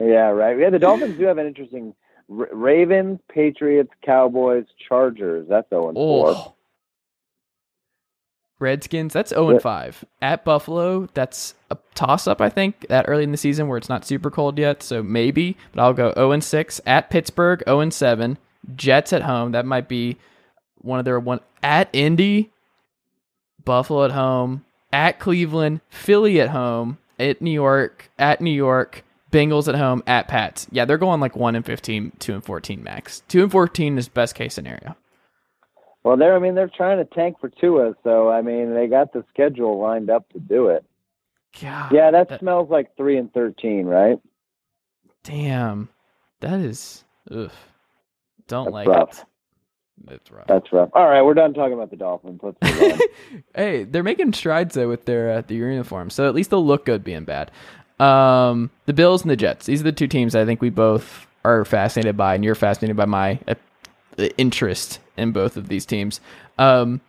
Yeah, 0.00 0.30
right. 0.30 0.58
Yeah, 0.58 0.70
the 0.70 0.78
Dolphins 0.78 1.16
do 1.16 1.24
have 1.26 1.38
an 1.38 1.46
interesting 1.46 1.94
R- 2.28 2.48
Ravens, 2.52 3.20
Patriots, 3.32 3.90
Cowboys, 4.04 4.64
Chargers. 4.88 5.46
That's 5.48 5.68
0 5.70 5.88
and 5.90 5.94
4. 5.96 6.54
Redskins, 8.60 9.12
that's 9.12 9.30
0 9.30 9.50
and 9.50 9.62
5. 9.62 10.04
At 10.22 10.44
Buffalo, 10.44 11.08
that's 11.14 11.54
a 11.70 11.78
toss 11.94 12.26
up, 12.26 12.40
I 12.40 12.48
think, 12.48 12.86
that 12.88 13.06
early 13.08 13.24
in 13.24 13.32
the 13.32 13.38
season 13.38 13.66
where 13.68 13.78
it's 13.78 13.88
not 13.88 14.04
super 14.04 14.30
cold 14.30 14.58
yet, 14.58 14.82
so 14.82 15.02
maybe, 15.02 15.56
but 15.72 15.82
I'll 15.82 15.94
go 15.94 16.12
0 16.14 16.32
and 16.32 16.44
6. 16.44 16.80
At 16.86 17.10
Pittsburgh, 17.10 17.62
0 17.66 17.80
and 17.80 17.94
7. 17.94 18.38
Jets 18.76 19.12
at 19.12 19.22
home, 19.22 19.52
that 19.52 19.64
might 19.64 19.88
be 19.88 20.18
one 20.82 20.98
of 20.98 21.04
their 21.04 21.18
one 21.18 21.40
at 21.62 21.88
Indy, 21.92 22.50
Buffalo 23.64 24.04
at 24.04 24.12
home, 24.12 24.64
at 24.92 25.18
Cleveland, 25.18 25.80
Philly 25.88 26.40
at 26.40 26.50
home, 26.50 26.98
at 27.18 27.40
New 27.40 27.50
York, 27.50 28.10
at 28.18 28.40
New 28.40 28.50
York, 28.50 29.04
Bengals 29.30 29.68
at 29.68 29.76
home, 29.76 30.02
at 30.06 30.28
Pats. 30.28 30.66
Yeah, 30.70 30.84
they're 30.84 30.98
going 30.98 31.20
like 31.20 31.36
1 31.36 31.56
and 31.56 31.64
15, 31.64 32.12
2 32.18 32.34
and 32.34 32.44
14 32.44 32.82
max. 32.82 33.22
2 33.28 33.44
and 33.44 33.52
14 33.52 33.98
is 33.98 34.08
best 34.08 34.34
case 34.34 34.54
scenario. 34.54 34.96
Well, 36.02 36.16
they're 36.16 36.34
I 36.34 36.38
mean 36.38 36.54
they're 36.54 36.70
trying 36.74 36.98
to 36.98 37.04
tank 37.04 37.36
for 37.40 37.48
Tua, 37.48 37.94
so 38.02 38.30
I 38.30 38.42
mean 38.42 38.74
they 38.74 38.86
got 38.86 39.12
the 39.12 39.24
schedule 39.30 39.78
lined 39.78 40.10
up 40.10 40.28
to 40.32 40.38
do 40.38 40.68
it. 40.68 40.84
God, 41.60 41.92
Yeah, 41.92 42.10
that 42.12 42.38
smells 42.38 42.70
like 42.70 42.96
3 42.96 43.16
and 43.18 43.32
13, 43.32 43.84
right? 43.86 44.18
Damn, 45.24 45.88
that 46.40 46.60
is 46.60 47.04
ugh. 47.30 47.50
Don't 48.48 48.66
That's 48.66 48.72
like 48.72 48.88
rough. 48.88 49.18
it. 49.20 49.24
It's 50.12 50.30
rough. 50.30 50.46
That's 50.46 50.72
rough. 50.72 50.90
All 50.94 51.06
right, 51.08 51.22
we're 51.22 51.34
done 51.34 51.52
talking 51.52 51.74
about 51.74 51.90
the 51.90 51.96
Dolphins. 51.96 52.40
Let's 52.42 52.56
hey, 53.54 53.84
they're 53.84 54.02
making 54.02 54.32
strides 54.32 54.74
though 54.74 54.88
with 54.88 55.04
their 55.04 55.30
uh, 55.30 55.42
their 55.42 55.56
uniforms, 55.70 56.14
so 56.14 56.26
at 56.26 56.34
least 56.34 56.50
they'll 56.50 56.64
look 56.64 56.86
good 56.86 57.04
being 57.04 57.24
bad. 57.24 57.50
Um, 57.98 58.70
the 58.86 58.94
Bills 58.94 59.22
and 59.22 59.30
the 59.30 59.36
Jets. 59.36 59.66
These 59.66 59.80
are 59.80 59.84
the 59.84 59.92
two 59.92 60.06
teams 60.06 60.34
I 60.34 60.46
think 60.46 60.62
we 60.62 60.70
both 60.70 61.26
are 61.44 61.66
fascinated 61.66 62.16
by, 62.16 62.34
and 62.34 62.42
you're 62.42 62.54
fascinated 62.54 62.96
by 62.96 63.04
my 63.04 63.38
uh, 63.46 63.54
interest 64.38 65.00
in 65.20 65.32
both 65.32 65.56
of 65.56 65.68
these 65.68 65.86
teams. 65.86 66.20
Um, 66.58 67.00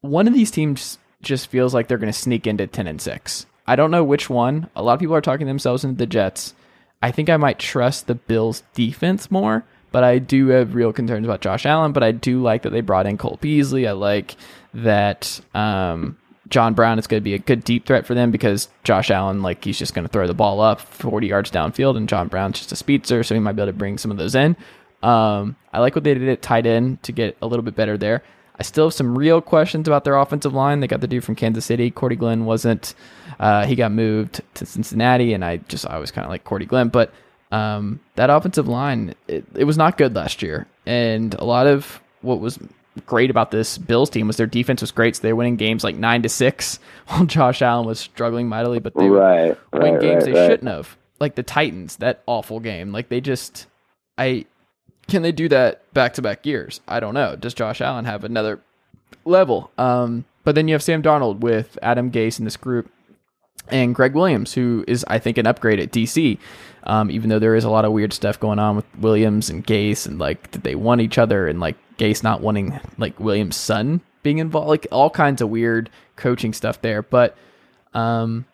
one 0.00 0.26
of 0.26 0.34
these 0.34 0.50
teams 0.50 0.98
just 1.22 1.48
feels 1.48 1.74
like 1.74 1.88
they're 1.88 1.98
going 1.98 2.12
to 2.12 2.18
sneak 2.18 2.46
into 2.46 2.66
ten 2.66 2.86
and 2.86 3.00
six. 3.00 3.46
I 3.66 3.76
don't 3.76 3.90
know 3.90 4.04
which 4.04 4.30
one. 4.30 4.68
A 4.74 4.82
lot 4.82 4.94
of 4.94 5.00
people 5.00 5.14
are 5.14 5.20
talking 5.20 5.46
themselves 5.46 5.84
into 5.84 5.98
the 5.98 6.06
Jets. 6.06 6.54
I 7.02 7.10
think 7.10 7.30
I 7.30 7.36
might 7.36 7.58
trust 7.58 8.06
the 8.06 8.14
Bills 8.14 8.62
defense 8.74 9.30
more, 9.30 9.64
but 9.92 10.04
I 10.04 10.18
do 10.18 10.48
have 10.48 10.74
real 10.74 10.92
concerns 10.92 11.26
about 11.26 11.40
Josh 11.40 11.66
Allen. 11.66 11.92
But 11.92 12.02
I 12.02 12.12
do 12.12 12.42
like 12.42 12.62
that 12.62 12.70
they 12.70 12.80
brought 12.80 13.06
in 13.06 13.18
Cole 13.18 13.38
Beasley. 13.40 13.86
I 13.86 13.92
like 13.92 14.36
that 14.74 15.40
um, 15.54 16.16
John 16.50 16.74
Brown 16.74 16.98
is 16.98 17.06
going 17.06 17.20
to 17.20 17.24
be 17.24 17.34
a 17.34 17.38
good 17.38 17.64
deep 17.64 17.86
threat 17.86 18.06
for 18.06 18.14
them 18.14 18.30
because 18.30 18.68
Josh 18.84 19.10
Allen, 19.10 19.40
like, 19.40 19.64
he's 19.64 19.78
just 19.78 19.94
going 19.94 20.04
to 20.04 20.12
throw 20.12 20.26
the 20.26 20.34
ball 20.34 20.60
up 20.60 20.80
40 20.80 21.28
yards 21.28 21.50
downfield, 21.50 21.96
and 21.96 22.08
John 22.08 22.28
Brown's 22.28 22.58
just 22.58 22.72
a 22.72 22.76
speedster, 22.76 23.22
so 23.22 23.34
he 23.34 23.40
might 23.40 23.52
be 23.52 23.62
able 23.62 23.72
to 23.72 23.78
bring 23.78 23.98
some 23.98 24.10
of 24.10 24.16
those 24.16 24.34
in. 24.34 24.56
Um, 25.02 25.56
I 25.72 25.80
like 25.80 25.94
what 25.94 26.04
they 26.04 26.14
did 26.14 26.28
at 26.28 26.42
tight 26.42 26.66
end 26.66 27.02
to 27.04 27.12
get 27.12 27.36
a 27.40 27.46
little 27.46 27.64
bit 27.64 27.74
better 27.74 27.96
there. 27.96 28.22
I 28.60 28.62
still 28.62 28.86
have 28.86 28.94
some 28.94 29.16
real 29.16 29.40
questions 29.40 29.88
about 29.88 30.04
their 30.04 30.16
offensive 30.16 30.52
line. 30.52 30.80
They 30.80 30.86
got 30.86 31.00
the 31.00 31.06
dude 31.06 31.24
from 31.24 31.34
Kansas 31.34 31.64
City. 31.64 31.90
Cordy 31.90 32.16
Glenn 32.16 32.44
wasn't. 32.44 32.94
Uh, 33.38 33.64
he 33.64 33.74
got 33.74 33.90
moved 33.90 34.42
to 34.54 34.66
Cincinnati, 34.66 35.32
and 35.32 35.42
I 35.42 35.56
just 35.56 35.86
I 35.86 35.98
was 35.98 36.10
kind 36.10 36.26
of 36.26 36.30
like 36.30 36.44
Cordy 36.44 36.66
Glenn, 36.66 36.88
but 36.88 37.10
um, 37.52 38.00
that 38.16 38.28
offensive 38.28 38.68
line 38.68 39.14
it, 39.28 39.46
it 39.54 39.64
was 39.64 39.78
not 39.78 39.96
good 39.96 40.14
last 40.14 40.42
year, 40.42 40.66
and 40.84 41.32
a 41.34 41.44
lot 41.44 41.66
of 41.66 42.02
what 42.20 42.38
was 42.38 42.58
great 43.06 43.30
about 43.30 43.50
this 43.50 43.78
Bills 43.78 44.10
team 44.10 44.26
was 44.26 44.36
their 44.36 44.46
defense 44.46 44.82
was 44.82 44.90
great. 44.90 45.16
So 45.16 45.22
they 45.22 45.32
were 45.32 45.38
winning 45.38 45.56
games 45.56 45.82
like 45.82 45.96
nine 45.96 46.20
to 46.22 46.28
six, 46.28 46.78
while 47.06 47.24
Josh 47.24 47.62
Allen 47.62 47.86
was 47.86 47.98
struggling 47.98 48.46
mightily, 48.48 48.78
but 48.78 48.94
they 48.94 49.08
right, 49.08 49.56
win 49.72 49.94
right, 49.94 50.00
games 50.00 50.24
right, 50.26 50.34
they 50.34 50.46
shouldn't 50.48 50.68
have. 50.68 50.98
Like 51.18 51.34
the 51.34 51.42
Titans, 51.42 51.96
that 51.96 52.22
awful 52.26 52.60
game. 52.60 52.92
Like 52.92 53.08
they 53.08 53.22
just, 53.22 53.66
I 54.18 54.44
can 55.10 55.22
they 55.22 55.32
do 55.32 55.48
that 55.48 55.92
back 55.92 56.14
to 56.14 56.22
back 56.22 56.46
years? 56.46 56.80
I 56.88 57.00
don't 57.00 57.14
know. 57.14 57.36
Does 57.36 57.54
Josh 57.54 57.80
Allen 57.80 58.04
have 58.04 58.24
another 58.24 58.60
level? 59.24 59.70
Um, 59.76 60.24
but 60.44 60.54
then 60.54 60.68
you 60.68 60.74
have 60.74 60.82
Sam 60.82 61.02
Darnold 61.02 61.40
with 61.40 61.78
Adam 61.82 62.10
Gase 62.10 62.38
in 62.38 62.44
this 62.44 62.56
group, 62.56 62.90
and 63.68 63.94
Gregg 63.94 64.14
Williams, 64.14 64.54
who 64.54 64.84
is 64.88 65.04
I 65.08 65.18
think 65.18 65.38
an 65.38 65.46
upgrade 65.46 65.80
at 65.80 65.92
DC. 65.92 66.38
Um, 66.84 67.10
even 67.10 67.28
though 67.28 67.38
there 67.38 67.56
is 67.56 67.64
a 67.64 67.70
lot 67.70 67.84
of 67.84 67.92
weird 67.92 68.14
stuff 68.14 68.40
going 68.40 68.58
on 68.58 68.74
with 68.74 68.86
Williams 68.98 69.50
and 69.50 69.66
Gase, 69.66 70.06
and 70.06 70.18
like 70.18 70.50
did 70.50 70.62
they 70.62 70.74
want 70.74 71.02
each 71.02 71.18
other, 71.18 71.46
and 71.46 71.60
like 71.60 71.76
Gase 71.98 72.22
not 72.22 72.40
wanting 72.40 72.80
like 72.96 73.20
Williams' 73.20 73.56
son 73.56 74.00
being 74.22 74.38
involved, 74.38 74.68
like 74.68 74.86
all 74.90 75.10
kinds 75.10 75.42
of 75.42 75.50
weird 75.50 75.90
coaching 76.16 76.52
stuff 76.52 76.80
there. 76.80 77.02
But 77.02 77.36
um, 77.92 78.46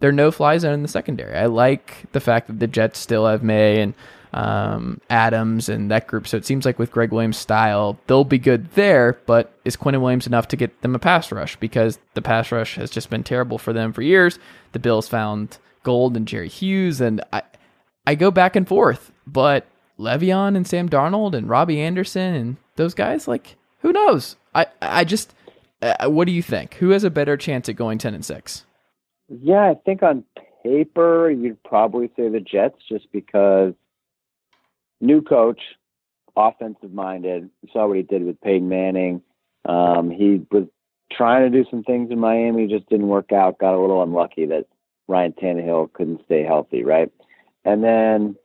they're 0.00 0.12
no 0.12 0.30
fly 0.30 0.56
zone 0.58 0.74
in 0.74 0.82
the 0.82 0.88
secondary. 0.88 1.36
I 1.36 1.46
like 1.46 2.10
the 2.12 2.20
fact 2.20 2.46
that 2.46 2.58
the 2.58 2.66
Jets 2.66 2.98
still 2.98 3.26
have 3.26 3.42
Maye 3.42 3.80
and 3.80 3.94
um, 4.32 5.00
Adams 5.10 5.68
and 5.68 5.90
that 5.90 6.06
group. 6.06 6.26
So 6.26 6.36
it 6.36 6.46
seems 6.46 6.64
like 6.64 6.78
with 6.78 6.92
Gregg 6.92 7.12
Williams' 7.12 7.36
style, 7.36 7.98
they'll 8.06 8.24
be 8.24 8.38
good 8.38 8.70
there. 8.72 9.18
But 9.26 9.52
is 9.64 9.76
Quinnen 9.76 10.00
Williams 10.00 10.26
enough 10.26 10.48
to 10.48 10.56
get 10.56 10.82
them 10.82 10.94
a 10.94 10.98
pass 10.98 11.32
rush? 11.32 11.56
Because 11.56 11.98
the 12.14 12.22
pass 12.22 12.52
rush 12.52 12.76
has 12.76 12.90
just 12.90 13.10
been 13.10 13.24
terrible 13.24 13.58
for 13.58 13.72
them 13.72 13.92
for 13.92 14.02
years. 14.02 14.38
The 14.72 14.78
Bills 14.78 15.08
found 15.08 15.58
gold 15.82 16.16
and 16.16 16.28
Jerry 16.28 16.48
Hughes, 16.48 17.00
and 17.00 17.22
I, 17.32 17.42
I 18.06 18.14
go 18.14 18.30
back 18.30 18.56
and 18.56 18.68
forth. 18.68 19.12
But 19.26 19.66
Le'Veon 19.98 20.56
and 20.56 20.66
Sam 20.66 20.88
Darnold 20.88 21.34
and 21.34 21.48
Robbie 21.48 21.80
Anderson 21.80 22.34
and 22.34 22.56
those 22.76 22.94
guys, 22.94 23.28
like 23.28 23.56
who 23.80 23.92
knows? 23.92 24.36
I, 24.54 24.66
I 24.80 25.04
just, 25.04 25.34
uh, 25.82 26.08
what 26.08 26.26
do 26.26 26.32
you 26.32 26.42
think? 26.42 26.74
Who 26.74 26.90
has 26.90 27.04
a 27.04 27.10
better 27.10 27.36
chance 27.36 27.68
at 27.68 27.76
going 27.76 27.98
ten 27.98 28.14
and 28.14 28.24
six? 28.24 28.64
Yeah, 29.28 29.70
I 29.70 29.74
think 29.84 30.02
on 30.02 30.24
paper 30.62 31.30
you'd 31.30 31.62
probably 31.62 32.10
say 32.16 32.28
the 32.28 32.40
Jets 32.40 32.76
just 32.88 33.10
because 33.12 33.74
new 35.00 35.22
coach, 35.22 35.60
offensive 36.36 36.92
minded. 36.92 37.50
Saw 37.72 37.86
what 37.86 37.96
he 37.96 38.02
did 38.02 38.24
with 38.24 38.40
Peyton 38.40 38.68
Manning. 38.68 39.22
Um, 39.64 40.10
he 40.10 40.46
was 40.50 40.66
trying 41.12 41.50
to 41.50 41.62
do 41.62 41.68
some 41.70 41.82
things 41.82 42.10
in 42.10 42.18
Miami, 42.18 42.66
just 42.66 42.88
didn't 42.88 43.08
work 43.08 43.32
out. 43.32 43.58
Got 43.58 43.74
a 43.74 43.80
little 43.80 44.02
unlucky 44.02 44.46
that 44.46 44.66
Ryan 45.08 45.32
Tannehill 45.32 45.92
couldn't 45.92 46.24
stay 46.24 46.44
healthy, 46.44 46.84
right? 46.84 47.10
And 47.64 47.82
then 47.82 48.36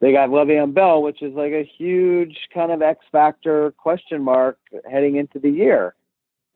they 0.00 0.12
got 0.12 0.30
Le'Veon 0.30 0.72
Bell, 0.72 1.02
which 1.02 1.22
is 1.22 1.34
like 1.34 1.52
a 1.52 1.68
huge 1.78 2.36
kind 2.54 2.70
of 2.70 2.80
X 2.80 3.04
factor 3.10 3.72
question 3.72 4.22
mark 4.22 4.58
heading 4.90 5.16
into 5.16 5.38
the 5.38 5.50
year. 5.50 5.94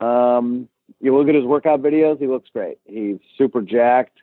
Um, 0.01 0.69
you 1.01 1.17
look 1.17 1.29
at 1.29 1.35
his 1.35 1.45
workout 1.45 1.83
videos, 1.83 2.19
he 2.19 2.27
looks 2.27 2.49
great. 2.53 2.79
He's 2.85 3.19
super 3.37 3.61
jacked. 3.61 4.19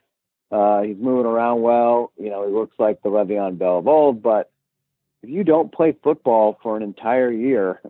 Uh, 0.50 0.82
he's 0.82 0.96
moving 0.98 1.26
around 1.26 1.62
well. 1.62 2.12
You 2.18 2.30
know, 2.30 2.46
he 2.46 2.52
looks 2.52 2.74
like 2.78 3.02
the 3.02 3.10
Le'Veon 3.10 3.58
Bell 3.58 3.78
of 3.78 3.86
old. 3.86 4.22
But 4.22 4.49
if 5.22 5.30
you 5.30 5.44
don't 5.44 5.72
play 5.72 5.94
football 6.02 6.58
for 6.62 6.76
an 6.76 6.82
entire 6.82 7.30
year 7.30 7.82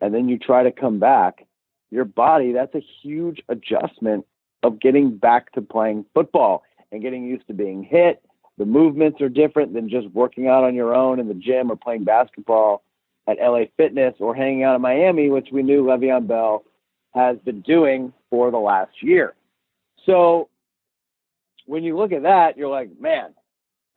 and 0.00 0.14
then 0.14 0.28
you 0.28 0.38
try 0.38 0.62
to 0.62 0.72
come 0.72 0.98
back, 0.98 1.46
your 1.90 2.04
body, 2.04 2.52
that's 2.52 2.74
a 2.74 2.84
huge 3.02 3.42
adjustment 3.48 4.26
of 4.62 4.80
getting 4.80 5.16
back 5.16 5.52
to 5.52 5.62
playing 5.62 6.04
football 6.14 6.62
and 6.90 7.02
getting 7.02 7.24
used 7.24 7.46
to 7.46 7.54
being 7.54 7.82
hit. 7.82 8.22
The 8.58 8.66
movements 8.66 9.20
are 9.20 9.28
different 9.28 9.74
than 9.74 9.88
just 9.88 10.08
working 10.08 10.48
out 10.48 10.64
on 10.64 10.74
your 10.74 10.94
own 10.94 11.18
in 11.20 11.28
the 11.28 11.34
gym 11.34 11.70
or 11.70 11.76
playing 11.76 12.04
basketball 12.04 12.82
at 13.26 13.38
LA 13.38 13.64
Fitness 13.76 14.14
or 14.18 14.34
hanging 14.34 14.64
out 14.64 14.74
in 14.74 14.82
Miami, 14.82 15.30
which 15.30 15.48
we 15.52 15.62
knew 15.62 15.84
Le'Veon 15.84 16.26
Bell 16.26 16.64
has 17.14 17.38
been 17.44 17.60
doing 17.60 18.12
for 18.30 18.50
the 18.50 18.58
last 18.58 19.02
year. 19.02 19.34
So 20.04 20.48
when 21.66 21.84
you 21.84 21.96
look 21.96 22.12
at 22.12 22.22
that, 22.22 22.56
you're 22.56 22.68
like, 22.68 22.90
man, 23.00 23.34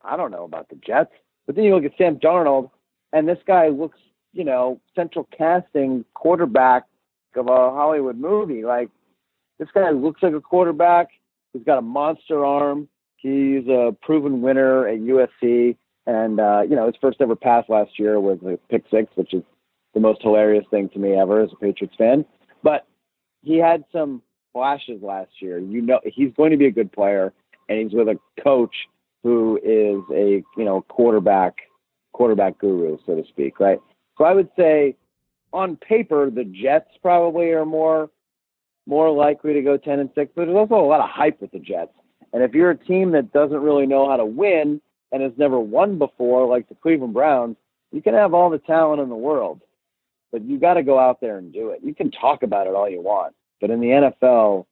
I 0.04 0.16
don't 0.16 0.30
know 0.30 0.44
about 0.44 0.68
the 0.68 0.76
Jets. 0.76 1.12
But 1.46 1.54
then 1.56 1.64
you 1.64 1.74
look 1.74 1.84
at 1.84 1.96
Sam 1.98 2.16
Darnold, 2.16 2.70
and 3.16 3.26
this 3.26 3.38
guy 3.46 3.68
looks, 3.68 3.98
you 4.34 4.44
know, 4.44 4.78
central 4.94 5.26
casting 5.36 6.04
quarterback 6.12 6.84
of 7.34 7.48
a 7.48 7.70
Hollywood 7.70 8.18
movie. 8.18 8.62
Like, 8.62 8.90
this 9.58 9.68
guy 9.72 9.90
looks 9.90 10.22
like 10.22 10.34
a 10.34 10.40
quarterback. 10.40 11.08
He's 11.54 11.64
got 11.64 11.78
a 11.78 11.82
monster 11.82 12.44
arm. 12.44 12.88
He's 13.16 13.66
a 13.68 13.96
proven 14.02 14.42
winner 14.42 14.86
at 14.86 14.98
USC. 14.98 15.76
And 16.06 16.38
uh, 16.38 16.62
you 16.68 16.76
know, 16.76 16.86
his 16.86 16.94
first 17.00 17.22
ever 17.22 17.34
pass 17.34 17.64
last 17.70 17.98
year 17.98 18.20
was 18.20 18.38
a 18.44 18.58
pick 18.70 18.84
six, 18.90 19.10
which 19.14 19.32
is 19.32 19.42
the 19.94 20.00
most 20.00 20.20
hilarious 20.20 20.66
thing 20.70 20.90
to 20.90 20.98
me 20.98 21.14
ever 21.14 21.40
as 21.40 21.50
a 21.52 21.56
Patriots 21.56 21.96
fan. 21.96 22.26
But 22.62 22.86
he 23.42 23.56
had 23.56 23.82
some 23.92 24.22
flashes 24.52 25.02
last 25.02 25.40
year. 25.40 25.58
You 25.58 25.80
know, 25.80 26.00
he's 26.04 26.32
going 26.36 26.50
to 26.50 26.58
be 26.58 26.66
a 26.66 26.70
good 26.70 26.92
player, 26.92 27.32
and 27.70 27.78
he's 27.78 27.94
with 27.94 28.08
a 28.08 28.18
coach 28.44 28.74
who 29.22 29.58
is 29.64 30.02
a 30.14 30.44
you 30.58 30.64
know 30.64 30.82
quarterback 30.82 31.54
quarterback 32.12 32.58
guru, 32.58 32.98
so 33.06 33.14
to 33.14 33.26
speak, 33.28 33.60
right? 33.60 33.78
So 34.18 34.24
I 34.24 34.32
would 34.32 34.48
say, 34.56 34.96
on 35.52 35.76
paper, 35.76 36.30
the 36.30 36.44
Jets 36.44 36.90
probably 37.02 37.50
are 37.50 37.66
more 37.66 38.10
more 38.88 39.10
likely 39.10 39.52
to 39.52 39.62
go 39.62 39.76
ten 39.76 39.98
and 39.98 40.10
six, 40.14 40.30
but 40.34 40.44
there's 40.44 40.56
also 40.56 40.76
a 40.76 40.86
lot 40.86 41.00
of 41.00 41.10
hype 41.10 41.40
with 41.40 41.50
the 41.50 41.58
Jets. 41.58 41.92
And 42.32 42.42
if 42.42 42.54
you're 42.54 42.70
a 42.70 42.76
team 42.76 43.12
that 43.12 43.32
doesn't 43.32 43.60
really 43.60 43.86
know 43.86 44.08
how 44.08 44.16
to 44.16 44.24
win 44.24 44.80
and 45.12 45.22
has 45.22 45.32
never 45.36 45.58
won 45.58 45.98
before, 45.98 46.46
like 46.46 46.68
the 46.68 46.74
Cleveland 46.74 47.14
Browns, 47.14 47.56
you 47.92 48.02
can 48.02 48.14
have 48.14 48.34
all 48.34 48.50
the 48.50 48.58
talent 48.58 49.00
in 49.00 49.08
the 49.08 49.16
world, 49.16 49.62
but 50.32 50.42
you 50.42 50.58
got 50.58 50.74
to 50.74 50.82
go 50.82 50.98
out 50.98 51.20
there 51.20 51.38
and 51.38 51.52
do 51.52 51.70
it. 51.70 51.80
You 51.82 51.94
can 51.94 52.10
talk 52.10 52.42
about 52.42 52.66
it 52.66 52.74
all 52.74 52.88
you 52.88 53.00
want, 53.00 53.34
but 53.60 53.70
in 53.70 53.80
the 53.80 53.86
NFL, 53.88 54.66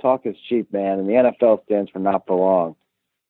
talk 0.00 0.24
is 0.24 0.36
cheap, 0.48 0.72
man. 0.72 0.98
And 0.98 1.08
the 1.08 1.12
NFL 1.12 1.64
stands 1.64 1.90
for 1.90 1.98
not 1.98 2.26
for 2.26 2.36
long. 2.36 2.76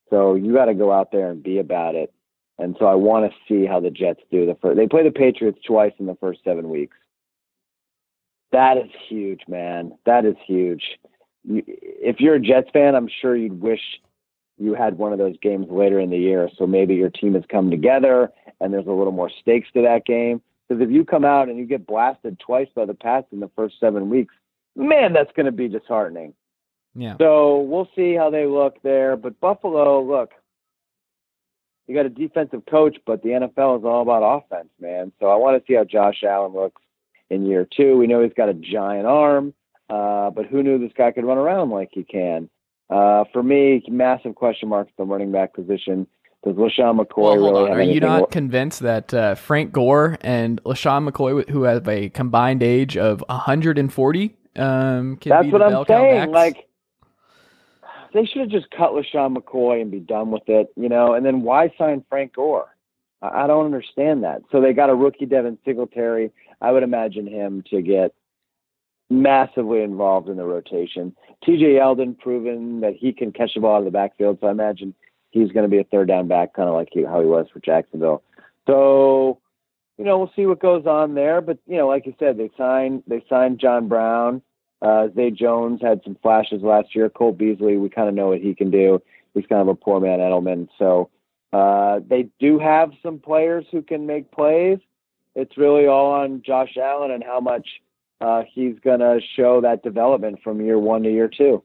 So 0.09 0.35
you 0.35 0.53
got 0.53 0.67
to 0.67 0.75
go 0.75 0.93
out 0.93 1.13
there 1.13 1.31
and 1.31 1.43
be 1.43 1.59
about 1.59 1.95
it. 1.95 2.13
And 2.61 2.77
so 2.79 2.87
I 2.87 2.95
want 2.95 3.31
to 3.31 3.39
see 3.49 3.67
how 3.67 3.81
the 3.81 3.91
Jets 3.91 4.21
do. 4.31 4.45
The 4.45 4.57
first, 4.61 4.77
they 4.77 4.87
play 4.87 5.03
the 5.03 5.11
Patriots 5.11 5.59
twice 5.67 5.93
in 5.99 6.07
the 6.07 6.17
first 6.17 6.41
seven 6.45 6.69
weeks. 6.69 6.97
That 8.53 8.77
is 8.77 8.91
huge, 9.09 9.43
man. 9.49 9.93
That 10.05 10.25
is 10.25 10.37
huge. 10.47 10.83
You, 11.45 11.63
if 11.67 12.21
you're 12.21 12.35
a 12.35 12.41
Jets 12.41 12.69
fan, 12.73 12.95
I'm 12.95 13.09
sure 13.21 13.35
you'd 13.35 13.61
wish 13.61 13.81
you 14.59 14.75
had 14.75 14.99
one 14.99 15.13
of 15.13 15.19
those 15.19 15.37
games 15.41 15.69
later 15.71 15.99
in 15.99 16.11
the 16.11 16.19
year. 16.19 16.51
So 16.59 16.67
maybe 16.67 16.95
your 16.95 17.09
team 17.09 17.35
has 17.35 17.45
come 17.51 17.71
together 17.71 18.31
and 18.61 18.75
there's 18.75 18.87
a 18.87 18.93
little 18.93 19.13
more 19.13 19.31
stakes 19.41 19.69
to 19.75 19.83
that 19.83 20.05
game. 20.05 20.43
Because 20.69 20.83
if 20.83 20.91
you 20.91 21.05
come 21.05 21.25
out 21.25 21.49
and 21.49 21.59
you 21.59 21.65
get 21.65 21.87
blasted 21.87 22.39
twice 22.39 22.69
by 22.75 22.85
the 22.85 22.95
Pats 22.95 23.27
in 23.33 23.41
the 23.41 23.51
first 23.57 23.81
seven 23.81 24.11
weeks, 24.11 24.35
man, 24.77 25.13
that's 25.13 25.33
going 25.35 25.47
to 25.47 25.53
be 25.53 25.67
disheartening. 25.67 26.35
Yeah. 26.95 27.17
So 27.19 27.61
we'll 27.61 27.89
see 27.97 28.15
how 28.15 28.31
they 28.31 28.47
look 28.47 28.83
there. 28.83 29.17
But 29.17 29.41
Buffalo, 29.41 30.03
look, 30.03 30.33
you 31.91 31.97
got 31.97 32.07
a 32.07 32.09
defensive 32.09 32.63
coach, 32.71 32.97
but 33.05 33.21
the 33.23 33.31
NFL 33.31 33.81
is 33.81 33.85
all 33.85 34.03
about 34.03 34.23
offense, 34.23 34.69
man. 34.81 35.11
So 35.19 35.27
I 35.27 35.35
want 35.35 35.61
to 35.61 35.67
see 35.67 35.75
how 35.75 35.83
Josh 35.83 36.23
Allen 36.23 36.53
looks 36.53 36.81
in 37.31 37.45
year 37.45 37.67
two. 37.77 37.97
We 37.97 38.07
know 38.07 38.23
he's 38.23 38.33
got 38.33 38.49
a 38.49 38.55
giant 38.55 39.07
arm, 39.07 39.55
uh, 39.89 40.31
but 40.31 40.47
who 40.47 40.63
knew 40.63 40.79
this 40.79 40.93
guy 40.97 41.11
could 41.11 41.25
run 41.25 41.37
around 41.37 41.71
like 41.71 41.89
he 41.91 42.05
can? 42.05 42.49
Uh, 42.89 43.25
for 43.33 43.43
me, 43.43 43.83
massive 43.89 44.37
question 44.37 44.69
mark 44.69 44.87
at 44.87 44.97
the 44.97 45.03
running 45.03 45.33
back 45.33 45.53
position. 45.53 46.07
Does 46.45 46.55
LeSean 46.55 47.05
McCoy 47.05 47.41
well, 47.43 47.67
really. 47.67 47.71
Are 47.71 47.83
you 47.83 48.01
not 48.01 48.31
convinced 48.31 48.81
that 48.81 49.13
uh, 49.13 49.35
Frank 49.35 49.73
Gore 49.73 50.17
and 50.21 50.63
LeSean 50.63 51.11
McCoy, 51.11 51.51
who 51.51 51.65
have 51.65 51.89
a 51.89 52.09
combined 52.11 52.63
age 52.63 52.97
of 52.97 53.25
140, 53.29 54.37
um, 54.57 55.17
can 55.17 55.31
That's 55.31 55.45
be 55.45 55.51
what 55.51 55.59
the 55.59 55.65
I'm 55.65 55.73
bell 55.73 55.85
saying. 55.87 56.31
Like, 56.31 56.69
they 58.13 58.25
should 58.25 58.43
have 58.43 58.51
just 58.51 58.71
cut 58.71 58.93
LeSean 58.93 59.37
McCoy 59.37 59.81
and 59.81 59.91
be 59.91 60.01
done 60.01 60.31
with 60.31 60.49
it, 60.49 60.73
you 60.77 60.89
know. 60.89 61.15
And 61.15 61.25
then 61.25 61.43
why 61.43 61.73
sign 61.79 62.05
Frank 62.09 62.35
Gore? 62.35 62.77
I, 63.23 63.45
I 63.45 63.47
don't 63.47 63.67
understand 63.67 64.25
that. 64.25 64.43
So 64.51 64.61
they 64.61 64.73
got 64.73 64.91
a 64.91 64.95
rookie 64.95 65.27
Devin 65.27 65.59
Singletary. 65.65 66.33
I 66.61 66.73
would 66.73 66.83
imagine 66.83 67.27
him 67.27 67.63
to 67.71 67.83
get 67.83 68.15
massively 69.09 69.83
involved 69.83 70.29
in 70.29 70.37
the 70.37 70.45
rotation. 70.45 71.15
TJ 71.47 71.79
Yeldon 71.79 72.19
proven 72.19 72.81
that 72.81 72.95
he 72.95 73.13
can 73.13 73.33
catch 73.33 73.55
the 73.55 73.61
ball 73.61 73.77
out 73.77 73.79
of 73.79 73.85
the 73.85 73.91
backfield, 73.91 74.39
so 74.41 74.47
I 74.47 74.53
imagine 74.53 74.95
he's 75.31 75.51
going 75.51 75.65
to 75.65 75.69
be 75.69 75.79
a 75.79 75.85
third 75.85 76.09
down 76.09 76.29
back, 76.29 76.55
kind 76.55 76.69
of 76.69 76.75
like 76.75 76.89
he, 76.93 77.05
how 77.05 77.21
he 77.21 77.27
was 77.27 77.47
for 77.53 77.61
Jacksonville. 77.61 78.23
So, 78.67 79.41
you 79.99 80.05
know, 80.05 80.19
we'll 80.19 80.33
see 80.37 80.47
what 80.47 80.61
goes 80.61 80.87
on 80.87 81.15
there. 81.15 81.41
But 81.41 81.59
you 81.67 81.77
know, 81.77 81.89
like 81.89 82.07
you 82.07 82.15
said, 82.19 82.39
they 82.39 82.51
signed 82.57 83.03
they 83.07 83.25
signed 83.29 83.59
John 83.59 83.89
Brown. 83.89 84.43
Uh, 84.83 85.09
Zay 85.15 85.31
Jones 85.31 85.81
had 85.83 86.01
some 86.05 86.17
flashes 86.23 86.63
last 86.63 86.95
year. 86.95 87.11
Cole 87.11 87.33
Beasley, 87.33 87.77
we 87.77 87.91
kind 87.91 88.09
of 88.09 88.15
know 88.15 88.29
what 88.29 88.41
he 88.41 88.55
can 88.55 88.71
do. 88.71 89.03
He's 89.35 89.47
kind 89.47 89.61
of 89.61 89.69
a 89.69 89.75
poor 89.75 90.01
man 90.01 90.19
Edelman. 90.19 90.69
So 90.79 91.11
uh, 91.53 92.01
they 92.09 92.29
do 92.39 92.59
have 92.59 92.93
some 93.03 93.19
players 93.19 93.67
who 93.71 93.83
can 93.83 94.07
make 94.07 94.31
plays. 94.31 94.79
It's 95.35 95.57
really 95.57 95.87
all 95.87 96.13
on 96.13 96.43
Josh 96.45 96.77
Allen 96.77 97.11
and 97.11 97.23
how 97.23 97.41
much 97.41 97.67
uh, 98.21 98.43
he's 98.53 98.79
going 98.81 99.01
to 99.01 99.21
show 99.37 99.61
that 99.61 99.83
development 99.83 100.41
from 100.43 100.61
year 100.61 100.79
one 100.79 101.03
to 101.03 101.11
year 101.11 101.29
two. 101.29 101.63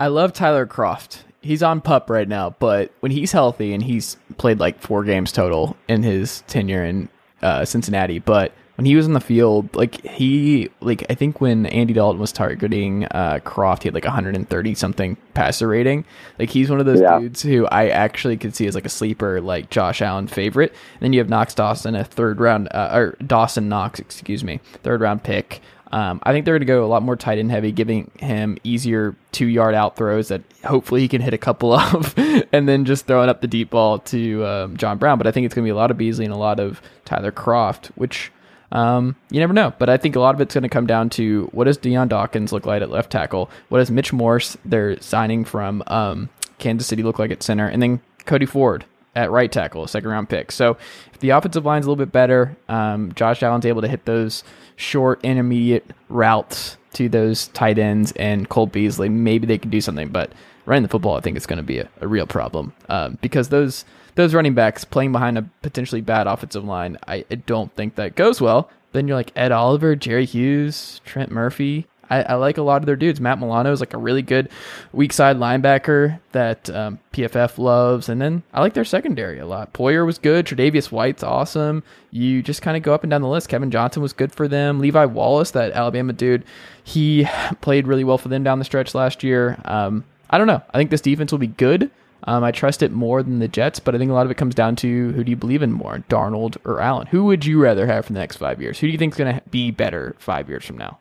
I 0.00 0.08
love 0.08 0.32
Tyler 0.32 0.66
Kroft. 0.66 1.22
He's 1.40 1.62
on 1.62 1.80
pup 1.80 2.10
right 2.10 2.28
now, 2.28 2.50
but 2.58 2.92
when 3.00 3.12
he's 3.12 3.32
healthy 3.32 3.72
and 3.72 3.82
he's 3.82 4.16
played 4.36 4.58
like 4.60 4.80
four 4.80 5.04
games 5.04 5.32
total 5.32 5.76
in 5.88 6.02
his 6.02 6.42
tenure 6.42 6.84
in 6.84 7.08
uh, 7.42 7.64
Cincinnati, 7.64 8.18
but 8.18 8.52
when 8.78 8.86
he 8.86 8.94
was 8.94 9.06
in 9.06 9.12
the 9.12 9.20
field, 9.20 9.74
like 9.74 10.00
he 10.06 10.70
like 10.80 11.04
I 11.10 11.14
think 11.14 11.40
when 11.40 11.66
Andy 11.66 11.92
Dalton 11.92 12.20
was 12.20 12.30
targeting 12.30 13.06
uh, 13.06 13.40
Kroft, 13.44 13.82
he 13.82 13.88
had 13.88 13.94
like 13.94 14.04
130 14.04 14.74
something 14.76 15.16
passer 15.34 15.66
rating. 15.66 16.04
Like 16.38 16.50
he's 16.50 16.70
one 16.70 16.78
of 16.78 16.86
those 16.86 17.00
Yeah. 17.00 17.18
dudes 17.18 17.42
who 17.42 17.66
I 17.66 17.88
actually 17.88 18.36
could 18.36 18.54
see 18.54 18.68
as 18.68 18.76
like 18.76 18.86
a 18.86 18.88
sleeper, 18.88 19.40
like 19.40 19.68
Josh 19.68 20.00
Allen 20.00 20.28
favorite. 20.28 20.70
And 20.94 21.00
then 21.00 21.12
you 21.12 21.18
have 21.18 21.28
Knox 21.28 21.54
Dawson, 21.54 21.96
a 21.96 22.04
third 22.04 22.38
round 22.38 22.68
uh, 22.70 22.90
or 22.94 23.16
Dawson 23.26 23.68
Knox, 23.68 23.98
excuse 23.98 24.44
me, 24.44 24.60
third 24.84 25.00
round 25.00 25.24
pick. 25.24 25.60
Um, 25.90 26.20
I 26.22 26.32
think 26.32 26.44
they're 26.44 26.52
going 26.54 26.60
to 26.60 26.66
go 26.66 26.84
a 26.84 26.86
lot 26.86 27.02
more 27.02 27.16
tight 27.16 27.38
end 27.38 27.50
heavy, 27.50 27.72
giving 27.72 28.12
him 28.20 28.58
easier 28.62 29.16
two 29.32 29.46
yard 29.46 29.74
out 29.74 29.96
throws 29.96 30.28
that 30.28 30.42
hopefully 30.62 31.00
he 31.00 31.08
can 31.08 31.20
hit 31.22 31.34
a 31.34 31.38
couple 31.38 31.72
of, 31.80 32.14
and 32.52 32.68
then 32.68 32.84
just 32.84 33.06
throwing 33.06 33.28
up 33.28 33.40
the 33.40 33.46
deep 33.48 33.70
ball 33.70 33.98
to 34.00 34.46
um, 34.46 34.76
John 34.76 34.98
Brown. 34.98 35.18
But 35.18 35.26
I 35.26 35.32
think 35.32 35.46
it's 35.46 35.54
going 35.54 35.64
to 35.64 35.66
be 35.66 35.72
a 35.72 35.74
lot 35.74 35.90
of 35.90 35.96
Beasley 35.98 36.26
and 36.26 36.34
a 36.34 36.36
lot 36.38 36.60
of 36.60 36.80
Tyler 37.06 37.32
Kroft, 37.32 37.86
which 37.96 38.30
um, 38.72 39.16
you 39.30 39.40
never 39.40 39.52
know. 39.52 39.72
But 39.78 39.88
I 39.88 39.96
think 39.96 40.16
a 40.16 40.20
lot 40.20 40.34
of 40.34 40.40
it's 40.40 40.54
going 40.54 40.62
to 40.62 40.68
come 40.68 40.86
down 40.86 41.10
to 41.10 41.48
what 41.52 41.64
does 41.64 41.76
Dion 41.76 42.08
Dawkins 42.08 42.52
look 42.52 42.66
like 42.66 42.82
at 42.82 42.90
left 42.90 43.10
tackle? 43.10 43.50
What 43.68 43.78
does 43.78 43.90
Mitch 43.90 44.12
Morse, 44.12 44.56
they're 44.64 45.00
signing 45.00 45.44
from 45.44 45.82
um, 45.86 46.28
Kansas 46.58 46.86
City, 46.86 47.02
look 47.02 47.18
like 47.18 47.30
at 47.30 47.42
center? 47.42 47.66
And 47.66 47.82
then 47.82 48.00
Cody 48.26 48.46
Ford 48.46 48.84
at 49.14 49.30
right 49.30 49.50
tackle, 49.50 49.84
a 49.84 49.88
second 49.88 50.10
round 50.10 50.28
pick. 50.28 50.52
So 50.52 50.76
if 51.12 51.18
the 51.20 51.30
offensive 51.30 51.64
line's 51.64 51.86
a 51.86 51.90
little 51.90 52.04
bit 52.04 52.12
better, 52.12 52.56
um, 52.68 53.12
Josh 53.14 53.42
Allen's 53.42 53.66
able 53.66 53.82
to 53.82 53.88
hit 53.88 54.04
those 54.04 54.44
short 54.76 55.20
intermediate 55.24 55.90
routes 56.08 56.76
to 56.92 57.08
those 57.08 57.48
tight 57.48 57.78
ends 57.78 58.12
and 58.12 58.48
Cole 58.48 58.66
Beasley, 58.66 59.08
maybe 59.08 59.46
they 59.46 59.58
can 59.58 59.70
do 59.70 59.80
something. 59.80 60.08
But 60.08 60.32
running 60.66 60.82
the 60.82 60.88
football, 60.88 61.16
I 61.16 61.20
think 61.20 61.36
it's 61.36 61.46
going 61.46 61.58
to 61.58 61.62
be 61.62 61.78
a, 61.78 61.88
a 62.00 62.06
real 62.06 62.26
problem 62.26 62.72
um, 62.88 63.18
because 63.20 63.48
those 63.48 63.84
those 64.18 64.34
running 64.34 64.52
backs 64.52 64.84
playing 64.84 65.12
behind 65.12 65.38
a 65.38 65.42
potentially 65.62 66.00
bad 66.00 66.26
offensive 66.26 66.64
line, 66.64 66.98
I, 67.06 67.24
I 67.30 67.36
don't 67.36 67.72
think 67.76 67.94
that 67.94 68.16
goes 68.16 68.40
well. 68.40 68.68
Then 68.90 69.06
you're 69.06 69.16
like 69.16 69.30
Ed 69.36 69.52
Oliver, 69.52 69.94
Jerry 69.94 70.24
Hughes, 70.24 71.00
Trent 71.04 71.30
Murphy. 71.30 71.86
I, 72.10 72.22
I 72.22 72.34
like 72.34 72.58
a 72.58 72.62
lot 72.62 72.82
of 72.82 72.86
their 72.86 72.96
dudes. 72.96 73.20
Matt 73.20 73.38
Milano 73.38 73.70
is 73.70 73.78
like 73.78 73.94
a 73.94 73.98
really 73.98 74.22
good 74.22 74.48
weak 74.92 75.12
side 75.12 75.36
linebacker 75.36 76.18
that 76.32 76.68
um, 76.70 76.98
PFF 77.12 77.58
loves. 77.58 78.08
And 78.08 78.20
then 78.20 78.42
I 78.52 78.60
like 78.60 78.74
their 78.74 78.84
secondary 78.84 79.38
a 79.38 79.46
lot. 79.46 79.72
Poyer 79.72 80.04
was 80.04 80.18
good. 80.18 80.46
Tre'Davious 80.46 80.90
White's 80.90 81.22
awesome. 81.22 81.84
You 82.10 82.42
just 82.42 82.60
kind 82.60 82.76
of 82.76 82.82
go 82.82 82.94
up 82.94 83.04
and 83.04 83.10
down 83.10 83.22
the 83.22 83.28
list. 83.28 83.48
Kevin 83.48 83.70
Johnson 83.70 84.02
was 84.02 84.12
good 84.12 84.32
for 84.32 84.48
them. 84.48 84.80
Levi 84.80 85.04
Wallace, 85.04 85.52
that 85.52 85.72
Alabama 85.72 86.12
dude, 86.12 86.44
he 86.82 87.28
played 87.60 87.86
really 87.86 88.04
well 88.04 88.18
for 88.18 88.30
them 88.30 88.42
down 88.42 88.58
the 88.58 88.64
stretch 88.64 88.96
last 88.96 89.22
year. 89.22 89.60
Um, 89.64 90.04
I 90.28 90.38
don't 90.38 90.48
know. 90.48 90.62
I 90.72 90.78
think 90.78 90.90
this 90.90 91.02
defense 91.02 91.30
will 91.30 91.38
be 91.38 91.46
good. 91.46 91.90
Um, 92.24 92.44
I 92.44 92.50
trust 92.50 92.82
it 92.82 92.92
more 92.92 93.22
than 93.22 93.38
the 93.38 93.48
Jets, 93.48 93.78
but 93.78 93.94
I 93.94 93.98
think 93.98 94.10
a 94.10 94.14
lot 94.14 94.26
of 94.26 94.30
it 94.30 94.36
comes 94.36 94.54
down 94.54 94.76
to 94.76 95.12
who 95.12 95.24
do 95.24 95.30
you 95.30 95.36
believe 95.36 95.62
in 95.62 95.72
more, 95.72 96.04
Darnold 96.08 96.56
or 96.64 96.80
Allen? 96.80 97.06
Who 97.06 97.24
would 97.24 97.44
you 97.44 97.62
rather 97.62 97.86
have 97.86 98.06
for 98.06 98.12
the 98.12 98.18
next 98.18 98.36
five 98.36 98.60
years? 98.60 98.78
Who 98.78 98.86
do 98.86 98.92
you 98.92 98.98
think 98.98 99.14
is 99.14 99.18
going 99.18 99.34
to 99.34 99.42
be 99.50 99.70
better 99.70 100.16
five 100.18 100.48
years 100.48 100.64
from 100.64 100.78
now? 100.78 100.98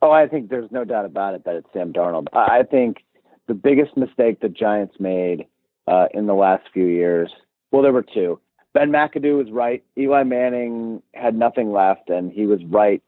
Oh, 0.00 0.10
I 0.10 0.26
think 0.26 0.48
there's 0.48 0.70
no 0.70 0.84
doubt 0.84 1.04
about 1.04 1.34
it 1.34 1.44
that 1.44 1.56
it's 1.56 1.68
Sam 1.72 1.92
Darnold. 1.92 2.26
I 2.32 2.62
think 2.62 2.98
the 3.46 3.54
biggest 3.54 3.96
mistake 3.96 4.40
the 4.40 4.48
Giants 4.48 4.96
made 4.98 5.46
uh, 5.86 6.06
in 6.14 6.26
the 6.26 6.34
last 6.34 6.64
few 6.72 6.86
years, 6.86 7.30
well, 7.70 7.82
there 7.82 7.92
were 7.92 8.04
two. 8.04 8.40
Ben 8.74 8.90
McAdoo 8.90 9.36
was 9.36 9.50
right. 9.50 9.84
Eli 9.98 10.22
Manning 10.22 11.02
had 11.14 11.36
nothing 11.36 11.72
left, 11.72 12.08
and 12.08 12.32
he 12.32 12.46
was 12.46 12.60
right 12.64 13.02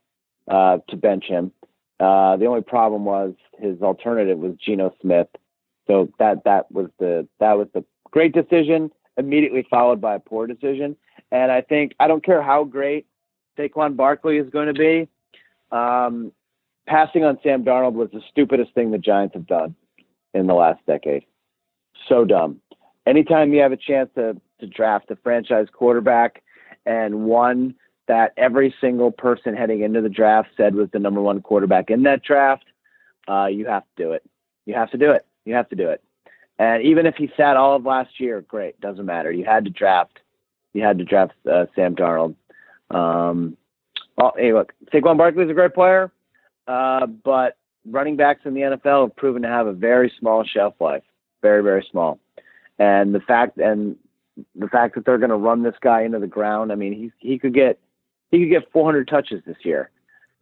uh, 0.49 0.79
to 0.89 0.97
bench 0.97 1.25
him. 1.25 1.53
Uh, 1.99 2.37
the 2.37 2.47
only 2.47 2.61
problem 2.61 3.05
was 3.05 3.35
his 3.59 3.81
alternative 3.81 4.39
was 4.39 4.55
Geno 4.65 4.95
Smith. 5.01 5.29
So 5.87 6.11
that 6.19 6.45
that 6.45 6.71
was 6.71 6.89
the 6.99 7.29
that 7.41 7.59
was 7.59 7.69
the 7.75 7.85
great 8.11 8.33
decision, 8.33 8.91
immediately 9.17 9.67
followed 9.69 10.01
by 10.01 10.15
a 10.15 10.21
poor 10.21 10.47
decision. 10.47 10.97
And 11.31 11.51
I 11.53 11.61
think 11.61 11.95
I 12.01 12.07
don't 12.09 12.25
care 12.25 12.43
how 12.43 12.65
great 12.65 13.07
Saquon 13.59 13.97
Barkley 13.97 14.39
is 14.39 14.49
going 14.51 14.73
to 14.73 14.75
be. 14.75 15.09
Um, 15.77 16.33
passing 16.87 17.25
on 17.25 17.39
Sam 17.43 17.65
Darnold 17.65 17.95
was 17.95 18.11
the 18.13 18.23
stupidest 18.31 18.73
thing 18.75 18.91
the 18.91 18.99
Giants 18.99 19.35
have 19.35 19.47
done 19.47 19.75
in 20.33 20.47
the 20.47 20.55
last 20.55 20.81
decade. 20.87 21.25
So 22.09 22.25
dumb. 22.25 22.61
Anytime 23.07 23.53
you 23.53 23.61
have 23.61 23.73
a 23.73 23.77
chance 23.77 24.11
to 24.15 24.41
to 24.61 24.67
draft 24.67 25.11
a 25.11 25.17
franchise 25.17 25.67
quarterback 25.73 26.43
and 26.87 27.25
one 27.25 27.75
that 28.07 28.33
every 28.37 28.75
single 28.81 29.11
person 29.11 29.55
heading 29.55 29.81
into 29.81 30.01
the 30.01 30.09
draft 30.09 30.49
said 30.57 30.75
was 30.75 30.89
the 30.93 30.99
number 30.99 31.21
one 31.21 31.41
quarterback 31.41 31.91
in 31.91 32.03
that 32.03 32.23
draft, 32.23 32.65
uh, 33.29 33.47
you 33.47 33.67
have 33.67 33.83
to 33.83 34.03
do 34.03 34.13
it. 34.13 34.23
You 34.67 34.75
have 34.75 34.91
to 34.91 34.99
do 34.99 35.11
it. 35.11 35.27
You 35.45 35.55
have 35.55 35.69
to 35.71 35.77
do 35.77 35.89
it. 35.89 36.03
And 36.59 36.83
even 36.85 37.07
if 37.07 37.17
he 37.17 37.31
sat 37.37 37.57
all 37.57 37.77
of 37.77 37.85
last 37.85 38.21
year, 38.21 38.41
great, 38.43 38.81
doesn't 38.81 39.05
matter. 39.05 39.33
You 39.33 39.45
had 39.45 39.65
to 39.65 39.71
draft, 39.71 40.21
you 40.73 40.83
had 40.83 40.99
to 40.99 41.05
draft 41.05 41.33
uh, 41.51 41.67
Sam 41.75 41.97
Darnold. 41.97 42.37
Um, 42.91 43.57
well, 44.17 44.35
hey, 44.37 44.53
look, 44.53 44.73
Saquon 44.93 45.19
Barkley 45.19 45.45
is 45.45 45.51
a 45.51 45.55
great 45.55 45.75
player, 45.75 46.13
uh, 46.69 47.07
but 47.07 47.57
running 47.85 48.17
backs 48.17 48.43
in 48.45 48.55
the 48.55 48.61
NFL 48.61 49.09
have 49.09 49.17
proven 49.17 49.43
to 49.43 49.49
have 49.49 49.67
a 49.67 49.73
very 49.73 50.13
small 50.19 50.45
shelf 50.45 50.75
life, 50.81 51.03
very 51.43 51.63
very 51.63 51.87
small. 51.91 52.21
And 52.79 53.15
the 53.15 53.21
fact 53.21 53.59
and 53.59 53.97
the 54.55 54.69
fact 54.69 54.95
that 54.95 55.05
they're 55.05 55.19
going 55.19 55.31
to 55.31 55.37
run 55.37 55.63
this 55.63 55.75
guy 55.81 56.03
into 56.03 56.19
the 56.19 56.27
ground, 56.27 56.71
I 56.71 56.77
mean, 56.77 56.93
he 56.93 57.13
he 57.19 57.39
could 57.39 57.55
get 57.55 57.81
he 58.31 58.41
could 58.41 58.51
get 58.51 58.73
400 58.73 59.09
touches 59.09 59.43
this 59.47 59.57
year, 59.65 59.91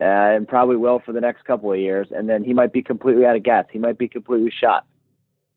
uh, 0.00 0.04
and 0.04 0.46
probably 0.46 0.76
will 0.76 1.00
for 1.00 1.12
the 1.12 1.20
next 1.20 1.44
couple 1.44 1.72
of 1.72 1.78
years. 1.78 2.08
And 2.10 2.28
then 2.28 2.44
he 2.44 2.54
might 2.54 2.72
be 2.72 2.82
completely 2.82 3.24
out 3.24 3.36
of 3.36 3.42
gas. 3.42 3.66
He 3.70 3.78
might 3.78 3.98
be 3.98 4.08
completely 4.08 4.50
shot. 4.50 4.86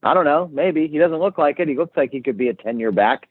I 0.06 0.14
don't 0.14 0.23
know. 0.23 0.48
Maybe 0.53 0.88
he 0.88 0.99
doesn't 0.99 1.18
look 1.18 1.40
like 1.40 1.60
it. 1.60 1.68
He 1.68 1.76
looks 1.76 1.98
like 1.98 2.11
he 2.11 2.22
could 2.22 2.38
be 2.38 2.48
a 2.48 2.53
10 2.53 2.80
year 2.80 2.91
back. 2.91 3.27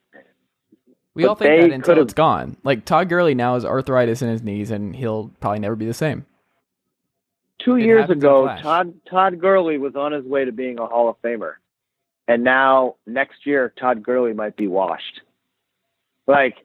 We 1.15 1.23
but 1.23 1.29
all 1.29 1.35
think 1.37 1.71
that 1.71 1.75
until 1.75 2.03
it's 2.03 2.13
gone. 2.13 2.57
Like 2.65 2.85
Todd 2.85 3.09
Gurley 3.09 3.37
now 3.37 3.55
has 3.55 3.65
arthritis 3.65 4.21
in 4.21 4.29
his 4.29 4.43
knees, 4.43 4.73
and 4.73 4.97
he'll 4.97 5.31
probably 5.41 5.61
never 5.61 5.77
be 5.77 5.87
the 5.87 5.95
same. 5.95 6.27
Two 7.65 7.77
it 7.77 7.85
years 7.85 8.11
ago, 8.11 8.47
Todd 8.61 8.93
Todd 9.09 9.41
Gurley 9.41 9.79
was 9.79 9.95
on 9.95 10.11
his 10.11 10.25
way 10.25 10.45
to 10.45 10.51
being 10.51 10.81
a 10.81 10.87
Hall 10.87 11.09
of 11.09 11.23
Famer, 11.23 11.55
and 12.27 12.43
now 12.43 12.97
next 13.07 13.47
year 13.47 13.73
Todd 13.79 14.03
Gurley 14.03 14.33
might 14.33 14.57
be 14.57 14.67
washed. 14.67 15.21
Like, 16.27 16.57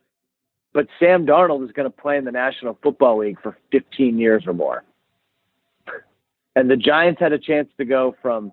but 0.73 0.87
Sam 0.99 1.27
Darnold 1.27 1.63
is 1.65 1.71
going 1.71 1.89
to 1.89 1.95
play 1.95 2.17
in 2.17 2.25
the 2.25 2.31
National 2.31 2.79
Football 2.81 3.19
League 3.19 3.39
for 3.43 3.55
15 3.71 4.17
years 4.17 4.43
or 4.47 4.53
more. 4.53 4.83
And 6.55 6.71
the 6.71 6.75
Giants 6.75 7.19
had 7.21 7.33
a 7.33 7.37
chance 7.37 7.69
to 7.77 7.85
go 7.85 8.15
from 8.23 8.51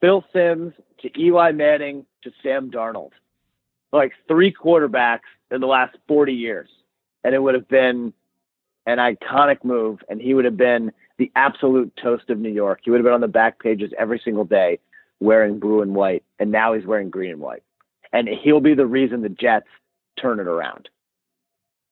Phil 0.00 0.24
Simms 0.32 0.74
to 1.00 1.20
Eli 1.20 1.52
Manning 1.52 2.06
to 2.22 2.30
Sam 2.42 2.70
Darnold 2.70 3.12
like 3.92 4.12
three 4.28 4.52
quarterbacks 4.52 5.28
in 5.50 5.60
the 5.60 5.66
last 5.66 5.96
40 6.08 6.32
years. 6.32 6.68
And 7.24 7.34
it 7.34 7.42
would 7.42 7.54
have 7.54 7.68
been 7.68 8.12
an 8.86 8.98
iconic 8.98 9.64
move. 9.64 10.00
And 10.08 10.20
he 10.20 10.34
would 10.34 10.44
have 10.44 10.56
been 10.56 10.92
the 11.18 11.30
absolute 11.36 11.92
toast 12.02 12.30
of 12.30 12.38
New 12.38 12.50
York. 12.50 12.80
He 12.82 12.90
would 12.90 12.98
have 12.98 13.04
been 13.04 13.12
on 13.12 13.20
the 13.20 13.28
back 13.28 13.58
pages 13.62 13.92
every 13.98 14.20
single 14.24 14.44
day 14.44 14.78
wearing 15.20 15.58
blue 15.58 15.82
and 15.82 15.94
white. 15.94 16.24
And 16.38 16.50
now 16.50 16.72
he's 16.72 16.86
wearing 16.86 17.10
green 17.10 17.32
and 17.32 17.40
white. 17.40 17.62
And 18.12 18.28
he'll 18.28 18.60
be 18.60 18.74
the 18.74 18.86
reason 18.86 19.22
the 19.22 19.28
Jets 19.28 19.68
turn 20.20 20.40
it 20.40 20.46
around. 20.46 20.88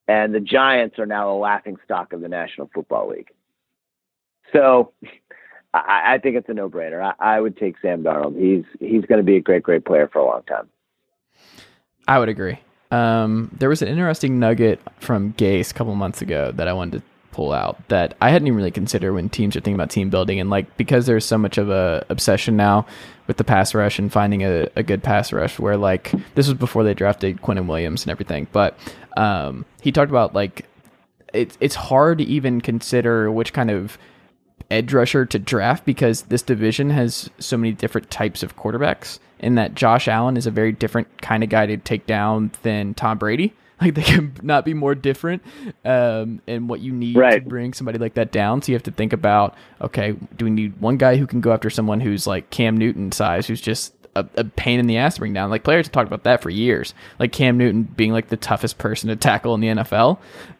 And 0.07 0.33
the 0.33 0.39
Giants 0.39 0.97
are 0.97 1.05
now 1.05 1.31
a 1.31 1.37
laughing 1.37 1.77
stock 1.85 2.13
of 2.13 2.21
the 2.21 2.27
National 2.27 2.69
Football 2.73 3.09
League. 3.09 3.29
So 4.51 4.93
I, 5.73 6.15
I 6.15 6.17
think 6.17 6.35
it's 6.35 6.49
a 6.49 6.53
no 6.53 6.69
brainer. 6.69 7.01
I, 7.01 7.35
I 7.35 7.41
would 7.41 7.57
take 7.57 7.75
Sam 7.81 8.03
Darnold. 8.03 8.39
He's 8.39 8.65
he's 8.79 9.05
going 9.05 9.19
to 9.19 9.23
be 9.23 9.37
a 9.37 9.41
great, 9.41 9.63
great 9.63 9.85
player 9.85 10.09
for 10.11 10.19
a 10.19 10.25
long 10.25 10.43
time. 10.43 10.69
I 12.07 12.19
would 12.19 12.29
agree. 12.29 12.59
Um, 12.91 13.55
there 13.59 13.69
was 13.69 13.83
an 13.83 13.87
interesting 13.87 14.39
nugget 14.39 14.79
from 14.99 15.33
Gase 15.33 15.69
a 15.69 15.73
couple 15.75 15.93
months 15.93 16.23
ago 16.23 16.51
that 16.53 16.67
I 16.67 16.73
wanted 16.73 16.99
to 16.99 17.03
pull 17.31 17.53
out 17.53 17.87
that 17.89 18.17
I 18.19 18.31
hadn't 18.31 18.47
even 18.47 18.57
really 18.57 18.71
considered 18.71 19.13
when 19.13 19.29
teams 19.29 19.55
are 19.55 19.59
thinking 19.59 19.75
about 19.75 19.91
team 19.91 20.09
building 20.09 20.39
and 20.39 20.49
like 20.49 20.75
because 20.77 21.05
there's 21.05 21.23
so 21.23 21.37
much 21.37 21.59
of 21.59 21.69
a 21.69 22.03
obsession 22.09 22.57
now 22.57 22.87
with 23.27 23.37
the 23.37 23.43
pass 23.43 23.75
rush 23.75 23.99
and 23.99 24.11
finding 24.11 24.43
a, 24.43 24.67
a 24.75 24.81
good 24.81 25.03
pass 25.03 25.31
rush 25.31 25.59
where 25.59 25.77
like 25.77 26.11
this 26.33 26.47
was 26.47 26.57
before 26.57 26.83
they 26.83 26.95
drafted 26.95 27.39
Quinnen 27.41 27.67
Williams 27.67 28.03
and 28.03 28.11
everything 28.11 28.47
but 28.51 28.77
um, 29.15 29.63
he 29.81 29.91
talked 29.91 30.09
about 30.09 30.33
like 30.33 30.65
it's 31.31 31.55
it's 31.61 31.75
hard 31.75 32.17
to 32.17 32.23
even 32.23 32.61
consider 32.61 33.31
which 33.31 33.53
kind 33.53 33.69
of 33.69 33.99
edge 34.71 34.93
rusher 34.93 35.25
to 35.25 35.39
draft 35.39 35.85
because 35.85 36.23
this 36.23 36.41
division 36.41 36.89
has 36.91 37.29
so 37.39 37.57
many 37.57 37.71
different 37.71 38.09
types 38.11 38.43
of 38.43 38.55
quarterbacks 38.55 39.19
in 39.39 39.55
that 39.55 39.75
Josh 39.75 40.07
Allen 40.07 40.37
is 40.37 40.45
a 40.45 40.51
very 40.51 40.71
different 40.71 41.21
kind 41.21 41.43
of 41.43 41.49
guy 41.49 41.65
to 41.65 41.77
take 41.77 42.05
down 42.05 42.51
than 42.63 42.93
Tom 42.93 43.17
Brady. 43.17 43.53
Like 43.81 43.95
they 43.95 44.03
can 44.03 44.33
not 44.41 44.65
be 44.65 44.73
more 44.73 44.93
different, 44.93 45.41
um, 45.85 46.41
and 46.47 46.67
what 46.67 46.81
you 46.81 46.91
need 46.91 47.15
right. 47.15 47.41
to 47.41 47.49
bring 47.49 47.71
somebody 47.73 47.97
like 47.97 48.15
that 48.15 48.29
down. 48.29 48.61
So 48.61 48.73
you 48.73 48.75
have 48.75 48.83
to 48.83 48.91
think 48.91 49.13
about, 49.13 49.55
okay, 49.79 50.17
do 50.35 50.43
we 50.43 50.51
need 50.51 50.81
one 50.81 50.97
guy 50.97 51.15
who 51.15 51.25
can 51.25 51.39
go 51.39 51.53
after 51.53 51.69
someone 51.69 52.01
who's 52.01 52.27
like 52.27 52.49
Cam 52.49 52.75
Newton 52.75 53.13
size, 53.13 53.47
who's 53.47 53.61
just 53.61 53.93
a, 54.15 54.27
a, 54.35 54.43
pain 54.43 54.79
in 54.79 54.87
the 54.87 54.97
ass 54.97 55.15
to 55.15 55.21
bring 55.21 55.33
down. 55.33 55.49
Like 55.49 55.63
players 55.63 55.87
have 55.87 55.91
talked 55.93 56.07
about 56.07 56.23
that 56.23 56.41
for 56.41 56.49
years. 56.49 56.93
Like 57.19 57.31
Cam 57.31 57.57
Newton 57.57 57.83
being 57.83 58.11
like 58.11 58.27
the 58.27 58.37
toughest 58.37 58.77
person 58.77 59.09
to 59.09 59.15
tackle 59.15 59.55
in 59.55 59.61
the 59.61 59.67
NFL, 59.67 60.19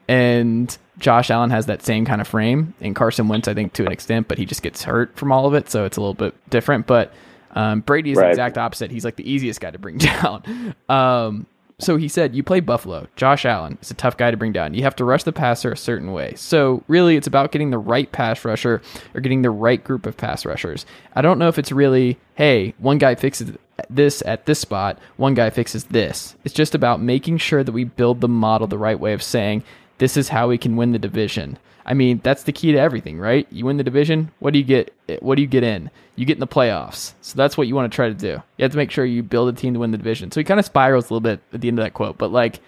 and 0.09 0.75
Josh 0.97 1.29
Allen 1.29 1.51
has 1.51 1.67
that 1.67 1.83
same 1.83 2.03
kind 2.03 2.19
of 2.19 2.27
frame, 2.27 2.73
and 2.81 2.95
Carson 2.95 3.27
Wentz, 3.27 3.47
I 3.47 3.53
think, 3.53 3.73
to 3.73 3.85
an 3.85 3.91
extent, 3.91 4.27
but 4.27 4.39
he 4.39 4.45
just 4.45 4.63
gets 4.63 4.83
hurt 4.83 5.15
from 5.15 5.31
all 5.31 5.45
of 5.45 5.53
it, 5.53 5.69
so 5.69 5.85
it's 5.85 5.97
a 5.97 6.01
little 6.01 6.15
bit 6.15 6.33
different. 6.49 6.87
But 6.87 7.13
um, 7.51 7.81
Brady 7.81 8.11
is 8.11 8.17
right. 8.17 8.25
the 8.25 8.29
exact 8.31 8.57
opposite. 8.57 8.89
He's 8.89 9.05
like 9.05 9.17
the 9.17 9.31
easiest 9.31 9.61
guy 9.61 9.69
to 9.69 9.77
bring 9.77 9.97
down. 9.99 10.75
Um, 10.89 11.45
so 11.77 11.95
he 11.95 12.07
said, 12.07 12.35
You 12.35 12.41
play 12.41 12.59
Buffalo. 12.59 13.07
Josh 13.15 13.45
Allen 13.45 13.77
is 13.83 13.91
a 13.91 13.93
tough 13.93 14.17
guy 14.17 14.31
to 14.31 14.37
bring 14.37 14.51
down. 14.51 14.73
You 14.73 14.81
have 14.81 14.95
to 14.95 15.05
rush 15.05 15.23
the 15.23 15.31
passer 15.31 15.71
a 15.71 15.77
certain 15.77 16.11
way. 16.11 16.33
So 16.35 16.83
really, 16.87 17.15
it's 17.15 17.27
about 17.27 17.51
getting 17.51 17.69
the 17.69 17.77
right 17.77 18.11
pass 18.11 18.43
rusher 18.43 18.81
or 19.13 19.21
getting 19.21 19.43
the 19.43 19.51
right 19.51 19.81
group 19.83 20.07
of 20.07 20.17
pass 20.17 20.43
rushers. 20.43 20.87
I 21.15 21.21
don't 21.21 21.37
know 21.37 21.49
if 21.49 21.59
it's 21.59 21.71
really, 21.71 22.17
hey, 22.33 22.73
one 22.79 22.97
guy 22.97 23.13
fixes 23.13 23.55
this 23.91 24.23
at 24.25 24.47
this 24.47 24.59
spot, 24.59 24.97
one 25.17 25.35
guy 25.35 25.51
fixes 25.51 25.83
this. 25.85 26.35
It's 26.43 26.55
just 26.55 26.73
about 26.73 26.99
making 26.99 27.37
sure 27.37 27.63
that 27.63 27.71
we 27.71 27.83
build 27.83 28.21
the 28.21 28.27
model 28.27 28.65
the 28.65 28.77
right 28.79 28.99
way 28.99 29.13
of 29.13 29.21
saying, 29.21 29.63
this 29.99 30.17
is 30.17 30.27
how 30.27 30.49
we 30.49 30.57
can 30.57 30.75
win 30.75 30.91
the 30.91 30.99
division. 30.99 31.57
I 31.85 31.93
mean, 31.93 32.19
that's 32.23 32.43
the 32.43 32.51
key 32.51 32.71
to 32.71 32.77
everything, 32.77 33.19
right? 33.19 33.47
You 33.51 33.65
win 33.65 33.77
the 33.77 33.83
division, 33.83 34.31
what 34.39 34.53
do 34.53 34.59
you 34.59 34.65
get? 34.65 34.93
What 35.21 35.35
do 35.35 35.41
you 35.41 35.47
get 35.47 35.63
in? 35.63 35.89
You 36.15 36.25
get 36.25 36.35
in 36.35 36.39
the 36.39 36.47
playoffs. 36.47 37.13
So 37.21 37.35
that's 37.35 37.57
what 37.57 37.67
you 37.67 37.75
want 37.75 37.91
to 37.91 37.95
try 37.95 38.09
to 38.09 38.13
do. 38.13 38.41
You 38.57 38.63
have 38.63 38.71
to 38.71 38.77
make 38.77 38.91
sure 38.91 39.05
you 39.05 39.23
build 39.23 39.49
a 39.49 39.53
team 39.53 39.73
to 39.73 39.79
win 39.79 39.91
the 39.91 39.97
division. 39.97 40.31
So 40.31 40.39
he 40.39 40.43
kind 40.43 40.59
of 40.59 40.65
spirals 40.65 41.05
a 41.05 41.13
little 41.13 41.21
bit 41.21 41.39
at 41.53 41.61
the 41.61 41.67
end 41.67 41.79
of 41.79 41.85
that 41.85 41.93
quote, 41.93 42.17
but 42.17 42.31
like, 42.31 42.59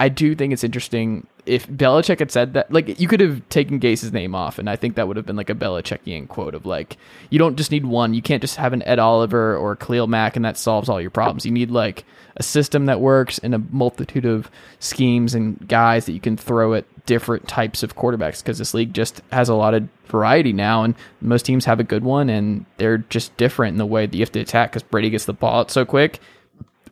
I 0.00 0.08
do 0.08 0.34
think 0.34 0.52
it's 0.52 0.64
interesting 0.64 1.26
if 1.46 1.68
Belichick 1.68 2.18
had 2.18 2.32
said 2.32 2.54
that. 2.54 2.72
Like, 2.72 2.98
you 2.98 3.06
could 3.06 3.20
have 3.20 3.48
taken 3.48 3.78
Gase's 3.78 4.12
name 4.12 4.34
off, 4.34 4.58
and 4.58 4.68
I 4.68 4.74
think 4.74 4.96
that 4.96 5.06
would 5.06 5.16
have 5.16 5.24
been 5.24 5.36
like 5.36 5.50
a 5.50 5.54
Belichickian 5.54 6.26
quote 6.26 6.56
of 6.56 6.66
like, 6.66 6.96
you 7.30 7.38
don't 7.38 7.56
just 7.56 7.70
need 7.70 7.86
one. 7.86 8.12
You 8.12 8.20
can't 8.20 8.40
just 8.40 8.56
have 8.56 8.72
an 8.72 8.82
Ed 8.82 8.98
Oliver 8.98 9.56
or 9.56 9.76
Khalil 9.76 10.08
Mack, 10.08 10.34
and 10.34 10.44
that 10.44 10.58
solves 10.58 10.88
all 10.88 11.00
your 11.00 11.10
problems. 11.10 11.46
You 11.46 11.52
need 11.52 11.70
like 11.70 12.04
a 12.36 12.42
system 12.42 12.86
that 12.86 13.00
works 13.00 13.38
and 13.38 13.54
a 13.54 13.58
multitude 13.70 14.24
of 14.24 14.50
schemes 14.78 15.34
and 15.34 15.68
guys 15.68 16.06
that 16.06 16.12
you 16.12 16.20
can 16.20 16.36
throw 16.36 16.74
at 16.74 16.84
different 17.06 17.46
types 17.46 17.82
of 17.82 17.96
quarterbacks 17.96 18.42
because 18.42 18.58
this 18.58 18.74
league 18.74 18.92
just 18.92 19.20
has 19.32 19.48
a 19.48 19.54
lot 19.54 19.74
of 19.74 19.88
variety 20.06 20.52
now, 20.52 20.82
and 20.82 20.94
most 21.20 21.44
teams 21.44 21.64
have 21.64 21.80
a 21.80 21.84
good 21.84 22.04
one, 22.04 22.28
and 22.28 22.64
they're 22.76 22.98
just 22.98 23.36
different 23.36 23.74
in 23.74 23.78
the 23.78 23.86
way 23.86 24.06
that 24.06 24.14
you 24.14 24.22
have 24.22 24.32
to 24.32 24.40
attack 24.40 24.72
because 24.72 24.82
Brady 24.82 25.10
gets 25.10 25.26
the 25.26 25.32
ball 25.32 25.60
out 25.60 25.70
so 25.70 25.84
quick. 25.84 26.20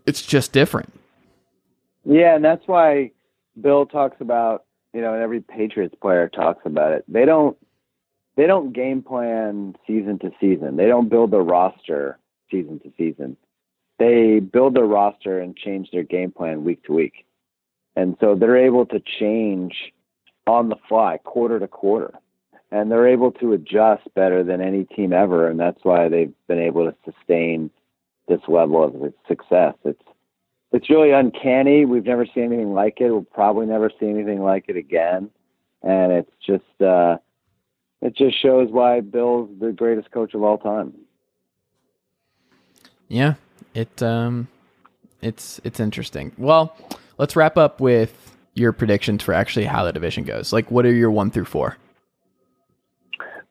It's 0.07 0.23
just 0.23 0.53
different. 0.53 0.93
Yeah, 2.05 2.35
and 2.35 2.45
that's 2.45 2.67
why 2.67 3.13
Bill 3.61 3.87
talks 3.87 4.21
about 4.21 4.65
you 4.93 5.01
know, 5.01 5.15
and 5.15 5.23
every 5.23 5.41
Patriots 5.41 5.95
player 6.01 6.29
talks 6.29 6.65
about 6.67 6.93
it. 6.93 7.05
They 7.09 7.25
don't 7.25 7.57
they 8.37 8.47
don't 8.47 8.73
game 8.73 9.03
plan 9.03 9.75
season 9.87 10.19
to 10.21 10.31
season. 10.41 10.77
They 10.77 10.87
don't 10.87 11.09
build 11.09 11.31
their 11.31 11.43
roster 11.43 12.19
season 12.51 12.81
to 12.81 12.93
season. 12.97 13.37
They 14.03 14.41
build 14.41 14.75
their 14.75 14.85
roster 14.85 15.39
and 15.39 15.57
change 15.57 15.93
their 15.93 16.03
game 16.03 16.33
plan 16.33 16.65
week 16.65 16.83
to 16.87 16.93
week. 16.93 17.25
And 17.95 18.17
so 18.19 18.35
they're 18.35 18.57
able 18.57 18.85
to 18.87 18.99
change 18.99 19.93
on 20.45 20.71
the 20.71 20.77
fly, 20.89 21.21
quarter 21.23 21.61
to 21.61 21.69
quarter. 21.69 22.13
And 22.73 22.91
they're 22.91 23.07
able 23.07 23.31
to 23.33 23.53
adjust 23.53 24.03
better 24.17 24.43
than 24.43 24.61
any 24.61 24.83
team 24.83 25.13
ever. 25.13 25.49
And 25.49 25.61
that's 25.61 25.85
why 25.85 26.09
they've 26.09 26.33
been 26.49 26.59
able 26.59 26.91
to 26.91 26.97
sustain 27.05 27.71
this 28.27 28.41
level 28.49 28.83
of 28.83 29.15
success. 29.29 29.75
It's 29.85 30.03
it's 30.73 30.91
really 30.91 31.13
uncanny. 31.13 31.85
We've 31.85 32.05
never 32.05 32.27
seen 32.27 32.47
anything 32.47 32.75
like 32.75 33.01
it. 33.01 33.09
We'll 33.09 33.23
probably 33.23 33.67
never 33.67 33.89
see 34.01 34.09
anything 34.09 34.43
like 34.43 34.65
it 34.67 34.77
again. 34.77 35.31
And 35.83 36.11
it's 36.11 36.33
just 36.45 36.83
uh, 36.83 37.19
it 38.01 38.17
just 38.17 38.43
shows 38.43 38.69
why 38.73 39.01
Bill's 39.01 39.49
the 39.61 39.71
greatest 39.71 40.11
coach 40.11 40.35
of 40.35 40.43
all 40.43 40.59
time. 40.59 40.93
Yeah, 43.07 43.35
it 43.75 44.03
um, 44.03 44.49
it's 45.21 45.61
it's 45.65 45.81
interesting. 45.81 46.33
Well, 46.39 46.77
let's 47.19 47.37
wrap 47.37 47.57
up 47.57 47.81
with 47.81 48.33
your 48.55 48.73
predictions 48.73 49.23
for 49.23 49.33
actually 49.33 49.65
how 49.65 49.85
the 49.85 49.93
division 49.93 50.25
goes? 50.25 50.53
Like, 50.53 50.71
what 50.71 50.85
are 50.85 50.93
your 50.93 51.11
one 51.11 51.31
through 51.31 51.47
four? 51.47 51.77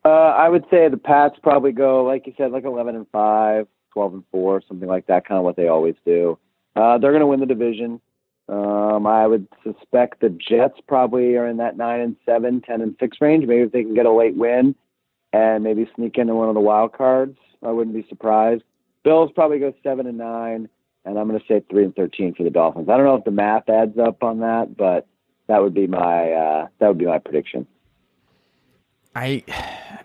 Uh, 0.03 0.09
I 0.09 0.49
would 0.49 0.65
say 0.71 0.87
the 0.89 0.97
Pats 0.97 1.35
probably 1.43 1.71
go, 1.71 2.03
like 2.03 2.25
you 2.25 2.33
said, 2.37 2.51
like 2.51 2.63
11 2.63 2.95
and 2.95 3.07
5, 3.11 3.67
12 3.93 4.13
and 4.13 4.23
4, 4.31 4.63
something 4.67 4.87
like 4.87 5.05
that, 5.07 5.27
kind 5.27 5.37
of 5.37 5.43
what 5.43 5.55
they 5.55 5.67
always 5.67 5.95
do. 6.05 6.39
Uh, 6.75 6.97
they're 6.97 7.11
going 7.11 7.21
to 7.21 7.27
win 7.27 7.39
the 7.39 7.45
division. 7.45 8.01
Um, 8.49 9.05
I 9.05 9.27
would 9.27 9.47
suspect 9.63 10.21
the 10.21 10.29
Jets 10.29 10.79
probably 10.87 11.35
are 11.35 11.47
in 11.47 11.57
that 11.57 11.77
9 11.77 11.99
and 11.99 12.15
7, 12.25 12.61
10 12.61 12.81
and 12.81 12.95
6 12.99 13.17
range. 13.21 13.45
Maybe 13.45 13.61
if 13.61 13.71
they 13.71 13.83
can 13.83 13.93
get 13.93 14.07
a 14.07 14.11
late 14.11 14.35
win 14.35 14.75
and 15.33 15.63
maybe 15.63 15.89
sneak 15.95 16.17
into 16.17 16.35
one 16.35 16.49
of 16.49 16.55
the 16.55 16.61
wild 16.61 16.93
cards, 16.93 17.37
I 17.63 17.71
wouldn't 17.71 17.95
be 17.95 18.05
surprised. 18.09 18.63
Bills 19.03 19.31
probably 19.33 19.59
go 19.59 19.73
7 19.83 20.07
and 20.07 20.17
9 20.17 20.69
and 21.05 21.17
I'm 21.17 21.27
going 21.27 21.39
to 21.39 21.45
say 21.47 21.63
three 21.69 21.83
and 21.83 21.95
thirteen 21.95 22.33
for 22.33 22.43
the 22.43 22.49
Dolphins. 22.49 22.89
I 22.89 22.97
don't 22.97 23.05
know 23.05 23.15
if 23.15 23.23
the 23.23 23.31
math 23.31 23.69
adds 23.69 23.97
up 23.97 24.23
on 24.23 24.39
that, 24.39 24.75
but 24.77 25.07
that 25.47 25.61
would 25.61 25.73
be 25.73 25.87
my 25.87 26.31
uh, 26.31 26.67
that 26.79 26.87
would 26.87 26.97
be 26.97 27.05
my 27.05 27.19
prediction. 27.19 27.65
I 29.15 29.43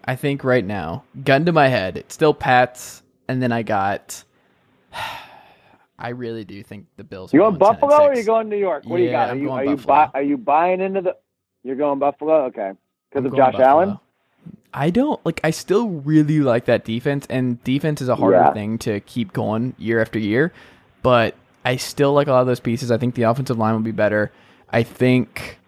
I 0.05 0.17
think 0.17 0.43
right 0.43 0.65
now, 0.65 1.05
gun 1.25 1.45
to 1.47 1.53
my 1.53 1.69
head, 1.69 1.97
it's 1.97 2.15
still 2.15 2.35
Pats, 2.35 3.03
and 3.29 3.43
then 3.43 3.53
I 3.53 3.63
got 3.63 4.25
I 5.99 6.11
really 6.11 6.45
do 6.45 6.63
think 6.63 6.87
the 6.97 7.05
Bills. 7.05 7.33
You 7.33 7.43
are 7.43 7.51
going 7.51 7.59
going 7.59 7.79
Buffalo 7.81 8.09
or 8.09 8.15
you 8.15 8.25
going 8.25 8.49
New 8.49 8.57
York? 8.59 8.85
What 8.87 8.97
do 8.97 9.03
you 9.03 9.11
got? 9.11 9.29
Are 9.29 9.33
I'm 9.33 9.43
you 9.43 9.51
are 9.51 9.65
you 9.65 9.77
buy, 9.77 10.11
are 10.15 10.23
you 10.23 10.39
buying 10.39 10.81
into 10.81 11.03
the? 11.03 11.17
You're 11.63 11.77
going 11.77 11.99
Buffalo, 11.99 12.45
okay? 12.47 12.73
Because 13.11 13.27
of 13.27 13.37
Josh 13.37 13.53
Buffalo. 13.53 13.69
Allen. 13.69 13.99
I 14.75 14.91
don't 14.91 15.25
like. 15.25 15.41
I 15.45 15.51
still 15.51 15.89
really 15.89 16.41
like 16.41 16.67
that 16.67 16.85
defense, 16.85 17.27
and 17.31 17.63
defense 17.65 18.01
is 18.03 18.09
a 18.09 18.17
harder 18.17 18.37
Yeah. 18.39 18.53
thing 18.53 18.79
to 18.79 19.01
keep 19.01 19.33
going 19.33 19.75
year 19.79 20.01
after 20.01 20.19
year. 20.19 20.53
But 21.03 21.35
I 21.65 21.77
still 21.77 22.13
like 22.13 22.27
a 22.27 22.33
lot 22.33 22.41
of 22.41 22.47
those 22.47 22.61
pieces. 22.61 22.91
I 22.91 22.99
think 22.99 23.15
the 23.15 23.23
offensive 23.23 23.59
line 23.59 23.73
will 23.75 23.81
be 23.81 23.91
better. 23.93 24.31
I 24.71 24.83
think 24.83 25.59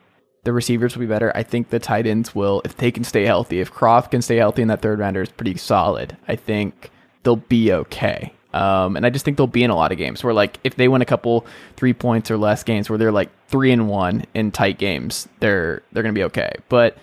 the 0.44 0.52
receivers 0.52 0.94
will 0.94 1.00
be 1.00 1.06
better. 1.06 1.32
I 1.34 1.42
think 1.42 1.70
the 1.70 1.78
tight 1.78 2.06
ends 2.06 2.34
will, 2.34 2.62
if 2.64 2.76
they 2.76 2.90
can 2.90 3.04
stay 3.04 3.24
healthy. 3.24 3.60
If 3.60 3.72
Kroft 3.72 4.10
can 4.10 4.22
stay 4.22 4.36
healthy, 4.36 4.62
and 4.62 4.70
that 4.70 4.82
third 4.82 4.98
rounder 4.98 5.22
is 5.22 5.30
pretty 5.30 5.56
solid, 5.56 6.16
I 6.26 6.36
think 6.36 6.90
they'll 7.22 7.36
be 7.36 7.72
okay. 7.72 8.32
Um, 8.54 8.96
and 8.96 9.04
I 9.04 9.10
just 9.10 9.24
think 9.24 9.36
they'll 9.36 9.46
be 9.46 9.62
in 9.62 9.70
a 9.70 9.76
lot 9.76 9.92
of 9.92 9.98
games 9.98 10.24
where, 10.24 10.32
like, 10.32 10.58
if 10.64 10.76
they 10.76 10.88
win 10.88 11.02
a 11.02 11.06
couple 11.06 11.46
three 11.76 11.92
points 11.92 12.30
or 12.30 12.38
less 12.38 12.62
games 12.62 12.88
where 12.88 12.98
they're 12.98 13.12
like 13.12 13.28
three 13.48 13.72
and 13.72 13.88
one 13.88 14.24
in 14.34 14.50
tight 14.50 14.78
games, 14.78 15.28
they're 15.40 15.82
they're 15.92 16.02
gonna 16.02 16.12
be 16.14 16.24
okay. 16.24 16.52
But 16.68 16.96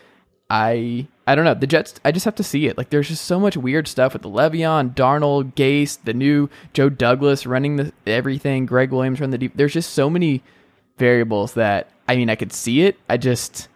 I 0.49 1.07
I 1.27 1.33
don't 1.33 1.45
know. 1.45 1.55
The 1.55 1.67
Jets, 1.67 1.95
I 2.05 2.11
just 2.11 2.25
have 2.25 2.35
to 2.35 2.43
see 2.43 2.67
it. 2.67 2.77
Like, 2.77 2.91
there's 2.91 3.07
just 3.07 3.25
so 3.25 3.39
much 3.39 3.57
weird 3.57 3.87
stuff 3.87 4.13
with 4.13 4.21
the 4.21 4.29
Le'Veon, 4.29 4.93
Darnold, 4.93 5.55
Gase, 5.55 5.97
the 6.03 6.13
new 6.13 6.49
Joe 6.73 6.89
Douglas 6.89 7.47
running 7.47 7.77
the 7.77 7.91
everything, 8.05 8.65
Gregg 8.65 8.91
Williams 8.91 9.19
running 9.19 9.31
the 9.31 9.37
deep. 9.39 9.53
There's 9.55 9.73
just 9.73 9.93
so 9.93 10.09
many 10.09 10.43
variables 10.97 11.53
that 11.53 11.89
I 12.07 12.15
mean, 12.15 12.29
I 12.29 12.35
could 12.35 12.53
see 12.53 12.81
it. 12.81 12.97
I 13.09 13.17
just 13.17 13.67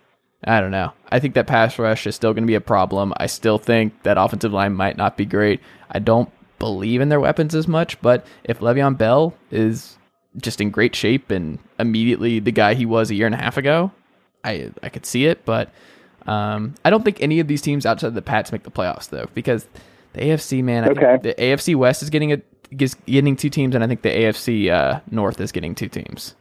I 0.44 0.62
don't 0.62 0.72
know. 0.72 0.94
I 1.12 1.20
think 1.20 1.34
that 1.34 1.48
pass 1.48 1.80
rush 1.80 2.08
is 2.08 2.16
still 2.16 2.34
going 2.34 2.44
to 2.44 2.48
be 2.48 2.56
a 2.56 2.62
problem. 2.62 3.14
I 3.18 3.26
still 3.26 3.58
think 3.58 4.04
that 4.04 4.18
offensive 4.18 4.54
line 4.54 4.74
might 4.74 4.96
not 4.96 5.18
be 5.18 5.26
great. 5.26 5.60
I 5.92 6.00
don't 6.00 6.30
believe 6.60 7.02
in 7.02 7.10
their 7.10 7.20
weapons 7.20 7.56
as 7.56 7.68
much, 7.68 8.00
but 8.02 8.26
if 8.44 8.60
Le'Veon 8.60 8.98
Bell 8.98 9.34
is 9.50 9.98
just 10.38 10.62
in 10.62 10.70
great 10.70 10.96
shape 10.96 11.32
and 11.32 11.58
immediately 11.80 12.40
the 12.40 12.52
guy 12.52 12.76
he 12.76 12.86
was 12.86 13.10
a 13.10 13.16
year 13.16 13.26
and 13.26 13.36
a 13.36 13.40
half 13.40 13.58
ago, 13.58 13.92
I 14.44 14.72
I 14.84 14.90
could 14.90 15.06
see 15.06 15.26
it, 15.26 15.44
but 15.46 15.72
um, 16.30 16.76
I 16.86 16.90
don't 16.90 17.04
think 17.04 17.22
any 17.22 17.40
of 17.40 17.48
these 17.48 17.62
teams 17.62 17.86
outside 17.86 18.08
of 18.08 18.14
the 18.14 18.22
Pats 18.22 18.52
make 18.52 18.64
the 18.64 18.72
playoffs 18.72 19.10
though, 19.10 19.28
because 19.34 19.68
the 20.14 20.22
AFC 20.22 20.64
man, 20.64 20.84
I 20.84 20.88
Okay. 20.90 21.02
think 21.18 21.24
the 21.24 21.34
AFC 21.44 21.76
West 21.76 22.04
is 22.04 22.10
getting 22.10 22.32
a 22.34 22.42
is 22.72 22.94
getting 23.08 23.36
two 23.36 23.50
teams, 23.50 23.74
and 23.74 23.84
I 23.84 23.88
think 23.88 24.04
the 24.04 24.10
AFC 24.10 24.70
uh, 24.70 25.00
North 25.10 25.42
is 25.42 25.52
getting 25.52 25.74
two 25.74 25.88
teams. 25.90 26.36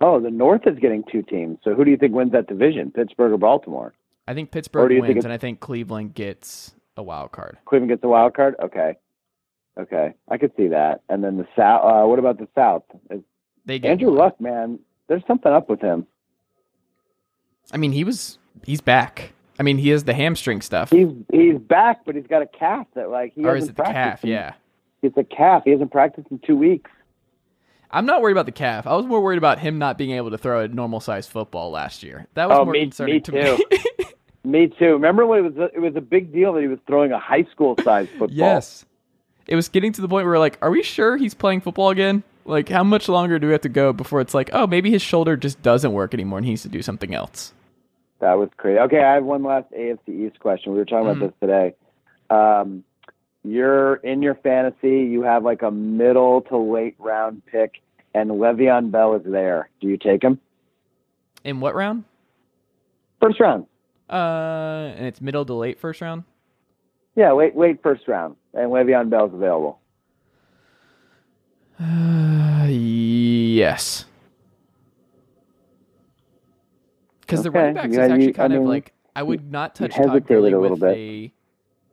Oh, 0.00 0.20
the 0.20 0.30
North 0.30 0.66
is 0.66 0.78
getting 0.78 1.02
two 1.10 1.22
teams. 1.22 1.58
So 1.64 1.74
who 1.74 1.84
do 1.84 1.90
you 1.90 1.96
think 1.96 2.14
wins 2.14 2.32
that 2.32 2.46
division? 2.46 2.90
Pittsburgh 2.92 3.32
or 3.32 3.38
Baltimore? 3.38 3.92
I 4.28 4.34
think 4.34 4.50
Pittsburgh 4.50 5.00
wins, 5.00 5.24
and 5.24 5.32
I 5.32 5.38
think 5.38 5.60
Cleveland 5.60 6.14
gets 6.14 6.74
a 6.96 7.02
wild 7.02 7.32
card. 7.32 7.58
Cleveland 7.64 7.90
gets 7.90 8.04
a 8.04 8.08
wild 8.08 8.34
card. 8.34 8.54
Okay, 8.62 8.96
okay, 9.80 10.14
I 10.28 10.38
could 10.38 10.52
see 10.56 10.68
that. 10.68 11.00
And 11.08 11.24
then 11.24 11.36
the 11.38 11.46
South. 11.56 11.82
Uh, 11.84 12.06
what 12.06 12.18
about 12.20 12.38
the 12.38 12.46
South? 12.54 12.84
Is- 13.10 13.22
They 13.66 13.78
get 13.80 13.90
Andrew 13.92 14.10
one. 14.10 14.18
Luck, 14.18 14.40
man, 14.40 14.78
there's 15.08 15.22
something 15.26 15.50
up 15.52 15.68
with 15.68 15.80
him. 15.80 16.06
I 17.72 17.76
mean, 17.76 17.92
he 17.92 18.04
was 18.04 18.38
he's 18.64 18.80
back. 18.80 19.32
I 19.60 19.62
mean, 19.64 19.78
he 19.78 19.88
has 19.90 20.04
the 20.04 20.14
hamstring 20.14 20.60
stuff, 20.60 20.90
He's 20.90 21.08
he's 21.32 21.58
back, 21.58 22.04
but 22.04 22.14
he's 22.14 22.26
got 22.28 22.42
a 22.42 22.46
calf 22.46 22.86
that 22.94 23.10
like 23.10 23.32
he 23.34 23.44
or 23.44 23.56
is 23.56 23.68
it 23.68 23.76
the 23.76 23.82
calf? 23.82 24.22
in- 24.24 24.30
Yeah. 24.30 24.52
It's 25.02 25.16
a 25.16 25.24
calf. 25.24 25.62
He 25.64 25.70
hasn't 25.70 25.90
practiced 25.92 26.28
in 26.30 26.38
two 26.40 26.56
weeks. 26.56 26.90
I'm 27.90 28.04
not 28.04 28.20
worried 28.20 28.32
about 28.32 28.46
the 28.46 28.52
calf. 28.52 28.86
I 28.86 28.94
was 28.96 29.06
more 29.06 29.20
worried 29.22 29.38
about 29.38 29.58
him 29.60 29.78
not 29.78 29.96
being 29.96 30.10
able 30.12 30.30
to 30.30 30.38
throw 30.38 30.60
a 30.60 30.68
normal 30.68 31.00
sized 31.00 31.30
football 31.30 31.70
last 31.70 32.02
year. 32.02 32.26
That 32.34 32.48
was 32.48 32.58
Oh, 32.58 32.64
more 32.64 32.72
me- 32.74 32.80
concerning 32.82 33.14
me 33.16 33.20
to 33.20 33.32
too. 33.32 33.64
me. 33.70 34.04
Me 34.44 34.66
too. 34.68 34.92
Remember 34.92 35.26
when 35.26 35.40
it 35.40 35.42
was 35.42 35.56
a, 35.58 35.64
it 35.74 35.80
was 35.80 35.94
a 35.96 36.00
big 36.00 36.32
deal 36.32 36.54
that 36.54 36.62
he 36.62 36.68
was 36.68 36.78
throwing 36.86 37.12
a 37.12 37.18
high 37.18 37.44
school 37.50 37.74
sized 37.82 38.08
football. 38.10 38.30
yes. 38.30 38.86
It 39.46 39.56
was 39.56 39.68
getting 39.68 39.92
to 39.92 40.00
the 40.00 40.08
point 40.08 40.24
where 40.24 40.34
we're 40.34 40.38
like, 40.38 40.56
are 40.62 40.70
we 40.70 40.82
sure 40.82 41.16
he's 41.16 41.34
playing 41.34 41.60
football 41.60 41.90
again? 41.90 42.22
Like, 42.46 42.68
how 42.68 42.82
much 42.84 43.08
longer 43.08 43.38
do 43.38 43.46
we 43.46 43.52
have 43.52 43.62
to 43.62 43.68
go 43.68 43.92
before 43.92 44.20
it's 44.22 44.32
like, 44.34 44.48
oh, 44.52 44.66
maybe 44.66 44.90
his 44.90 45.02
shoulder 45.02 45.36
just 45.36 45.60
doesn't 45.62 45.92
work 45.92 46.14
anymore 46.14 46.38
and 46.38 46.46
he 46.46 46.52
needs 46.52 46.62
to 46.62 46.68
do 46.68 46.82
something 46.82 47.14
else? 47.14 47.52
That 48.20 48.34
was 48.38 48.48
crazy. 48.56 48.78
Okay, 48.80 49.00
I 49.02 49.14
have 49.14 49.24
one 49.24 49.42
last 49.44 49.70
AFC 49.72 50.08
East 50.26 50.40
question. 50.40 50.72
We 50.72 50.78
were 50.78 50.84
talking 50.84 51.06
Mhm. 51.06 51.16
about 51.18 51.26
this 51.30 51.34
today. 51.40 51.74
Um, 52.30 52.84
you're 53.44 53.94
in 53.96 54.22
your 54.22 54.34
fantasy. 54.34 55.02
You 55.04 55.22
have 55.22 55.44
like 55.44 55.62
a 55.62 55.70
middle 55.70 56.40
to 56.42 56.56
late 56.56 56.96
round 56.98 57.42
pick, 57.46 57.80
and 58.14 58.30
Le'Veon 58.30 58.90
Bell 58.90 59.14
is 59.14 59.22
there. 59.24 59.68
Do 59.80 59.86
you 59.88 59.96
take 59.96 60.22
him 60.22 60.40
In 61.44 61.60
what 61.60 61.74
round? 61.74 62.04
first 63.20 63.38
round? 63.40 63.66
Uh, 64.10 64.92
and 64.96 65.06
it's 65.06 65.20
middle 65.20 65.44
to 65.44 65.54
late 65.54 65.78
first 65.78 66.00
round. 66.00 66.24
Yeah, 67.14 67.32
late 67.32 67.56
late 67.56 67.80
first 67.82 68.08
round, 68.08 68.36
and 68.54 68.70
Le'Veon 68.72 69.10
Bell's 69.10 69.32
available. 69.32 69.78
Uh, 71.80 72.66
yes. 72.68 74.04
Because 77.28 77.42
the 77.44 77.50
running 77.50 77.74
backs 77.74 77.94
Yeah, 77.94 78.04
is 78.06 78.10
actually 78.10 78.24
you- 78.24 78.30
I 78.30 78.32
kind 78.32 78.52
of 78.54 78.60
mean, 78.62 78.68
like 78.68 78.92
I 79.14 79.22
would 79.22 79.50
not 79.52 79.74
touch 79.74 79.94
Todd 79.94 80.26
Gurley 80.26 80.52
a 80.52 80.58
little 80.58 80.70
with 80.76 80.80
bit. 80.80 80.96
a 80.96 81.32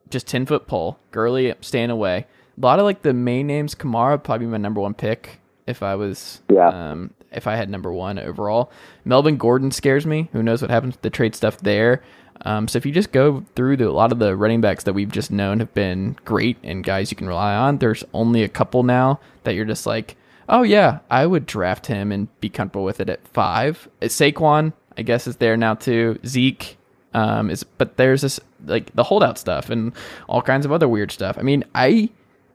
just 0.09 0.27
ten 0.27 0.45
foot 0.45 0.65
pole. 0.67 0.97
Gurley 1.11 1.53
staying 1.61 1.89
away. 1.89 2.25
A 2.57 2.61
lot 2.65 2.79
of 2.79 2.85
like 2.85 3.01
the 3.01 3.13
main 3.13 3.47
names. 3.47 3.75
Kamara 3.75 4.21
probably 4.23 4.47
my 4.47 4.57
number 4.57 4.79
one 4.81 4.93
pick 4.93 5.39
if 5.67 5.83
I 5.83 5.95
was 5.95 6.41
Yeah. 6.49 6.67
um 6.69 7.11
if 7.31 7.47
I 7.47 7.55
had 7.57 7.69
number 7.69 7.91
one 7.91 8.17
overall. 8.17 8.71
Melvin 9.03 9.35
Gordon 9.37 9.71
scares 9.71 10.05
me. 10.05 10.29
Who 10.31 10.41
knows 10.41 10.61
what 10.61 10.71
happens 10.71 10.93
with 10.93 11.01
the 11.01 11.09
trade 11.09 11.35
stuff 11.35 11.57
there. 11.57 12.01
Um, 12.41 12.67
so 12.67 12.77
if 12.77 12.85
you 12.85 12.91
just 12.91 13.11
go 13.13 13.43
through 13.55 13.77
the, 13.77 13.89
a 13.89 13.91
lot 13.91 14.11
of 14.11 14.19
the 14.19 14.35
running 14.35 14.59
backs 14.61 14.83
that 14.83 14.93
we've 14.93 15.11
just 15.11 15.31
known 15.31 15.59
have 15.59 15.73
been 15.73 16.17
great 16.25 16.57
and 16.63 16.83
guys 16.83 17.09
you 17.09 17.15
can 17.17 17.27
rely 17.27 17.55
on, 17.55 17.77
there's 17.77 18.03
only 18.13 18.43
a 18.43 18.49
couple 18.49 18.83
now 18.83 19.19
that 19.43 19.55
you're 19.55 19.65
just 19.65 19.85
like, 19.85 20.15
oh 20.49 20.61
yeah, 20.61 20.99
I 21.09 21.25
would 21.25 21.45
draft 21.45 21.87
him 21.87 22.11
and 22.11 22.27
be 22.41 22.49
comfortable 22.49 22.83
with 22.85 22.99
it 22.99 23.09
at 23.09 23.25
five. 23.29 23.87
It's 24.01 24.15
Saquon, 24.19 24.73
I 24.97 25.01
guess, 25.01 25.27
is 25.27 25.37
there 25.37 25.57
now 25.57 25.75
too. 25.75 26.19
Zeke, 26.25 26.77
um, 27.13 27.49
is 27.49 27.63
but 27.63 27.97
there's 27.97 28.21
this 28.21 28.39
like 28.65 28.93
the 28.95 29.03
holdout 29.03 29.37
stuff 29.37 29.69
and 29.69 29.93
all 30.27 30.41
kinds 30.41 30.65
of 30.65 30.71
other 30.71 30.87
weird 30.87 31.11
stuff. 31.11 31.37
I 31.37 31.41
mean, 31.41 31.63
I, 31.75 32.09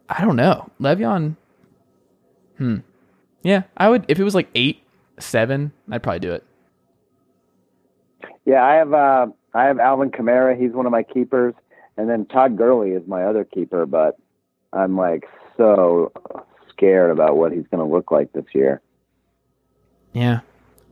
I 0.09 0.23
don't 0.23 0.37
know, 0.37 0.71
Le'Veon. 0.81 1.37
Hmm. 2.59 2.77
Yeah, 3.43 3.63
I 3.77 3.89
would 3.89 4.05
if 4.09 4.19
it 4.19 4.25
was 4.25 4.35
like 4.35 4.49
eight, 4.55 4.83
seven, 5.19 5.73
I'd 5.91 6.03
probably 6.03 6.21
do 6.21 6.33
it. 6.33 6.45
Yeah, 8.45 8.65
I 8.65 8.75
have 8.75 8.93
uh, 8.93 9.27
I 9.55 9.65
have 9.65 9.79
Alvin 9.79 10.11
Kamara. 10.11 10.61
He's 10.61 10.73
one 10.73 10.87
of 10.87 10.93
my 10.93 11.03
keepers, 11.03 11.55
and 11.97 12.09
then 12.09 12.27
Todd 12.27 12.57
Gurley 12.57 12.91
is 12.91 13.07
my 13.07 13.25
other 13.25 13.45
keeper. 13.45 13.87
But 13.87 14.19
I'm 14.73 14.97
like 14.97 15.29
so 15.57 16.13
scared 16.69 17.11
about 17.11 17.37
what 17.37 17.53
he's 17.53 17.67
going 17.71 17.87
to 17.87 17.91
look 17.91 18.11
like 18.11 18.33
this 18.33 18.47
year. 18.55 18.81
Yeah, 20.13 20.41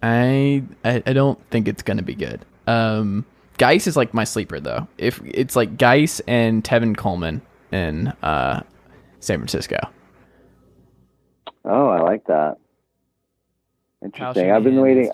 I 0.02 0.62
I, 0.84 1.02
I 1.06 1.12
don't 1.12 1.38
think 1.50 1.68
it's 1.68 1.82
gonna 1.82 2.02
be 2.02 2.14
good. 2.14 2.44
Um, 2.66 3.24
Guice 3.58 3.86
is 3.86 3.96
like 3.96 4.14
my 4.14 4.24
sleeper 4.24 4.60
though. 4.60 4.86
If 4.98 5.20
it's 5.24 5.56
like 5.56 5.76
Guice 5.78 6.20
and 6.28 6.62
Tevin 6.62 6.96
Coleman 6.96 7.42
in 7.72 8.08
uh, 8.22 8.62
San 9.20 9.38
Francisco. 9.38 9.78
Oh, 11.64 11.88
I 11.88 12.00
like 12.00 12.24
that. 12.26 12.56
Interesting. 14.02 14.50
I've 14.52 14.62
been 14.62 14.80
reading. 14.80 15.10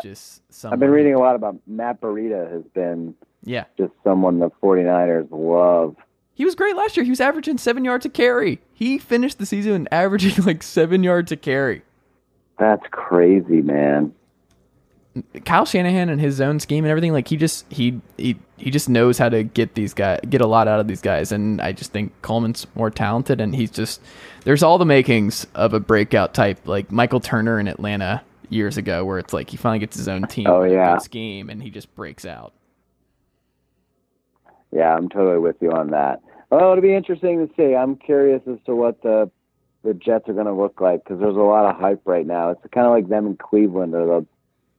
I've 0.65 0.78
been 0.78 0.90
reading 0.90 1.15
a 1.15 1.19
lot 1.19 1.35
about 1.36 1.56
Matt 1.66 2.01
Breida. 2.01 2.51
Has 2.52 2.62
been 2.74 3.15
Yeah, 3.43 3.65
just 3.78 3.93
someone 4.05 4.39
the 4.40 4.51
49ers 4.62 5.28
love. 5.31 5.97
he 6.35 6.44
was 6.44 6.55
great 6.55 6.77
last 6.77 6.97
year. 6.97 7.05
He 7.05 7.11
was 7.11 7.20
averaging 7.20 7.56
seven 7.59 7.85
yards 7.85 8.05
a 8.05 8.11
carry. 8.11 8.61
He 8.74 8.98
finished 8.98 9.39
the 9.39 9.47
season 9.47 9.89
averaging 9.90 10.44
like 10.44 10.62
seven 10.62 11.02
yards 11.02 11.32
a 11.32 11.36
carry. 11.36 11.82
That's 12.59 12.85
crazy, 12.90 13.62
man. 13.62 14.12
Kyle 15.45 15.65
Shanahan 15.65 16.09
and 16.09 16.20
his 16.20 16.35
zone 16.35 16.59
scheme 16.59 16.85
and 16.85 16.91
everything, 16.91 17.12
like 17.12 17.28
he 17.28 17.36
just 17.36 17.70
he 17.73 18.01
he 18.16 18.36
he 18.57 18.70
just 18.70 18.89
knows 18.89 19.16
how 19.19 19.28
to 19.28 19.45
get 19.45 19.74
these 19.74 19.95
guys 19.95 20.20
get 20.28 20.41
a 20.41 20.47
lot 20.47 20.66
out 20.66 20.81
of 20.81 20.89
these 20.89 21.01
guys, 21.01 21.31
and 21.32 21.61
I 21.61 21.73
just 21.73 21.93
think 21.93 22.12
Coleman's 22.23 22.66
more 22.74 22.91
talented, 22.91 23.41
and 23.41 23.55
he's 23.55 23.70
just 23.70 24.01
there's 24.45 24.62
all 24.62 24.77
the 24.78 24.85
makings 24.85 25.47
of 25.55 25.73
a 25.73 25.81
breakout 25.81 26.35
type 26.35 26.66
like 26.66 26.91
Michael 26.91 27.20
Turner 27.20 27.61
in 27.61 27.69
Atlanta 27.69 28.23
years 28.49 28.77
ago, 28.77 29.05
where 29.05 29.19
it's 29.19 29.32
like 29.32 29.51
he 29.51 29.57
finally 29.57 29.78
gets 29.78 29.97
his 29.97 30.09
own 30.09 30.24
oh, 30.24 30.27
team, 30.27 30.47
Oh, 30.49 30.61
with 30.62 30.73
a 30.73 30.74
yeah. 30.74 30.99
scheme, 30.99 31.49
and 31.49 31.62
he 31.62 31.70
just 31.70 31.95
breaks 31.95 32.24
out. 32.24 32.53
Yeah, 34.73 34.95
I'm 34.97 35.09
totally 35.09 35.39
with 35.39 35.57
you 35.61 35.70
on 35.70 35.91
that. 35.91 36.20
Well, 36.51 36.73
it'll 36.73 36.82
be 36.82 36.95
interesting 36.95 37.47
to 37.47 37.55
see. 37.57 37.74
I'm 37.74 37.97
curious 37.97 38.43
as 38.51 38.59
to 38.66 38.74
what 38.74 39.03
the 39.03 39.31
the 39.85 39.95
Jets 39.95 40.28
are 40.28 40.32
going 40.32 40.47
to 40.47 40.53
look 40.53 40.81
like 40.81 41.05
because 41.05 41.20
there's 41.20 41.36
a 41.36 41.41
lot 41.41 41.70
of 41.70 41.78
hype 41.78 42.01
right 42.07 42.27
now. 42.27 42.51
It's 42.51 42.61
kind 42.73 42.86
of 42.86 42.93
like 42.93 43.09
them 43.09 43.27
in 43.27 43.36
Cleveland 43.36 43.95
or 43.95 44.07
the 44.07 44.27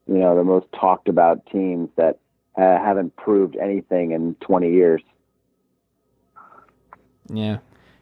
you 0.07 0.15
know 0.15 0.36
the 0.36 0.44
most 0.44 0.68
talked 0.72 1.10
about 1.10 1.45
teams 1.48 1.90
that 1.95 2.19
uh, 2.57 2.77
haven't 2.77 3.15
proved 3.15 3.56
anything 3.57 4.11
in 4.11 4.36
20 4.36 4.72
years. 4.72 5.02
Yeah. 7.27 7.57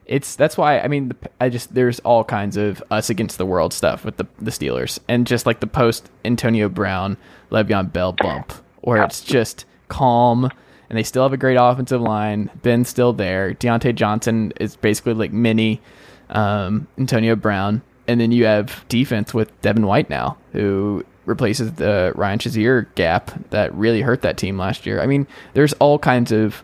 It's 0.05 0.35
that's 0.35 0.57
why 0.57 0.79
I 0.79 0.89
mean 0.89 1.13
I 1.39 1.47
just 1.47 1.73
there's 1.73 1.99
all 2.01 2.25
kinds 2.25 2.57
of 2.57 2.83
us 2.91 3.09
against 3.09 3.37
the 3.37 3.45
world 3.45 3.73
stuff 3.73 4.03
with 4.03 4.17
the 4.17 4.27
the 4.37 4.51
Steelers 4.51 4.99
and 5.07 5.25
just 5.25 5.45
like 5.45 5.61
the 5.61 5.67
post 5.67 6.09
Antonio 6.25 6.67
Brown 6.67 7.15
Le'Veon 7.51 7.91
Bell 7.93 8.11
bump 8.11 8.51
where 8.81 9.01
it's 9.01 9.21
just 9.21 9.63
calm 9.87 10.51
and 10.89 10.97
they 10.97 11.03
still 11.03 11.23
have 11.23 11.33
a 11.33 11.37
great 11.37 11.55
offensive 11.55 12.01
line. 12.01 12.49
Ben's 12.61 12.89
still 12.89 13.13
there. 13.13 13.53
Diontae 13.53 13.95
Johnson 13.95 14.53
is 14.59 14.75
basically 14.75 15.13
like 15.13 15.31
mini 15.31 15.81
um, 16.29 16.87
Antonio 16.97 17.35
Brown, 17.35 17.81
and 18.07 18.19
then 18.19 18.31
you 18.31 18.45
have 18.45 18.85
defense 18.89 19.33
with 19.33 19.59
Devin 19.61 19.87
White 19.87 20.09
now, 20.09 20.37
who 20.51 21.03
replaces 21.25 21.73
the 21.73 22.11
Ryan 22.15 22.39
Shazier 22.39 22.93
gap 22.95 23.31
that 23.49 23.73
really 23.73 24.01
hurt 24.01 24.21
that 24.21 24.37
team 24.37 24.57
last 24.57 24.85
year. 24.85 25.01
I 25.01 25.05
mean, 25.05 25.27
there's 25.53 25.73
all 25.73 25.99
kinds 25.99 26.31
of 26.31 26.63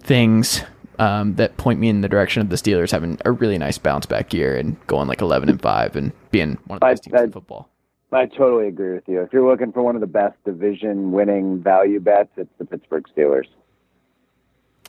things 0.00 0.62
um, 0.98 1.34
that 1.34 1.56
point 1.56 1.80
me 1.80 1.88
in 1.88 2.00
the 2.00 2.08
direction 2.08 2.42
of 2.42 2.48
the 2.48 2.56
Steelers 2.56 2.90
having 2.90 3.18
a 3.24 3.32
really 3.32 3.58
nice 3.58 3.78
bounce 3.78 4.06
back 4.06 4.32
year 4.32 4.56
and 4.56 4.76
going 4.86 5.08
like 5.08 5.20
11 5.20 5.48
and 5.48 5.60
five 5.60 5.96
and 5.96 6.12
being 6.30 6.58
one 6.66 6.76
of 6.76 6.80
the 6.80 6.86
best 6.86 7.04
teams 7.04 7.20
I, 7.20 7.24
in 7.24 7.32
football. 7.32 7.68
I 8.12 8.26
totally 8.26 8.68
agree 8.68 8.94
with 8.94 9.08
you. 9.08 9.22
If 9.22 9.32
you're 9.32 9.48
looking 9.48 9.72
for 9.72 9.82
one 9.82 9.94
of 9.94 10.00
the 10.00 10.06
best 10.06 10.36
division 10.44 11.12
winning 11.12 11.62
value 11.62 11.98
bets, 11.98 12.30
it's 12.36 12.50
the 12.58 12.64
Pittsburgh 12.64 13.04
Steelers. 13.16 13.46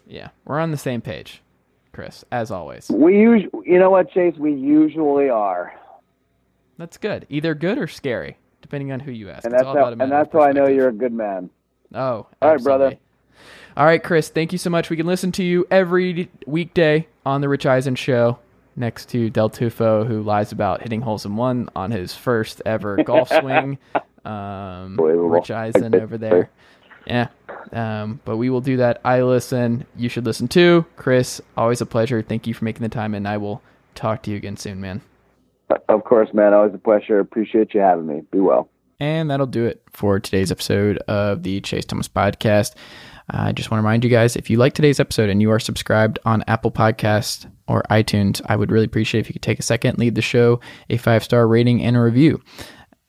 Yeah, 0.05 0.29
we're 0.45 0.59
on 0.59 0.71
the 0.71 0.77
same 0.77 1.01
page, 1.01 1.41
Chris, 1.93 2.25
as 2.31 2.51
always. 2.51 2.89
We 2.89 3.17
usually, 3.17 3.51
you 3.65 3.79
know 3.79 3.89
what, 3.89 4.11
Chase? 4.11 4.35
We 4.37 4.53
usually 4.53 5.29
are. 5.29 5.73
That's 6.77 6.97
good. 6.97 7.25
Either 7.29 7.55
good 7.55 7.77
or 7.77 7.87
scary, 7.87 8.37
depending 8.63 8.91
on 8.91 8.99
who 8.99 9.11
you 9.11 9.29
ask. 9.29 9.45
And 9.45 9.53
that's 9.53 9.63
how, 9.65 9.89
and 9.89 10.11
that's 10.11 10.33
how 10.33 10.41
I 10.41 10.51
know 10.51 10.65
you're 10.67 10.89
a 10.89 10.93
good 10.93 11.13
man. 11.13 11.51
Oh, 11.93 12.25
all 12.41 12.51
right, 12.51 12.63
brother. 12.63 12.97
All 13.77 13.85
right, 13.85 14.03
Chris. 14.03 14.29
Thank 14.29 14.51
you 14.51 14.57
so 14.57 14.71
much. 14.71 14.89
We 14.89 14.97
can 14.97 15.05
listen 15.05 15.31
to 15.33 15.43
you 15.43 15.67
every 15.69 16.29
weekday 16.47 17.07
on 17.25 17.41
the 17.41 17.49
Rich 17.49 17.67
Eisen 17.67 17.95
Show 17.95 18.39
next 18.75 19.09
to 19.09 19.29
Del 19.29 19.49
Tufo, 19.49 20.07
who 20.07 20.23
lies 20.23 20.51
about 20.51 20.81
hitting 20.81 21.01
holes 21.01 21.25
in 21.25 21.35
one 21.35 21.69
on 21.75 21.91
his 21.91 22.15
first 22.15 22.61
ever 22.65 23.03
golf 23.03 23.29
swing. 23.39 23.77
Um, 24.25 24.97
Rich 24.99 25.51
Eisen 25.51 25.93
over 25.93 26.17
there. 26.17 26.49
Yeah. 27.05 27.27
Um, 27.71 28.21
but 28.25 28.37
we 28.37 28.49
will 28.49 28.61
do 28.61 28.77
that. 28.77 29.01
I 29.03 29.21
listen. 29.21 29.85
You 29.95 30.09
should 30.09 30.25
listen 30.25 30.47
too. 30.47 30.85
Chris, 30.95 31.41
always 31.57 31.81
a 31.81 31.85
pleasure. 31.85 32.21
Thank 32.21 32.47
you 32.47 32.53
for 32.53 32.63
making 32.63 32.83
the 32.83 32.89
time, 32.89 33.13
and 33.13 33.27
I 33.27 33.37
will 33.37 33.61
talk 33.93 34.23
to 34.23 34.31
you 34.31 34.37
again 34.37 34.57
soon, 34.57 34.79
man. 34.79 35.01
Of 35.89 36.03
course, 36.03 36.29
man. 36.33 36.53
Always 36.53 36.73
a 36.73 36.77
pleasure. 36.77 37.19
Appreciate 37.19 37.73
you 37.73 37.79
having 37.79 38.07
me. 38.07 38.21
Be 38.31 38.39
well. 38.39 38.69
And 38.99 39.29
that'll 39.29 39.47
do 39.47 39.65
it 39.65 39.81
for 39.91 40.19
today's 40.19 40.51
episode 40.51 40.97
of 41.07 41.43
the 41.43 41.61
Chase 41.61 41.85
Thomas 41.85 42.07
Podcast. 42.07 42.75
I 43.29 43.51
just 43.51 43.71
want 43.71 43.79
to 43.79 43.83
remind 43.83 44.03
you 44.03 44.09
guys 44.09 44.35
if 44.35 44.49
you 44.49 44.57
like 44.57 44.73
today's 44.73 44.99
episode 44.99 45.29
and 45.29 45.41
you 45.41 45.51
are 45.51 45.59
subscribed 45.59 46.19
on 46.25 46.43
Apple 46.47 46.71
Podcast 46.71 47.49
or 47.67 47.83
iTunes, 47.89 48.41
I 48.45 48.55
would 48.55 48.71
really 48.71 48.85
appreciate 48.85 49.21
if 49.21 49.29
you 49.29 49.33
could 49.33 49.41
take 49.41 49.59
a 49.59 49.63
second, 49.63 49.97
leave 49.97 50.15
the 50.15 50.21
show 50.21 50.59
a 50.89 50.97
five 50.97 51.23
star 51.23 51.47
rating 51.47 51.81
and 51.83 51.95
a 51.95 52.01
review. 52.01 52.41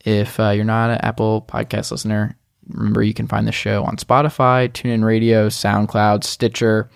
If 0.05 0.39
uh, 0.39 0.49
you're 0.49 0.65
not 0.65 0.89
an 0.89 0.99
Apple 1.01 1.45
Podcast 1.47 1.91
listener, 1.91 2.37
remember 2.69 3.03
you 3.03 3.13
can 3.13 3.27
find 3.27 3.47
the 3.47 3.51
show 3.51 3.83
on 3.83 3.97
Spotify, 3.97 4.69
TuneIn 4.69 5.03
Radio, 5.03 5.49
SoundCloud, 5.49 6.23
Stitcher, 6.23 6.89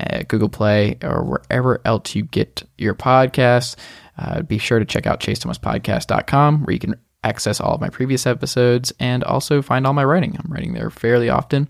uh, 0.00 0.22
Google 0.28 0.48
Play, 0.48 0.98
or 1.02 1.24
wherever 1.24 1.80
else 1.84 2.14
you 2.14 2.24
get 2.24 2.62
your 2.76 2.94
podcasts. 2.94 3.76
Uh, 4.18 4.42
be 4.42 4.58
sure 4.58 4.78
to 4.78 4.84
check 4.84 5.06
out 5.06 5.20
chasethomaspodcast.com 5.20 6.64
where 6.64 6.72
you 6.72 6.80
can 6.80 6.96
access 7.24 7.60
all 7.60 7.74
of 7.74 7.80
my 7.80 7.88
previous 7.90 8.26
episodes 8.26 8.92
and 8.98 9.24
also 9.24 9.62
find 9.62 9.86
all 9.86 9.92
my 9.92 10.04
writing. 10.04 10.36
I'm 10.38 10.52
writing 10.52 10.72
there 10.72 10.90
fairly 10.90 11.28
often. 11.28 11.68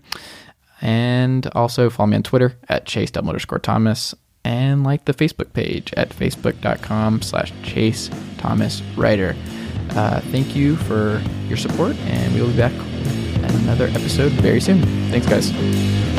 And 0.81 1.45
also 1.53 1.89
follow 1.89 2.07
me 2.07 2.15
on 2.15 2.23
Twitter 2.23 2.57
at 2.69 2.85
chase 2.85 3.11
underscore 3.15 3.59
Thomas 3.59 4.15
and 4.45 4.83
like 4.83 5.05
the 5.05 5.13
Facebook 5.13 5.53
page 5.53 5.93
at 5.97 6.09
facebook.com 6.09 7.21
slash 7.21 7.51
chase 7.63 8.09
Thomas 8.37 8.81
writer. 8.95 9.35
Uh, 9.91 10.21
thank 10.31 10.55
you 10.55 10.75
for 10.75 11.21
your 11.47 11.57
support, 11.57 11.95
and 11.97 12.33
we 12.33 12.41
will 12.41 12.49
be 12.49 12.57
back 12.57 12.73
at 13.43 13.53
another 13.55 13.87
episode 13.87 14.31
very 14.33 14.61
soon. 14.61 14.81
Thanks, 15.09 15.27
guys. 15.27 16.18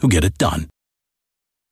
who 0.00 0.08
get 0.08 0.24
it 0.24 0.38
done. 0.38 0.68